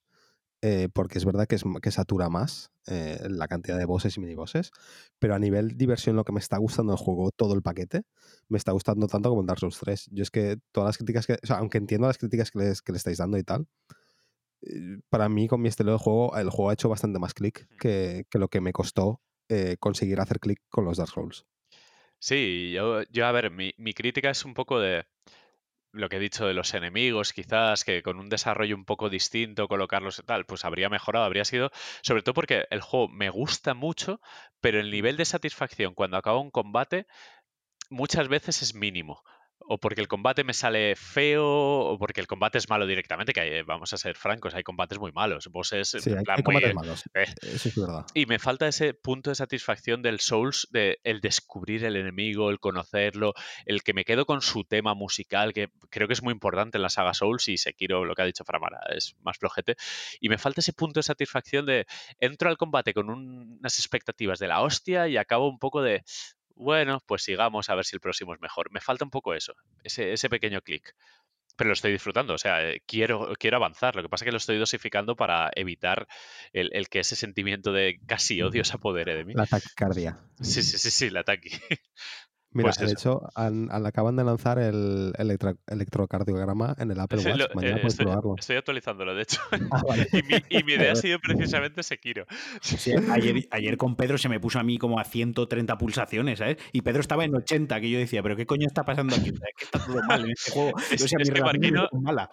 eh, 0.61 0.89
porque 0.93 1.19
es 1.19 1.25
verdad 1.25 1.47
que, 1.47 1.55
es, 1.55 1.63
que 1.81 1.91
satura 1.91 2.27
más 2.29 2.69
eh, 2.87 3.17
la 3.29 3.47
cantidad 3.47 3.77
de 3.77 3.85
bosses 3.85 4.17
y 4.17 4.19
minibosses, 4.19 4.71
pero 5.19 5.35
a 5.35 5.39
nivel 5.39 5.77
diversión, 5.77 6.17
lo 6.17 6.25
que 6.25 6.33
me 6.33 6.39
está 6.41 6.57
gustando 6.57 6.91
el 6.91 6.97
juego, 6.99 7.31
todo 7.31 7.53
el 7.53 7.61
paquete, 7.61 8.01
me 8.49 8.57
está 8.57 8.73
gustando 8.73 9.07
tanto 9.07 9.29
como 9.29 9.43
Dark 9.43 9.59
Souls 9.59 9.79
3. 9.79 10.09
Yo 10.11 10.23
es 10.23 10.29
que 10.31 10.57
todas 10.73 10.89
las 10.89 10.97
críticas 10.97 11.25
que. 11.27 11.33
O 11.41 11.47
sea, 11.47 11.59
aunque 11.59 11.77
entiendo 11.77 12.07
las 12.07 12.17
críticas 12.17 12.51
que, 12.51 12.59
les, 12.59 12.81
que 12.81 12.91
le 12.91 12.97
estáis 12.97 13.19
dando 13.19 13.37
y 13.37 13.43
tal. 13.43 13.67
Eh, 14.69 14.99
Para 15.09 15.29
mí, 15.29 15.47
con 15.47 15.61
mi 15.61 15.69
estilo 15.69 15.91
de 15.93 15.97
juego, 15.97 16.35
el 16.37 16.49
juego 16.49 16.69
ha 16.69 16.73
hecho 16.73 16.89
bastante 16.89 17.19
más 17.19 17.33
clic 17.33 17.67
que, 17.79 18.25
que 18.29 18.39
lo 18.39 18.47
que 18.49 18.61
me 18.61 18.73
costó 18.73 19.21
eh, 19.49 19.77
conseguir 19.79 20.19
hacer 20.19 20.39
clic 20.39 20.59
con 20.69 20.85
los 20.85 20.97
Dark 20.97 21.11
Souls. 21.11 21.45
Sí, 22.19 22.71
yo, 22.73 23.03
yo 23.11 23.25
a 23.27 23.31
ver, 23.31 23.51
mi, 23.51 23.73
mi 23.77 23.93
crítica 23.93 24.29
es 24.29 24.43
un 24.45 24.53
poco 24.53 24.79
de. 24.79 25.05
lo 25.91 26.09
que 26.09 26.17
he 26.17 26.19
dicho 26.19 26.45
de 26.47 26.53
los 26.53 26.73
enemigos, 26.73 27.33
quizás, 27.33 27.83
que 27.83 28.03
con 28.03 28.19
un 28.19 28.29
desarrollo 28.29 28.75
un 28.75 28.85
poco 28.85 29.09
distinto, 29.09 29.67
colocarlos 29.67 30.19
y 30.19 30.23
tal, 30.23 30.45
pues 30.45 30.65
habría 30.65 30.89
mejorado, 30.89 31.25
habría 31.25 31.45
sido, 31.45 31.71
sobre 32.01 32.23
todo 32.23 32.33
porque 32.33 32.65
el 32.71 32.81
juego 32.81 33.07
me 33.09 33.29
gusta 33.29 33.73
mucho, 33.73 34.19
pero 34.61 34.79
el 34.79 34.91
nivel 34.91 35.17
de 35.17 35.25
satisfacción 35.25 35.93
cuando 35.93 36.17
acaba 36.17 36.39
un 36.39 36.51
combate 36.51 37.07
muchas 37.89 38.27
veces 38.27 38.61
es 38.61 38.73
mínimo 38.75 39.23
o 39.59 39.77
porque 39.77 40.01
el 40.01 40.07
combate 40.07 40.43
me 40.43 40.53
sale 40.53 40.95
feo, 40.95 41.45
o 41.45 41.97
porque 41.97 42.21
el 42.21 42.27
combate 42.27 42.57
es 42.57 42.69
malo 42.69 42.85
directamente, 42.85 43.33
que 43.33 43.41
hay, 43.41 43.61
vamos 43.63 43.91
a 43.93 43.97
ser 43.97 44.15
francos, 44.15 44.55
hay 44.55 44.63
combates 44.63 44.99
muy 44.99 45.11
malos, 45.11 45.47
bosses 45.47 45.89
sí, 45.89 46.09
hay, 46.09 46.23
hay 46.27 46.43
combates 46.43 46.73
malos, 46.73 47.03
eh, 47.13 47.25
eso 47.41 47.69
es 47.69 47.75
verdad. 47.75 48.05
Y 48.13 48.25
me 48.25 48.39
falta 48.39 48.67
ese 48.67 48.93
punto 48.93 49.29
de 49.29 49.35
satisfacción 49.35 50.01
del 50.01 50.19
Souls, 50.19 50.67
de 50.71 50.99
el 51.03 51.21
descubrir 51.21 51.83
el 51.85 51.95
enemigo, 51.95 52.49
el 52.49 52.59
conocerlo, 52.59 53.33
el 53.65 53.83
que 53.83 53.93
me 53.93 54.05
quedo 54.05 54.25
con 54.25 54.41
su 54.41 54.63
tema 54.63 54.93
musical, 54.93 55.53
que 55.53 55.69
creo 55.89 56.07
que 56.07 56.13
es 56.13 56.23
muy 56.23 56.33
importante 56.33 56.77
en 56.77 56.83
la 56.83 56.89
saga 56.89 57.13
Souls, 57.13 57.47
y 57.49 57.57
Sekiro, 57.57 58.05
lo 58.05 58.15
que 58.15 58.21
ha 58.21 58.25
dicho 58.25 58.45
Framara, 58.45 58.79
es 58.95 59.15
más 59.21 59.37
flojete, 59.37 59.75
y 60.19 60.29
me 60.29 60.37
falta 60.37 60.61
ese 60.61 60.73
punto 60.73 60.99
de 60.99 61.03
satisfacción 61.03 61.65
de 61.65 61.85
entro 62.19 62.49
al 62.49 62.57
combate 62.57 62.93
con 62.93 63.09
unas 63.09 63.79
expectativas 63.79 64.39
de 64.39 64.47
la 64.47 64.61
hostia 64.61 65.07
y 65.07 65.17
acabo 65.17 65.49
un 65.49 65.59
poco 65.59 65.81
de, 65.81 66.03
bueno, 66.57 67.01
pues 67.05 67.23
sigamos 67.23 67.69
a 67.69 67.75
ver 67.75 67.85
si 67.85 67.95
el 67.95 67.99
próximo 67.99 68.33
es 68.33 68.41
mejor. 68.41 68.71
Me 68.71 68.81
falta 68.81 69.05
un 69.05 69.11
poco 69.11 69.33
eso, 69.33 69.53
ese, 69.83 70.13
ese 70.13 70.29
pequeño 70.29 70.61
clic. 70.61 70.95
Pero 71.55 71.69
lo 71.69 71.73
estoy 71.73 71.91
disfrutando, 71.91 72.35
o 72.35 72.37
sea, 72.37 72.69
eh, 72.69 72.83
quiero, 72.85 73.33
quiero 73.39 73.57
avanzar. 73.57 73.95
Lo 73.95 74.03
que 74.03 74.09
pasa 74.09 74.23
es 74.23 74.27
que 74.27 74.31
lo 74.31 74.37
estoy 74.37 74.57
dosificando 74.59 75.15
para 75.15 75.49
evitar 75.55 76.07
el, 76.53 76.69
el 76.73 76.87
que 76.87 76.99
ese 76.99 77.15
sentimiento 77.15 77.71
de 77.71 77.99
casi 78.05 78.41
odio 78.41 78.63
se 78.63 78.73
apodere 78.77 79.15
de 79.15 79.25
mí. 79.25 79.33
La 79.33 79.47
taquicardia. 79.47 80.19
Sí, 80.39 80.61
sí, 80.61 80.77
sí, 80.77 80.91
sí, 80.91 81.09
la 81.09 81.23
taqui. 81.23 81.49
Mira, 82.57 82.71
Pues 82.75 82.79
de 82.87 82.91
hecho, 82.91 83.21
han, 83.35 83.69
han- 83.71 83.85
acaban 83.85 84.15
de 84.15 84.23
lanzar 84.23 84.57
el 84.59 85.13
electro- 85.17 85.57
electrocardiograma 85.67 86.75
en 86.77 86.91
el 86.91 86.99
Apple 86.99 87.19
Watch. 87.19 87.37
lo- 87.37 87.47
Mañana 87.55 87.75
eh, 87.77 87.79
puedes 87.79 87.93
estoy, 87.93 88.05
probarlo. 88.05 88.35
estoy 88.37 88.55
actualizándolo, 88.57 89.15
de 89.15 89.21
hecho. 89.23 89.39
Ah, 89.71 89.81
vale. 89.87 90.07
Y 90.13 90.23
mi, 90.23 90.35
y 90.49 90.63
mi 90.63 90.73
idea 90.73 90.93
ha 90.93 90.95
sido 90.95 91.19
precisamente 91.19 91.83
Sekiro. 91.83 92.25
Sí, 92.61 92.91
ayer, 93.11 93.47
ayer 93.51 93.77
con 93.77 93.95
Pedro 93.95 94.17
se 94.17 94.29
me 94.29 94.39
puso 94.39 94.59
a 94.59 94.63
mí 94.63 94.77
como 94.77 94.99
a 94.99 95.03
130 95.03 95.77
pulsaciones, 95.77 96.39
¿sabes? 96.39 96.57
Y 96.71 96.81
Pedro 96.81 97.01
estaba 97.01 97.23
en 97.25 97.35
80, 97.35 97.79
que 97.81 97.89
yo 97.89 97.99
decía, 97.99 98.23
¿pero 98.23 98.35
qué 98.35 98.45
coño 98.45 98.65
está 98.67 98.83
pasando 98.83 99.15
aquí? 99.15 99.31
¿Qué 99.31 99.65
está 99.65 99.79
todo 99.85 100.01
mal 100.03 100.23
en 100.25 100.31
este 100.31 100.51
juego? 100.51 100.77
Es- 100.91 101.03
o 101.03 101.07
sea, 101.07 101.19
es 101.21 101.29
mi 101.29 101.33
que 101.33 101.39
relación 101.39 101.61
Marquino- 101.61 101.89
es 101.91 102.01
mala. 102.01 102.29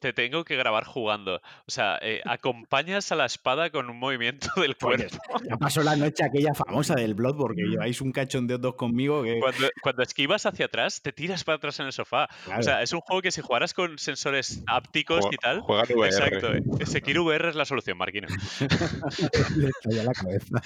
Te 0.00 0.12
tengo 0.12 0.44
que 0.44 0.56
grabar 0.56 0.84
jugando. 0.84 1.36
O 1.36 1.40
sea, 1.70 1.98
eh, 2.02 2.20
acompañas 2.24 3.12
a 3.12 3.16
la 3.16 3.26
espada 3.26 3.70
con 3.70 3.88
un 3.90 3.98
movimiento 3.98 4.48
del 4.60 4.76
cuerpo. 4.76 5.16
Ya 5.48 5.56
pasó 5.56 5.82
la 5.82 5.94
noche 5.96 6.24
aquella 6.24 6.54
famosa 6.54 6.94
del 6.94 7.14
Bloodborne, 7.14 7.62
que 7.62 7.68
lleváis 7.68 8.00
un 8.00 8.10
cachondeo 8.12 8.58
dos 8.58 8.74
conmigo 8.74 9.22
que... 9.22 9.38
Cuando, 9.38 9.65
cuando 9.82 10.02
esquivas 10.02 10.46
hacia 10.46 10.66
atrás, 10.66 11.02
te 11.02 11.12
tiras 11.12 11.44
para 11.44 11.56
atrás 11.56 11.78
en 11.80 11.86
el 11.86 11.92
sofá. 11.92 12.28
Claro. 12.44 12.60
O 12.60 12.62
sea, 12.62 12.82
es 12.82 12.92
un 12.92 13.00
juego 13.00 13.22
que 13.22 13.30
si 13.30 13.40
jugaras 13.40 13.74
con 13.74 13.98
sensores 13.98 14.62
ápticos 14.66 15.24
Jue- 15.24 15.34
y 15.34 15.36
tal. 15.36 15.60
Juega 15.60 15.82
VR. 15.94 16.06
Exacto. 16.08 16.54
eh, 16.54 16.86
Sekiro 16.86 17.24
VR 17.24 17.48
es 17.50 17.54
la 17.54 17.64
solución, 17.64 17.98
Marquino. 17.98 18.28
Le 19.84 20.02
la 20.04 20.12
cabeza. 20.12 20.62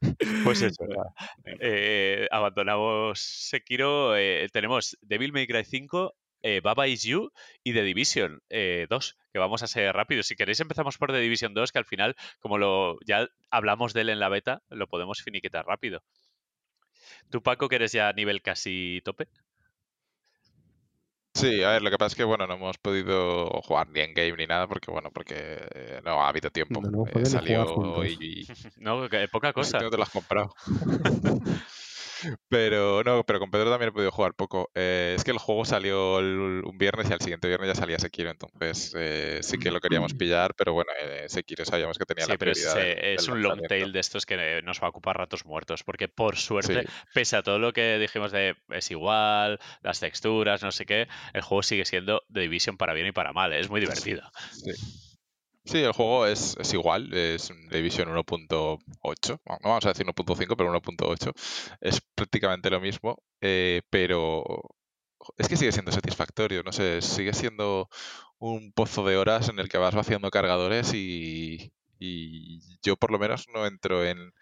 Pues 0.44 0.62
eso. 0.62 0.84
eh, 1.60 2.26
abandonamos 2.30 3.20
Sekiro. 3.20 4.16
eh, 4.16 4.46
tenemos 4.52 4.96
Devil 5.02 5.32
May 5.32 5.46
Cry 5.46 5.64
5, 5.64 6.14
eh, 6.42 6.60
Baba 6.62 6.86
Is 6.86 7.02
You 7.02 7.30
y 7.64 7.72
The 7.72 7.82
Division 7.82 8.40
eh, 8.48 8.86
2, 8.88 9.16
que 9.32 9.38
vamos 9.38 9.62
a 9.62 9.66
ser 9.66 9.92
rápidos. 9.94 10.26
Si 10.26 10.36
queréis 10.36 10.60
empezamos 10.60 10.98
por 10.98 11.10
The 11.12 11.18
Division 11.18 11.52
2, 11.54 11.72
que 11.72 11.78
al 11.78 11.84
final, 11.84 12.14
como 12.38 12.58
lo 12.58 12.98
ya 13.06 13.26
hablamos 13.50 13.92
de 13.92 14.02
él 14.02 14.08
en 14.10 14.20
la 14.20 14.28
beta, 14.28 14.62
lo 14.68 14.86
podemos 14.86 15.20
finiquitar 15.22 15.66
rápido. 15.66 16.02
Tú, 17.30 17.42
Paco, 17.42 17.68
que 17.68 17.76
eres 17.76 17.92
ya 17.92 18.08
a 18.08 18.12
nivel 18.12 18.42
casi 18.42 19.00
tope. 19.04 19.28
Sí, 21.34 21.62
a 21.62 21.70
ver, 21.70 21.82
lo 21.82 21.90
que 21.90 21.98
pasa 21.98 22.08
es 22.08 22.16
que, 22.16 22.24
bueno, 22.24 22.46
no 22.46 22.54
hemos 22.54 22.78
podido 22.78 23.48
jugar 23.62 23.88
ni 23.90 24.00
en 24.00 24.12
game 24.12 24.32
ni 24.36 24.46
nada 24.46 24.66
porque, 24.66 24.90
bueno, 24.90 25.10
porque 25.12 25.36
eh, 25.36 26.00
no 26.04 26.20
ha 26.22 26.28
habido 26.28 26.50
tiempo. 26.50 26.80
No, 26.80 26.90
no 26.90 27.06
Eh, 27.06 27.12
ni 27.14 27.26
salió 27.26 28.04
y, 28.04 28.44
No, 28.78 29.08
que 29.08 29.28
poca 29.28 29.52
cosa. 29.54 29.78
no 29.78 29.90
te 29.90 29.96
lo 29.96 30.02
has 30.02 30.10
comprado. 30.10 30.52
Pero 32.48 33.02
no, 33.04 33.24
pero 33.24 33.38
con 33.38 33.50
Pedro 33.50 33.70
también 33.70 33.90
he 33.90 33.92
podido 33.92 34.10
jugar 34.10 34.34
poco. 34.34 34.70
Eh, 34.74 35.14
es 35.16 35.24
que 35.24 35.30
el 35.30 35.38
juego 35.38 35.64
salió 35.64 36.18
el- 36.18 36.62
un 36.64 36.78
viernes 36.78 37.08
y 37.10 37.12
al 37.12 37.20
siguiente 37.20 37.48
viernes 37.48 37.68
ya 37.68 37.74
salía 37.74 37.98
Sekiro, 37.98 38.30
entonces 38.30 38.94
eh, 38.96 39.40
sí 39.42 39.58
que 39.58 39.70
lo 39.70 39.80
queríamos 39.80 40.14
pillar, 40.14 40.54
pero 40.54 40.72
bueno, 40.72 40.90
eh, 41.00 41.26
Sekiro 41.28 41.64
sabíamos 41.64 41.98
que 41.98 42.04
tenía 42.06 42.24
Sí, 42.24 42.32
la 42.32 42.38
pero 42.38 42.52
es, 42.52 42.58
prioridad. 42.58 42.82
eh, 42.82 42.94
del- 42.94 43.14
es 43.14 43.26
del 43.26 43.34
un 43.34 43.42
long 43.42 43.62
tail 43.68 43.92
de 43.92 44.00
estos 44.00 44.26
que 44.26 44.34
eh, 44.58 44.62
nos 44.62 44.80
va 44.82 44.86
a 44.86 44.90
ocupar 44.90 45.16
ratos 45.18 45.44
muertos, 45.44 45.84
porque 45.84 46.08
por 46.08 46.36
suerte, 46.36 46.82
Sí. 46.82 46.88
pese 47.14 47.36
a 47.36 47.42
todo 47.42 47.58
lo 47.58 47.72
que 47.72 47.98
dijimos 47.98 48.32
de 48.32 48.56
es 48.70 48.90
igual, 48.90 49.58
las 49.82 50.00
texturas, 50.00 50.62
no 50.62 50.72
sé 50.72 50.86
qué, 50.86 51.08
el 51.34 51.42
juego 51.42 51.62
sigue 51.62 51.84
siendo 51.84 52.22
de 52.28 52.42
Division 52.42 52.76
para 52.76 52.94
bien 52.94 53.06
y 53.06 53.12
para 53.12 53.32
mal, 53.32 53.52
es 53.52 53.68
muy 53.68 53.80
divertido. 53.80 54.22
Sí. 54.52 54.70
Sí, 55.68 55.78
el 55.82 55.92
juego 55.92 56.26
es, 56.26 56.56
es 56.58 56.72
igual, 56.72 57.12
es 57.12 57.52
Division 57.70 58.08
1.8, 58.08 59.40
no 59.44 59.58
vamos 59.62 59.84
a 59.84 59.88
decir 59.90 60.06
1.5, 60.06 60.56
pero 60.56 60.70
1.8. 60.72 61.32
Es 61.82 62.00
prácticamente 62.14 62.70
lo 62.70 62.80
mismo, 62.80 63.18
eh, 63.42 63.82
pero 63.90 64.62
es 65.36 65.46
que 65.46 65.58
sigue 65.58 65.72
siendo 65.72 65.92
satisfactorio, 65.92 66.62
no 66.62 66.72
sé, 66.72 67.02
sigue 67.02 67.34
siendo 67.34 67.90
un 68.38 68.72
pozo 68.72 69.04
de 69.04 69.18
horas 69.18 69.50
en 69.50 69.58
el 69.58 69.68
que 69.68 69.76
vas 69.76 69.94
vaciando 69.94 70.30
cargadores 70.30 70.94
y, 70.94 71.70
y 71.98 72.60
yo 72.82 72.96
por 72.96 73.10
lo 73.12 73.18
menos 73.18 73.46
no 73.52 73.66
entro 73.66 74.06
en, 74.06 74.32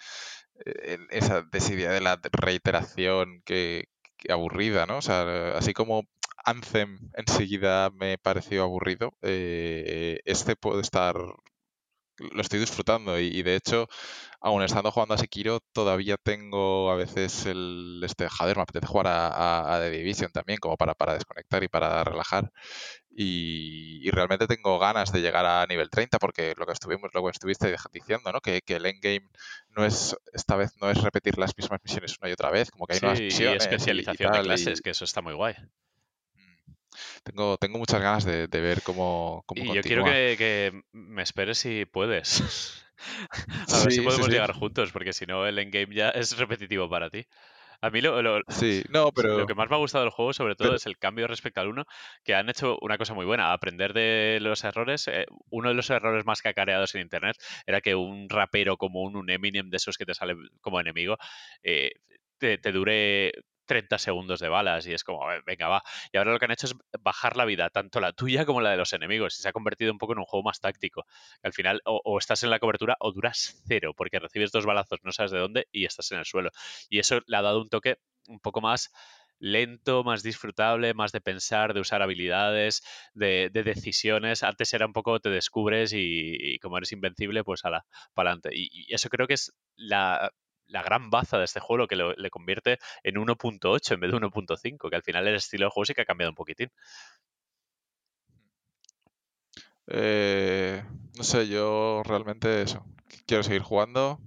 esa 1.11 1.43
desidia 1.43 1.91
de 1.91 2.01
la 2.03 2.21
reiteración 2.23 3.43
que 3.45 3.89
aburrida, 4.29 4.87
¿no? 4.87 4.99
O 4.99 5.03
sea, 5.03 5.57
así 5.57 5.73
como 5.73 6.07
Anthem 6.47 6.99
enseguida 7.15 7.91
me 7.91 8.19
pareció 8.19 8.63
aburrido, 8.65 9.13
eh, 9.23 10.21
este 10.25 10.57
puede 10.57 10.81
estar 10.83 11.17
lo 12.19 12.41
estoy 12.41 12.61
disfrutando 12.61 13.21
y, 13.21 13.27
y 13.27 13.43
de 13.43 13.57
hecho, 13.57 13.89
aún 14.41 14.63
estando 14.63 14.91
jugando 14.93 15.15
a 15.15 15.19
Sekiro, 15.19 15.61
todavía 15.73 16.17
tengo 16.17 16.91
a 16.91 16.97
veces 16.97 17.47
el 17.47 18.01
este, 18.05 18.29
joder, 18.29 18.57
me 18.57 18.63
apetece 18.63 18.87
jugar 18.87 19.09
a, 19.09 19.29
a- 19.29 19.77
a 19.77 19.81
The 19.81 19.91
Division 19.91 20.31
también, 20.33 20.59
como 20.59 20.77
para, 20.79 20.95
para 20.95 21.15
desconectar 21.15 21.63
y 21.65 21.69
para 21.69 22.05
relajar. 22.05 22.53
Y, 23.11 24.01
y 24.07 24.11
realmente 24.11 24.47
tengo 24.47 24.79
ganas 24.79 25.13
de 25.13 25.21
llegar 25.23 25.47
a 25.47 25.67
nivel 25.67 25.91
30, 25.91 26.19
porque 26.19 26.55
lo 26.57 26.67
que 26.67 26.73
estuvimos, 26.73 27.11
lo 27.15 27.25
que 27.25 27.31
estuviste 27.31 27.75
diciendo, 27.93 28.33
¿no? 28.33 28.41
Que, 28.41 28.63
que 28.63 28.77
el 28.77 28.87
endgame 28.87 29.29
no 29.71 29.85
es, 29.85 30.17
esta 30.33 30.57
vez 30.57 30.73
no 30.81 30.91
es 30.91 31.03
repetir 31.03 31.39
las 31.39 31.57
mismas 31.57 31.81
misiones 31.85 32.17
una 32.21 32.31
y 32.31 32.33
otra 32.33 32.51
vez, 32.51 32.71
como 32.71 32.87
que 32.87 32.95
hay 32.95 33.01
nuevas 33.01 33.19
Sí, 33.19 33.25
y 33.25 33.27
misiones. 33.27 33.57
y- 33.87 34.15
y 34.15 34.19
especialización 34.19 34.33
de 34.33 34.39
tal, 34.39 34.47
y- 34.47 34.49
clases, 34.49 34.81
que 34.83 34.91
eso 34.91 35.05
está 35.05 35.23
muy 35.23 35.35
guay. 35.35 35.55
Tengo, 37.25 37.57
tengo 37.59 37.79
muchas 37.79 38.01
ganas 38.01 38.25
de, 38.25 38.49
de 38.49 38.61
ver 38.61 38.83
cómo, 38.83 39.43
cómo 39.47 39.65
Y 39.65 39.73
yo 39.73 39.83
quiero 39.83 40.05
que, 40.05 40.35
que 40.39 40.83
me 40.93 41.23
esperes 41.23 41.59
si 41.59 41.85
puedes. 41.87 42.85
a 43.71 43.79
ver 43.81 43.91
Sí, 43.91 43.97
si 43.97 44.03
podemos 44.03 44.27
sí. 44.27 44.33
llegar 44.33 44.53
juntos, 44.53 44.93
porque 44.93 45.13
si 45.13 45.27
no, 45.27 45.47
el 45.47 45.59
endgame 45.59 45.95
ya 45.95 46.11
es 46.11 46.37
repetitivo 46.37 46.89
para 46.91 47.11
ti. 47.11 47.25
A 47.83 47.91
mí 47.91 48.01
lo, 48.01 48.23
lo- 48.23 48.43
Sí, 48.49 48.83
no, 48.91 49.11
pero... 49.13 49.39
Lo 49.39 49.47
que 49.47 49.55
más 49.55 49.71
me 49.71 49.77
ha 49.77 49.79
gustado 49.79 50.05
del 50.05 50.13
juego, 50.13 50.33
sobre 50.33 50.57
todo, 50.57 50.69
pero- 50.69 50.77
es 50.77 50.87
el 50.87 50.99
cambio 50.99 51.27
respecto 51.27 51.61
al 51.61 51.69
1, 51.69 51.85
que 52.25 52.35
han 52.35 52.49
hecho 52.51 52.79
una 52.83 52.99
cosa 52.99 53.15
muy 53.15 53.27
buena, 53.27 53.53
aprender 53.53 53.93
de 53.95 54.39
los 54.41 54.65
errores. 54.65 55.09
Eh, 55.09 55.27
uno 55.51 55.69
de 55.71 55.75
los 55.75 55.91
errores 55.91 56.25
más 56.27 56.43
cacareados 56.43 56.95
en 56.95 57.03
Internet 57.03 57.37
era 57.67 57.81
que 57.83 57.95
un 57.95 58.29
rapero 58.31 58.77
como 58.79 59.03
un, 59.03 59.17
un 59.17 59.31
Eminem 59.31 59.71
de 59.71 59.77
esos 59.79 59.99
que 59.99 60.07
te 60.07 60.15
sale 60.15 60.35
como 60.63 60.81
enemigo, 60.81 61.17
eh, 61.63 61.93
te, 62.39 62.59
te 62.59 62.73
dure 62.73 63.33
30 63.67 63.99
segundos 63.99 64.41
de 64.41 64.49
balas 64.49 64.87
y 64.87 64.93
es 64.95 65.05
como, 65.05 65.31
"Eh, 65.33 65.43
venga, 65.47 65.69
va. 65.69 65.83
Y 66.13 66.17
ahora 66.19 66.33
lo 66.33 66.39
que 66.39 66.45
han 66.47 66.51
hecho 66.53 66.67
es 66.67 66.75
bajar 67.01 67.37
la 67.37 67.45
vida, 67.45 67.71
tanto 67.71 68.01
la 68.01 68.13
tuya 68.13 68.45
como 68.47 68.61
la 68.61 68.71
de 68.71 68.77
los 68.77 68.93
enemigos, 68.93 69.39
y 69.39 69.43
se 69.43 69.49
ha 69.49 69.53
convertido 69.53 69.93
un 69.93 69.99
poco 69.99 70.13
en 70.13 70.19
un 70.21 70.25
juego 70.25 70.45
más 70.45 70.61
táctico. 70.61 71.05
Al 71.43 71.53
final, 71.53 71.81
o, 71.85 72.19
estás 72.19 72.43
en 72.43 72.51
la 72.51 72.59
cobertura 72.59 72.97
o 73.01 73.13
duras 73.13 73.63
cero, 73.67 73.93
porque 73.97 74.19
recibes 74.19 74.53
dos 74.53 74.67
balazos, 74.67 75.01
no 75.03 75.13
sabes 75.13 75.33
de 75.33 75.39
dónde, 75.39 75.69
y 75.73 75.85
estás 75.85 76.11
en 76.13 76.19
el 76.19 76.25
suelo. 76.25 76.51
Y 76.89 76.99
eso 76.99 77.21
le 77.27 77.37
ha 77.37 77.43
dado 77.43 77.61
un 77.61 77.69
toque 77.69 77.99
un 78.29 78.41
poco 78.41 78.61
más 78.61 78.91
lento, 79.39 80.03
más 80.05 80.23
disfrutable, 80.23 80.95
más 80.95 81.13
de 81.13 81.21
pensar, 81.21 81.75
de 81.75 81.81
usar 81.81 82.03
habilidades, 82.03 82.83
de, 83.15 83.51
de 83.53 83.63
decisiones. 83.65 84.43
Antes 84.43 84.73
era 84.75 84.87
un 84.87 84.93
poco 84.93 85.21
te 85.21 85.29
descubres 85.31 85.93
y, 85.95 86.59
como 86.61 86.79
eres 86.79 86.93
invencible, 86.93 87.45
pues 87.45 87.65
ala, 87.65 87.85
para 88.15 88.31
adelante. 88.31 88.51
Y 88.55 88.93
eso 88.95 89.09
creo 89.11 89.27
que 89.27 89.35
es 89.35 89.53
la, 89.77 90.33
la 90.69 90.83
gran 90.83 91.11
baza 91.11 91.39
de 91.39 91.45
este 91.45 91.61
juego, 91.61 91.87
que 91.87 91.97
lo- 91.97 92.15
le 92.15 92.31
convierte 92.31 92.79
en 93.03 93.19
1.8 93.19 93.95
en 93.95 94.01
vez 94.01 94.11
de 94.11 94.17
1.5, 94.19 94.91
que 94.91 94.97
al 94.97 95.03
final 95.03 95.27
el 95.29 95.37
estilo 95.37 95.67
de 95.67 95.71
juego 95.71 95.85
sí 95.87 95.95
que 95.95 96.03
ha 96.03 96.05
cambiado 96.07 96.31
un 96.31 96.37
poquitín. 96.37 96.71
Eh, 99.89 100.83
no 101.17 101.25
sé, 101.25 101.49
yo 101.49 102.03
realmente 102.05 102.63
eso. 102.63 102.85
Quiero 103.27 103.43
seguir 103.43 103.63
jugando 103.63 104.21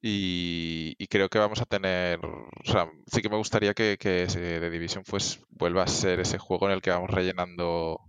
y, 0.00 1.06
creo 1.08 1.28
que 1.28 1.38
vamos 1.38 1.60
a 1.60 1.64
tener. 1.66 2.18
O 2.24 2.48
sea, 2.64 2.88
sí 3.06 3.22
que 3.22 3.28
me 3.28 3.36
gustaría 3.36 3.74
que, 3.74 3.96
que 3.98 4.26
The 4.26 4.70
Division 4.70 5.04
pues, 5.08 5.40
vuelva 5.50 5.84
a 5.84 5.86
ser 5.86 6.20
ese 6.20 6.38
juego 6.38 6.66
en 6.66 6.72
el 6.74 6.82
que 6.82 6.90
vamos 6.90 7.10
rellenando 7.10 8.00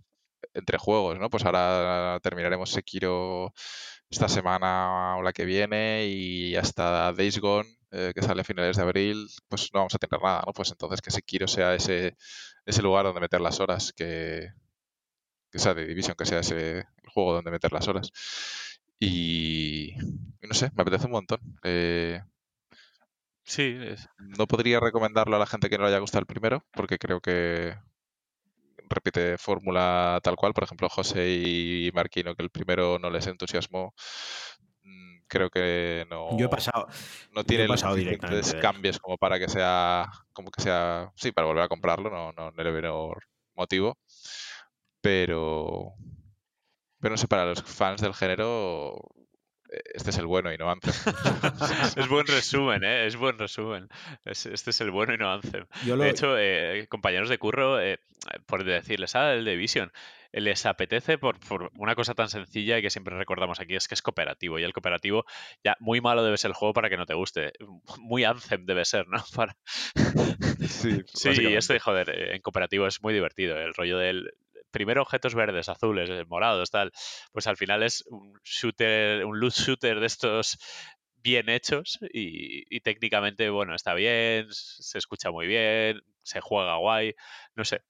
entre 0.53 0.77
juegos, 0.77 1.19
¿no? 1.19 1.29
Pues 1.29 1.45
ahora 1.45 2.19
terminaremos 2.23 2.71
Sekiro 2.71 3.53
esta 4.13 4.29
semana 4.29 5.17
o 5.17 5.23
la 5.23 5.33
que 5.33 5.45
viene 5.45 6.05
y 6.07 6.55
hasta 6.55 7.13
Days 7.13 7.39
Gone 7.39 7.69
eh, 7.91 8.13
que 8.15 8.21
sale 8.23 8.41
a 8.41 8.43
finales 8.45 8.77
de 8.77 8.83
abril, 8.83 9.27
pues 9.49 9.69
no 9.73 9.81
vamos 9.81 9.95
a 9.95 9.99
tener 9.99 10.21
nada, 10.21 10.43
¿no? 10.47 10.53
Pues 10.53 10.71
entonces 10.71 11.01
que 11.01 11.11
Sekiro 11.11 11.47
sea 11.47 11.75
ese, 11.75 12.17
ese 12.65 12.81
lugar 12.83 13.05
donde 13.05 13.21
meter 13.21 13.41
las 13.41 13.59
horas, 13.59 13.93
que, 13.93 14.49
que 15.51 15.59
sea 15.59 15.73
de 15.73 15.85
Division, 15.85 16.15
que 16.17 16.25
sea 16.25 16.39
ese 16.39 16.79
el 16.79 17.09
juego 17.13 17.33
donde 17.33 17.51
meter 17.51 17.71
las 17.71 17.87
horas. 17.87 18.11
Y, 18.99 19.93
no 20.41 20.53
sé, 20.53 20.71
me 20.75 20.81
apetece 20.83 21.05
un 21.07 21.11
montón. 21.13 21.39
Eh, 21.63 22.21
Sí, 23.45 23.75
es- 23.81 24.07
no 24.17 24.47
podría 24.47 24.79
recomendarlo 24.79 25.35
a 25.35 25.39
la 25.39 25.45
gente 25.45 25.69
que 25.69 25.77
no 25.77 25.83
le 25.83 25.89
haya 25.89 25.99
gustado 25.99 26.21
el 26.21 26.25
primero, 26.27 26.65
porque 26.73 26.97
creo 26.97 27.21
que 27.21 27.75
repite 28.89 29.37
fórmula 29.37 30.19
tal 30.23 30.35
cual. 30.35 30.53
Por 30.53 30.63
ejemplo, 30.63 30.89
José 30.89 31.29
y 31.29 31.91
Marquino, 31.93 32.35
que 32.35 32.43
el 32.43 32.49
primero 32.49 32.99
no 32.99 33.09
les 33.09 33.27
entusiasmó, 33.27 33.93
mm, 34.83 35.17
creo 35.27 35.49
que 35.49 36.05
no, 36.09 36.37
Yo 36.37 36.45
he 36.47 36.49
pasado. 36.49 36.87
no 37.31 37.43
tiene 37.43 37.67
los 37.67 37.81
pasado 37.81 37.95
de 37.95 38.03
él. 38.03 38.19
cambios 38.61 38.99
como 38.99 39.17
para 39.17 39.39
que 39.39 39.49
sea, 39.49 40.09
como 40.33 40.51
que 40.51 40.61
sea, 40.61 41.11
sí, 41.15 41.31
para 41.31 41.47
volver 41.47 41.63
a 41.63 41.67
comprarlo, 41.69 42.09
no, 42.09 42.31
no, 42.33 42.51
no 42.51 42.63
le 42.63 42.71
veo 42.71 43.13
motivo. 43.55 43.97
Pero, 45.01 45.93
pero 46.99 47.11
no 47.11 47.17
sé, 47.17 47.27
para 47.27 47.45
los 47.45 47.61
fans 47.61 48.01
del 48.01 48.13
género, 48.13 48.95
eh, 49.17 49.22
este 49.93 50.09
es 50.11 50.17
el 50.17 50.25
bueno 50.25 50.53
y 50.53 50.57
no 50.57 50.69
Anthem. 50.69 50.93
es 51.97 52.07
buen 52.07 52.27
resumen, 52.27 52.83
¿eh? 52.83 53.05
Es 53.07 53.15
buen 53.15 53.37
resumen. 53.37 53.89
Es- 54.25 54.45
este 54.45 54.69
es 54.71 54.81
el 54.81 54.91
bueno 54.91 55.13
y 55.13 55.17
no 55.17 55.31
Anthem. 55.31 55.65
Yo 55.85 55.95
lo, 55.95 56.03
De 56.03 56.09
hecho, 56.09 56.37
eh, 56.37 56.87
compañeros 56.89 57.29
de 57.29 57.37
curro, 57.37 57.79
eh, 57.81 57.99
por 58.45 58.63
decirles, 58.63 59.15
ah, 59.15 59.33
el 59.33 59.45
Division, 59.45 59.91
les 60.31 60.65
apetece 60.65 61.19
por, 61.19 61.39
por 61.39 61.71
una 61.77 61.93
cosa 61.93 62.15
tan 62.15 62.27
sencilla 62.27 62.79
y 62.79 62.81
que 62.81 62.89
siempre 62.89 63.15
recordamos 63.15 63.59
aquí, 63.59 63.75
es 63.75 63.87
que 63.87 63.93
es 63.93 64.01
cooperativo. 64.01 64.57
Y 64.57 64.63
el 64.63 64.73
cooperativo, 64.73 65.25
ya 65.63 65.75
muy 65.79 66.01
malo 66.01 66.23
debe 66.23 66.37
ser 66.37 66.49
el 66.49 66.55
juego 66.55 66.73
para 66.73 66.89
que 66.89 66.97
no 66.97 67.05
te 67.05 67.13
guste. 67.13 67.53
Muy 67.99 68.23
Anthem 68.23 68.65
debe 68.65 68.83
ser, 68.85 69.07
¿no? 69.07 69.23
Para... 69.35 69.55
Sí, 70.67 71.01
Sí, 71.13 71.29
y 71.41 71.55
este, 71.55 71.79
joder, 71.79 72.09
eh, 72.09 72.35
en 72.35 72.41
cooperativo 72.41 72.87
es 72.87 73.01
muy 73.03 73.13
divertido. 73.13 73.57
El 73.57 73.73
rollo 73.73 73.97
del. 73.97 74.33
Primero 74.73 75.03
objetos 75.03 75.35
verdes, 75.35 75.69
azules, 75.69 76.09
eh, 76.09 76.25
morados, 76.27 76.71
tal. 76.71 76.91
Pues 77.31 77.45
al 77.47 77.55
final 77.55 77.83
es 77.83 78.03
un 78.09 78.33
shooter, 78.43 79.23
un 79.23 79.39
loot 79.39 79.53
shooter 79.53 79.99
de 79.99 80.07
estos 80.07 80.57
bien 81.15 81.47
hechos 81.47 81.99
y, 82.11 82.79
técnicamente, 82.81 83.49
bueno, 83.49 83.75
está 83.75 83.93
bien, 83.93 84.47
se 84.49 84.97
escucha 84.97 85.31
muy 85.31 85.47
bien, 85.47 86.01
se 86.23 86.41
juega 86.41 86.75
guay, 86.77 87.13
no 87.55 87.63
sé. 87.63 87.81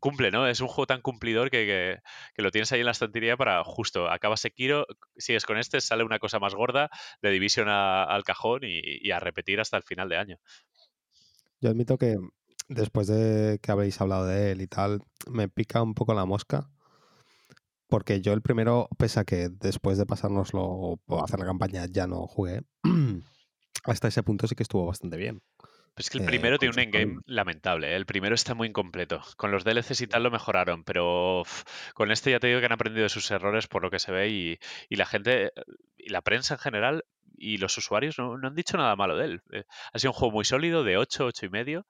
Cumple, 0.00 0.30
¿no? 0.30 0.48
Es 0.48 0.60
un 0.60 0.68
juego 0.68 0.86
tan 0.86 1.02
cumplidor 1.02 1.50
que, 1.50 2.00
que- 2.34 2.42
lo 2.42 2.50
tienes 2.50 2.72
ahí 2.72 2.80
en 2.80 2.86
la 2.86 2.92
estantería 2.92 3.36
para 3.36 3.62
justo, 3.62 4.10
acabas 4.10 4.40
Sekiro, 4.40 4.86
sigues 5.16 5.44
con 5.44 5.58
este, 5.58 5.80
sale 5.80 6.02
una 6.02 6.18
cosa 6.18 6.40
más 6.40 6.54
gorda, 6.54 6.88
de 7.22 7.30
Division 7.30 7.68
a- 7.68 8.04
al 8.04 8.24
cajón 8.24 8.62
y 8.64 9.10
a 9.10 9.20
repetir 9.20 9.60
hasta 9.60 9.76
el 9.76 9.84
final 9.84 10.08
de 10.08 10.16
año. 10.16 10.38
Yo 11.60 11.70
admito 11.70 11.96
que 11.98 12.16
después 12.68 13.06
de 13.06 13.58
que 13.62 13.72
habéis 13.72 14.00
hablado 14.00 14.26
de 14.26 14.52
él 14.52 14.60
y 14.60 14.66
tal, 14.66 15.02
me 15.30 15.48
pica 15.48 15.82
un 15.82 15.94
poco 15.94 16.14
la 16.14 16.24
mosca. 16.24 16.68
Porque 17.88 18.20
yo 18.20 18.32
el 18.32 18.42
primero, 18.42 18.88
pese 18.98 19.20
a 19.20 19.24
que 19.24 19.48
después 19.48 19.96
de 19.96 20.06
pasárnoslo 20.06 20.64
o 20.64 21.24
hacer 21.24 21.38
la 21.38 21.46
campaña 21.46 21.86
ya 21.86 22.06
no 22.06 22.26
jugué, 22.26 22.62
hasta 23.84 24.08
ese 24.08 24.24
punto 24.24 24.48
sí 24.48 24.56
que 24.56 24.64
estuvo 24.64 24.86
bastante 24.86 25.16
bien. 25.16 25.42
Pero 25.96 26.04
es 26.04 26.10
que 26.10 26.18
el 26.18 26.24
eh, 26.24 26.26
primero 26.26 26.58
tiene 26.58 26.74
un 26.74 26.80
endgame 26.80 27.20
lamentable. 27.24 27.92
¿eh? 27.92 27.96
El 27.96 28.04
primero 28.04 28.34
está 28.34 28.54
muy 28.54 28.68
incompleto. 28.68 29.22
Con 29.36 29.50
los 29.50 29.64
DLCs 29.64 30.02
y 30.02 30.06
tal 30.06 30.24
lo 30.24 30.30
mejoraron, 30.30 30.84
pero 30.84 31.40
uf, 31.40 31.62
con 31.94 32.10
este 32.10 32.32
ya 32.32 32.38
te 32.38 32.48
digo 32.48 32.60
que 32.60 32.66
han 32.66 32.72
aprendido 32.72 33.04
de 33.04 33.08
sus 33.08 33.30
errores 33.30 33.66
por 33.66 33.82
lo 33.82 33.90
que 33.90 33.98
se 33.98 34.12
ve 34.12 34.28
y, 34.28 34.58
y 34.90 34.96
la 34.96 35.06
gente, 35.06 35.52
y 35.96 36.10
la 36.10 36.20
prensa 36.20 36.54
en 36.54 36.60
general 36.60 37.04
y 37.38 37.56
los 37.58 37.78
usuarios 37.78 38.18
no, 38.18 38.36
no 38.36 38.48
han 38.48 38.54
dicho 38.54 38.76
nada 38.76 38.94
malo 38.94 39.16
de 39.16 39.24
él. 39.24 39.42
Eh, 39.52 39.64
Ha 39.92 39.98
sido 39.98 40.10
un 40.10 40.18
juego 40.18 40.34
muy 40.34 40.44
sólido, 40.44 40.84
de 40.84 40.98
8, 40.98 41.26
8 41.26 41.46
y 41.46 41.48
medio. 41.48 41.86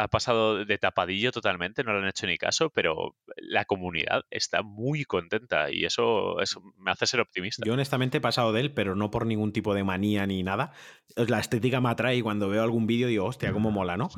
Ha 0.00 0.06
pasado 0.06 0.64
de 0.64 0.78
tapadillo 0.78 1.32
totalmente, 1.32 1.82
no 1.82 1.92
le 1.92 1.98
han 1.98 2.08
hecho 2.08 2.28
ni 2.28 2.38
caso, 2.38 2.70
pero 2.70 3.16
la 3.36 3.64
comunidad 3.64 4.22
está 4.30 4.62
muy 4.62 5.04
contenta 5.04 5.72
y 5.72 5.84
eso, 5.84 6.40
eso 6.40 6.62
me 6.78 6.92
hace 6.92 7.06
ser 7.06 7.20
optimista. 7.20 7.64
yo 7.66 7.72
honestamente 7.72 8.18
he 8.18 8.20
pasado 8.20 8.52
de 8.52 8.60
él, 8.60 8.72
pero 8.72 8.94
no 8.94 9.10
por 9.10 9.26
ningún 9.26 9.52
tipo 9.52 9.74
de 9.74 9.82
manía 9.82 10.24
ni 10.24 10.44
nada. 10.44 10.70
La 11.16 11.40
estética 11.40 11.80
me 11.80 11.88
atrae 11.88 12.16
y 12.16 12.22
cuando 12.22 12.48
veo 12.48 12.62
algún 12.62 12.86
vídeo 12.86 13.08
digo, 13.08 13.24
hostia, 13.24 13.52
cómo 13.52 13.72
mola, 13.72 13.96
¿no? 13.96 14.08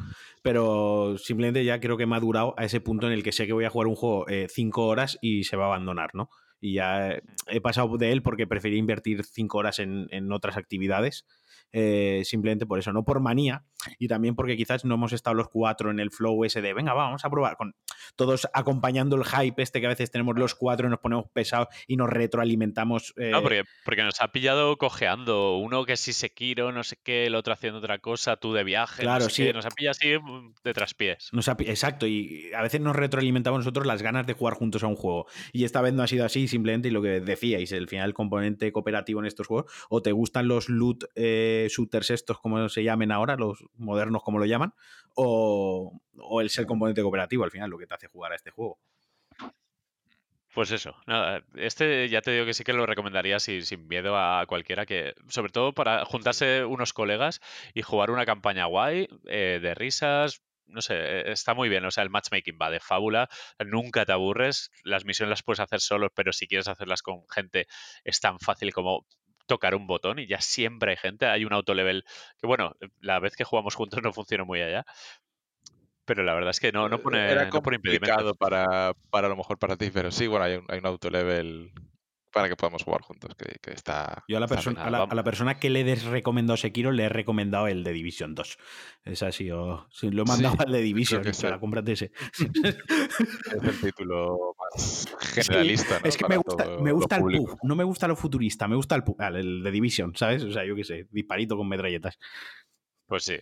Pero 0.43 1.17
simplemente 1.17 1.65
ya 1.65 1.81
creo 1.81 1.97
que 1.97 2.03
he 2.03 2.07
madurado 2.07 2.55
a 2.59 2.65
ese 2.67 2.83
punto 2.83 3.07
en 3.07 3.15
el 3.15 3.23
que 3.23 3.33
sé 3.33 3.47
que 3.47 3.55
voy 3.55 3.65
a 3.65 3.71
jugar 3.71 3.87
un 3.89 3.97
juego 3.97 4.29
eh, 4.29 4.49
cinco 4.51 4.87
horas 4.87 5.17
y 5.23 5.45
se 5.45 5.57
va 5.57 5.65
a 5.65 5.69
abandonar, 5.69 6.11
¿no? 6.13 6.29
Y 6.61 6.75
ya 6.75 7.19
he 7.47 7.61
pasado 7.63 7.97
de 7.97 8.13
él 8.13 8.21
porque 8.23 8.47
preferí 8.47 8.77
invertir 8.77 9.25
cinco 9.25 9.57
horas 9.57 9.79
en, 9.79 10.09
en 10.11 10.31
otras 10.31 10.59
actividades. 10.59 11.25
eh, 11.73 12.23
simplemente 12.25 12.67
por 12.67 12.79
eso, 12.79 12.93
no 12.93 13.05
por 13.05 13.21
manía, 13.21 13.65
y 13.99 14.09
también 14.09 14.35
porque 14.35 14.57
quizás 14.57 14.85
no 14.85 14.95
hemos 14.95 15.13
estado 15.13 15.35
los 15.35 15.49
cuatro 15.49 15.91
en 15.91 16.01
el 16.01 16.11
flow 16.11 16.45
ese 16.45 16.61
de, 16.63 16.73
venga, 16.75 16.93
va, 16.95 17.05
vamos 17.05 17.25
a 17.25 17.31
probar, 17.31 17.57
con 17.57 17.75
todos 18.17 18.49
acompañando 18.53 19.17
el 19.17 19.25
hype 19.25 19.63
este 19.63 19.81
que 19.81 19.87
a 19.87 19.91
veces 19.91 20.11
tenemos 20.11 20.37
los 20.37 20.55
cuatro 20.55 20.87
y 20.87 20.91
nos 20.91 20.99
ponemos 21.01 21.27
pesados 21.33 21.69
y 21.87 21.97
nos 21.97 22.09
retroalimentamos. 22.45 23.15
eh, 23.17 23.31
No, 23.31 23.43
porque, 23.43 23.65
porque 23.85 24.03
nos 24.03 24.21
ha 24.21 24.29
pillado 24.33 24.77
cojeando. 24.77 25.57
Uno 25.59 25.85
que 25.85 25.97
si 25.97 26.13
Sekiro, 26.13 26.73
no 26.73 26.83
sé 26.83 26.97
qué, 27.03 27.27
el 27.27 27.35
otro 27.35 27.53
haciendo 27.53 27.79
otra 27.79 27.99
cosa, 27.99 28.37
tú 28.37 28.53
de 28.53 28.65
viaje, 28.65 29.03
no 29.03 29.09
Claro, 29.09 29.25
sé 29.27 29.31
sí. 29.31 29.45
qué, 29.45 29.53
Nos 29.53 29.67
ha 29.67 29.71
pillado 29.71 29.93
así 29.93 30.19
mm, 30.19 30.55
de 30.65 30.73
traspiés. 30.75 31.29
Nos 31.33 31.49
ha 31.49 31.57
pi- 31.57 31.69
exacto, 31.69 32.07
y 32.07 32.51
a 32.57 32.63
veces 32.63 32.81
nos 32.81 32.97
retroalimentamos 32.97 33.61
nosotros 33.61 33.87
las 33.87 34.03
ganas 34.03 34.27
de 34.27 34.33
jugar 34.35 34.55
juntos 34.55 34.83
a 34.83 34.87
un 34.87 34.97
juego. 34.97 35.27
Y 35.53 35.65
esta 35.65 35.81
vez 35.81 35.93
no 35.95 36.03
ha 36.03 36.07
sido 36.07 36.25
así, 36.25 36.49
simplemente 36.49 36.89
y 36.89 36.91
lo 36.91 37.03
que 37.03 37.21
decíais, 37.21 37.73
el 37.73 37.89
final 37.89 38.09
el 38.09 38.15
componente 38.15 38.73
cooperativo 38.73 39.21
en 39.21 39.27
estos 39.27 39.47
juegos, 39.47 39.71
o 39.89 40.03
te 40.03 40.13
gustan 40.13 40.49
los 40.49 40.69
loot 40.69 41.05
eh, 41.15 41.69
shooters 41.71 42.11
estos, 42.11 42.39
como 42.41 42.69
se 42.69 42.83
llamen 42.83 43.13
ahora, 43.13 43.37
los 43.37 43.65
modernos 43.77 44.23
como 44.23 44.39
lo 44.39 44.47
llaman, 44.47 44.75
o, 45.15 46.01
o 46.19 46.41
el 46.41 46.51
ser 46.51 46.67
componente 46.67 47.03
cooperativo 47.03 47.45
al 47.45 47.51
final, 47.51 47.71
lo 47.71 47.79
que 47.79 47.87
te 47.87 47.95
hace 47.95 48.09
jugar 48.09 48.33
a 48.33 48.37
este 48.37 48.51
juego. 48.51 48.79
Pues 50.53 50.73
eso, 50.73 50.97
nada, 51.07 51.45
este 51.55 52.09
ya 52.09 52.23
te 52.23 52.33
digo 52.33 52.45
que 52.45 52.55
sí 52.55 52.65
que 52.65 52.73
lo 52.73 52.85
recomendaría 52.85 53.39
sin, 53.39 53.63
sin 53.63 53.87
miedo 53.87 54.17
a 54.17 54.45
cualquiera 54.49 54.85
que, 54.85 55.15
sobre 55.29 55.53
todo 55.53 55.73
para 55.73 56.05
juntarse 56.05 56.65
unos 56.65 56.93
colegas 56.93 57.41
y 57.73 57.83
jugar 57.83 58.11
una 58.11 58.27
campaña 58.27 58.65
guay, 58.65 59.09
eh, 59.27 59.61
de 59.63 59.75
risas, 59.77 60.43
no 60.67 60.83
sé, 60.83 60.95
eh, 60.97 61.33
está 61.33 61.55
muy 61.55 61.69
bien, 61.69 61.85
o 61.85 61.93
sea, 61.93 62.03
el 62.03 62.11
matchmaking 62.11 62.59
va 62.61 62.69
de 62.71 62.81
fábula, 62.81 63.29
nunca 63.65 64.05
te 64.05 64.11
aburres, 64.11 64.73
las 64.83 65.05
misiones 65.05 65.31
las 65.31 65.45
puedes 65.45 65.61
hacer 65.61 65.79
solo, 65.81 66.11
pero 66.13 66.33
si 66.33 66.49
quieres 66.49 66.67
hacerlas 66.67 67.03
con 67.03 67.29
gente 67.29 67.69
es 68.03 68.19
tan 68.19 68.41
fácil 68.41 68.73
como 68.73 69.07
tocar 69.51 69.75
un 69.77 69.87
botón 69.87 70.19
y 70.21 70.27
ya 70.29 70.41
siempre 70.41 70.93
hay 70.93 70.97
gente, 70.99 71.27
hay 71.27 71.45
un 71.45 71.53
autolevel 71.55 72.05
que 72.41 72.47
bueno, 72.49 72.77
la 73.01 73.21
vez 73.21 73.37
que 73.37 73.45
jugamos 73.45 73.75
juntos 73.77 74.03
no 74.03 74.13
funcionó 74.15 74.47
muy 74.47 74.63
allá, 74.63 74.87
pero 76.05 76.23
la 76.25 76.35
verdad 76.35 76.51
es 76.51 76.61
que 76.61 76.73
no, 76.73 76.89
no 76.89 76.99
pone, 77.01 77.19
Eh, 77.29 77.33
Era 77.33 77.47
no 77.53 77.63
pone 77.63 77.77
impedimento. 77.77 78.23
complicado 78.23 78.35
para, 78.35 78.95
para 79.11 79.27
a 79.27 79.31
lo 79.31 79.37
mejor 79.37 79.59
para 79.59 79.77
ti, 79.77 79.91
pero 79.93 80.11
sí, 80.11 80.27
bueno, 80.27 80.45
hay 80.45 80.55
un, 80.57 80.65
hay 80.69 80.79
un 80.79 80.87
autolevel 80.87 81.73
para 82.33 82.49
que 82.49 82.57
podamos 82.57 82.83
jugar 82.85 83.03
juntos, 83.03 83.35
que, 83.35 83.59
que 83.61 83.73
está... 83.73 84.25
Yo 84.29 84.37
a 84.37 84.41
la, 84.41 84.47
persona, 84.47 84.85
a, 84.85 84.91
la, 84.91 85.03
a 85.03 85.15
la 85.15 85.25
persona 85.25 85.59
que 85.59 85.71
le 85.71 85.81
he 85.81 85.95
recomendado 85.95 86.57
Sekiro 86.57 86.93
le 86.93 87.05
he 87.05 87.09
recomendado 87.09 87.67
el 87.67 87.85
de 87.85 87.93
Division 87.93 88.35
2. 88.35 88.59
Es 89.05 89.23
así, 89.23 89.51
o, 89.51 89.87
sí, 89.91 90.11
lo 90.11 90.23
he 90.23 90.27
mandado 90.27 90.57
Sí, 90.57 90.65
al 90.67 90.73
de 90.73 90.81
Division, 90.83 91.23
que 91.23 91.33
sí. 91.33 91.47
la 91.47 91.59
cómprate 91.59 91.93
ese. 91.93 92.13
Es 92.33 93.63
el 93.63 93.81
título 93.81 94.55
más 94.59 95.07
generalista, 95.35 96.01
¿no? 96.01 96.09
Es 96.09 96.17
que 96.17 96.23
Para 96.23 96.37
me 96.37 96.43
gusta, 96.43 96.65
todo 96.65 96.81
me 96.81 96.93
gusta 96.93 97.17
el. 97.17 97.23
PUG, 97.23 97.59
no 97.63 97.77
me 97.77 97.85
gusta 97.85 98.09
lo 98.09 98.17
futurista, 98.17 98.69
me 98.69 98.77
gusta 98.77 98.95
el 98.95 99.03
ah, 99.19 99.29
el 99.29 99.63
de 99.63 99.71
Division, 99.71 100.15
¿sabes? 100.17 100.45
O 100.45 100.53
sea, 100.53 100.65
yo 100.65 100.77
qué 100.77 100.85
sé, 100.85 101.07
disparito 101.11 101.57
con 101.57 101.69
metralletas. 101.69 102.19
Pues 103.11 103.25
sí. 103.25 103.37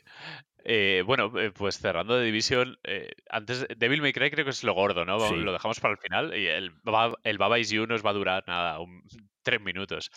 Eh, 0.64 1.02
bueno, 1.06 1.30
eh, 1.38 1.50
pues 1.52 1.78
cerrando 1.78 2.16
de 2.16 2.24
Division, 2.24 2.78
eh, 2.84 3.10
antes 3.30 3.66
Devil 3.76 4.00
May 4.00 4.12
Cry 4.14 4.30
creo 4.30 4.44
que 4.46 4.50
es 4.50 4.64
lo 4.64 4.72
gordo, 4.72 5.04
¿no? 5.04 5.20
Sí. 5.20 5.36
Lo 5.36 5.52
dejamos 5.52 5.78
para 5.78 5.92
el 5.92 5.98
final 5.98 6.34
y 6.36 6.46
el, 6.46 6.70
Baba- 6.82 7.18
el 7.22 7.36
Baba 7.36 7.58
Is 7.58 7.68
You 7.70 7.86
nos 7.86 8.04
va 8.04 8.10
a 8.10 8.14
durar 8.14 8.44
nada, 8.46 8.80
un- 8.80 9.02
tres 9.42 9.60
minutos. 9.60 10.10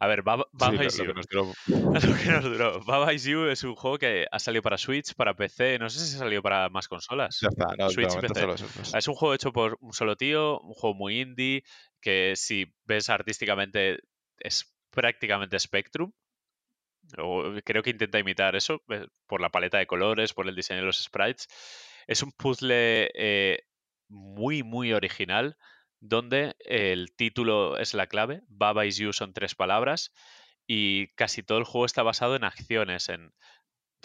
A 0.00 0.06
ver, 0.06 0.22
Baba, 0.22 0.44
Sí, 0.50 0.56
Baba 0.58 0.72
lo- 0.74 0.82
Is 0.84 0.98
lo 0.98 1.04
You. 1.04 1.10
que 1.10 1.14
nos 1.14 1.26
duró 1.28 1.52
Lo 2.10 2.16
que 2.16 2.30
nos 2.30 2.44
duró. 2.44 2.84
Baba 2.84 3.12
Is 3.12 3.24
You 3.24 3.46
es 3.48 3.64
un 3.64 3.74
juego 3.76 3.98
que 3.98 4.26
ha 4.30 4.38
salido 4.38 4.62
para 4.62 4.78
Switch, 4.78 5.14
para 5.14 5.34
PC, 5.34 5.78
no 5.78 5.88
sé 5.90 6.00
si 6.00 6.16
ha 6.16 6.18
salido 6.20 6.40
para 6.42 6.68
más 6.70 6.88
consolas. 6.88 7.38
Ya 7.42 7.48
está, 7.48 7.66
no, 7.78 7.90
Switch 7.90 8.10
y 8.12 8.16
momento 8.16 8.34
PC. 8.34 8.40
solo 8.40 8.52
dos. 8.56 8.94
Es 8.94 9.08
un 9.08 9.14
juego 9.14 9.34
hecho 9.34 9.52
por 9.52 9.76
un 9.80 9.92
solo 9.92 10.16
tío, 10.16 10.58
un 10.60 10.72
juego 10.72 10.94
muy 10.94 11.20
indie, 11.20 11.64
que 12.00 12.32
si 12.34 12.74
ves 12.86 13.10
artísticamente 13.10 13.98
es 14.38 14.74
prácticamente 14.90 15.58
Spectrum. 15.58 16.12
O 17.18 17.54
creo 17.64 17.82
que 17.82 17.90
intenta 17.90 18.18
imitar 18.18 18.56
eso 18.56 18.82
eh, 18.88 19.06
por 19.26 19.40
la 19.40 19.50
paleta 19.50 19.78
de 19.78 19.86
colores, 19.86 20.32
por 20.32 20.48
el 20.48 20.56
diseño 20.56 20.80
de 20.80 20.86
los 20.86 21.02
sprites. 21.02 21.48
Es 22.06 22.22
un 22.22 22.32
puzzle 22.32 23.10
eh, 23.14 23.62
muy, 24.08 24.62
muy 24.62 24.92
original, 24.92 25.56
donde 26.00 26.54
el 26.60 27.14
título 27.16 27.78
es 27.78 27.94
la 27.94 28.06
clave. 28.06 28.42
Baba 28.48 28.86
is 28.86 28.96
you 28.96 29.12
son 29.12 29.32
tres 29.32 29.54
palabras 29.54 30.12
y 30.66 31.08
casi 31.14 31.42
todo 31.42 31.58
el 31.58 31.64
juego 31.64 31.86
está 31.86 32.02
basado 32.02 32.36
en 32.36 32.44
acciones, 32.44 33.08
en 33.08 33.32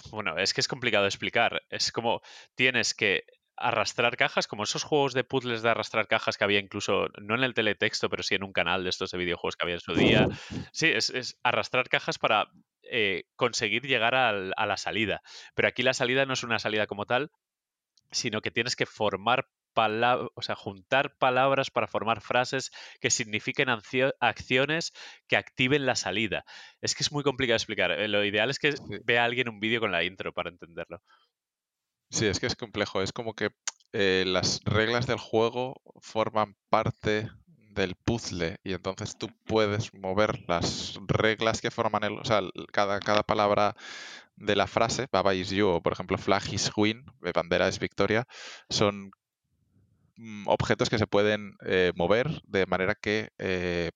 bueno, 0.09 0.37
es 0.37 0.53
que 0.53 0.61
es 0.61 0.67
complicado 0.67 1.03
de 1.03 1.09
explicar. 1.09 1.61
Es 1.69 1.91
como 1.91 2.21
tienes 2.55 2.93
que 2.93 3.25
arrastrar 3.57 4.17
cajas, 4.17 4.47
como 4.47 4.63
esos 4.63 4.83
juegos 4.83 5.13
de 5.13 5.23
puzzles 5.23 5.61
de 5.61 5.69
arrastrar 5.69 6.07
cajas 6.07 6.37
que 6.37 6.43
había 6.43 6.59
incluso, 6.59 7.09
no 7.21 7.35
en 7.35 7.43
el 7.43 7.53
teletexto, 7.53 8.09
pero 8.09 8.23
sí 8.23 8.35
en 8.35 8.43
un 8.43 8.53
canal 8.53 8.83
de 8.83 8.89
estos 8.89 9.11
de 9.11 9.19
videojuegos 9.19 9.55
que 9.55 9.65
había 9.65 9.75
en 9.75 9.81
su 9.81 9.93
día. 9.93 10.27
Sí, 10.73 10.87
es, 10.87 11.09
es 11.09 11.37
arrastrar 11.43 11.89
cajas 11.89 12.17
para 12.17 12.49
eh, 12.91 13.23
conseguir 13.35 13.83
llegar 13.87 14.15
al- 14.15 14.53
a 14.57 14.65
la 14.67 14.77
salida. 14.77 15.21
Pero 15.55 15.67
aquí 15.69 15.83
la 15.83 15.93
salida 15.93 16.25
no 16.25 16.33
es 16.33 16.43
una 16.43 16.59
salida 16.59 16.87
como 16.87 17.05
tal, 17.05 17.31
sino 18.11 18.41
que 18.41 18.51
tienes 18.51 18.75
que 18.75 18.85
formar 18.85 19.47
palabras, 19.73 20.29
o 20.35 20.41
sea, 20.41 20.55
juntar 20.55 21.17
palabras 21.17 21.71
para 21.71 21.87
formar 21.87 22.21
frases 22.21 22.71
que 22.99 23.09
signifiquen 23.09 23.69
acciones 23.69 24.91
que 25.27 25.37
activen 25.37 25.85
la 25.85 25.95
salida. 25.95 26.43
Es 26.81 26.93
que 26.95 27.03
es 27.03 27.11
muy 27.11 27.23
complicado 27.23 27.55
explicar. 27.55 27.91
Eh, 27.91 28.07
Lo 28.09 28.25
ideal 28.25 28.49
es 28.49 28.59
que 28.59 28.73
vea 29.05 29.23
alguien 29.25 29.49
un 29.49 29.59
vídeo 29.61 29.79
con 29.79 29.91
la 29.93 30.03
intro 30.03 30.33
para 30.33 30.49
entenderlo. 30.49 31.01
Sí, 32.09 32.25
es 32.25 32.39
que 32.39 32.47
es 32.47 32.55
complejo. 32.55 33.01
Es 33.01 33.13
como 33.13 33.33
que 33.33 33.51
eh, 33.93 34.23
las 34.27 34.61
reglas 34.63 35.07
del 35.07 35.17
juego 35.17 35.81
forman 36.01 36.55
parte 36.69 37.29
del 37.73 37.95
puzzle 37.95 38.57
y 38.63 38.73
entonces 38.73 39.17
tú 39.17 39.29
puedes 39.45 39.93
mover 39.93 40.43
las 40.47 40.99
reglas 41.07 41.61
que 41.61 41.71
forman 41.71 42.03
el, 42.03 42.19
o 42.19 42.25
sea, 42.25 42.41
cada, 42.71 42.99
cada 42.99 43.23
palabra 43.23 43.75
de 44.35 44.55
la 44.55 44.67
frase, 44.67 45.07
Baba 45.11 45.33
is 45.35 45.49
you 45.49 45.67
o 45.67 45.81
por 45.81 45.93
ejemplo 45.93 46.17
flag 46.17 46.53
is 46.53 46.71
win, 46.75 47.05
bandera 47.33 47.67
es 47.67 47.79
victoria, 47.79 48.25
son 48.69 49.11
mm, 50.17 50.47
objetos 50.47 50.89
que 50.89 50.97
se 50.97 51.07
pueden 51.07 51.55
eh, 51.65 51.91
mover 51.95 52.41
de 52.47 52.65
manera 52.65 52.95
que 52.95 53.29
eh, 53.37 53.91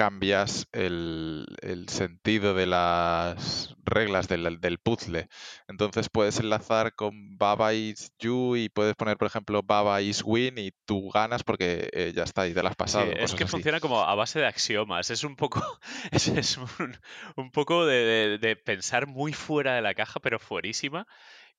cambias 0.00 0.66
el, 0.72 1.44
el 1.60 1.86
sentido 1.90 2.54
de 2.54 2.64
las 2.66 3.76
reglas 3.84 4.28
del, 4.28 4.58
del 4.58 4.78
puzzle. 4.78 5.28
Entonces 5.68 6.08
puedes 6.08 6.38
enlazar 6.40 6.94
con 6.94 7.36
Baba 7.36 7.74
is 7.74 8.10
you 8.18 8.56
y 8.56 8.70
puedes 8.70 8.94
poner, 8.94 9.18
por 9.18 9.26
ejemplo, 9.26 9.62
Baba 9.62 10.00
is 10.00 10.22
win 10.24 10.56
y 10.56 10.70
tú 10.86 11.10
ganas 11.10 11.42
porque 11.42 11.90
eh, 11.92 12.12
ya 12.16 12.22
está 12.22 12.48
y 12.48 12.54
te 12.54 12.62
la 12.62 12.70
has 12.70 12.76
Sí, 12.76 12.78
pasado. 12.78 13.12
es 13.12 13.34
que 13.34 13.44
así. 13.44 13.52
funciona 13.52 13.78
como 13.80 14.00
a 14.02 14.14
base 14.14 14.38
de 14.40 14.46
axiomas. 14.46 15.10
Es 15.10 15.22
un 15.22 15.36
poco, 15.36 15.62
es, 16.12 16.28
es 16.28 16.56
un, 16.56 16.96
un 17.36 17.50
poco 17.50 17.84
de, 17.84 17.96
de- 17.96 18.38
de 18.38 18.56
pensar 18.56 19.06
muy 19.06 19.34
fuera 19.34 19.74
de 19.74 19.82
la 19.82 19.92
caja, 19.94 20.18
pero 20.20 20.38
fuerísima. 20.38 21.06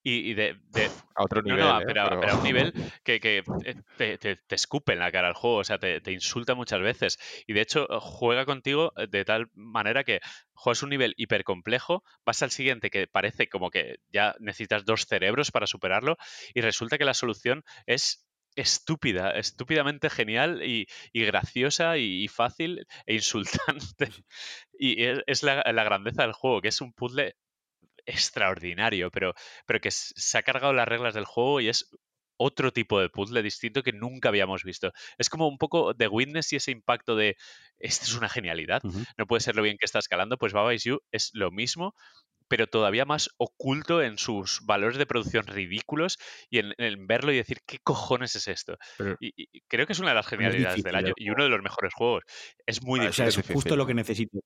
Y, 0.03 0.32
y 0.32 0.34
de, 0.34 0.57
de- 0.69 0.90
A 1.15 1.23
otro 1.23 1.41
No, 1.41 1.49
nivel, 1.56 1.65
no, 1.65 1.80
¿eh? 1.82 1.84
pero, 1.86 2.03
Pero- 2.10 2.19
pero 2.22 2.32
a 2.34 2.36
un 2.38 2.44
nivel 2.44 2.73
que, 3.03 3.19
que 3.19 3.44
eh, 3.65 3.76
te, 3.98 4.18
te- 4.18 4.36
te 4.38 4.56
escupe 4.56 4.94
en 4.94 4.99
la 4.99 5.11
cara 5.11 5.28
el 5.28 5.34
juego, 5.36 5.57
o 5.57 5.64
sea, 5.64 5.78
te, 5.78 6.02
te 6.02 6.11
insulta 6.11 6.56
muchas 6.56 6.82
veces. 6.82 7.19
Y 7.48 7.53
de 7.53 7.61
hecho, 7.61 7.84
eh, 7.91 7.98
juega 8.02 8.45
contigo 8.45 8.94
de 9.10 9.26
tal 9.26 9.49
manera 9.53 10.03
que 10.03 10.19
juegas 10.53 10.84
un 10.84 10.90
nivel 10.90 11.14
hiper 11.18 11.44
complejo, 11.44 12.03
vas 12.26 12.41
al 12.41 12.52
siguiente 12.52 12.90
que 12.90 13.07
parece 13.07 13.48
como 13.49 13.69
que 13.69 13.98
ya 14.11 14.36
necesitas 14.40 14.86
dos 14.86 15.06
cerebros 15.06 15.52
para 15.52 15.68
superarlo, 15.68 16.18
y 16.53 16.61
resulta 16.61 16.98
que 16.98 17.06
la 17.06 17.14
solución 17.14 17.64
es 17.86 18.28
estúpida, 18.56 19.32
estúpidamente 19.32 20.10
genial 20.10 20.61
y, 20.64 20.88
y 21.14 21.23
graciosa 21.26 21.98
y, 21.98 22.23
y 22.23 22.28
fácil 22.28 22.86
e 23.06 23.14
insultante. 23.15 24.10
Y 24.78 25.03
es, 25.03 25.19
es 25.28 25.44
la, 25.44 25.64
la 25.73 25.84
grandeza 25.84 26.23
del 26.23 26.34
juego, 26.34 26.60
que 26.61 26.69
es 26.69 26.82
un 26.82 26.91
puzzle 26.94 27.36
extraordinario, 28.06 29.11
pero, 29.11 29.34
pero 29.65 29.80
que 29.80 29.91
se 29.91 30.38
ha 30.38 30.44
cargado 30.44 30.73
las 30.73 30.88
reglas 30.88 31.14
del 31.14 31.26
juego 31.26 31.61
y 31.61 31.69
es 31.69 31.90
otro 32.38 32.73
tipo 32.73 32.99
de 32.99 33.10
puzzle 33.10 33.44
distinto 33.44 33.84
que 33.84 33.94
nunca 33.94 34.30
habíamos 34.30 34.64
visto. 34.64 34.91
Es 35.18 35.30
como 35.30 35.48
un 35.48 35.57
poco 35.57 35.94
de 35.94 36.07
Witness 36.07 36.53
y 36.53 36.56
ese 36.56 36.72
impacto 36.72 37.15
de 37.15 37.38
esto 37.78 38.06
es 38.06 38.15
una 38.15 38.30
genialidad, 38.30 38.84
no 39.18 39.28
puede 39.28 39.41
ser 39.41 39.56
lo 39.56 39.61
bien 39.61 39.78
que 39.78 39.86
está 39.86 39.99
escalando, 39.99 40.38
pues 40.38 40.53
Baba 40.53 40.73
Is 40.73 40.84
You 40.84 40.99
es 41.11 41.30
lo 41.34 41.52
mismo, 41.52 41.94
pero 42.48 42.68
todavía 42.68 43.06
más 43.06 43.30
oculto 43.38 44.02
en 44.02 44.18
sus 44.18 44.60
valores 44.65 44.98
de 44.98 45.06
producción 45.06 45.48
ridículos 45.48 46.18
y 46.49 46.60
en, 46.60 46.73
en 46.80 47.07
verlo 47.07 47.32
y 47.32 47.38
decir, 47.38 47.60
¿qué 47.65 47.80
cojones 47.80 48.36
es 48.36 48.48
esto? 48.48 48.78
Y, 49.19 49.34
y 49.38 49.61
creo 49.69 49.86
que 49.86 49.94
es 49.94 49.99
una 49.99 50.10
de 50.10 50.15
las 50.15 50.28
genialidades 50.28 50.84
del 50.84 50.95
difícil 50.95 50.95
año 50.95 51.14
y 51.15 51.30
uno 51.30 51.44
de 51.44 51.49
los 51.49 51.61
mejores 51.61 51.94
juegos. 51.94 52.23
Es 52.65 52.84
muy 52.84 53.06
o 53.06 53.14
sea, 53.14 53.28
es 53.28 53.38
justo 53.38 53.76
lo 53.78 53.86
que 53.86 53.94
necesito. 53.94 54.40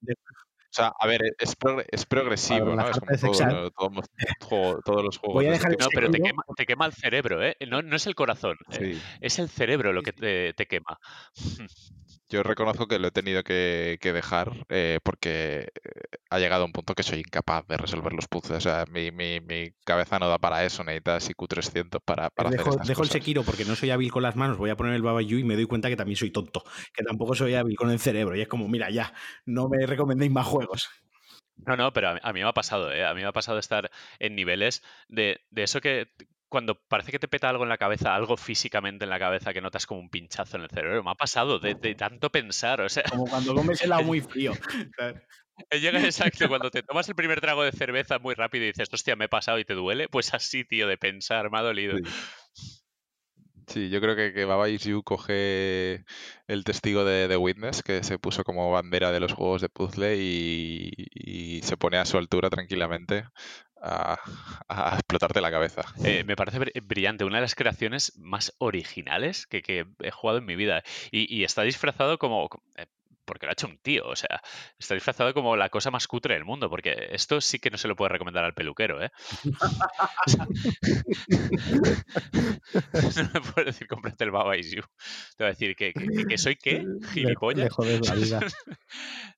O 0.76 0.77
sea, 0.77 0.91
a 0.99 1.07
ver, 1.07 1.22
es, 1.39 1.57
progre- 1.57 1.85
es 1.89 2.06
progresivo, 2.06 2.76
¿no? 2.76 2.89
Es 2.89 2.99
como 2.99 3.15
todo, 3.15 3.72
todo- 3.72 4.02
todo- 4.49 4.81
todos 4.84 5.03
los 5.06 5.18
juegos. 5.18 5.35
Voy 5.35 5.45
a 5.45 5.49
de 5.52 5.56
este 5.56 5.69
dejar 5.69 5.77
tipo. 5.77 5.84
No, 5.85 5.89
pero 5.95 6.11
te 6.11 6.19
quema, 6.19 6.43
te 6.57 6.65
quema 6.65 6.85
el 6.85 6.91
cerebro, 6.91 7.41
¿eh? 7.41 7.56
No, 7.69 7.81
no 7.81 7.95
es 7.95 8.07
el 8.07 8.15
corazón, 8.15 8.57
eh, 8.73 8.99
es 9.22 9.39
el 9.39 9.47
cerebro 9.47 9.93
lo 9.93 10.02
que 10.03 10.11
te, 10.11 10.53
te 10.53 10.65
quema. 10.68 10.99
Yo 12.36 12.44
reconozco 12.44 12.86
que 12.90 12.99
lo 12.99 13.07
he 13.07 13.12
tenido 13.12 13.45
que, 13.45 13.98
que 14.02 14.12
dejar 14.12 14.66
eh, 14.68 14.99
porque 15.03 15.70
eh, 15.74 16.18
ha 16.30 16.38
llegado 16.38 16.64
a 16.64 16.66
un 16.66 16.74
punto 16.74 16.94
que 16.94 17.02
soy 17.02 17.20
incapaz 17.20 17.66
de 17.66 17.78
resolver 17.78 18.12
los 18.12 18.28
puzzles. 18.28 18.57
O 18.57 18.60
sea, 18.60 18.84
mi, 18.91 19.10
mi, 19.10 19.40
mi 19.40 19.72
cabeza 19.86 20.20
no 20.20 20.28
da 20.28 20.38
para 20.38 20.66
eso. 20.66 20.84
Necesitas 20.84 21.30
IQ 21.30 21.48
300 21.48 22.02
para, 22.03 22.30
para 22.32 22.49
hacer 22.49 22.60
dejo 22.60 22.72
estas 22.72 22.88
dejo 22.90 23.03
el. 23.03 23.10
Sekiro 23.10 23.44
porque 23.44 23.64
no 23.64 23.78
soy 23.78 23.91
hábil 23.91 24.12
con 24.12 24.22
las 24.22 24.36
manos, 24.36 24.57
voy 24.57 24.70
a 24.70 24.76
poner 24.76 24.95
el 24.95 25.02
Baba 25.02 25.22
Yu 25.22 25.38
y 25.38 25.45
me 25.45 25.56
doy 25.56 25.66
cuenta 25.66 25.88
que 25.88 25.95
también 25.95 26.18
soy 26.18 26.32
tonto, 26.32 26.66
que 26.94 27.06
tampoco 27.06 27.36
soy 27.36 27.56
hábil 27.56 27.78
con 27.78 27.90
el 27.90 27.99
cerebro. 27.99 28.36
Y 28.36 28.41
es 28.41 28.49
como, 28.49 28.68
mira, 28.68 28.90
ya, 28.90 29.14
no 29.45 29.70
me 29.70 29.86
recomendéis 29.86 30.34
más 30.34 30.45
juegos. 30.45 30.90
No, 31.56 31.78
no, 31.78 31.94
pero 31.94 32.10
a 32.10 32.14
mí, 32.16 32.20
a 32.22 32.34
mí 32.34 32.41
me 32.41 32.49
ha 32.49 32.53
pasado, 32.53 32.91
¿eh? 32.91 33.06
A 33.06 33.14
mí 33.14 33.22
me 33.22 33.28
ha 33.28 33.32
pasado 33.32 33.60
estar 33.60 33.90
en 34.20 34.36
niveles 34.36 34.84
de, 35.07 35.40
de 35.52 35.64
eso 35.64 35.80
que 35.80 36.10
cuando 36.49 36.80
parece 36.88 37.11
que 37.11 37.19
te 37.19 37.27
peta 37.27 37.49
algo 37.49 37.63
en 37.63 37.69
la 37.69 37.77
cabeza, 37.77 38.15
algo 38.15 38.38
físicamente 38.38 39.05
en 39.05 39.09
la 39.09 39.19
cabeza 39.19 39.53
que 39.53 39.61
notas 39.61 39.85
como 39.85 39.99
un 39.99 40.09
pinchazo 40.09 40.57
en 40.57 40.63
el 40.63 40.69
cerebro. 40.69 41.03
Me 41.03 41.11
ha 41.11 41.15
pasado 41.15 41.59
de, 41.59 41.76
de 41.76 41.95
tanto 41.95 42.31
pensar, 42.31 42.81
o 42.81 42.89
sea, 42.89 43.03
Como 43.09 43.26
cuando 43.26 43.53
comes 43.55 43.81
helado 43.81 44.03
muy 44.03 44.22
frío. 44.22 44.53
llega 45.72 46.03
exacto 46.03 46.47
cuando 46.47 46.69
te 46.69 46.84
tomas 46.84 47.07
el 47.09 47.15
primer 47.15 47.41
trago 47.41 47.63
de 47.63 47.72
cerveza 47.72 48.19
muy 48.19 48.35
rápido 48.35 48.65
y 48.65 48.67
dices, 48.67 48.89
hostia, 48.91 49.15
me 49.15 49.26
he 49.26 49.30
pasado 49.30 49.59
y 49.59 49.65
te 49.65 49.73
duele, 49.73 50.07
pues 50.09 50.34
así, 50.34 50.65
tío, 50.65 50.88
de 50.88 50.97
pensar, 50.97 51.49
me 51.49 51.57
ha 51.57 51.61
dolido. 51.61 51.97
Sí. 51.97 52.03
Sí, 53.67 53.89
yo 53.89 53.99
creo 53.99 54.15
que, 54.15 54.31
que 54.31 54.45
Baba 54.45 54.69
Is 54.69 54.84
You 54.84 55.01
coge 55.01 56.05
el 56.47 56.63
testigo 56.63 57.03
de, 57.03 57.27
de 57.27 57.35
Witness, 57.35 57.81
que 57.81 58.03
se 58.03 58.19
puso 58.19 58.43
como 58.43 58.72
bandera 58.72 59.11
de 59.11 59.19
los 59.19 59.34
juegos 59.34 59.61
de 59.61 59.69
puzzle 59.69 60.17
y, 60.17 60.91
y 60.95 61.61
se 61.63 61.76
pone 61.76 61.97
a 61.97 62.05
su 62.05 62.17
altura 62.17 62.49
tranquilamente 62.49 63.26
a, 63.81 64.18
a 64.68 64.95
explotarte 64.95 65.41
la 65.41 65.52
cabeza. 65.52 65.84
Eh, 66.03 66.23
me 66.26 66.35
parece 66.35 66.60
br- 66.60 66.72
brillante, 66.84 67.23
una 67.23 67.38
de 67.38 67.41
las 67.41 67.56
creaciones 67.56 68.18
más 68.18 68.53
originales 68.57 69.47
que, 69.47 69.61
que 69.61 69.85
he 70.02 70.11
jugado 70.11 70.39
en 70.39 70.45
mi 70.45 70.56
vida. 70.56 70.84
Y, 71.11 71.34
y 71.35 71.43
está 71.43 71.64
disfrazado 71.64 72.18
como... 72.18 72.49
porque 73.26 73.45
lo 73.45 73.52
ha 73.52 73.53
hecho 73.53 73.68
un 73.68 73.77
tío, 73.80 74.07
o 74.07 74.15
sea, 74.15 74.41
está 74.80 74.93
disfrazado 74.93 75.34
como 75.34 75.56
la 75.56 75.69
cosa 75.69 75.91
más 75.91 76.07
cutre 76.07 76.35
del 76.35 76.45
mundo, 76.45 76.69
porque 76.69 77.10
esto 77.11 77.41
sí 77.41 77.60
que 77.60 77.69
no 77.69 77.77
se 77.77 77.88
lo 77.88 77.95
puede 77.95 78.10
recomendar 78.10 78.43
al 78.45 78.53
peluquero, 78.53 79.03
¿eh? 79.03 79.11
No 82.73 83.30
me 83.34 83.41
puedes 83.41 83.65
decir, 83.68 83.88
cómprate 83.88 84.23
el 84.23 84.31
Baba 84.31 84.57
Is 84.57 84.72
You. 84.72 84.81
Te 85.38 85.43
va 85.43 85.49
a 85.49 85.53
decir, 85.53 85.76
¿que, 85.76 85.93
que, 85.93 86.07
que- 86.07 86.26
que 86.26 86.38
soy 86.38 86.56
qué? 86.56 86.85
¿Gilipollas? 87.14 87.69
La 88.07 88.15
vida. 88.15 88.39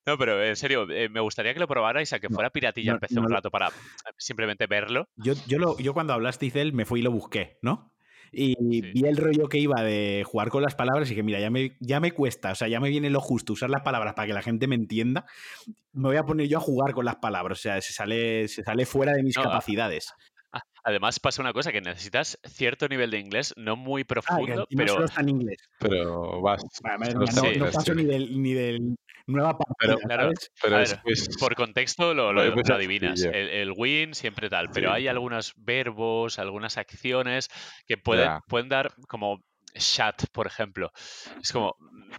No, 0.05 0.18
pero 0.18 0.41
en 0.41 0.55
serio, 0.55 0.89
eh, 0.89 1.09
me 1.09 1.19
gustaría 1.19 1.53
que 1.53 1.59
lo 1.59 1.68
probarais 1.68 2.14
a 2.14 2.19
que 2.19 2.30
No, 2.30 2.35
fuera 2.35 2.49
piratilla 2.49 2.91
no, 2.91 2.95
empecé 2.95 3.19
un 3.19 3.30
rato 3.30 3.51
para 3.51 3.68
eh, 3.68 3.72
simplemente 4.18 4.65
verlo. 4.65 5.09
Yo, 5.18 5.34
yo, 5.47 5.59
lo, 5.59 5.77
yo 5.80 5.93
cuando 5.93 6.14
hablasteis 6.14 6.53
de 6.53 6.61
él 6.61 6.73
me 6.73 6.85
fui 6.85 7.01
y 7.01 7.03
lo 7.03 7.11
busqué, 7.11 7.57
¿no? 7.61 7.93
Y 8.31 8.55
Sí. 8.55 8.81
vi 8.93 9.05
el 9.07 9.17
rollo 9.17 9.47
que 9.49 9.57
iba 9.57 9.81
de 9.83 10.23
jugar 10.25 10.49
con 10.49 10.61
las 10.63 10.75
palabras 10.75 11.09
y 11.11 11.15
que 11.15 11.23
mira, 11.23 11.39
ya 11.39 11.49
me, 11.49 11.75
ya 11.79 11.99
me 11.99 12.11
cuesta, 12.11 12.51
o 12.51 12.55
sea, 12.55 12.67
ya 12.67 12.79
me 12.79 12.89
viene 12.89 13.09
lo 13.09 13.21
justo 13.21 13.53
usar 13.53 13.69
las 13.69 13.81
palabras 13.81 14.13
para 14.13 14.27
que 14.27 14.33
la 14.33 14.41
gente 14.41 14.67
me 14.67 14.75
entienda. 14.75 15.25
Me 15.93 16.03
voy 16.09 16.17
a 16.17 16.23
poner 16.23 16.47
yo 16.47 16.57
a 16.57 16.61
jugar 16.61 16.93
con 16.93 17.05
las 17.05 17.15
palabras, 17.17 17.59
o 17.59 17.61
sea, 17.61 17.81
se 17.81 17.93
sale, 17.93 18.47
se 18.47 18.63
sale 18.63 18.85
fuera 18.85 19.13
de 19.13 19.23
mis 19.23 19.35
No, 19.37 19.43
capacidades. 19.43 20.13
Además 20.88 21.19
pasa 21.19 21.41
una 21.41 21.51
cosa, 21.51 21.73
que 21.73 21.81
necesitas 21.81 22.39
cierto 22.45 22.88
nivel 22.88 23.11
de 23.11 23.19
inglés, 23.19 23.53
no 23.57 23.76
muy 23.76 24.03
Ah, 24.03 24.05
profundo, 24.05 24.65
pero 24.73 24.93
solo 24.93 25.05
está 25.05 25.19
en 25.19 25.30
inglés. 25.30 25.57
Pero 25.80 26.39
vas. 26.41 26.64
No, 26.64 27.27
Sí. 27.27 27.59
no 27.59 27.65
paso 27.65 27.81
sí. 27.81 27.91
ni 27.93 28.05
del, 28.05 28.41
ni 28.41 28.53
del 28.53 28.95
nueva 29.26 29.57
partida, 29.57 29.76
Pero- 29.80 29.97
Claro. 29.97 30.23
¿sabes? 30.23 30.51
Pero 30.61 30.76
A 30.77 30.84
es, 30.84 30.91
ver, 31.03 31.27
por 31.41 31.55
contexto 31.55 32.14
lo, 32.14 32.31
lo- 32.31 32.41
adivinas. 32.73 33.22
El, 33.22 33.35
el 33.35 33.73
win 33.76 34.14
siempre 34.15 34.49
tal, 34.49 34.69
pero 34.72 34.91
Sí. 34.91 34.95
hay 34.95 35.07
algunos 35.09 35.51
verbos, 35.57 36.39
algunas 36.39 36.77
acciones 36.77 37.49
que 37.85 37.97
pueden, 37.97 38.30
pueden 38.47 38.69
dar 38.69 38.93
como 39.09 39.43
chat, 39.73 40.23
por 40.31 40.47
ejemplo. 40.47 40.93
Es 41.41 41.51
como, 41.51 41.76
mm, 41.80 42.11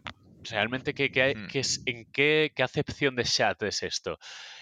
realmente, 0.50 0.92
¿qué, 0.92 1.10
qué 1.10 1.22
hay- 1.22 1.34
Mm. 1.36 1.46
qué 1.48 1.60
es, 1.60 1.82
¿en 1.86 2.04
qué, 2.12 2.52
qué 2.54 2.62
acepción 2.62 3.16
de 3.16 3.24
chat 3.24 3.62
es 3.62 3.82
esto? 3.82 4.18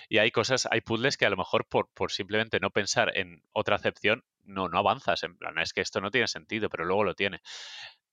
Y 0.09 0.19
hay 0.19 0.31
cosas, 0.31 0.69
hay 0.71 0.81
puzzles 0.81 1.17
que 1.17 1.27
a 1.27 1.31
lo 1.31 1.37
mejor 1.37 1.67
por, 1.67 1.89
por 1.95 2.13
simplemente 2.13 2.61
no 2.61 2.71
pensar 2.71 3.17
en 3.17 3.43
otra 3.53 3.77
acepción, 3.77 4.25
no, 4.45 4.69
no 4.69 4.79
avanzas. 4.79 5.23
En 5.25 5.37
plan, 5.37 5.59
es 5.59 5.73
que 5.73 5.81
esto 5.81 6.01
no 6.01 6.11
tiene 6.11 6.29
sentido, 6.29 6.69
pero 6.69 6.85
luego 6.85 7.05
lo 7.05 7.15
tiene. 7.15 7.41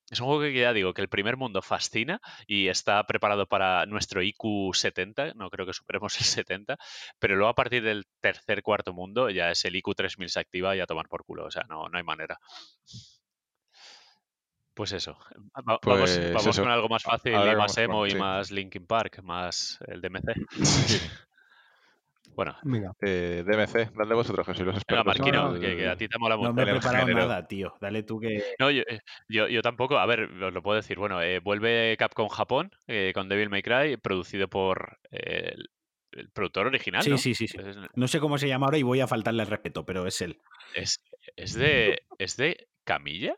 Es 0.10 0.20
un 0.20 0.28
juego 0.28 0.42
que 0.42 0.54
ya 0.54 0.74
digo 0.74 0.94
que 0.94 1.02
el 1.02 1.08
primer 1.10 1.38
mundo 1.38 1.62
fascina 1.62 2.20
y 2.46 2.68
está 2.68 3.04
preparado 3.06 3.48
para 3.48 3.86
nuestro 3.86 4.22
IQ 4.22 4.74
70, 4.74 5.34
no 5.34 5.50
creo 5.50 5.66
que 5.66 5.74
superemos 5.74 6.16
el 6.20 6.26
70, 6.26 6.78
pero 7.20 7.36
luego 7.36 7.50
a 7.50 7.56
partir 7.56 7.82
del 7.84 8.06
tercer, 8.20 8.62
cuarto 8.64 8.94
mundo 8.94 9.30
ya 9.30 9.50
es 9.50 9.64
el 9.66 9.76
IQ 9.76 9.96
3000 9.96 10.30
se 10.30 10.40
activa 10.40 10.76
y 10.76 10.82
a 10.82 10.86
tomar 10.86 11.08
por 11.08 11.24
culo, 11.24 11.46
o 11.46 11.52
sea, 11.52 11.64
no, 11.70 11.88
no 11.90 11.98
hay 11.98 12.04
manera. 12.04 12.38
Pues 14.76 14.92
eso, 14.92 15.18
va- 15.48 15.62
vamos, 15.64 15.80
Pues 15.84 16.34
vamos 16.34 16.48
eso. 16.48 16.62
con 16.64 16.72
algo 16.72 16.90
más 16.90 17.04
fácil 17.04 17.36
ahora 17.36 17.54
y 17.54 17.56
más 17.56 17.76
con- 17.76 17.84
emo 17.84 18.06
y 18.08 18.12
sí. 18.12 18.18
más 18.18 18.50
Linkin 18.52 18.86
Park, 18.88 19.22
más 19.24 19.78
el 19.88 20.02
DMC. 20.02 20.34
Bueno, 22.36 22.56
eh, 23.02 23.44
DMC, 23.46 23.92
dale 23.96 24.14
vosotros, 24.16 24.46
que 24.46 24.54
sois 24.54 24.66
los 24.66 24.76
expertos. 24.76 25.02
en 25.16 25.22
Marquino, 25.22 25.54
que, 25.60 25.76
que 25.78 25.88
a 25.88 25.96
ti 25.98 26.08
te 26.08 26.18
mola 26.18 26.38
mucho. 26.38 26.50
No 26.50 26.54
me 26.54 26.64
he 26.64 26.66
preparado 26.68 27.06
género. 27.08 27.28
nada, 27.28 27.48
tío. 27.48 27.74
Dale 27.82 28.04
tú 28.04 28.20
que. 28.20 28.44
No, 28.60 28.72
yo, 28.72 28.84
eh, 28.88 29.00
yo, 29.30 29.48
yo 29.48 29.62
tampoco. 29.62 29.98
A 29.98 30.06
ver, 30.06 30.22
os 30.24 30.54
lo 30.54 30.62
puedo 30.62 30.76
decir. 30.78 30.98
Bueno, 30.98 31.22
eh, 31.22 31.40
vuelve 31.40 31.96
Capcom 31.98 32.28
Japón 32.30 32.72
eh, 32.88 33.12
con 33.14 33.30
Devil 33.30 33.50
May 33.50 33.62
Cry, 33.64 33.98
producido 33.98 34.48
por 34.48 35.00
eh, 35.12 35.54
el 36.12 36.30
productor 36.32 36.68
original. 36.68 37.04
Sí, 37.04 37.10
¿no? 37.12 37.18
sí, 37.18 37.34
sí, 37.36 37.48
sí. 37.48 37.58
Es, 37.60 37.78
No 37.96 38.08
sé 38.08 38.20
cómo 38.20 38.38
se 38.38 38.48
llama 38.48 38.68
ahora 38.68 38.78
y 38.78 38.84
voy 38.84 39.00
a 39.02 39.08
faltarle 39.08 39.44
el 39.44 39.50
respeto, 39.50 39.86
pero 39.86 40.06
es 40.08 40.22
él. 40.22 40.40
es- 40.76 41.04
es 41.36 41.54
de. 41.54 42.04
¿Es 42.18 42.38
de 42.38 42.68
Camilla? 42.84 43.36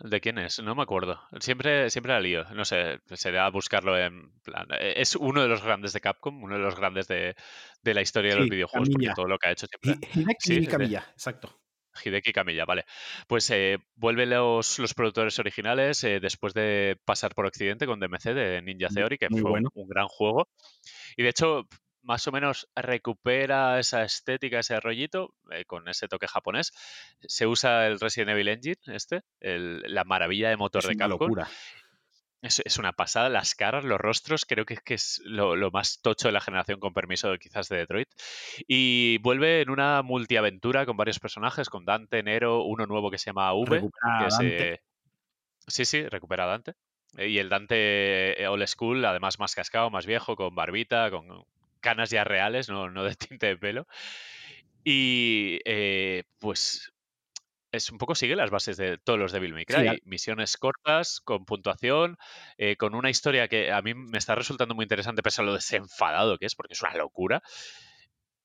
¿De 0.00 0.20
quién 0.20 0.38
es? 0.38 0.60
No 0.62 0.74
me 0.74 0.82
acuerdo. 0.82 1.20
Siempre, 1.40 1.88
siempre 1.90 2.12
la 2.12 2.20
lío. 2.20 2.44
No 2.54 2.64
sé, 2.64 3.00
será 3.14 3.48
buscarlo 3.50 3.96
en 3.98 4.32
plan. 4.42 4.66
eh, 4.78 4.94
Es 4.96 5.14
uno 5.16 5.42
de 5.42 5.48
los 5.48 5.62
grandes 5.62 5.92
de 5.92 6.00
Capcom, 6.00 6.42
uno 6.42 6.56
de 6.56 6.60
los 6.62 6.74
grandes 6.76 7.06
de, 7.08 7.34
de 7.82 7.94
la 7.94 8.02
historia 8.02 8.32
de 8.34 8.40
los 8.40 8.48
videojuegos, 8.48 8.88
porque 8.88 9.06
Camilla. 9.06 9.14
todo 9.14 9.26
lo 9.28 9.38
que 9.38 9.48
ha 9.48 9.52
hecho 9.52 9.66
siempre. 9.66 10.08
Hi- 10.12 10.20
Hideki 10.20 10.36
Sí, 10.40 10.60
de- 10.60 10.66
Camilla, 10.66 11.06
exacto. 11.12 11.60
Hideki 12.04 12.32
Kamiya, 12.32 12.64
vale. 12.64 12.86
Pues 13.28 13.48
eh, 13.50 13.78
vuelve 13.94 14.26
los, 14.26 14.80
los 14.80 14.94
productores 14.94 15.38
originales 15.38 16.02
eh, 16.02 16.18
después 16.18 16.52
de 16.52 16.98
pasar 17.04 17.32
por 17.36 17.46
Occidente 17.46 17.86
con 17.86 18.00
DMC 18.00 18.34
de 18.34 18.62
Ninja 18.62 18.88
Theory, 18.88 19.16
que 19.16 19.28
muy 19.30 19.40
fue 19.40 19.52
un, 19.52 19.88
gran 19.88 20.08
juego. 20.08 20.48
Y 21.16 21.22
de 21.22 21.28
hecho, 21.28 21.68
más 22.04 22.26
o 22.28 22.32
menos 22.32 22.68
recupera 22.76 23.78
esa 23.80 24.04
estética, 24.04 24.60
ese 24.60 24.78
rollito, 24.80 25.34
eh, 25.50 25.64
con 25.64 25.88
ese 25.88 26.06
toque 26.08 26.28
japonés. 26.28 26.72
Se 27.20 27.46
usa 27.46 27.86
el 27.86 27.98
Resident 28.00 28.30
Evil 28.30 28.48
Engine, 28.48 28.76
este, 28.86 29.22
el- 29.40 29.82
la 29.86 30.04
maravilla 30.04 30.48
de 30.50 30.56
motor 30.56 30.82
Es 30.82 30.88
de 30.88 30.94
una 30.94 31.08
Capcom. 31.08 31.28
locura. 31.28 31.48
Es, 32.42 32.60
es 32.62 32.76
una 32.76 32.92
pasada, 32.92 33.30
las 33.30 33.54
caras, 33.54 33.84
los 33.84 33.98
rostros, 33.98 34.44
creo 34.44 34.66
que, 34.66 34.76
que 34.76 34.92
es 34.94 35.22
lo, 35.24 35.56
lo 35.56 35.70
más 35.70 36.02
tocho 36.02 36.28
de 36.28 36.32
la 36.32 36.42
generación, 36.42 36.78
con 36.78 36.92
permiso 36.92 37.34
quizás 37.38 37.70
de 37.70 37.78
Detroit. 37.78 38.08
Y 38.68 39.16
vuelve 39.22 39.62
en 39.62 39.70
una 39.70 40.02
multiaventura 40.02 40.84
con 40.84 40.98
varios 40.98 41.18
personajes, 41.20 41.70
con 41.70 41.86
Dante, 41.86 42.22
Nero, 42.22 42.62
uno 42.64 42.84
nuevo 42.84 43.10
que 43.10 43.16
se 43.16 43.30
llama 43.30 43.54
V, 43.54 43.76
Recupera 43.76 44.18
que 44.18 44.24
Dante. 44.28 44.72
eh, 44.74 44.80
Sí, 45.66 45.86
sí, 45.86 46.06
recupera 46.06 46.44
a 46.44 46.48
Dante. 46.48 46.74
Eh, 47.16 47.28
Y 47.28 47.38
el 47.38 47.48
Dante 47.48 48.46
old 48.46 48.66
school, 48.66 49.02
además 49.06 49.38
más 49.38 49.54
cascado, 49.54 49.88
más 49.88 50.04
viejo, 50.04 50.36
con 50.36 50.54
barbita, 50.54 51.10
con 51.10 51.46
canas 51.84 52.10
ya 52.10 52.24
reales, 52.24 52.68
no, 52.70 52.90
no 52.90 53.04
de 53.04 53.14
tinte 53.14 53.46
de 53.46 53.56
pelo. 53.58 53.86
Y 54.82 55.60
eh, 55.64 56.24
pues 56.38 56.92
es 57.70 57.90
un 57.90 57.98
poco 57.98 58.14
sigue 58.14 58.36
las 58.36 58.50
bases 58.50 58.76
de 58.76 58.98
todos 58.98 59.18
los 59.18 59.32
Devil 59.32 59.52
May 59.52 59.66
Cry. 59.66 60.00
Misiones 60.04 60.56
cortas, 60.56 61.20
con 61.20 61.44
puntuación, 61.44 62.16
eh, 62.56 62.76
con 62.76 62.94
una 62.94 63.10
historia 63.10 63.48
que 63.48 63.70
a 63.70 63.82
mí 63.82 63.94
me 63.94 64.18
está 64.18 64.34
resultando 64.34 64.74
muy 64.74 64.84
interesante, 64.84 65.22
pese 65.22 65.42
a 65.42 65.44
lo 65.44 65.54
desenfadado 65.54 66.38
que 66.38 66.46
es, 66.46 66.54
porque 66.54 66.72
es 66.72 66.82
una 66.82 66.94
locura. 66.94 67.42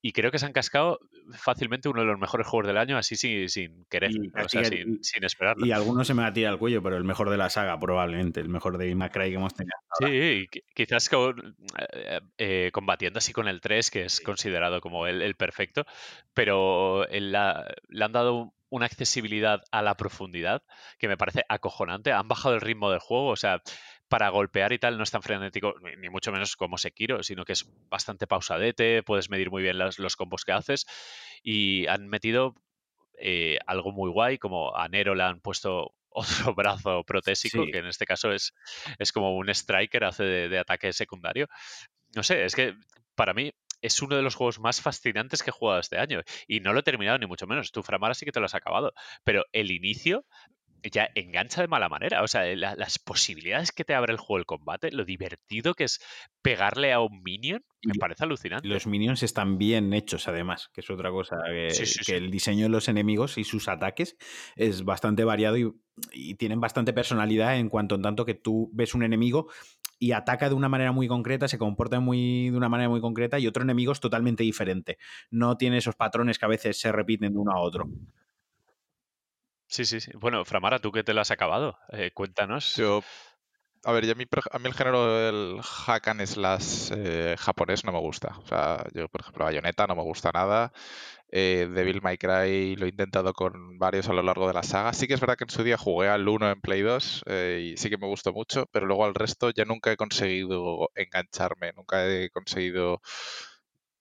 Y 0.02 0.14
creo 0.14 0.32
que 0.32 0.40
se 0.40 0.46
han 0.46 0.54
cascado 0.54 1.00
fácilmente 1.34 1.90
uno 1.90 2.02
de 2.02 2.08
los 2.08 2.18
mejores 2.20 2.48
juegos 2.48 2.68
del 2.68 2.78
año, 2.78 2.98
así 2.98 3.16
sin, 3.16 3.50
sin 3.50 3.86
querer, 3.86 4.12
Y 4.12 4.30
o 4.30 4.48
sea, 4.50 4.64
sin, 4.64 5.04
sin 5.04 5.24
esperarlo. 5.26 5.66
Y 5.66 5.72
algunos 5.72 6.08
se 6.08 6.14
me 6.14 6.22
va 6.22 6.30
a 6.30 6.34
tirar 6.34 6.54
al 6.54 6.60
cuello, 6.60 6.82
pero 6.82 6.96
el 6.96 7.04
mejor 7.04 7.30
de 7.30 7.38
la 7.38 7.50
saga, 7.50 7.78
probablemente. 7.80 8.40
El 8.40 8.50
mejor 8.50 8.78
de 8.78 8.96
Macray 8.96 9.30
que 9.32 9.36
hemos 9.36 9.54
tenido. 9.54 9.74
Sí, 10.00 10.48
quizás 10.74 11.10
con, 11.10 11.56
eh, 11.94 12.22
eh, 12.38 12.70
combatiendo 12.72 13.18
así 13.20 13.34
con 13.34 13.48
el 13.48 13.60
3, 13.60 13.92
que 13.92 14.06
es 14.06 14.22
considerado 14.22 14.80
como 14.80 15.06
el, 15.08 15.22
el 15.22 15.36
perfecto, 15.36 15.86
pero 16.34 17.08
el 17.10 17.32
la- 17.32 17.66
le 17.90 18.06
han 18.06 18.12
dado 18.12 18.54
una 18.70 18.86
accesibilidad 18.86 19.62
a 19.72 19.82
la 19.82 19.96
profundidad 19.96 20.62
que 21.00 21.08
me 21.08 21.18
parece 21.18 21.44
acojonante. 21.50 22.12
Han 22.14 22.28
bajado 22.28 22.56
el 22.56 22.62
ritmo 22.62 22.92
del 22.92 23.00
juego, 23.00 23.28
o 23.30 23.36
sea, 23.36 23.62
para 24.10 24.30
golpear 24.30 24.74
y 24.74 24.80
tal 24.80 24.98
no 24.98 25.04
es 25.04 25.12
tan 25.12 25.22
frenético, 25.22 25.76
ni, 25.98 26.10
mucho 26.10 26.32
menos 26.32 26.56
como 26.56 26.78
Sekiro, 26.78 27.24
sino 27.24 27.46
que 27.46 27.54
es 27.54 27.66
bastante 27.90 28.28
pausadete, 28.28 29.04
puedes 29.04 29.30
medir 29.30 29.52
muy 29.52 29.62
bien 29.62 29.78
los 29.78 30.16
combos 30.16 30.44
que 30.44 30.52
haces 30.52 30.86
y 31.44 31.88
han 31.88 32.08
metido 32.08 32.56
eh, 33.20 33.60
algo 33.68 33.92
muy 33.92 34.10
guay, 34.10 34.38
como 34.38 34.76
a 34.76 34.88
Nero 34.88 35.16
le 35.16 35.24
han 35.24 35.40
puesto 35.42 35.94
otro 36.10 36.56
brazo 36.56 37.04
protésico, 37.04 37.64
Sí. 37.64 37.72
que 37.72 37.78
en 37.78 37.86
este 37.86 38.06
caso 38.06 38.32
es, 38.32 38.54
es 38.98 39.12
como 39.12 39.38
un 39.38 39.50
striker, 39.50 40.04
hace 40.04 40.24
de, 40.24 40.50
de 40.50 40.60
ataque 40.60 40.92
secundario. 40.92 41.48
No 42.16 42.24
sé, 42.24 42.44
es 42.44 42.56
que 42.56 42.74
para 43.16 43.34
mí 43.34 43.52
es 43.82 44.02
uno 44.02 44.16
de 44.16 44.22
los 44.24 44.36
juegos 44.36 44.60
más 44.60 44.82
fascinantes 44.82 45.44
que 45.44 45.52
he 45.52 45.54
jugado 45.54 45.80
este 45.80 45.98
año. 45.98 46.22
Y 46.48 46.60
no 46.60 46.74
lo 46.74 46.80
he 46.80 46.84
terminado 46.84 47.18
ni 47.18 47.28
mucho 47.28 47.48
menos. 47.48 47.72
Tú, 47.72 47.84
Framara, 47.84 48.14
sí 48.14 48.26
que 48.26 48.32
te 48.32 48.40
lo 48.40 48.46
has 48.48 48.56
acabado. 48.56 48.94
Pero 49.24 49.46
el 49.52 49.72
inicio 49.72 50.26
ya 50.84 51.10
engancha 51.16 51.62
de 51.62 51.68
mala 51.68 51.90
manera. 51.90 52.24
O 52.24 52.28
sea, 52.28 52.44
la- 52.56 52.76
las 52.76 53.00
posibilidades 53.00 53.72
que 53.72 53.84
te 53.84 53.94
abre 53.96 54.14
el 54.14 54.20
juego, 54.20 54.40
el 54.40 54.46
combate, 54.46 54.92
lo 54.92 55.06
divertido 55.06 55.74
que 55.74 55.86
es 55.86 56.00
pegarle 56.42 56.94
a 56.94 57.00
un 57.02 57.22
minion, 57.24 57.64
me 57.84 57.94
parece 57.96 58.24
alucinante. 58.24 58.68
Los 58.68 58.88
minions 58.88 59.24
están 59.24 59.58
bien 59.58 59.94
hechos, 59.94 60.28
además, 60.28 60.70
que 60.74 60.82
es 60.82 60.90
otra 60.90 61.12
cosa. 61.12 61.38
Que, 61.48 61.72
Sí, 61.72 61.86
sí, 61.86 62.00
que 62.00 62.04
sí. 62.06 62.14
el 62.14 62.30
diseño 62.32 62.64
de 62.64 62.70
los 62.70 62.88
enemigos 62.88 63.38
y 63.38 63.44
sus 63.44 63.68
ataques 63.68 64.18
es 64.56 64.84
bastante 64.84 65.24
variado 65.24 65.58
y, 65.58 65.72
y 66.12 66.36
tienen 66.36 66.60
bastante 66.60 66.94
personalidad 66.94 67.58
en 67.58 67.70
cuanto 67.70 67.96
en 67.96 68.02
tanto 68.02 68.26
que 68.26 68.34
tú 68.36 68.70
ves 68.74 68.94
un 68.96 69.04
enemigo 69.04 69.48
y 70.02 70.14
ataca 70.14 70.48
de 70.48 70.56
una 70.56 70.70
manera 70.70 70.94
muy 70.94 71.08
concreta, 71.10 71.48
se 71.50 71.58
comporta 71.58 72.00
muy, 72.00 72.50
de 72.52 72.56
una 72.58 72.70
manera 72.70 72.90
muy 72.90 73.02
concreta 73.02 73.38
y 73.38 73.48
otro 73.48 73.64
enemigo 73.64 73.92
es 73.92 74.00
totalmente 74.00 74.44
diferente. 74.44 74.98
No 75.30 75.58
tiene 75.58 75.78
esos 75.78 75.96
patrones 75.96 76.40
que 76.40 76.46
a 76.46 76.50
veces 76.50 76.80
se 76.80 76.92
repiten 76.92 77.34
de 77.34 77.40
uno 77.40 77.52
a 77.52 77.60
otro. 77.60 77.90
Sí, 79.70 79.86
sí, 79.86 80.00
sí. 80.00 80.12
Bueno, 80.16 80.44
Framara, 80.46 80.80
tú 80.80 80.92
que 80.92 81.04
te 81.04 81.14
lo 81.14 81.22
has 81.22 81.30
acabado, 81.32 81.78
eh, 81.92 82.12
cuéntanos. 82.12 82.76
Yo, 82.76 83.02
a 83.86 83.92
ver, 83.94 84.06
yo 84.06 84.14
a, 84.14 84.16
mí, 84.16 84.26
a 84.52 84.58
el 84.58 84.74
género 84.74 85.16
del 85.18 85.62
hack 85.64 86.08
and 86.10 86.26
slash 86.26 86.92
eh, 86.96 87.36
japonés 87.40 87.86
no 87.86 87.92
me 87.94 88.00
gusta. 88.00 88.36
O 88.40 88.48
sea, 88.48 88.86
yo, 88.94 89.10
por 89.10 89.22
ejemplo, 89.22 89.46
Bayonetta 89.46 89.88
no 89.88 89.96
me 89.96 90.04
gusta 90.04 90.32
nada. 90.34 90.74
Eh, 91.32 91.70
Devil 91.74 92.02
May 92.02 92.18
Cry 92.18 92.76
lo 92.78 92.86
he 92.88 92.90
intentado 92.90 93.34
con 93.34 93.78
varios 93.80 94.10
a 94.10 94.14
lo 94.14 94.24
largo 94.24 94.48
de 94.48 94.54
la 94.56 94.64
saga. 94.64 94.94
Sí 94.94 95.08
que 95.08 95.16
es 95.16 95.22
verdad 95.22 95.38
que 95.38 95.46
en 95.46 95.52
su 95.52 95.64
día 95.64 95.78
jugué 95.78 96.10
al 96.10 96.28
1 96.30 96.50
en 96.52 96.62
Play 96.62 96.82
2 96.82 97.24
eh, 97.28 97.74
y 97.74 97.78
sí 97.78 97.90
que 97.90 97.98
me 98.00 98.08
gustó 98.08 98.34
mucho, 98.34 98.68
pero 98.72 98.88
luego 98.88 99.06
al 99.06 99.16
resto 99.16 99.52
ya 99.52 99.66
nunca 99.66 99.92
he 99.92 99.98
conseguido 99.98 100.90
engancharme, 100.96 101.74
nunca 101.74 102.06
he 102.08 102.30
conseguido 102.32 103.02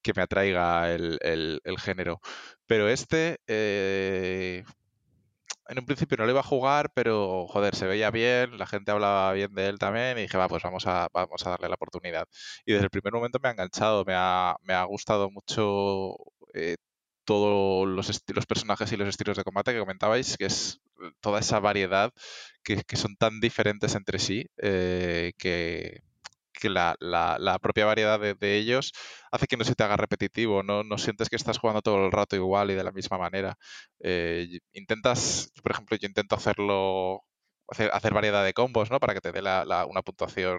que 0.03 0.12
me 0.15 0.23
atraiga 0.23 0.93
el, 0.95 1.19
el- 1.23 1.61
el 1.65 1.78
género. 1.78 2.20
Pero 2.66 2.89
este, 2.89 3.39
eh, 3.47 4.65
en 5.69 5.78
un 5.78 5.86
principio 5.86 6.16
no 6.16 6.24
lo 6.24 6.31
iba 6.31 6.40
a 6.40 6.43
jugar, 6.43 6.90
pero 6.95 7.47
joder, 7.49 7.74
se 7.77 7.86
veía 7.86 8.11
bien, 8.11 8.59
la 8.59 8.66
gente 8.66 8.90
hablaba 8.90 9.32
bien 9.32 9.55
de 9.55 9.69
él 9.69 9.78
también 9.78 10.19
y 10.19 10.23
dije, 10.23 10.39
va, 10.39 10.49
pues 10.49 10.62
vamos 10.62 10.86
a, 10.86 11.09
vamos 11.12 11.47
a 11.47 11.51
darle 11.51 11.69
la 11.69 11.74
oportunidad. 11.74 12.27
Y 12.65 12.73
desde 12.73 12.85
el 12.85 12.90
primer 12.90 13.12
momento 13.12 13.39
me 13.43 13.49
ha 13.49 13.53
enganchado, 13.53 14.05
me 14.05 14.15
ha, 14.16 14.57
me 14.62 14.74
ha 14.74 14.85
gustado 14.85 15.31
mucho 15.31 16.16
eh, 16.55 16.77
todos 17.24 17.86
los, 17.86 18.23
los 18.28 18.47
personajes 18.47 18.90
y 18.93 18.97
los 18.97 19.09
estilos 19.09 19.36
de 19.36 19.45
combate 19.45 19.73
que 19.73 19.81
comentabais, 19.81 20.36
que 20.39 20.47
es 20.47 20.81
toda 21.20 21.40
esa 21.40 21.61
variedad 21.61 22.12
que, 22.65 22.82
que 22.85 22.97
son 22.97 23.16
tan 23.16 23.40
diferentes 23.40 23.95
entre 23.95 24.19
sí, 24.19 24.47
eh, 24.59 25.32
que, 25.39 26.03
que 26.59 26.68
la, 26.70 26.97
la- 27.01 27.39
la 27.39 27.59
propia 27.59 27.86
variedad 27.86 28.20
de, 28.20 28.35
de 28.35 28.56
ellos 28.59 28.93
hace 29.32 29.47
que 29.47 29.56
no 29.56 29.64
se 29.64 29.74
te 29.74 29.85
haga 29.85 29.97
repetitivo, 29.97 30.62
no, 30.62 30.82
no 30.85 30.98
sientes 30.98 31.28
que 31.28 31.36
estás 31.36 31.59
jugando 31.59 31.82
todo 31.82 32.06
el 32.06 32.12
rato 32.12 32.36
igual 32.36 32.70
y 32.70 32.74
de 32.74 32.85
la 32.85 32.93
misma 32.93 33.18
manera. 33.18 33.56
Eh, 34.01 34.59
intentas, 34.72 35.52
por 35.62 35.72
ejemplo, 35.72 35.97
yo 35.97 36.06
intento 36.09 36.35
hacerlo, 36.36 37.22
hacer, 37.68 37.90
hacer 37.93 38.14
variedad 38.14 38.44
de 38.44 38.55
combos, 38.55 38.90
¿no? 38.90 39.01
Para 39.01 39.14
que 39.14 39.20
te 39.20 39.32
dé 39.32 39.43
la- 39.43 39.64
una 39.86 40.02
puntuación 40.02 40.59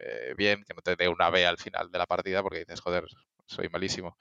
eh, 0.00 0.34
bien, 0.36 0.64
que 0.66 0.74
no 0.74 0.82
te 0.82 0.96
dé 0.96 1.08
una 1.08 1.30
B 1.30 1.46
al 1.46 1.58
final 1.58 1.90
de 1.90 1.98
la 1.98 2.06
partida, 2.06 2.42
porque 2.42 2.60
dices, 2.60 2.80
joder, 2.80 3.04
soy 3.46 3.68
malísimo. 3.68 4.16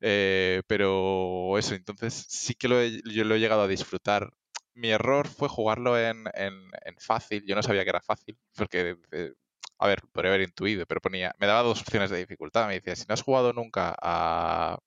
Eh, 0.00 0.62
pero 0.66 1.58
eso, 1.58 1.74
entonces 1.74 2.26
sí 2.28 2.54
que 2.54 2.68
lo 2.68 2.80
he, 2.80 3.00
yo 3.04 3.24
lo 3.24 3.34
he 3.34 3.40
llegado 3.40 3.62
a 3.62 3.68
disfrutar. 3.68 4.30
Mi 4.74 4.90
error 4.90 5.28
fue 5.28 5.48
jugarlo 5.48 5.98
en, 5.98 6.24
en- 6.34 6.70
en 6.84 6.96
fácil. 6.98 7.44
Yo 7.46 7.54
no 7.56 7.62
sabía 7.62 7.84
que 7.84 7.90
era 7.90 8.00
fácil, 8.02 8.38
porque, 8.56 8.96
eh, 9.12 9.32
a 9.84 9.88
ver, 9.88 10.02
podría 10.12 10.30
haber 10.32 10.42
intuido, 10.42 10.86
pero 10.86 11.00
ponía, 11.00 11.34
me 11.38 11.46
daba 11.46 11.62
dos 11.62 11.80
opciones 11.82 12.10
de 12.10 12.18
dificultad. 12.18 12.66
Me 12.68 12.74
decía, 12.74 12.96
si 12.96 13.04
no 13.08 13.14
has 13.14 13.22
jugado 13.22 13.52
nunca 13.52 13.94
a, 14.00 14.78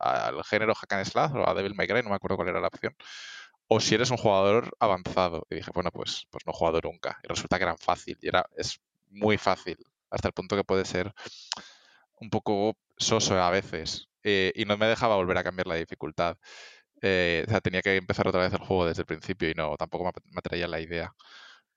al 0.00 0.44
género 0.44 0.74
Hack 0.74 0.92
and 0.94 1.06
Slash 1.06 1.32
o 1.34 1.48
a 1.48 1.54
Devil 1.54 1.74
May 1.74 1.88
Cry, 1.88 2.02
no 2.02 2.10
me 2.10 2.16
acuerdo 2.16 2.36
cuál 2.36 2.48
era 2.48 2.60
la 2.60 2.68
opción, 2.68 2.96
o 3.68 3.80
si 3.80 3.94
eres 3.96 4.10
un 4.10 4.18
jugador 4.18 4.76
avanzado. 4.80 5.46
Y 5.50 5.56
dije, 5.56 5.70
bueno, 5.74 5.90
pues, 5.92 6.26
pues 6.30 6.44
no 6.46 6.52
he 6.52 6.56
jugado 6.56 6.80
nunca. 6.82 7.18
Y 7.24 7.28
resulta 7.28 7.58
que 7.58 7.64
eran 7.64 7.78
fácil, 7.78 8.18
y 8.22 8.28
era, 8.28 8.46
es 8.56 8.80
muy 9.10 9.38
fácil, 9.38 9.76
hasta 10.10 10.28
el 10.28 10.34
punto 10.34 10.56
que 10.56 10.64
puede 10.64 10.84
ser 10.86 11.12
un 12.20 12.30
poco 12.30 12.76
soso 12.96 13.40
a 13.40 13.50
veces. 13.50 14.08
eh, 14.22 14.52
y 14.56 14.64
no 14.64 14.76
me 14.76 14.86
dejaba 14.86 15.16
volver 15.16 15.38
a 15.38 15.44
cambiar 15.44 15.66
la 15.68 15.76
dificultad. 15.76 16.36
Eh, 17.02 17.44
o 17.46 17.50
sea, 17.50 17.60
tenía 17.60 17.82
que 17.82 17.96
empezar 17.96 18.28
otra 18.28 18.42
vez 18.42 18.52
el 18.54 18.60
juego 18.60 18.86
desde 18.86 19.02
el 19.02 19.06
principio 19.06 19.50
y 19.50 19.54
no, 19.54 19.76
tampoco 19.76 20.04
me, 20.06 20.12
me 20.32 20.38
atraía 20.40 20.68
la 20.68 20.80
idea. 20.80 21.14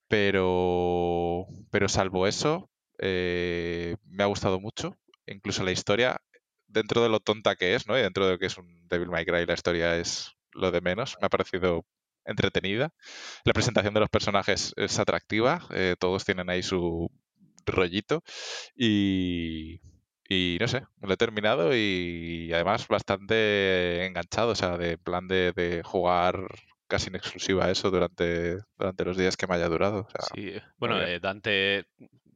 Pero, 0.10 1.48
pero 1.72 1.90
salvo 1.90 2.28
eso, 2.28 2.70
eh, 3.00 3.96
me 4.06 4.24
ha 4.24 4.28
gustado 4.28 4.60
mucho. 4.60 4.98
Incluso 5.28 5.64
la 5.64 5.72
historia, 5.72 6.22
dentro 6.68 7.04
de 7.04 7.10
lo 7.10 7.20
tonta 7.22 7.56
que 7.56 7.76
es, 7.76 7.88
¿no? 7.88 7.98
Y 7.98 8.02
dentro 8.02 8.28
de 8.28 8.40
que 8.40 8.48
es 8.48 8.58
un 8.58 8.88
Devil 8.90 9.10
May 9.10 9.26
Cry, 9.26 9.46
la 9.46 9.54
historia 9.54 9.98
es 9.98 10.32
lo 10.54 10.72
de 10.72 10.82
menos. 10.82 11.18
Me 11.22 11.28
ha 11.28 11.30
parecido 11.30 11.86
entretenida. 12.26 12.94
La 13.46 13.54
presentación 13.54 13.94
de 13.94 14.02
los 14.02 14.10
personajes 14.10 14.74
es 14.78 15.00
atractiva. 15.00 15.68
eh, 15.72 15.96
todos 16.00 16.26
tienen 16.26 16.50
ahí 16.50 16.64
su 16.64 17.12
rollito. 17.68 18.24
Y, 18.76 19.82
y 20.30 20.58
no 20.62 20.68
sé, 20.68 20.84
lo 21.02 21.14
he 21.14 21.18
terminado 21.18 21.76
y 21.76 22.52
además 22.54 22.88
bastante 22.88 24.06
enganchado, 24.08 24.52
o 24.52 24.56
sea, 24.56 24.78
de 24.78 24.98
plan 24.98 25.28
de 25.28 25.82
jugar 25.86 26.48
casi 26.90 27.08
en 27.10 27.16
exclusiva 27.16 27.66
a 27.66 27.72
eso 27.72 27.90
durante, 27.92 28.58
durante 28.78 29.06
los 29.06 29.16
días 29.16 29.38
que 29.38 29.48
me 29.48 29.56
haya 29.56 29.70
durado. 29.70 30.00
o 30.02 30.10
sea, 30.10 30.22
Sí, 30.36 30.52
bueno, 30.78 31.02
eh, 31.02 31.20
Dante, 31.22 31.86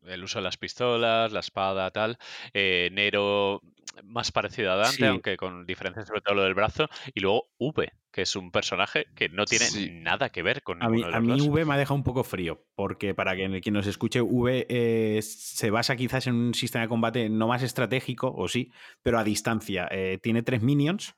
el 0.05 0.23
uso 0.23 0.39
de 0.39 0.43
las 0.43 0.55
pistolas, 0.57 1.31
la 1.33 1.41
espada, 1.41 1.91
tal. 1.91 2.17
eh, 2.53 2.89
Nero, 2.93 3.61
más 4.03 4.31
parecido 4.31 4.71
a 4.71 4.75
Dante, 4.75 4.95
Sí. 4.97 5.03
aunque 5.05 5.37
con 5.37 5.65
diferencias 5.65 6.07
sobre 6.07 6.21
todo 6.21 6.35
lo 6.35 6.43
del 6.43 6.53
brazo. 6.53 6.87
Y 7.13 7.19
luego 7.21 7.49
V, 7.57 7.91
que 8.11 8.21
es 8.23 8.35
un 8.35 8.51
personaje 8.51 9.05
que 9.15 9.29
no 9.29 9.45
tiene 9.45 9.65
Sí. 9.65 9.89
nada 9.91 10.29
que 10.29 10.43
ver 10.43 10.61
con 10.63 10.81
A 10.83 10.89
mí, 10.89 11.01
de 11.01 11.07
a 11.07 11.19
los 11.19 11.21
mí 11.21 11.29
dos. 11.39 11.47
V 11.47 11.65
me 11.65 11.73
ha 11.73 11.77
dejado 11.77 11.95
un 11.95 12.03
poco 12.03 12.23
frío, 12.23 12.63
porque 12.75 13.13
para 13.15 13.35
quien 13.35 13.73
nos 13.73 13.87
escuche, 13.87 14.21
V 14.21 14.65
eh, 14.69 15.19
se 15.21 15.69
basa 15.71 15.95
quizás 15.95 16.27
en 16.27 16.35
un 16.35 16.53
sistema 16.53 16.83
de 16.83 16.89
combate 16.89 17.29
no 17.29 17.47
más 17.47 17.63
estratégico, 17.63 18.31
o 18.35 18.47
sí, 18.47 18.71
pero 19.01 19.17
a 19.19 19.23
distancia. 19.23 19.87
Eh, 19.91 20.19
tiene 20.21 20.43
tres 20.43 20.61
minions 20.61 21.15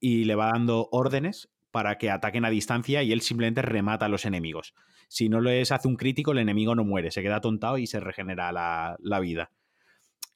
y 0.00 0.24
le 0.24 0.34
va 0.36 0.50
dando 0.52 0.88
órdenes 0.92 1.48
para 1.70 1.98
que 1.98 2.10
ataquen 2.10 2.44
a 2.44 2.50
distancia 2.50 3.02
y 3.02 3.12
él 3.12 3.20
simplemente 3.20 3.62
remata 3.62 4.06
a 4.06 4.08
los 4.08 4.24
enemigos. 4.24 4.74
Si 5.08 5.28
no 5.28 5.40
les 5.40 5.72
hace 5.72 5.88
un 5.88 5.96
crítico, 5.96 6.32
el 6.32 6.38
enemigo 6.38 6.74
no 6.74 6.84
muere, 6.84 7.10
se 7.10 7.22
queda 7.22 7.36
atontado 7.36 7.78
y 7.78 7.86
se 7.86 8.00
regenera 8.00 8.52
la, 8.52 8.96
la 9.00 9.20
vida. 9.20 9.52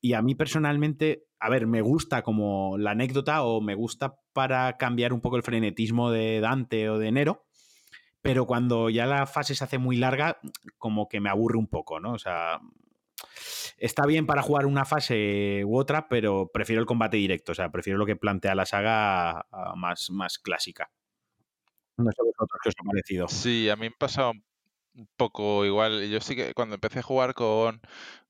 Y 0.01 0.15
a 0.15 0.23
mí 0.23 0.35
personalmente, 0.35 1.27
a 1.39 1.49
ver, 1.49 1.67
me 1.67 1.81
gusta 1.81 2.23
como 2.23 2.77
la 2.77 2.91
anécdota 2.91 3.45
o 3.45 3.61
me 3.61 3.75
gusta 3.75 4.17
para 4.33 4.77
cambiar 4.77 5.13
un 5.13 5.21
poco 5.21 5.37
el 5.37 5.43
frenetismo 5.43 6.11
de 6.11 6.41
Dante 6.41 6.91
o 6.91 6.99
de 6.99 7.13
Nero, 7.13 7.45
pero 8.21 8.47
cuando 8.47 8.91
ya 8.91 9.07
la 9.07 9.27
fase 9.27 9.55
se 9.55 9.65
hace 9.65 9.79
muy 9.79 9.97
larga, 9.97 10.39
como 10.79 11.09
que 11.09 11.21
me 11.21 11.31
aburre 11.31 11.59
un 11.59 11.69
poco, 11.69 12.01
¿no? 12.01 12.13
O 12.13 12.19
sea, 12.19 12.61
está 13.79 14.07
bien 14.07 14.27
para 14.27 14.43
jugar 14.43 14.67
una 14.67 14.85
fase 14.85 15.65
u 15.65 15.77
otra, 15.77 16.09
pero 16.09 16.51
prefiero 16.53 16.81
el 16.81 16.87
combate 16.87 17.17
directo, 17.17 17.53
o 17.53 17.55
sea, 17.55 17.71
prefiero 17.71 17.99
lo 17.99 18.07
que 18.07 18.17
plantea 18.17 18.55
la 18.55 18.67
saga 18.67 19.47
más, 19.77 20.11
más 20.11 20.39
clásica. 20.39 20.91
No 21.97 22.11
sé 22.13 22.23
vosotros 22.23 22.61
qué 22.63 22.69
os 22.69 22.75
ha 22.81 22.85
parecido. 22.85 23.29
Sí, 23.29 23.69
a 23.71 23.77
mí 23.77 23.89
me 23.89 23.95
pasa 23.99 24.31
un 24.31 25.09
poco 25.17 25.65
igual. 25.65 26.09
Yo 26.11 26.21
sí 26.21 26.37
que 26.37 26.55
cuando 26.55 26.75
empecé 26.77 27.01
a 27.01 27.03
jugar 27.03 27.35
con, 27.35 27.81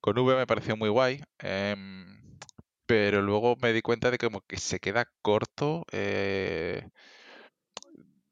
con 0.01 0.17
V 0.17 0.35
me 0.35 0.47
pareció 0.47 0.77
muy 0.77 0.89
guay. 0.89 1.21
em, 1.39 2.37
pero 2.85 3.21
luego 3.21 3.55
me 3.61 3.73
di 3.73 3.81
cuenta 3.81 4.11
de 4.11 4.17
que 4.17 4.27
como 4.27 4.41
que 4.41 4.57
se 4.57 4.79
queda 4.79 5.05
corto. 5.21 5.85
eh, 5.91 6.89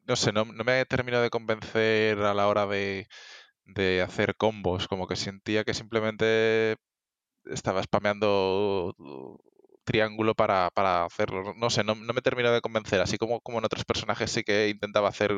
no 0.07 0.15
sé, 0.15 0.31
no, 0.31 0.45
no 0.45 0.63
me 0.63 0.85
terminado 0.85 1.23
de 1.23 1.29
convencer 1.29 2.19
a 2.19 2.33
la 2.33 2.47
hora 2.47 2.65
de, 2.67 3.07
de 3.65 4.01
hacer 4.01 4.35
combos. 4.37 4.87
Como 4.87 5.07
que 5.07 5.15
sentía 5.15 5.63
que 5.63 5.73
simplemente 5.73 6.77
estaba 7.45 7.83
spameando 7.83 8.95
triángulo 9.91 10.33
para, 10.35 10.69
para 10.71 11.03
hacerlo. 11.05 11.53
No 11.55 11.69
sé, 11.69 11.83
no, 11.83 11.95
no 11.95 12.13
me 12.13 12.21
terminó 12.21 12.51
de 12.51 12.61
convencer. 12.61 13.01
Así 13.01 13.17
como, 13.17 13.41
como 13.41 13.59
en 13.59 13.65
otros 13.65 13.83
personajes 13.85 14.31
sí 14.31 14.43
que 14.43 14.69
intentaba 14.69 15.09
hacer 15.09 15.33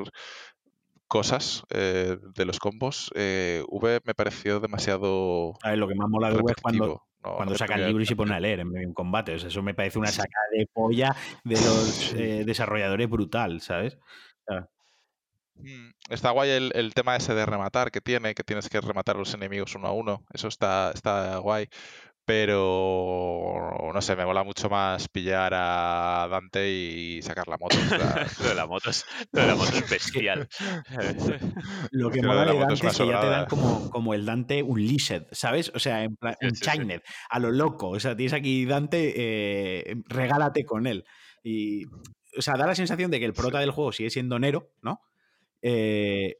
cosas 1.07 1.63
eh, 1.69 2.17
de 2.35 2.45
los 2.45 2.59
combos. 2.59 3.11
eh, 3.15 3.63
V 3.67 4.01
me 4.05 4.13
pareció 4.13 4.59
demasiado 4.59 5.53
A 5.63 5.69
ver, 5.69 5.77
lo 5.79 5.87
que 5.87 5.95
más 5.95 6.09
mola 6.09 6.29
de 6.29 6.37
V 6.37 6.51
es 6.55 6.61
cuando. 6.61 6.85
No- 6.87 6.93
no 7.23 7.35
cuando 7.37 7.53
me 7.53 7.57
saca 7.57 7.75
el 7.75 7.85
libro 7.85 8.03
y 8.03 8.05
se 8.05 8.17
pone 8.17 8.35
a 8.35 8.39
leer 8.41 8.59
en 8.59 8.67
medio 8.67 8.81
de 8.81 8.87
un 8.87 8.93
combate. 8.93 9.33
O 9.33 9.39
sea, 9.39 9.47
eso 9.47 9.63
me 9.63 9.73
parece 9.73 9.97
una 9.97 10.09
sacada 10.11 10.45
de 10.51 10.67
polla 10.67 11.15
de 11.45 11.55
los 11.55 12.13
eh, 12.17 12.43
desarrolladores 12.45 13.09
brutal, 13.09 13.61
¿sabes? 13.61 13.97
Mm, 15.55 15.91
Está 16.09 16.31
guay 16.31 16.49
el, 16.49 16.71
el 16.75 16.93
tema 16.93 17.15
ese 17.15 17.33
de 17.33 17.45
rematar 17.45 17.91
que 17.91 18.01
tiene, 18.01 18.33
que 18.35 18.43
tienes 18.43 18.67
que 18.69 18.81
rematar 18.81 19.15
a 19.15 19.19
los 19.19 19.33
enemigos 19.33 19.75
uno 19.75 19.87
a 19.87 19.93
uno. 19.93 20.25
Eso 20.33 20.47
está, 20.47 20.91
está 20.93 21.37
guay. 21.37 21.67
Pero 22.25 23.91
no 23.93 24.01
sé, 24.01 24.15
me 24.15 24.25
mola 24.25 24.43
mucho 24.43 24.69
más 24.69 25.09
pillar 25.09 25.53
a 25.53 26.27
Dante 26.29 26.71
y 26.71 27.21
sacar 27.21 27.47
la 27.47 27.57
moto. 27.57 27.75
Lo 28.41 28.49
de 28.49 28.55
la 28.55 28.65
moto 28.65 28.89
es, 28.89 29.05
lo 29.31 29.41
de 29.41 29.47
la 29.47 29.55
moto 29.55 29.77
es 29.77 29.89
bestial. 29.89 30.47
Lo 31.91 32.09
que 32.09 32.21
mola 32.21 32.45
de 32.45 32.57
Dante 32.57 32.87
es 32.87 32.97
que 32.97 33.07
ya 33.07 33.19
te 33.19 33.27
dan 33.27 33.45
como, 33.47 33.89
como 33.89 34.13
el 34.13 34.25
Dante 34.25 34.63
Unleashed, 34.63 35.25
¿sabes? 35.31 35.71
O 35.75 35.79
sea, 35.79 36.03
en 36.03 36.15
plan, 36.15 36.35
Sí, 36.39 36.47
un 36.47 36.55
sí, 36.55 36.57
sí. 36.57 36.63
Chained, 36.63 37.01
a 37.29 37.39
lo 37.39 37.51
loco. 37.51 37.89
O 37.89 37.99
sea, 37.99 38.15
tienes 38.15 38.33
aquí 38.33 38.65
Dante, 38.65 39.13
eh, 39.15 39.95
regálate 40.07 40.63
con 40.63 40.87
él. 40.87 41.03
Y, 41.43 41.85
o 42.37 42.41
sea, 42.41 42.55
da 42.57 42.65
la 42.65 42.75
sensación 42.75 43.11
de 43.11 43.19
que 43.19 43.25
el 43.25 43.33
prota 43.33 43.59
del 43.59 43.71
juego 43.71 43.91
sigue 43.91 44.09
siendo 44.09 44.39
Nero, 44.39 44.71
¿no? 44.81 45.01
Eh, 45.61 46.35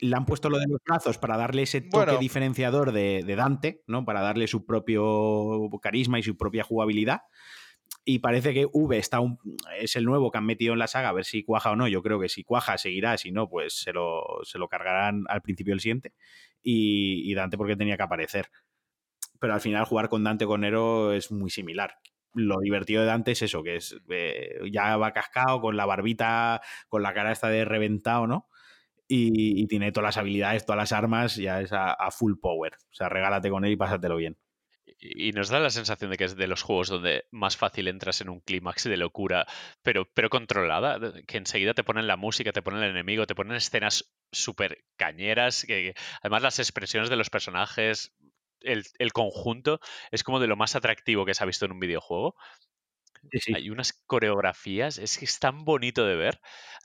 le 0.00 0.14
han 0.16 0.26
puesto 0.26 0.50
lo 0.50 0.58
de 0.58 0.66
los 0.68 0.80
brazos 0.84 1.18
para 1.18 1.36
darle 1.36 1.62
ese 1.62 1.80
toque 1.80 2.04
Bueno. 2.06 2.18
diferenciador 2.18 2.92
de, 2.92 3.22
de 3.26 3.36
Dante, 3.36 3.82
¿no? 3.86 4.04
Para 4.04 4.20
darle 4.20 4.46
su 4.46 4.66
propio 4.66 5.68
carisma 5.82 6.18
y 6.18 6.22
su 6.22 6.36
propia 6.36 6.64
jugabilidad. 6.64 7.22
Y 8.04 8.20
parece 8.20 8.54
que 8.54 8.66
V 8.72 8.98
está 8.98 9.20
un- 9.20 9.38
es 9.80 9.96
el 9.96 10.04
nuevo 10.04 10.30
que 10.30 10.38
han 10.38 10.46
metido 10.46 10.72
en 10.74 10.78
la 10.78 10.86
saga, 10.86 11.08
a 11.08 11.12
ver 11.12 11.24
si 11.24 11.42
cuaja 11.44 11.72
o 11.72 11.76
no. 11.76 11.88
Yo 11.88 12.02
creo 12.02 12.20
que 12.20 12.28
si 12.28 12.44
cuaja, 12.44 12.78
seguirá. 12.78 13.16
Si 13.18 13.32
no, 13.32 13.48
pues 13.48 13.74
se 13.80 13.92
lo, 13.92 14.22
se 14.44 14.58
lo 14.58 14.68
cargarán 14.68 15.24
al 15.28 15.42
principio 15.42 15.72
del 15.72 15.80
siguiente. 15.80 16.12
Y, 16.62 17.30
y 17.30 17.34
Dante 17.34 17.56
porque 17.56 17.76
tenía 17.76 17.96
que 17.96 18.02
aparecer. 18.04 18.48
Pero 19.40 19.54
al 19.54 19.60
final 19.60 19.84
jugar 19.84 20.08
con 20.08 20.24
Dante 20.24 20.46
con 20.46 20.60
Nero 20.62 21.12
es 21.12 21.30
muy 21.32 21.50
similar. 21.50 21.98
Lo 22.34 22.58
divertido 22.60 23.00
de 23.02 23.08
Dante 23.08 23.32
es 23.32 23.42
eso, 23.42 23.62
que 23.62 23.76
es 23.76 23.96
eh, 24.10 24.58
ya 24.70 24.96
va 24.96 25.12
cascado 25.12 25.60
con 25.60 25.76
la 25.76 25.86
barbita, 25.86 26.60
con 26.88 27.02
la 27.02 27.14
cara 27.14 27.32
esta 27.32 27.48
de 27.48 27.64
reventado, 27.64 28.26
¿no? 28.26 28.48
Y, 29.08 29.66
tiene 29.68 29.92
todas 29.92 30.08
las 30.08 30.16
habilidades, 30.16 30.64
todas 30.66 30.78
las 30.78 30.92
armas, 30.92 31.36
ya 31.36 31.60
es 31.60 31.72
a, 31.72 32.10
full 32.10 32.34
power. 32.40 32.74
O 32.74 32.94
sea, 32.94 33.08
regálate 33.08 33.50
con 33.50 33.64
él 33.64 33.72
y 33.72 33.76
pásatelo 33.76 34.16
bien. 34.16 34.36
Y 34.98 35.32
nos 35.32 35.48
da 35.48 35.60
la 35.60 35.70
sensación 35.70 36.10
de 36.10 36.16
que 36.16 36.24
es 36.24 36.36
de 36.36 36.46
los 36.46 36.62
juegos 36.62 36.88
donde 36.88 37.24
más 37.30 37.56
fácil 37.56 37.88
entras 37.88 38.20
en 38.20 38.28
un 38.28 38.40
clímax 38.40 38.84
de 38.84 38.96
locura, 38.96 39.46
pero, 39.82 40.08
pero 40.14 40.30
controlada, 40.30 40.98
que 41.26 41.36
enseguida 41.36 41.74
te 41.74 41.84
ponen 41.84 42.06
la 42.06 42.16
música, 42.16 42.52
te 42.52 42.62
ponen 42.62 42.82
el 42.82 42.90
enemigo, 42.90 43.26
te 43.26 43.34
ponen 43.34 43.56
escenas 43.56 44.12
súper 44.32 44.84
cañeras, 44.96 45.64
que 45.66 45.94
además 46.22 46.42
las 46.42 46.58
expresiones 46.58 47.10
de 47.10 47.16
los 47.16 47.30
personajes, 47.30 48.14
el, 48.60 48.84
el 48.98 49.12
conjunto, 49.12 49.80
es 50.10 50.24
como 50.24 50.40
de 50.40 50.46
lo 50.46 50.56
más 50.56 50.76
atractivo 50.76 51.26
que 51.26 51.34
se 51.34 51.42
ha 51.42 51.46
visto 51.46 51.66
en 51.66 51.72
un 51.72 51.80
videojuego. 51.80 52.36
Sí, 53.30 53.38
sí. 53.40 53.52
Hay 53.52 53.70
unas 53.70 53.92
coreografías, 54.06 54.98
es 54.98 55.18
que 55.18 55.24
es 55.24 55.38
tan 55.38 55.64
bonito 55.64 56.04
de 56.06 56.16
ver. 56.16 56.40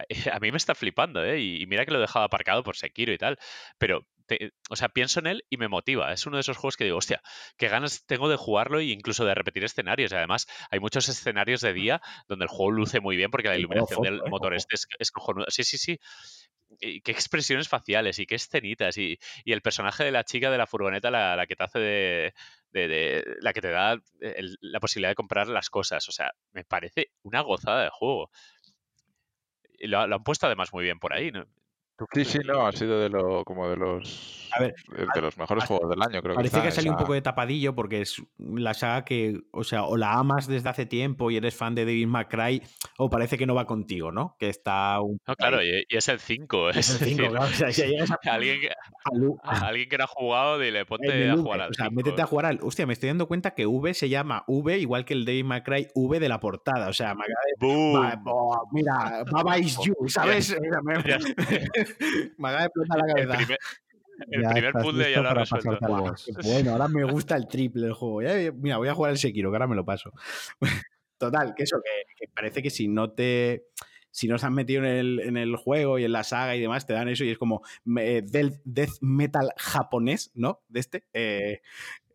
A 0.34 0.40
mí 0.40 0.52
me 0.52 0.58
está 0.58 0.76
flipando, 0.76 1.24
¿eh? 1.24 1.40
Y 1.42 1.66
mira 1.68 1.86
que 1.86 1.92
lo 1.92 1.98
he 1.98 2.02
dejado 2.02 2.26
aparcado 2.26 2.64
por 2.64 2.76
Sekiro 2.78 3.14
y 3.14 3.18
tal, 3.18 3.38
pero, 3.78 4.08
te- 4.28 4.54
o 4.70 4.76
sea, 4.76 4.90
pienso 4.90 5.20
en 5.20 5.28
él 5.28 5.44
y 5.50 5.58
me 5.58 5.68
motiva. 5.68 6.12
Es 6.14 6.26
uno 6.26 6.38
de 6.38 6.42
esos 6.42 6.58
juegos 6.58 6.78
que 6.78 6.86
digo, 6.86 6.98
hostia, 6.98 7.22
qué 7.58 7.68
ganas 7.68 8.06
tengo 8.06 8.30
de 8.30 8.38
jugarlo 8.38 8.80
e 8.80 8.86
incluso 8.86 9.26
de 9.26 9.36
repetir 9.36 9.64
escenarios. 9.64 10.12
Y 10.12 10.16
además, 10.16 10.48
hay 10.72 10.80
muchos 10.80 11.10
escenarios 11.10 11.62
de 11.62 11.74
día 11.74 12.02
donde 12.28 12.46
el 12.46 12.50
juego 12.50 12.72
luce 12.72 13.00
muy 13.02 13.18
bien 13.18 13.32
porque 13.32 13.50
la 13.50 13.58
iluminación 13.58 14.02
del 14.02 14.22
¿eh? 14.26 14.30
motor 14.30 14.54
Ojo. 14.54 14.58
este 14.58 14.76
es, 14.76 14.88
es 15.00 15.12
cojonuda. 15.12 15.46
Sí, 15.50 15.64
sí, 15.64 15.78
sí. 15.78 16.00
Y 16.80 17.02
qué 17.02 17.12
expresiones 17.12 17.68
faciales 17.68 18.18
y 18.20 18.26
qué 18.26 18.36
escenitas. 18.36 18.98
Y, 18.98 19.20
y 19.44 19.52
el 19.54 19.62
personaje 19.62 20.04
de 20.06 20.12
la 20.12 20.24
chica 20.24 20.50
de 20.50 20.58
la 20.58 20.68
furgoneta, 20.68 21.12
la, 21.12 21.36
la 21.36 21.46
que 21.46 21.56
te 21.56 21.64
hace 21.64 21.80
de, 21.80 22.34
de- 22.72 22.88
de- 22.88 23.36
la 23.42 23.54
que 23.54 23.62
te 23.62 23.70
da 23.70 23.94
el- 24.22 24.58
la 24.62 24.80
posibilidad 24.80 25.12
de 25.12 25.16
comprar 25.16 25.48
las 25.48 25.70
cosas. 25.70 26.08
O 26.10 26.12
sea, 26.12 26.32
me 26.54 26.64
parece 26.64 27.12
una 27.24 27.42
gozada 27.42 27.84
de 27.84 27.90
juego. 27.92 28.32
Y 29.80 29.88
lo, 29.88 30.06
lo 30.08 30.16
han 30.16 30.24
puesto 30.24 30.46
además 30.46 30.72
muy 30.74 30.84
bien 30.84 31.00
por 31.00 31.14
ahí, 31.14 31.32
¿no? 31.32 31.46
Sí, 32.14 32.26
sí, 32.26 32.40
no, 32.46 32.66
ha 32.68 32.72
sido 32.72 33.00
de 33.00 33.10
lo, 33.10 33.44
como 33.46 33.70
de 33.70 33.78
los 33.78 34.50
A 34.58 34.62
ver, 34.62 34.74
de 34.98 35.06
de 35.14 35.22
los 35.22 35.38
mejores 35.38 35.64
juegos 35.66 35.90
del 35.90 36.02
año, 36.02 36.22
creo 36.22 36.34
que 36.34 36.36
Parece 36.36 36.62
que 36.62 36.68
ha 36.68 36.72
salido 36.72 36.94
un 36.94 37.00
poco 37.00 37.14
de 37.14 37.22
tapadillo 37.22 37.74
porque 37.76 38.02
es 38.02 38.22
la 38.38 38.74
saga 38.74 39.06
que, 39.06 39.40
o 39.52 39.64
sea, 39.64 39.84
o 39.84 39.96
la 39.98 40.14
amas 40.14 40.48
desde 40.48 40.68
hace 40.70 40.86
tiempo 40.86 41.32
y 41.32 41.38
eres 41.38 41.56
fan 41.56 41.76
de 41.76 41.86
David 41.86 42.08
McCray, 42.08 42.62
o 42.98 43.10
parece 43.10 43.38
que 43.38 43.46
no 43.46 43.56
va 43.56 43.66
contigo, 43.66 44.12
¿no? 44.12 44.36
Que 44.40 44.50
está 44.50 45.00
un 45.02 45.20
No, 45.28 45.36
claro, 45.36 45.64
y, 45.64 45.86
y 45.88 45.96
es 45.98 46.08
el 46.10 46.20
5. 46.20 46.70
Es 46.70 46.78
Es, 46.78 47.02
el 47.02 47.08
cinco, 47.08 47.22
decir, 47.24 47.32
claro, 47.38 47.46
o 47.46 47.56
sea, 47.56 47.72
si 47.72 47.82
llegas 47.84 48.12
a- 48.12 48.18
alguien, 48.32 48.60
que, 48.62 48.70
a 49.44 49.68
alguien 49.68 49.90
que 49.90 49.98
no 49.98 50.04
ha 50.04 50.08
jugado, 50.08 50.60
dile, 50.60 50.86
ponte 50.88 51.30
a 51.30 51.36
jugar 51.38 51.62
al 51.62 51.70
o 51.72 51.74
sea, 51.74 51.86
5. 51.86 51.96
métete 51.96 52.22
a 52.22 52.26
jugar 52.26 52.46
al. 52.48 52.60
Hostia, 52.62 52.86
me 52.86 52.94
estoy 52.94 53.08
dando 53.08 53.28
cuenta 53.28 53.52
que 53.54 53.66
V 53.66 53.94
se 53.94 54.10
llama 54.10 54.44
V 54.48 54.78
igual 54.80 55.06
que 55.06 55.14
el 55.14 55.26
David 55.26 55.46
McCray 55.46 55.88
V 55.96 56.20
de 56.20 56.30
la 56.30 56.40
portada. 56.40 56.90
O 56.90 56.94
sea, 56.94 57.14
me 57.16 57.24
acaba 57.24 57.42
de- 57.48 57.66
¡Boom! 57.68 58.02
va- 58.02 58.16
bo- 58.22 58.68
mira, 58.72 59.24
Baba 59.32 59.58
is 59.58 59.78
you, 59.84 59.94
¿sabes? 60.08 60.56
Me, 62.38 62.48
acaba 62.50 62.62
de 62.62 62.66
explotar 62.68 62.98
la 62.98 63.06
El 63.06 63.14
cabeza. 63.28 63.38
primer, 63.38 63.58
el 64.30 64.42
Ya 64.44 64.50
primer 64.52 64.74
puzzle 64.74 65.12
ya 65.12 65.22
lo 65.22 65.30
ha 65.30 65.34
resuelto. 65.34 65.78
bueno, 66.44 66.72
ahora 66.72 66.88
me 66.88 67.04
gusta 67.04 67.36
el 67.36 67.48
triple 67.48 67.84
del 67.84 67.94
juego. 67.94 68.22
Ya- 68.22 68.52
mira, 68.52 68.78
voy 68.78 68.88
a 68.88 68.94
jugar 68.94 69.12
el 69.12 69.18
Sekiro, 69.18 69.50
que 69.52 69.56
ahora 69.56 69.68
me 69.68 69.76
lo 69.76 69.86
paso. 69.86 70.12
Total, 71.18 71.54
que 71.56 71.64
eso, 71.64 71.78
que, 71.84 72.14
que 72.26 72.32
parece 72.34 72.62
que 72.64 72.70
si 72.70 72.88
no 72.88 73.12
te. 73.12 73.68
Si 74.14 74.28
no 74.28 74.38
se 74.38 74.46
han 74.46 74.54
metido 74.54 74.84
en 74.84 74.90
el, 74.90 75.20
en 75.22 75.38
el 75.38 75.56
juego 75.56 75.98
y 75.98 76.04
en 76.04 76.12
la 76.12 76.26
saga 76.26 76.54
y 76.58 76.60
demás, 76.60 76.86
te 76.86 76.92
dan 76.92 77.08
eso 77.08 77.24
y 77.24 77.30
es 77.30 77.38
como 77.38 77.62
eh, 77.98 78.22
del 78.26 78.60
death 78.66 78.90
metal 79.00 79.54
japonés, 79.56 80.32
¿no? 80.36 80.62
De 80.68 80.82
este. 80.82 81.06
eh, 81.14 81.62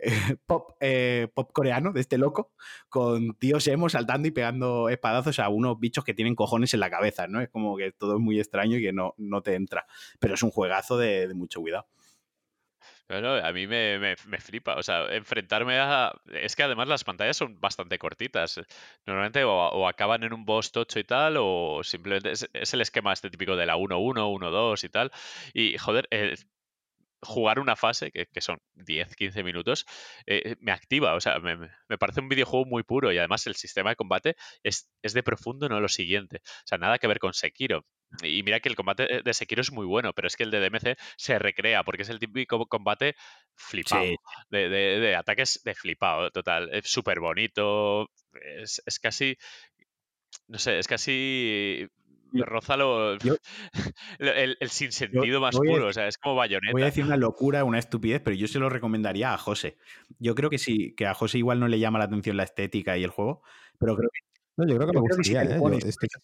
pop, 0.46 0.76
eh, 0.80 1.28
pop 1.34 1.50
coreano, 1.52 1.92
de 1.92 2.00
este 2.00 2.18
loco, 2.18 2.52
con 2.88 3.34
tíos 3.34 3.66
emo 3.68 3.88
saltando 3.88 4.28
y 4.28 4.30
pegando 4.30 4.88
espadazos 4.88 5.38
a 5.38 5.48
unos 5.48 5.78
bichos 5.78 6.04
que 6.04 6.14
tienen 6.14 6.34
cojones 6.34 6.74
en 6.74 6.80
la 6.80 6.90
cabeza, 6.90 7.26
¿no? 7.26 7.40
Es 7.40 7.48
como 7.48 7.76
que 7.76 7.92
todo 7.92 8.14
es 8.16 8.20
muy 8.20 8.38
extraño 8.38 8.78
y 8.78 8.82
que 8.82 8.92
no, 8.92 9.14
no 9.18 9.42
te 9.42 9.54
entra. 9.54 9.86
Pero 10.20 10.34
es 10.34 10.42
un 10.42 10.50
juegazo 10.50 10.96
de, 10.98 11.32
mucho 11.34 11.60
cuidado. 11.60 11.86
Bueno, 13.08 13.34
a 13.34 13.52
mí 13.52 13.66
me, 13.68 13.98
me- 13.98 14.16
flipa. 14.40 14.74
O 14.76 14.82
sea, 14.82 15.06
enfrentarme 15.14 15.78
a. 15.78 16.12
Es 16.26 16.56
que 16.56 16.64
además 16.64 16.88
las 16.88 17.04
pantallas 17.04 17.36
son 17.36 17.60
bastante 17.60 17.98
cortitas. 17.98 18.60
Normalmente 19.06 19.44
o, 19.44 19.86
acaban 19.88 20.24
en 20.24 20.32
un 20.32 20.44
boss 20.44 20.72
tocho 20.72 20.98
y 20.98 21.04
tal, 21.04 21.36
o 21.38 21.82
simplemente 21.84 22.32
es, 22.32 22.48
es 22.52 22.74
el 22.74 22.80
esquema 22.80 23.12
este 23.12 23.30
típico 23.30 23.54
de 23.56 23.66
la 23.66 23.76
1-1, 23.76 24.26
1-2 24.28 24.84
y 24.84 24.88
tal. 24.88 25.12
Y 25.54 25.78
joder, 25.78 26.08
eh, 26.10 26.34
jugar 27.26 27.58
una 27.58 27.76
fase, 27.76 28.10
que, 28.10 28.40
son 28.40 28.58
10, 28.74 29.14
15 29.16 29.42
minutos, 29.42 29.86
eh, 30.26 30.56
me 30.60 30.72
activa. 30.72 31.14
O 31.14 31.20
sea, 31.20 31.38
me, 31.40 31.58
parece 31.98 32.20
un 32.20 32.28
videojuego 32.28 32.64
muy 32.66 32.82
puro 32.82 33.12
y 33.12 33.18
además 33.18 33.46
el 33.46 33.56
sistema 33.56 33.90
de 33.90 33.96
combate 33.96 34.36
es, 34.62 34.88
es 35.02 35.12
de 35.12 35.22
profundo, 35.22 35.68
no 35.68 35.80
lo 35.80 35.88
siguiente. 35.88 36.40
O 36.44 36.66
sea, 36.66 36.78
nada 36.78 36.98
que 36.98 37.06
ver 37.06 37.18
con 37.18 37.34
Sekiro. 37.34 37.84
Y 38.22 38.42
mira 38.42 38.60
que 38.60 38.68
el 38.68 38.76
combate 38.76 39.22
de 39.22 39.34
Sekiro 39.34 39.60
es 39.60 39.72
muy 39.72 39.84
bueno, 39.84 40.12
pero 40.12 40.28
es 40.28 40.36
que 40.36 40.44
el 40.44 40.50
de 40.50 40.60
DMC 40.60 40.96
se 41.16 41.38
recrea 41.38 41.82
porque 41.82 42.02
es 42.02 42.08
el 42.08 42.18
típico 42.18 42.64
combate 42.66 43.16
flipado. 43.54 44.04
De, 44.48 45.14
ataques 45.16 45.60
de 45.64 45.74
flipado, 45.74 46.30
total. 46.30 46.70
Es 46.72 46.88
súper 46.88 47.20
bonito. 47.20 48.08
Es, 48.32 48.80
casi. 49.00 49.36
No 50.46 50.58
sé, 50.58 50.78
es 50.78 50.86
casi. 50.86 51.88
Roza 52.44 52.74
el, 54.18 54.56
sinsentido 54.68 55.40
más 55.40 55.56
puro, 55.56 55.86
o 55.86 55.92
sea, 55.92 56.08
es 56.08 56.18
como 56.18 56.34
bayoneta. 56.34 56.72
Voy 56.72 56.82
a 56.82 56.86
decir 56.86 57.04
una 57.04 57.16
locura, 57.16 57.64
una 57.64 57.78
estupidez, 57.78 58.20
pero 58.24 58.36
yo 58.36 58.48
se 58.48 58.58
lo 58.58 58.68
recomendaría 58.68 59.32
a 59.32 59.38
José. 59.38 59.78
Yo 60.18 60.34
creo 60.34 60.50
que 60.50 60.58
sí, 60.58 60.94
que 60.96 61.06
a 61.06 61.14
José 61.14 61.38
igual 61.38 61.60
no 61.60 61.68
le 61.68 61.78
llama 61.78 61.98
la 61.98 62.06
atención 62.06 62.36
la 62.36 62.44
estética 62.44 62.96
y 62.98 63.04
el 63.04 63.10
juego, 63.10 63.42
pero 63.78 63.96
creo 63.96 64.10
que 64.12 64.20
no, 64.56 64.66
yo 64.66 64.76
creo 64.76 64.88
que 64.88 64.94
me 64.94 65.00
gustaría, 65.00 65.42
¿eh? 65.42 65.60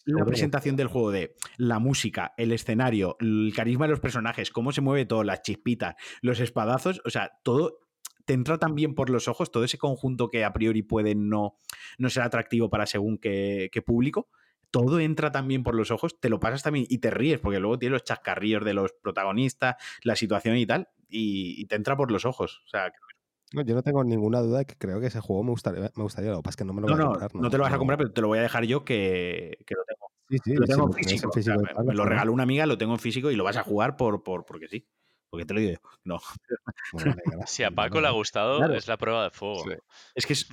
la 0.05 0.25
presentación 0.25 0.75
del 0.75 0.87
juego 0.87 1.11
de 1.11 1.35
la 1.57 1.77
música, 1.77 2.33
el 2.35 2.51
escenario, 2.51 3.15
el 3.19 3.53
carisma 3.55 3.85
de 3.85 3.91
los 3.91 3.99
personajes, 3.99 4.49
cómo 4.49 4.71
se 4.71 4.81
mueve 4.81 5.05
todo, 5.05 5.23
las 5.23 5.43
chispitas, 5.43 5.95
los 6.21 6.39
espadazos, 6.39 6.99
o 7.05 7.11
sea, 7.11 7.39
todo 7.43 7.83
te 8.25 8.33
entra 8.33 8.57
también 8.57 8.95
por 8.95 9.09
los 9.09 9.27
ojos, 9.27 9.51
todo 9.51 9.63
ese 9.63 9.77
conjunto 9.77 10.29
que 10.29 10.45
a 10.45 10.53
priori 10.53 10.81
puede 10.81 11.13
no, 11.13 11.57
no 11.97 12.09
ser 12.09 12.23
atractivo 12.23 12.69
para 12.69 12.85
según 12.85 13.17
qué, 13.17 13.69
público, 13.85 14.29
todo 14.73 14.99
entra 14.99 15.31
también 15.31 15.61
por 15.61 15.75
los 15.75 15.91
ojos, 15.91 16.19
te 16.19 16.29
lo 16.29 16.39
pasas 16.39 16.63
también 16.63 16.87
y 16.89 16.97
te 16.97 17.11
ríes, 17.11 17.39
porque 17.39 17.59
luego 17.59 17.77
tienes 17.77 17.93
los 17.93 18.03
chascarrillos 18.03 18.65
de 18.65 18.73
los 18.73 18.91
protagonistas, 18.91 19.75
la 20.01 20.15
situación 20.15 20.57
y 20.57 20.65
tal, 20.65 20.89
y, 21.07 21.63
te 21.67 21.75
entra 21.75 21.95
por 21.95 22.11
los 22.11 22.25
ojos. 22.25 22.63
O 22.65 22.69
sea, 22.69 22.91
no, 23.53 23.61
yo 23.61 23.75
no 23.75 23.83
tengo 23.83 24.03
ninguna 24.03 24.39
duda 24.41 24.57
de 24.59 24.65
que 24.65 24.75
creo 24.75 24.99
que 24.99 25.07
ese 25.07 25.19
juego 25.19 25.43
me 25.43 25.51
gustaría, 25.51 25.91
me 25.95 26.01
gustaría 26.03 26.31
lo 26.31 26.37
que 26.37 26.41
pasa 26.41 26.53
es 26.53 26.57
que 26.57 26.65
no 26.65 26.73
me 26.73 26.81
lo 26.81 26.87
voy 26.87 26.95
a 26.95 27.05
comprar. 27.05 27.35
No, 27.35 27.41
no 27.41 27.49
te 27.51 27.57
lo 27.59 27.63
vas 27.65 27.73
a 27.73 27.77
comprar, 27.77 27.99
pero 27.99 28.11
te 28.11 28.21
lo 28.21 28.29
voy 28.29 28.39
a 28.39 28.41
dejar 28.41 28.65
yo 28.65 28.83
que, 28.83 29.59
lo 29.69 29.83
tengo. 29.85 30.11
Sí, 30.27 30.37
sí, 30.43 30.55
lo 30.55 30.65
tengo 30.65 30.87
en 30.87 30.93
físico. 30.93 31.31
me, 31.85 31.93
lo 31.93 32.05
regaló 32.05 32.33
una 32.33 32.41
amiga, 32.41 32.65
lo 32.65 32.79
tengo 32.79 32.93
en 32.93 32.99
físico 32.99 33.29
y 33.29 33.35
lo 33.35 33.43
vas 33.43 33.57
a 33.57 33.63
jugar 33.63 33.95
por, 33.95 34.23
por 34.23 34.43
porque 34.43 34.67
sí. 34.67 34.87
Porque 35.29 35.45
te 35.45 35.53
lo 35.53 35.59
digo 35.59 35.73
yo. 35.73 35.89
No. 36.03 36.19
si 37.45 37.61
a 37.63 37.69
Paco 37.69 38.01
le 38.01 38.07
ha 38.07 38.11
gustado, 38.11 38.73
es 38.73 38.87
la 38.87 38.97
prueba 38.97 39.25
de 39.25 39.29
fuego. 39.29 39.65
Es 40.15 40.25
que 40.25 40.33
es, 40.33 40.47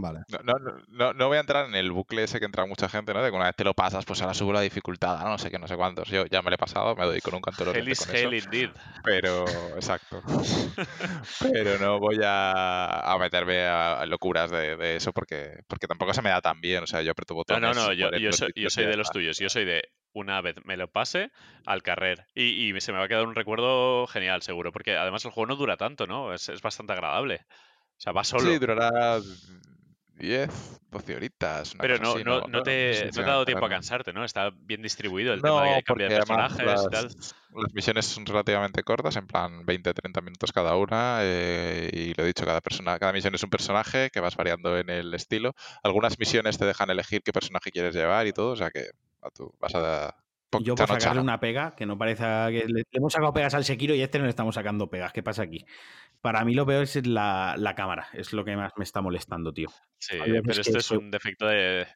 Vale. 0.00 0.20
No, 0.44 0.54
no, 0.88 1.12
no, 1.12 1.28
voy 1.28 1.36
a 1.36 1.40
entrar 1.40 1.66
en 1.66 1.74
el 1.74 1.90
bucle 1.90 2.24
ese 2.24 2.38
que 2.38 2.44
entra 2.44 2.66
mucha 2.66 2.88
gente, 2.88 3.14
¿no? 3.14 3.22
De 3.22 3.30
que 3.30 3.36
una 3.36 3.46
vez 3.46 3.56
te 3.56 3.64
lo 3.64 3.74
pasas, 3.74 4.04
pues 4.04 4.20
ahora 4.20 4.34
subo 4.34 4.52
la 4.52 4.60
dificultad, 4.60 5.24
no 5.24 5.38
sé 5.38 5.50
qué, 5.50 5.58
no 5.58 5.66
sé 5.66 5.76
cuántos. 5.76 6.08
Yo 6.08 6.26
ya 6.26 6.42
me 6.42 6.50
lo 6.50 6.56
he 6.56 6.58
pasado, 6.58 6.94
me 6.94 7.04
doy 7.04 7.20
con 7.20 7.34
un 7.34 7.40
cantor 7.40 7.76
Hell 7.76 7.88
is 7.88 8.06
hell 8.08 8.34
indeed. 8.34 8.70
Pero, 9.02 9.44
exacto. 9.74 10.22
Pero 11.40 11.78
no 11.78 11.98
voy 11.98 12.18
a, 12.22 13.12
a 13.12 13.18
meterme 13.18 13.66
a, 13.66 14.04
locuras 14.06 14.50
de, 14.50 14.96
eso 14.96 15.12
porque, 15.12 15.60
porque 15.66 15.86
tampoco 15.86 16.12
se 16.12 16.22
me 16.22 16.30
da 16.30 16.40
tan 16.40 16.60
bien. 16.60 16.82
O 16.82 16.86
sea, 16.86 17.02
yo 17.02 17.12
aprieto 17.12 17.34
botones. 17.34 17.62
No, 17.62 17.74
no, 17.74 17.88
no, 17.88 17.92
yo, 17.92 18.10
yo, 18.12 18.32
soy, 18.32 18.52
yo 18.54 18.70
soy 18.70 18.86
de 18.86 18.96
los 18.96 19.10
tuyos. 19.10 19.38
Yo 19.38 19.48
soy 19.48 19.64
de 19.64 19.82
una 20.12 20.40
vez 20.40 20.56
me 20.64 20.76
lo 20.76 20.90
pase 20.90 21.30
al 21.66 21.82
carrer. 21.82 22.26
Y, 22.34 22.74
y, 22.74 22.80
se 22.80 22.92
me 22.92 22.98
va 22.98 23.04
a 23.04 23.08
quedar 23.08 23.26
un 23.26 23.34
recuerdo 23.34 24.06
genial, 24.06 24.42
seguro. 24.42 24.72
Porque 24.72 24.96
además 24.96 25.24
el 25.24 25.30
juego 25.30 25.46
no 25.46 25.56
dura 25.56 25.76
tanto, 25.76 26.06
¿no? 26.06 26.32
Es, 26.32 26.48
es 26.48 26.62
bastante 26.62 26.92
agradable. 26.92 27.46
O 27.96 28.00
sea, 28.00 28.12
va 28.12 28.24
solo. 28.24 28.50
Sí, 28.50 28.58
durará 28.58 29.20
10, 30.18 30.80
12 30.90 31.16
horitas. 31.16 31.74
Pero 31.78 31.98
no, 31.98 32.18
no, 32.18 32.40
no, 32.46 32.62
te, 32.62 33.10
no, 33.14 33.22
ha 33.22 33.26
dado 33.26 33.44
tiempo 33.44 33.66
a 33.66 33.68
cansarte, 33.68 34.12
¿no? 34.12 34.24
Está 34.24 34.50
bien 34.50 34.82
distribuido 34.82 35.34
el 35.34 35.42
tema 35.42 35.64
de 35.64 35.82
cambio 35.82 36.08
de 36.08 36.16
personajes 36.16 36.64
las, 36.66 36.84
y 36.84 36.88
tal. 36.88 37.04
Las 37.54 37.74
misiones 37.74 38.06
son 38.06 38.26
relativamente 38.26 38.82
cortas, 38.82 39.16
en 39.16 39.26
plan 39.26 39.64
20-30 39.66 40.22
minutos 40.22 40.52
cada 40.52 40.76
una. 40.76 41.18
Eh, 41.22 41.90
y 41.92 42.14
lo 42.14 42.24
he 42.24 42.26
dicho, 42.26 42.44
cada, 42.44 42.60
persona, 42.60 42.98
cada 42.98 43.12
misión 43.12 43.34
es 43.34 43.42
un 43.42 43.50
personaje 43.50 44.10
que 44.10 44.20
vas 44.20 44.36
variando 44.36 44.78
en 44.78 44.90
el 44.90 45.12
estilo. 45.14 45.54
Algunas 45.82 46.18
misiones 46.18 46.58
te 46.58 46.64
dejan 46.64 46.90
elegir 46.90 47.22
qué 47.22 47.32
personaje 47.32 47.70
quieres 47.70 47.94
llevar 47.94 48.26
y 48.26 48.32
todo, 48.32 48.52
o 48.52 48.56
sea 48.56 48.70
que 48.70 48.90
tú 49.34 49.52
vas 49.60 49.74
a 49.74 50.14
yo 50.60 50.74
por 50.74 50.86
sacarle 50.88 51.20
una 51.20 51.40
pega, 51.40 51.74
que 51.74 51.86
no 51.86 51.98
parece 51.98 52.24
que 52.24 52.64
le, 52.66 52.82
hemos 52.92 53.12
sacado 53.12 53.32
pegas 53.32 53.54
al 53.54 53.64
Sekiro 53.64 53.94
y 53.94 54.02
este 54.02 54.18
no 54.18 54.24
le 54.24 54.30
estamos 54.30 54.54
sacando 54.54 54.88
pegas. 54.88 55.12
¿Qué 55.12 55.22
pasa 55.22 55.42
aquí? 55.42 55.64
Para 56.20 56.44
mí 56.44 56.54
lo 56.54 56.66
peor 56.66 56.82
es 56.82 57.06
la, 57.06 57.74
cámara, 57.76 58.08
es 58.12 58.32
lo 58.32 58.44
que 58.44 58.56
más 58.56 58.72
me 58.76 58.84
está 58.84 59.00
molestando, 59.00 59.52
tío. 59.52 59.68
Sí, 59.98 60.18
pero 60.18 60.60
esto 60.60 60.78
es 60.78 60.90
un 60.90 61.10
defecto 61.10 61.46
de... 61.46 61.86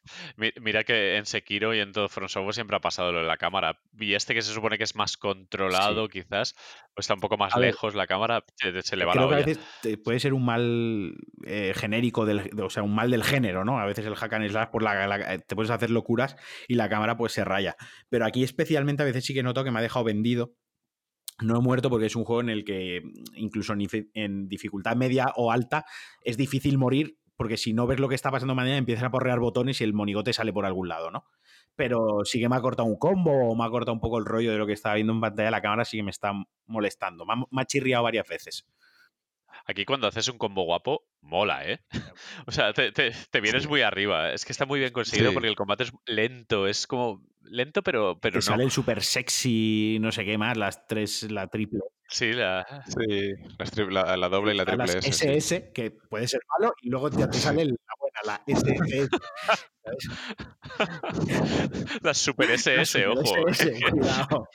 Mira 0.61 0.83
que 0.83 1.17
en 1.17 1.25
Sekiro 1.25 1.73
y 1.73 1.79
en 1.79 1.91
todo 1.91 2.07
Front 2.07 2.29
Software 2.29 2.55
siempre 2.55 2.77
ha 2.77 2.81
pasado 2.81 3.11
lo 3.11 3.19
de 3.19 3.27
la 3.27 3.37
cámara. 3.37 3.79
Y 3.99 4.13
este 4.13 4.33
que 4.33 4.41
se 4.41 4.53
supone 4.53 4.77
que 4.77 4.83
es 4.83 4.95
más 4.95 5.17
controlado 5.17 6.07
quizás, 6.07 6.55
pues 6.93 7.05
está 7.05 7.13
un 7.13 7.19
poco 7.19 7.37
más 7.37 7.55
lejos 7.57 7.95
la 7.95 8.07
cámara, 8.07 8.43
se, 8.55 8.95
le 8.95 9.05
va 9.05 9.15
la 9.15 9.25
olla. 9.25 9.37
a 9.37 9.39
veces 9.39 9.59
puede 10.03 10.19
ser 10.19 10.33
un 10.33 10.45
mal 10.45 11.15
eh, 11.45 11.73
genérico, 11.75 12.25
del, 12.25 12.49
o 12.61 12.69
sea, 12.69 12.83
un 12.83 12.95
mal 12.95 13.11
del 13.11 13.23
género, 13.23 13.65
¿no? 13.65 13.79
A 13.79 13.85
veces 13.85 14.05
el 14.05 14.15
hack 14.15 14.33
and 14.33 14.49
slash, 14.49 14.69
por 14.69 14.83
la, 14.83 15.39
te 15.39 15.55
puedes 15.55 15.71
hacer 15.71 15.89
locuras 15.89 16.37
y 16.67 16.75
la 16.75 16.89
cámara 16.89 17.17
pues 17.17 17.33
se 17.33 17.43
raya. 17.43 17.75
Pero 18.09 18.25
aquí 18.25 18.43
especialmente 18.51 19.03
a 19.03 19.05
veces 19.05 19.25
sí 19.25 19.33
que 19.33 19.43
noto 19.43 19.63
que 19.63 19.71
me 19.71 19.79
ha 19.79 19.83
dejado 19.83 20.05
vendido 20.05 20.55
no 21.39 21.57
he 21.57 21.61
muerto 21.61 21.89
porque 21.89 22.05
es 22.05 22.15
un 22.15 22.23
juego 22.23 22.41
en 22.41 22.49
el 22.49 22.63
que 22.63 23.01
incluso 23.35 23.73
en 23.73 24.47
dificultad 24.47 24.95
media 24.95 25.33
o 25.35 25.51
alta 25.51 25.85
es 26.23 26.37
difícil 26.37 26.77
morir 26.77 27.17
porque 27.41 27.57
si 27.57 27.73
no 27.73 27.87
ves 27.87 27.99
lo 27.99 28.07
que 28.07 28.13
está 28.13 28.29
pasando 28.29 28.53
mañana 28.53 28.77
empiezas 28.77 29.05
a 29.05 29.09
porrear 29.09 29.39
botones 29.39 29.81
y 29.81 29.83
el 29.83 29.93
monigote 29.93 30.31
sale 30.31 30.53
por 30.53 30.63
algún 30.63 30.87
lado, 30.87 31.09
¿no? 31.09 31.25
Pero 31.75 32.19
sí 32.23 32.39
que 32.39 32.47
me 32.47 32.55
ha 32.55 32.61
cortado 32.61 32.87
un 32.87 32.99
combo 32.99 33.49
o 33.49 33.55
me 33.55 33.65
ha 33.65 33.69
cortado 33.71 33.93
un 33.93 33.99
poco 33.99 34.19
el 34.19 34.25
rollo 34.25 34.51
de 34.51 34.59
lo 34.59 34.67
que 34.67 34.73
estaba 34.73 34.93
viendo 34.93 35.11
en 35.13 35.21
pantalla 35.21 35.49
la 35.49 35.59
cámara, 35.59 35.83
sí 35.83 35.97
que 35.97 36.03
me 36.03 36.11
está 36.11 36.33
molestando. 36.67 37.25
me 37.25 37.61
ha 37.61 37.65
chirriado 37.65 38.03
varias 38.03 38.27
veces. 38.27 38.67
Aquí 39.65 39.85
cuando 39.85 40.05
haces 40.05 40.27
un 40.27 40.37
combo 40.37 40.65
guapo, 40.65 41.07
mola, 41.21 41.67
¿eh? 41.67 41.79
o 42.45 42.51
sea, 42.51 42.73
te, 42.73 43.41
vienes 43.41 43.67
muy 43.67 43.81
arriba. 43.81 44.33
Es 44.33 44.45
que 44.45 44.51
está 44.51 44.67
muy 44.67 44.79
bien 44.79 44.93
conseguido 44.93 45.33
porque 45.33 45.47
el 45.47 45.55
combate 45.55 45.85
es 45.85 45.93
lento, 46.05 46.67
es 46.67 46.85
como 46.85 47.23
lento, 47.43 47.83
pero, 47.83 48.19
pero 48.19 48.35
no. 48.35 48.41
Sale 48.41 48.63
el 48.63 48.71
super 48.71 49.03
sexy, 49.03 49.97
no 49.99 50.11
sé 50.11 50.25
qué 50.25 50.37
más, 50.37 50.57
las 50.57 50.87
tres, 50.87 51.31
la 51.31 51.47
triple. 51.47 51.79
Sí, 52.07 52.33
la, 52.33 52.83
sí, 52.87 53.35
la, 53.89 54.27
doble 54.27 54.53
y 54.53 54.57
la 54.57 54.65
triple 54.65 54.99
S. 54.99 55.09
SS, 55.09 55.71
que 55.73 55.91
puede 55.91 56.27
ser 56.27 56.41
malo, 56.59 56.73
y 56.81 56.89
luego 56.89 57.09
ya 57.09 57.29
te 57.29 57.37
sale 57.37 57.63
la 57.63 57.75
buena, 57.99 58.19
la 58.25 58.43
SS. 58.47 59.09
la 62.03 62.13
super 62.13 62.51
SS, 62.51 63.07
ojo. 63.07 63.47
SS, 63.47 63.79
cuidado. 63.89 64.49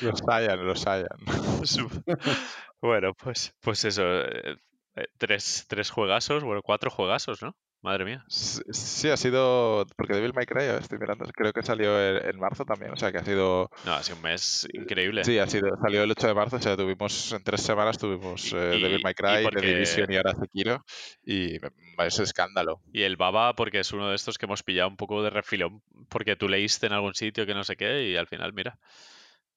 los 0.00 0.22
hayan, 0.28 0.66
los 0.66 0.84
hayan. 0.86 1.08
Bueno, 2.82 3.14
pues, 3.14 3.54
pues 3.60 3.84
eso. 3.84 4.02
Eh, 4.02 4.56
eh, 4.96 5.06
tres, 5.16 5.66
tres 5.68 5.90
juegazos, 5.90 6.42
bueno, 6.42 6.62
cuatro 6.62 6.90
juegazos, 6.90 7.40
¿no? 7.42 7.54
Madre 7.82 8.04
mía. 8.04 8.24
Sí, 8.28 9.08
ha 9.08 9.16
sido. 9.16 9.84
Porque 9.96 10.14
Devil 10.14 10.32
May 10.32 10.46
Cry, 10.46 10.62
estoy 10.80 11.00
mirando, 11.00 11.24
creo 11.34 11.52
que 11.52 11.62
salió 11.62 12.00
en, 12.00 12.38
marzo 12.38 12.64
también, 12.64 12.92
o 12.92 12.96
sea 12.96 13.10
que 13.10 13.18
ha 13.18 13.24
sido. 13.24 13.70
No, 13.84 13.94
ha 13.94 14.02
sido 14.04 14.16
un 14.18 14.22
mes 14.22 14.68
increíble. 14.72 15.24
Sí, 15.24 15.40
ha 15.40 15.48
sido, 15.48 15.68
salió 15.82 16.04
el 16.04 16.10
8 16.12 16.28
de 16.28 16.34
marzo, 16.34 16.56
o 16.56 16.60
sea, 16.60 16.76
tuvimos. 16.76 17.32
En 17.32 17.42
tres 17.42 17.60
semanas 17.60 17.98
tuvimos 17.98 18.52
eh, 18.52 18.56
Devil 18.56 19.00
May 19.02 19.14
Cry, 19.14 19.48
The 19.52 19.66
Division 19.66 20.12
y 20.12 20.16
ahora 20.16 20.32
Sekiro, 20.40 20.84
y 21.24 21.56
es 21.56 22.18
escándalo. 22.20 22.80
Y 22.92 23.02
el 23.02 23.16
Baba, 23.16 23.56
porque 23.56 23.80
es 23.80 23.92
uno 23.92 24.10
de 24.10 24.14
estos 24.14 24.38
que 24.38 24.46
hemos 24.46 24.62
pillado 24.62 24.88
un 24.88 24.96
poco 24.96 25.20
de 25.24 25.30
refilón, 25.30 25.82
porque 26.08 26.36
tú 26.36 26.48
leíste 26.48 26.86
en 26.86 26.92
algún 26.92 27.14
sitio 27.14 27.46
que 27.46 27.54
no 27.54 27.64
sé 27.64 27.74
qué, 27.76 28.10
y 28.10 28.16
al 28.16 28.28
final, 28.28 28.52
mira. 28.52 28.78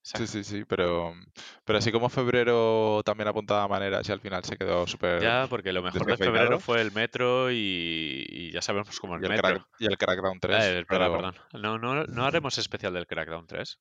Sí, 0.06 0.28
sí, 0.28 0.44
sí, 0.44 0.66
pero, 0.66 1.16
pero 1.64 1.80
así 1.80 1.92
como 1.92 2.10
febrero 2.10 3.02
también 3.04 3.28
apuntaba 3.28 3.68
maneras 3.68 4.08
y 4.08 4.12
al 4.12 4.20
final 4.20 4.44
se 4.44 4.56
quedó 4.56 4.86
súper. 4.86 5.20
Ya, 5.20 5.48
porque 5.50 5.74
lo 5.74 5.82
mejor 5.82 6.06
de 6.06 6.18
febrero 6.18 6.60
fue 6.60 6.80
el 6.82 6.92
metro 6.92 7.52
y, 7.52 8.52
ya 8.54 8.62
sabemos 8.62 9.00
cómo 9.00 9.16
el, 9.16 9.24
y 9.24 9.26
el 9.26 9.32
metro. 9.32 9.68
y 9.80 9.86
el 9.88 9.98
Crackdown 9.98 10.40
3. 10.40 10.86
Ah, 10.88 11.10
perdón. 11.10 11.36
No, 11.54 11.80
no, 11.80 12.04
no 12.04 12.26
haremos 12.26 12.56
especial 12.60 12.94
del 12.94 13.08
Crackdown 13.08 13.48
3. 13.48 13.80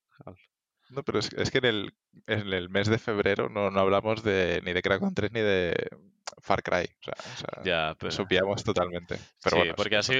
No, 0.91 1.03
pero 1.03 1.19
es, 1.19 1.33
es 1.33 1.51
que 1.51 1.59
en 1.59 1.65
el, 1.65 1.95
en 2.27 2.53
el, 2.53 2.69
mes 2.69 2.89
de 2.89 2.99
febrero 2.99 3.49
no, 3.49 3.71
no 3.71 3.81
hablamos 3.81 4.23
de, 4.23 4.61
ni 4.65 4.73
de 4.73 4.83
Crackdown 4.83 5.15
3 5.15 5.33
ni 5.33 5.41
de 5.41 5.75
Far 6.41 6.63
Cry. 6.63 6.85
O 7.01 7.05
sea, 7.05 7.15
o 7.19 7.37
sea 7.37 7.63
ya, 7.65 7.97
pero... 7.99 8.55
totalmente. 8.57 9.19
Pero 9.43 9.57
bueno, 9.57 9.75
porque 9.77 9.97
así, 9.97 10.15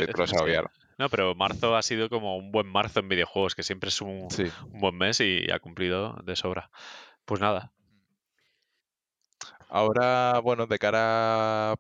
No, 0.99 1.09
pero 1.09 1.35
marzo 1.35 1.77
ha 1.77 1.83
sido 1.83 2.09
como 2.09 2.37
un 2.37 2.51
buen 2.51 2.67
marzo 2.67 3.01
en 3.01 3.09
videojuegos, 3.09 3.55
que 3.55 3.63
siempre 3.63 3.89
es 3.89 4.01
un, 4.01 4.29
un 4.73 4.81
buen 4.81 4.97
mes 4.97 5.21
y 5.21 5.51
ha 5.51 5.59
cumplido 5.59 6.15
de 6.25 6.37
sobra. 6.37 6.71
Pues 7.25 7.41
nada. 7.41 7.73
Ahora, 9.69 10.41
bueno, 10.41 10.67
de 10.67 10.79
cara 10.79 11.73
a 11.73 11.77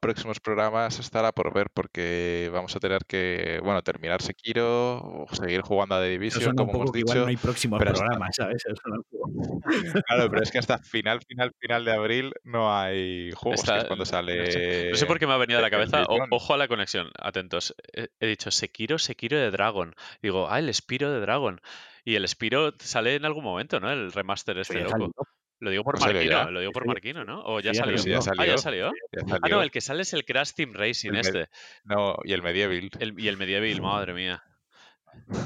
próximos 0.00 0.40
programas 0.40 0.98
estará 0.98 1.32
por 1.32 1.52
ver 1.52 1.70
porque 1.72 2.50
vamos 2.52 2.74
a 2.76 2.80
tener 2.80 3.04
que, 3.06 3.60
bueno, 3.62 3.82
terminar 3.82 4.22
Sekiro 4.22 4.98
o 4.98 5.26
seguir 5.32 5.62
jugando 5.62 5.94
a 5.94 6.00
The 6.00 6.08
Division, 6.08 6.54
como 6.54 6.72
hemos 6.72 6.92
dicho. 6.92 7.12
Igual 7.12 7.20
no 7.20 7.26
hay 7.26 7.36
próximos 7.36 7.80
programas, 7.80 8.36
¿sabes? 8.36 8.62
claro, 10.06 10.30
pero 10.30 10.42
es 10.42 10.50
que 10.50 10.58
hasta 10.58 10.78
final, 10.78 11.20
final, 11.26 11.54
final 11.58 11.84
de 11.84 11.92
abril 11.92 12.32
no 12.44 12.74
hay 12.74 13.32
juegos, 13.32 13.62
que 13.62 13.76
es 13.76 13.84
cuando 13.84 14.04
sale... 14.04 14.90
No 14.90 14.96
sé, 14.96 15.06
por 15.06 15.18
qué 15.18 15.26
me 15.26 15.32
ha 15.32 15.38
venido 15.38 15.58
a 15.58 15.62
la 15.62 15.70
cabeza, 15.70 16.04
ojo 16.30 16.54
a 16.54 16.56
la 16.56 16.68
conexión, 16.68 17.10
atentos. 17.18 17.74
He, 17.92 18.26
dicho 18.26 18.50
Sekiro, 18.50 18.98
Sekiro 18.98 19.38
de 19.38 19.50
Dragon. 19.50 19.94
Digo, 20.22 20.48
ah, 20.50 20.58
el 20.58 20.72
Spiro 20.74 21.10
de 21.12 21.20
Dragon. 21.20 21.60
Y 22.04 22.14
el 22.14 22.26
Spiro 22.28 22.72
sale 22.78 23.14
en 23.14 23.24
algún 23.24 23.44
momento, 23.44 23.80
¿no? 23.80 23.90
El 23.90 24.12
remaster 24.12 24.58
este 24.58 24.80
loco. 24.80 25.26
Lo 25.60 25.70
digo 25.70 25.84
por 25.84 25.96
¿En 25.96 26.00
serio 26.02 26.32
Marquino, 26.32 26.50
lo 26.50 26.60
digo 26.60 26.72
por 26.72 26.86
Marquino, 26.86 27.24
¿no? 27.24 27.42
O 27.44 27.60
ya 27.60 27.72
Sí, 27.74 27.78
ya 27.78 27.84
salió. 27.84 27.96
Ah, 28.38 28.46
ya 28.46 28.58
salió. 28.58 28.58
salió. 28.58 28.86
Ah, 28.88 29.22
no, 29.26 29.38
salió. 29.38 29.62
el 29.62 29.70
que 29.70 29.80
sale 29.82 30.02
es 30.02 30.12
el 30.14 30.24
Crash 30.24 30.52
Team 30.54 30.72
Racing 30.72 31.10
El 31.10 31.16
este. 31.18 31.48
No, 31.84 32.16
y 32.24 32.32
el 32.32 32.42
Medieval. 32.42 32.90
El- 32.98 33.20
y 33.20 33.28
el 33.28 33.36
Medieval, 33.36 33.80
madre 33.82 34.14
mía. 34.14 34.42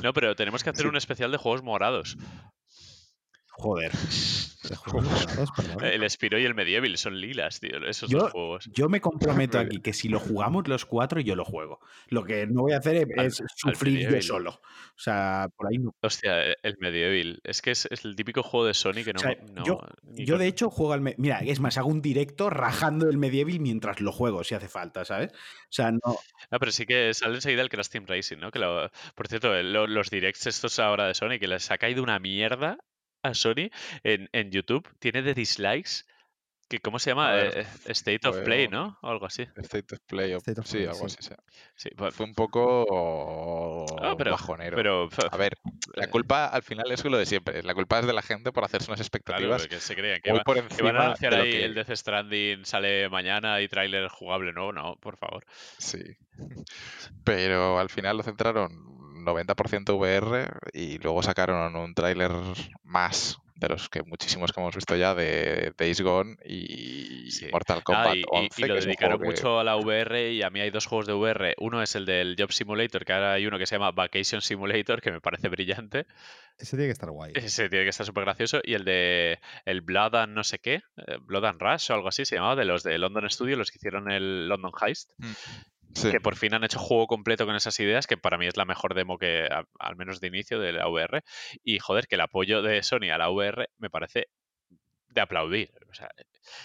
No, 0.03 0.13
pero 0.13 0.37
tenemos 0.37 0.63
que 0.63 0.71
hacer 0.71 0.83
Sí. 0.85 0.89
un 0.89 0.97
especial 0.97 1.33
de 1.33 1.39
juegos 1.39 1.63
morados. 1.63 2.17
Joder. 3.57 3.93
El 5.83 6.09
Spiro 6.11 6.39
y 6.39 6.45
el 6.45 6.55
Medieval 6.55 6.97
son 6.97 7.21
lilas, 7.21 7.61
tío, 7.61 7.87
esos 7.87 8.09
Yo- 8.11 8.19
dos 8.21 8.33
juegos. 8.33 8.71
Yo 8.73 8.89
me 8.89 9.01
comprometo 9.01 9.59
aquí 9.59 9.81
que 9.83 9.93
si 9.93 10.09
lo 10.09 10.19
jugamos 10.19 10.69
los 10.69 10.85
cuatro, 10.87 11.21
yo 11.21 11.37
lo 11.37 11.45
juego. 11.45 11.81
Lo 12.09 12.25
que 12.25 12.47
no 12.47 12.63
voy 12.63 12.73
a 12.73 12.79
hacer 12.79 12.97
es, 12.97 13.07
Al- 13.19 13.27
es 13.27 13.41
al 13.43 13.49
sufrir 13.55 13.95
yo 13.95 14.01
medieval. 14.07 14.23
solo. 14.23 14.51
O 14.51 14.99
sea, 14.99 15.49
por 15.57 15.69
ahí 15.69 15.79
no. 15.79 15.95
Hostia, 16.01 16.51
e- 16.53 16.57
el 16.63 16.77
Medieval. 16.81 17.41
Es 17.45 17.61
que 17.63 17.73
es, 17.73 17.87
es 17.91 18.05
el 18.05 18.17
típico 18.17 18.43
juego 18.43 18.67
de 18.67 18.75
Sony 18.75 19.05
que 19.05 19.13
no. 19.13 19.19
O 19.19 19.23
sea, 19.23 19.37
no- 19.53 19.65
yo- 19.65 19.81
Yo, 20.15 20.35
con- 20.35 20.39
de 20.41 20.47
hecho, 20.47 20.71
juego 20.71 20.93
al. 20.95 21.03
Mira, 21.19 21.41
es 21.41 21.61
más, 21.61 21.77
hago 21.79 21.89
un 21.89 22.01
directo 22.01 22.49
rajando 22.49 23.09
el 23.09 23.19
Medieval 23.19 23.61
mientras 23.61 24.01
lo 24.01 24.13
juego, 24.13 24.45
si 24.45 24.55
hace 24.55 24.69
falta, 24.69 25.05
¿sabes? 25.05 25.33
O 25.33 25.37
sea, 25.73 25.91
no. 25.93 26.01
Ah, 26.51 26.59
pero 26.59 26.73
sí 26.73 26.87
que 26.87 27.13
sale 27.13 27.35
enseguida 27.35 27.63
el 27.63 27.69
Crash 27.69 27.89
Team 27.89 28.07
Racing, 28.07 28.39
¿no? 28.39 28.51
Que 28.51 28.59
lo- 28.61 28.91
por 29.15 29.29
cierto, 29.29 29.53
lo- 29.63 29.87
los 29.87 30.11
directs 30.11 30.47
estos 30.47 30.79
ahora 30.79 31.07
de 31.07 31.15
Sony, 31.15 31.39
que 31.39 31.49
les 31.49 31.71
ha 31.71 31.79
caído 31.79 32.03
una 32.03 32.19
mierda 32.19 32.79
a 33.25 33.35
Sony 33.35 33.71
en, 34.05 34.29
en 34.33 34.51
YouTube, 34.51 34.89
tiene 35.01 35.23
de 35.23 35.35
dislikes. 35.35 36.05
Que, 36.67 36.79
¿Cómo 36.81 36.99
se 36.99 37.11
llama? 37.11 37.31
Ver, 37.33 37.59
Eh, 37.59 37.61
eh, 37.61 37.67
State 37.93 38.27
of 38.27 38.39
Play, 38.39 38.69
¿no? 38.69 38.99
O 39.03 39.09
algo 39.11 39.27
así. 39.27 39.43
State 39.57 39.97
of 39.97 40.01
Play. 40.07 40.33
o- 40.33 40.39
State 40.39 40.59
of 40.61 40.67
sí, 40.67 40.79
Play, 40.79 40.87
algo 40.87 41.09
sí. 41.11 41.17
así. 41.21 41.29
sí. 41.29 41.35
Sí, 41.77 41.91
pues- 41.95 42.15
Fue 42.15 42.25
un 42.25 42.35
poco 42.35 43.85
Ah, 44.03 44.15
pero, 44.17 44.31
bajonero. 44.31 44.75
pero 44.75 45.09
A 45.31 45.37
ver, 45.37 45.59
la 45.95 46.07
eh, 46.07 46.09
culpa 46.09 46.47
al 46.47 46.63
final 46.63 46.91
es 46.91 47.05
lo 47.05 47.19
de 47.19 47.27
siempre. 47.27 47.63
La 47.63 47.75
culpa 47.75 47.99
es 48.01 48.07
de 48.07 48.15
la 48.15 48.23
gente 48.23 48.51
por 48.51 48.65
hacerse 48.65 48.91
unas 48.91 48.99
claro, 48.99 49.05
expectativas 49.07 49.67
que 49.67 49.79
se 49.79 49.95
creían 49.95 50.21
que, 50.23 50.33
por 50.43 50.67
que 50.69 50.83
van 50.83 50.97
a 50.97 51.03
anunciar 51.05 51.35
ahí 51.35 51.51
que... 51.51 51.65
el 51.67 51.75
Death 51.75 51.91
Stranding 51.97 52.65
sale 52.65 53.11
mañana 53.11 53.61
y 53.61 53.69
tráiler 53.69 54.09
jugable 54.09 54.55
nuevo. 54.55 54.73
No, 54.73 54.97
por 54.97 55.19
favor. 55.19 55.45
Sí. 55.77 56.01
Pero 57.25 57.79
al 57.79 57.91
final 57.91 58.17
lo 58.17 58.23
centraron 58.23 58.94
90% 59.25 59.95
VR 59.97 60.49
y 60.73 60.99
luego 60.99 61.23
sacaron 61.23 61.75
un 61.77 61.95
tráiler 61.95 62.31
más 62.83 63.39
de 63.57 63.69
los 63.69 63.89
que 63.89 64.03
muchísimos 64.03 64.53
que 64.53 64.61
hemos 64.61 64.75
visto 64.75 64.97
ya 64.97 65.15
de 65.15 65.73
Days 65.79 66.01
Gone 66.01 66.37
y 66.45 67.31
Sí. 67.31 67.47
Mortal 67.53 67.83
Nada, 67.89 68.05
Kombat 68.05 68.17
y, 68.17 68.21
y- 68.21 68.25
11, 68.29 68.63
y 68.63 68.65
lo 68.67 68.75
dedicaron 68.75 69.19
que- 69.21 69.25
mucho 69.27 69.59
a 69.61 69.65
la 69.65 69.77
VR 69.77 70.33
y 70.33 70.43
a 70.43 70.51
mí 70.51 70.61
hay 70.61 70.71
dos 70.71 70.87
juegos 70.87 71.07
de 71.07 71.15
VR. 71.15 71.55
Uno 71.59 71.81
es 71.83 71.95
el 71.95 72.05
del 72.05 72.35
Job 72.39 72.53
Simulator, 72.53 73.05
que 73.05 73.13
ahora 73.13 73.33
hay 73.35 73.47
uno 73.47 73.57
que 73.59 73.67
se 73.67 73.77
llama 73.77 73.93
Vacation 73.93 74.43
Simulator, 74.43 75.01
que 75.01 75.13
me 75.13 75.21
parece 75.21 75.49
brillante. 75.49 76.07
Ese 76.59 76.77
tiene 76.77 76.89
que 76.89 76.93
estar 76.93 77.11
guay. 77.11 77.33
Ese 77.35 77.69
tiene 77.69 77.85
que 77.85 77.91
estar 77.91 78.05
súper 78.05 78.25
gracioso. 78.25 78.61
Y 78.63 78.75
el 78.75 78.85
de 78.85 79.39
el 79.65 79.81
Blood 79.81 80.15
and 80.17 80.35
no 80.35 80.45
sé 80.45 80.59
qué, 80.59 80.75
eh, 80.97 81.17
Blood 81.23 81.45
and 81.47 81.61
Rush 81.63 81.91
o 81.91 81.95
algo 81.95 82.09
así 82.09 82.25
se 82.27 82.37
llamaba, 82.37 82.57
de 82.57 82.65
los 82.65 82.83
de 82.83 82.99
London 82.99 83.31
Studio, 83.31 83.57
los 83.57 83.71
que 83.71 83.79
hicieron 83.79 84.11
el 84.11 84.49
London 84.49 84.73
Heist, 84.85 85.11
Sí. 85.95 86.11
que 86.11 86.21
por 86.21 86.37
fin 86.37 86.55
han 86.55 86.65
hecho 86.65 86.79
juego 86.79 87.07
completo 87.07 87.47
con 87.47 87.55
esas 87.57 87.79
ideas, 87.81 88.07
que 88.07 88.17
para 88.17 88.37
mí 88.39 88.47
es 88.47 88.57
la 88.57 88.65
mejor 88.65 88.95
demo 88.95 89.17
que, 89.19 89.47
a- 89.51 89.65
al 89.79 89.97
menos 89.97 90.21
de 90.21 90.27
inicio, 90.29 90.59
de 90.61 90.73
la 90.73 90.89
VR. 90.89 91.23
Y 91.63 91.79
joder, 91.79 92.07
que 92.07 92.17
el 92.17 92.21
apoyo 92.23 92.63
de 92.63 92.83
Sony 92.83 93.11
a 93.13 93.19
la 93.19 93.31
VR 93.31 93.69
me 93.79 93.91
parece 93.91 94.29
de 95.09 95.21
aplaudir. 95.21 95.71
O 95.91 95.95
sea, 95.95 96.11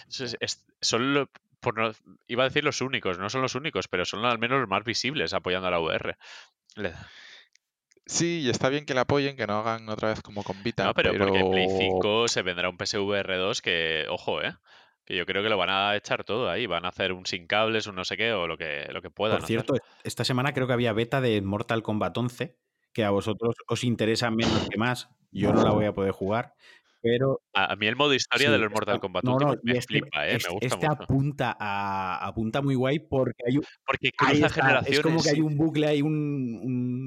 es- 0.08 0.36
es- 0.40 0.66
son 0.80 1.14
lo- 1.14 1.30
por 1.60 1.76
no- 1.78 1.92
iba 2.26 2.42
a 2.44 2.48
decir 2.48 2.64
los 2.64 2.80
únicos, 2.80 3.18
no 3.18 3.28
son 3.30 3.42
los 3.42 3.54
únicos, 3.54 3.86
pero 3.86 4.04
son 4.04 4.24
al 4.24 4.38
menos 4.38 4.60
los 4.60 4.68
más 4.68 4.82
visibles 4.84 5.32
apoyando 5.34 5.68
a 5.68 5.70
la 5.70 5.78
VR. 5.80 6.16
Le- 6.76 6.94
Sí, 8.06 8.40
y 8.40 8.50
está 8.50 8.68
bien 8.70 8.86
que 8.86 8.94
la 8.94 9.02
apoyen, 9.02 9.36
que 9.36 9.46
no 9.46 9.58
hagan 9.60 9.88
otra 9.88 10.08
vez 10.08 10.20
como 10.20 10.42
con 10.42 10.60
Vita, 10.64 10.82
No, 10.84 10.94
pero, 10.94 11.12
porque 11.16 11.44
Play 11.44 11.66
pero- 11.68 11.78
5 11.78 12.26
se 12.28 12.42
vendrá 12.42 12.68
un 12.68 12.76
PSVR 12.76 13.36
2 13.36 13.62
que, 13.62 14.06
ojo, 14.08 14.42
¿eh? 14.42 14.52
Que 15.10 15.16
yo 15.16 15.26
creo 15.26 15.42
que 15.42 15.48
lo 15.48 15.58
van 15.58 15.70
a 15.70 15.96
echar 15.96 16.22
todo 16.22 16.48
ahí. 16.48 16.68
Van 16.68 16.84
a 16.84 16.90
hacer 16.90 17.12
un 17.12 17.26
sin 17.26 17.48
cables, 17.48 17.88
un 17.88 17.96
no 17.96 18.04
sé 18.04 18.16
qué, 18.16 18.32
o 18.32 18.46
lo 18.46 18.56
que, 18.56 18.86
lo 18.92 19.02
que 19.02 19.10
puedan. 19.10 19.38
Por 19.38 19.46
cierto, 19.48 19.74
esta 20.04 20.22
semana 20.22 20.52
creo 20.52 20.68
que 20.68 20.72
había 20.72 20.92
beta 20.92 21.20
de 21.20 21.42
Mortal 21.42 21.82
Kombat 21.82 22.16
11, 22.16 22.56
que 22.92 23.02
a 23.02 23.10
vosotros 23.10 23.56
os 23.66 23.82
interesa 23.82 24.30
menos 24.30 24.68
que 24.70 24.78
más. 24.78 25.08
Yo 25.32 25.52
no 25.52 25.64
la 25.64 25.72
voy 25.72 25.86
a 25.86 25.92
poder 25.92 26.12
jugar, 26.12 26.54
pero 27.02 27.40
A, 27.54 27.74
mí 27.76 27.86
el 27.86 27.96
modo 27.96 28.14
historia 28.14 28.48
Sí, 28.48 28.52
de 28.52 28.58
los 28.58 28.70
Mortal 28.70 29.00
Kombat 29.00 29.24
no, 29.24 29.38
no, 29.38 29.54
me 29.62 29.78
este, 29.78 30.00
flipa, 30.00 30.26
¿eh? 30.28 30.36
este- 30.36 30.48
me 30.48 30.52
gusta 30.54 30.66
este 30.74 30.88
mucho. 30.88 31.02
apunta 31.02 31.56
a 31.58 32.26
apunta 32.26 32.62
muy 32.62 32.74
guay 32.74 32.98
porque 33.00 33.42
hay 33.46 33.56
un, 33.58 33.64
Porque 33.86 34.10
cruza 34.12 34.48
generaciones. 34.48 34.88
es 34.98 35.00
como 35.00 35.22
que 35.22 35.30
hay 35.30 35.40
un 35.40 35.56
bucle, 35.56 35.86
hay 35.86 36.02
un, 36.02 36.60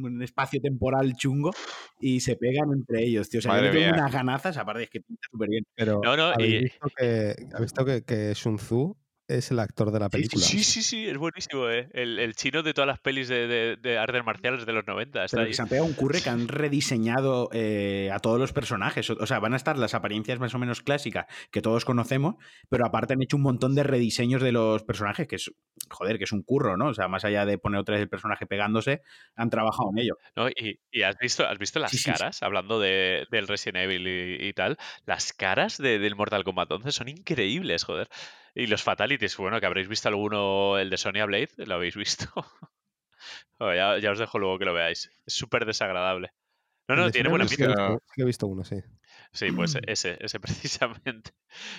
un- 0.05 0.21
espacio 0.23 0.61
temporal 0.61 1.13
chungo 1.15 1.51
y 1.99 2.19
se 2.21 2.35
pegan 2.35 2.71
entre 2.73 3.03
ellos, 3.03 3.29
tío. 3.29 3.39
O 3.39 3.41
sea, 3.41 3.61
yo 3.61 3.71
tengo 3.71 3.89
unas 3.93 4.11
ganazas, 4.11 4.57
aparte 4.57 4.83
es 4.83 4.89
que 4.89 5.01
pinta 5.01 5.27
súper 5.31 5.49
bien. 5.49 5.63
Pero 5.75 6.01
No, 6.03 6.15
no, 6.15 6.23
¿habéis 6.25 6.53
y- 6.53 6.63
visto 6.63 6.87
que, 6.97 7.35
¿habéis 7.53 7.61
visto 7.61 7.85
que, 7.85 8.03
que 8.03 8.35
Sun 8.35 8.55
Tzu 8.57 8.95
es 9.27 9.51
el 9.51 9.59
actor 9.59 9.91
de 9.91 9.99
la 9.99 10.09
película? 10.09 10.43
Sí, 10.43 10.63
sí, 10.63 10.81
sí, 10.83 11.07
es 11.07 11.17
buenísimo, 11.17 11.69
¿eh? 11.69 11.89
El, 11.93 12.19
el 12.19 12.35
chino 12.35 12.61
de 12.63 12.73
todas 12.73 12.87
las 12.87 12.99
pelis 12.99 13.27
de, 13.27 13.47
de, 13.47 13.77
de 13.77 13.97
artes 13.97 14.23
marciales 14.25 14.65
de 14.65 14.73
los 14.73 14.85
90. 14.85 15.23
Está 15.25 15.35
Pero 15.37 15.43
ahí. 15.45 15.49
que 15.51 15.55
se 15.55 15.61
han 15.61 15.69
pegado 15.69 15.87
un 15.87 15.93
curre 15.93 16.21
que 16.21 16.29
han 16.29 16.47
rediseñado 16.47 17.49
eh, 17.53 18.09
a 18.13 18.19
todos 18.19 18.39
los 18.39 18.53
personajes. 18.53 19.09
O 19.09 19.13
o 19.19 19.25
sea, 19.25 19.39
van 19.39 19.53
a 19.53 19.57
estar 19.57 19.77
las 19.77 19.93
apariencias 19.93 20.39
más 20.39 20.53
o 20.53 20.59
menos 20.59 20.81
clásicas 20.81 21.25
que 21.51 21.61
todos 21.61 21.85
conocemos, 21.85 22.35
pero 22.69 22.85
aparte 22.85 23.13
han 23.13 23.21
hecho 23.21 23.37
un 23.37 23.43
montón 23.43 23.73
de 23.75 23.83
rediseños 23.83 24.41
de 24.41 24.51
los 24.51 24.83
personajes, 24.83 25.27
que 25.27 25.37
es, 25.37 25.51
joder, 25.89 26.17
que 26.17 26.25
es 26.25 26.31
un 26.31 26.43
curro, 26.43 26.75
¿no? 26.77 26.87
O 26.87 26.93
sea, 26.93 27.07
más 27.07 27.23
allá 27.25 27.45
de 27.45 27.57
poner 27.57 27.79
otra 27.79 27.93
vez 27.95 28.01
el 28.03 28.09
personaje 28.09 28.45
pegándose, 28.45 29.01
han 29.35 29.49
trabajado 29.49 29.89
en 29.95 29.99
ello. 30.03 30.17
¿no? 30.35 30.49
Y, 30.49 30.79
y 30.91 31.03
has 31.03 31.15
visto, 31.17 31.47
has 31.47 31.57
visto 31.57 31.79
las 31.79 31.91
Sí, 31.91 31.97
sí, 31.97 32.03
sí. 32.03 32.11
caras, 32.11 32.43
hablando 32.43 32.79
de, 32.79 33.25
del 33.31 33.47
Resident 33.47 33.77
Evil 33.85 34.07
y, 34.07 34.47
y 34.47 34.53
tal, 34.53 34.77
las 35.05 35.31
caras 35.33 35.77
de- 35.77 35.99
del 35.99 36.15
Mortal 36.15 36.43
Kombat 36.43 36.71
11 36.71 36.91
son 36.91 37.07
increíbles, 37.07 37.83
joder. 37.83 38.09
Y 38.55 38.67
los 38.67 38.83
Fatalities, 38.83 39.35
bueno, 39.37 39.59
que 39.59 39.65
habréis 39.65 39.87
visto 39.87 40.07
alguno, 40.09 40.77
el 40.77 40.89
de 40.89 40.97
Sonya 40.97 41.25
Blade, 41.25 41.49
¿lo 41.67 41.75
habéis 41.75 41.95
visto? 41.95 42.25
Bueno, 43.57 43.75
ya, 43.75 43.99
ya 43.99 44.11
os 44.11 44.19
dejo 44.19 44.37
luego 44.39 44.59
que 44.59 44.65
lo 44.65 44.73
veáis. 44.73 45.09
Es 45.25 45.33
súper 45.33 45.65
desagradable. 45.65 46.31
No, 46.87 46.95
no, 46.97 47.09
tiene 47.11 47.29
buena 47.29 47.45
pinta. 47.45 47.73
que 47.73 47.97
que 48.15 48.21
he 48.21 48.25
visto 48.25 48.45
uno, 48.47 48.63
sí. 48.65 48.75
Sí, 49.31 49.51
pues 49.51 49.77
ese, 49.87 50.17
ese 50.19 50.39
precisamente. 50.39 51.31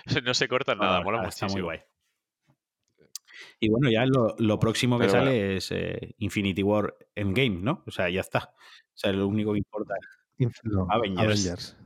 No 0.24 0.34
se 0.34 0.48
cortan 0.48 0.78
nada, 0.78 0.98
No, 0.98 1.04
mola 1.04 1.18
está- 1.28 1.46
está 1.46 1.48
muy 1.48 1.62
guay. 1.62 1.80
Y 3.60 3.68
bueno, 3.68 3.90
ya 3.90 4.04
lo, 4.06 4.34
lo 4.38 4.58
próximo 4.58 4.98
que 4.98 5.06
Pero 5.06 5.18
bueno. 5.18 5.26
sale 5.30 5.56
es 5.56 5.70
eh, 5.72 6.14
Infinity 6.18 6.62
War 6.62 6.94
Endgame, 7.14 7.60
¿no? 7.60 7.82
O 7.86 7.90
sea, 7.90 8.08
ya 8.08 8.20
está. 8.20 8.52
O 8.54 8.96
sea, 8.96 9.12
lo 9.12 9.26
único 9.26 9.52
que 9.52 9.58
importa. 9.58 9.94
No, 10.64 10.86
Avengers. 10.90 11.24
Avengers. 11.46 11.76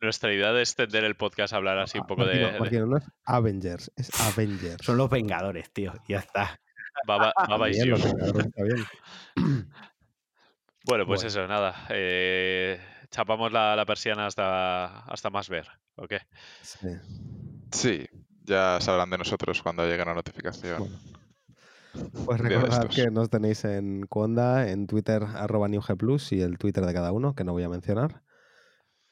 Nuestra 0.00 0.32
idea 0.32 0.52
de 0.52 0.60
extender 0.62 1.04
el 1.04 1.14
podcast 1.14 1.52
a 1.52 1.56
hablar 1.56 1.78
así 1.78 1.98
un 1.98 2.06
poco 2.06 2.24
de, 2.24 2.40
no 2.58 2.96
es 2.96 3.04
Avengers, 3.24 3.92
es 3.96 4.10
Avengers. 4.20 4.78
Son 4.82 4.96
los 4.96 5.10
Vengadores, 5.10 5.70
tío. 5.72 5.92
Ya 6.08 6.18
está. 6.18 6.58
Baba, 7.06 7.32
Baba 7.48 7.66
Bien, 7.66 7.92
está 7.94 8.62
bien. 8.62 8.86
Bueno, 10.86 11.06
pues 11.06 11.22
Bueno. 11.22 11.28
eso, 11.28 11.46
nada. 11.46 11.86
eh, 11.90 12.80
chapamos 13.10 13.52
la, 13.52 13.76
la 13.76 13.84
persiana 13.84 14.26
hasta, 14.26 15.00
hasta 15.00 15.30
más 15.30 15.48
ver. 15.48 15.68
¿Ok? 15.96 16.14
Sí. 16.62 16.88
Sí, 17.72 18.06
ya 18.44 18.78
sabrán 18.80 19.10
de 19.10 19.18
nosotros 19.18 19.62
cuando 19.62 19.86
llegue 19.86 20.04
la 20.04 20.14
notificación. 20.14 20.78
Bueno. 20.78 20.98
Pues 22.24 22.40
recordad 22.40 22.88
que 22.88 23.10
nos 23.10 23.28
tenéis 23.28 23.64
en 23.64 24.06
Conda, 24.06 24.70
en 24.70 24.86
Twitter, 24.86 25.22
arroba 25.22 25.68
NewGplus 25.68 26.32
y 26.32 26.40
el 26.40 26.56
Twitter 26.56 26.86
de 26.86 26.94
cada 26.94 27.12
uno, 27.12 27.34
que 27.34 27.44
no 27.44 27.52
voy 27.52 27.64
a 27.64 27.68
mencionar. 27.68 28.22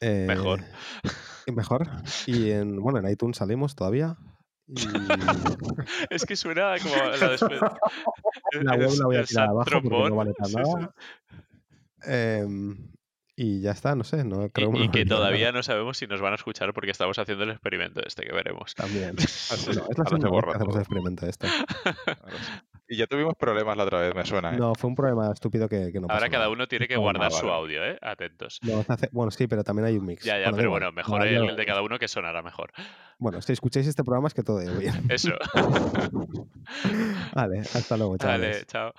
Mejor. 0.01 0.61
Eh, 0.61 1.09
y 1.47 1.53
mejor. 1.53 1.89
Y 2.27 2.51
en, 2.51 2.81
bueno, 2.81 2.99
en 2.99 3.09
iTunes 3.09 3.37
salimos 3.39 3.75
todavía. 3.75 4.17
Y 4.67 4.75
Es 6.11 6.25
que 6.27 6.37
suena 6.37 6.75
como 6.79 6.95
la 6.97 7.29
despedida. 7.31 7.79
la 8.63 8.75
web 8.77 8.91
la 8.99 9.07
voy 9.07 9.17
a 9.17 9.25
tirar 9.25 9.49
abajo 9.49 9.71
porque 9.83 10.09
no 10.11 10.17
vale 10.17 10.33
para 10.35 10.49
Sí, 10.49 10.55
sí. 10.55 10.63
nada. 10.63 10.95
Em, 12.05 12.93
y 13.35 13.61
ya 13.61 13.71
está, 13.71 13.95
no 13.95 14.05
sé, 14.05 14.25
no 14.25 14.47
Y, 14.47 14.51
creo 14.51 14.71
y 14.75 14.89
me 14.89 14.91
que 14.91 15.05
nada. 15.05 15.17
todavía 15.17 15.53
no 15.53 15.63
sabemos 15.63 15.97
si 15.97 16.07
nos 16.07 16.21
van 16.21 16.33
a 16.33 16.37
escuchar 16.37 16.75
porque 16.75 16.91
estamos 16.91 17.19
haciendo 17.19 17.45
el 17.45 17.51
experimento 17.51 18.01
este 18.05 18.25
que 18.25 18.33
veremos. 18.33 18.75
También. 18.75 19.17
Bueno, 19.67 19.87
es 19.91 19.99
la 19.99 20.05
segunda 20.05 20.31
vez 20.31 20.45
que 20.45 20.51
hacemos 20.51 20.75
el 20.75 20.81
experimento 20.83 21.27
este. 21.27 21.49
Y 22.91 22.97
ya 22.97 23.07
tuvimos 23.07 23.35
problemas 23.37 23.77
la 23.77 23.85
otra 23.85 24.01
vez, 24.01 24.15
me 24.15 24.25
suena. 24.25 24.55
¿eh? 24.55 24.57
No, 24.59 24.75
fue 24.75 24.89
un 24.89 24.97
problema 24.97 25.31
estúpido 25.33 25.69
que, 25.69 25.93
que 25.93 26.01
no 26.01 26.07
pasó 26.07 26.15
Ahora 26.17 26.31
cada 26.31 26.45
nada. 26.45 26.53
uno 26.53 26.67
tiene 26.67 26.89
que 26.89 26.97
guardar 26.97 27.31
su 27.31 27.49
audio, 27.51 27.85
¿eh? 27.85 27.99
Atentos. 28.01 28.59
No, 28.63 28.83
se 28.83 28.93
hace- 28.93 29.09
bueno, 29.13 29.31
sí, 29.31 29.47
pero 29.47 29.63
también 29.63 29.87
hay 29.87 29.97
un 29.99 30.07
mix. 30.07 30.25
Ya, 30.25 30.39
ya, 30.39 30.45
Bueno, 30.45 30.57
pero 30.57 30.71
bueno, 30.71 30.93
mejor 30.93 31.27
el, 31.27 31.55
de 31.55 31.67
cada 31.67 31.83
uno 31.83 31.99
que 31.99 32.09
sonará 32.09 32.43
mejor. 32.43 32.73
Bueno, 33.19 33.43
si 33.43 33.53
escucháis 33.53 33.87
este 33.87 34.05
programa 34.05 34.29
es 34.29 34.35
que 34.35 34.43
todo 34.43 34.59
bien. 34.79 35.05
Eso. 35.11 35.33
Vale, 37.35 37.61
hasta 37.61 37.97
luego, 37.97 38.17
chavales. 38.17 38.55
Vale, 38.57 38.67
chao. 38.67 38.93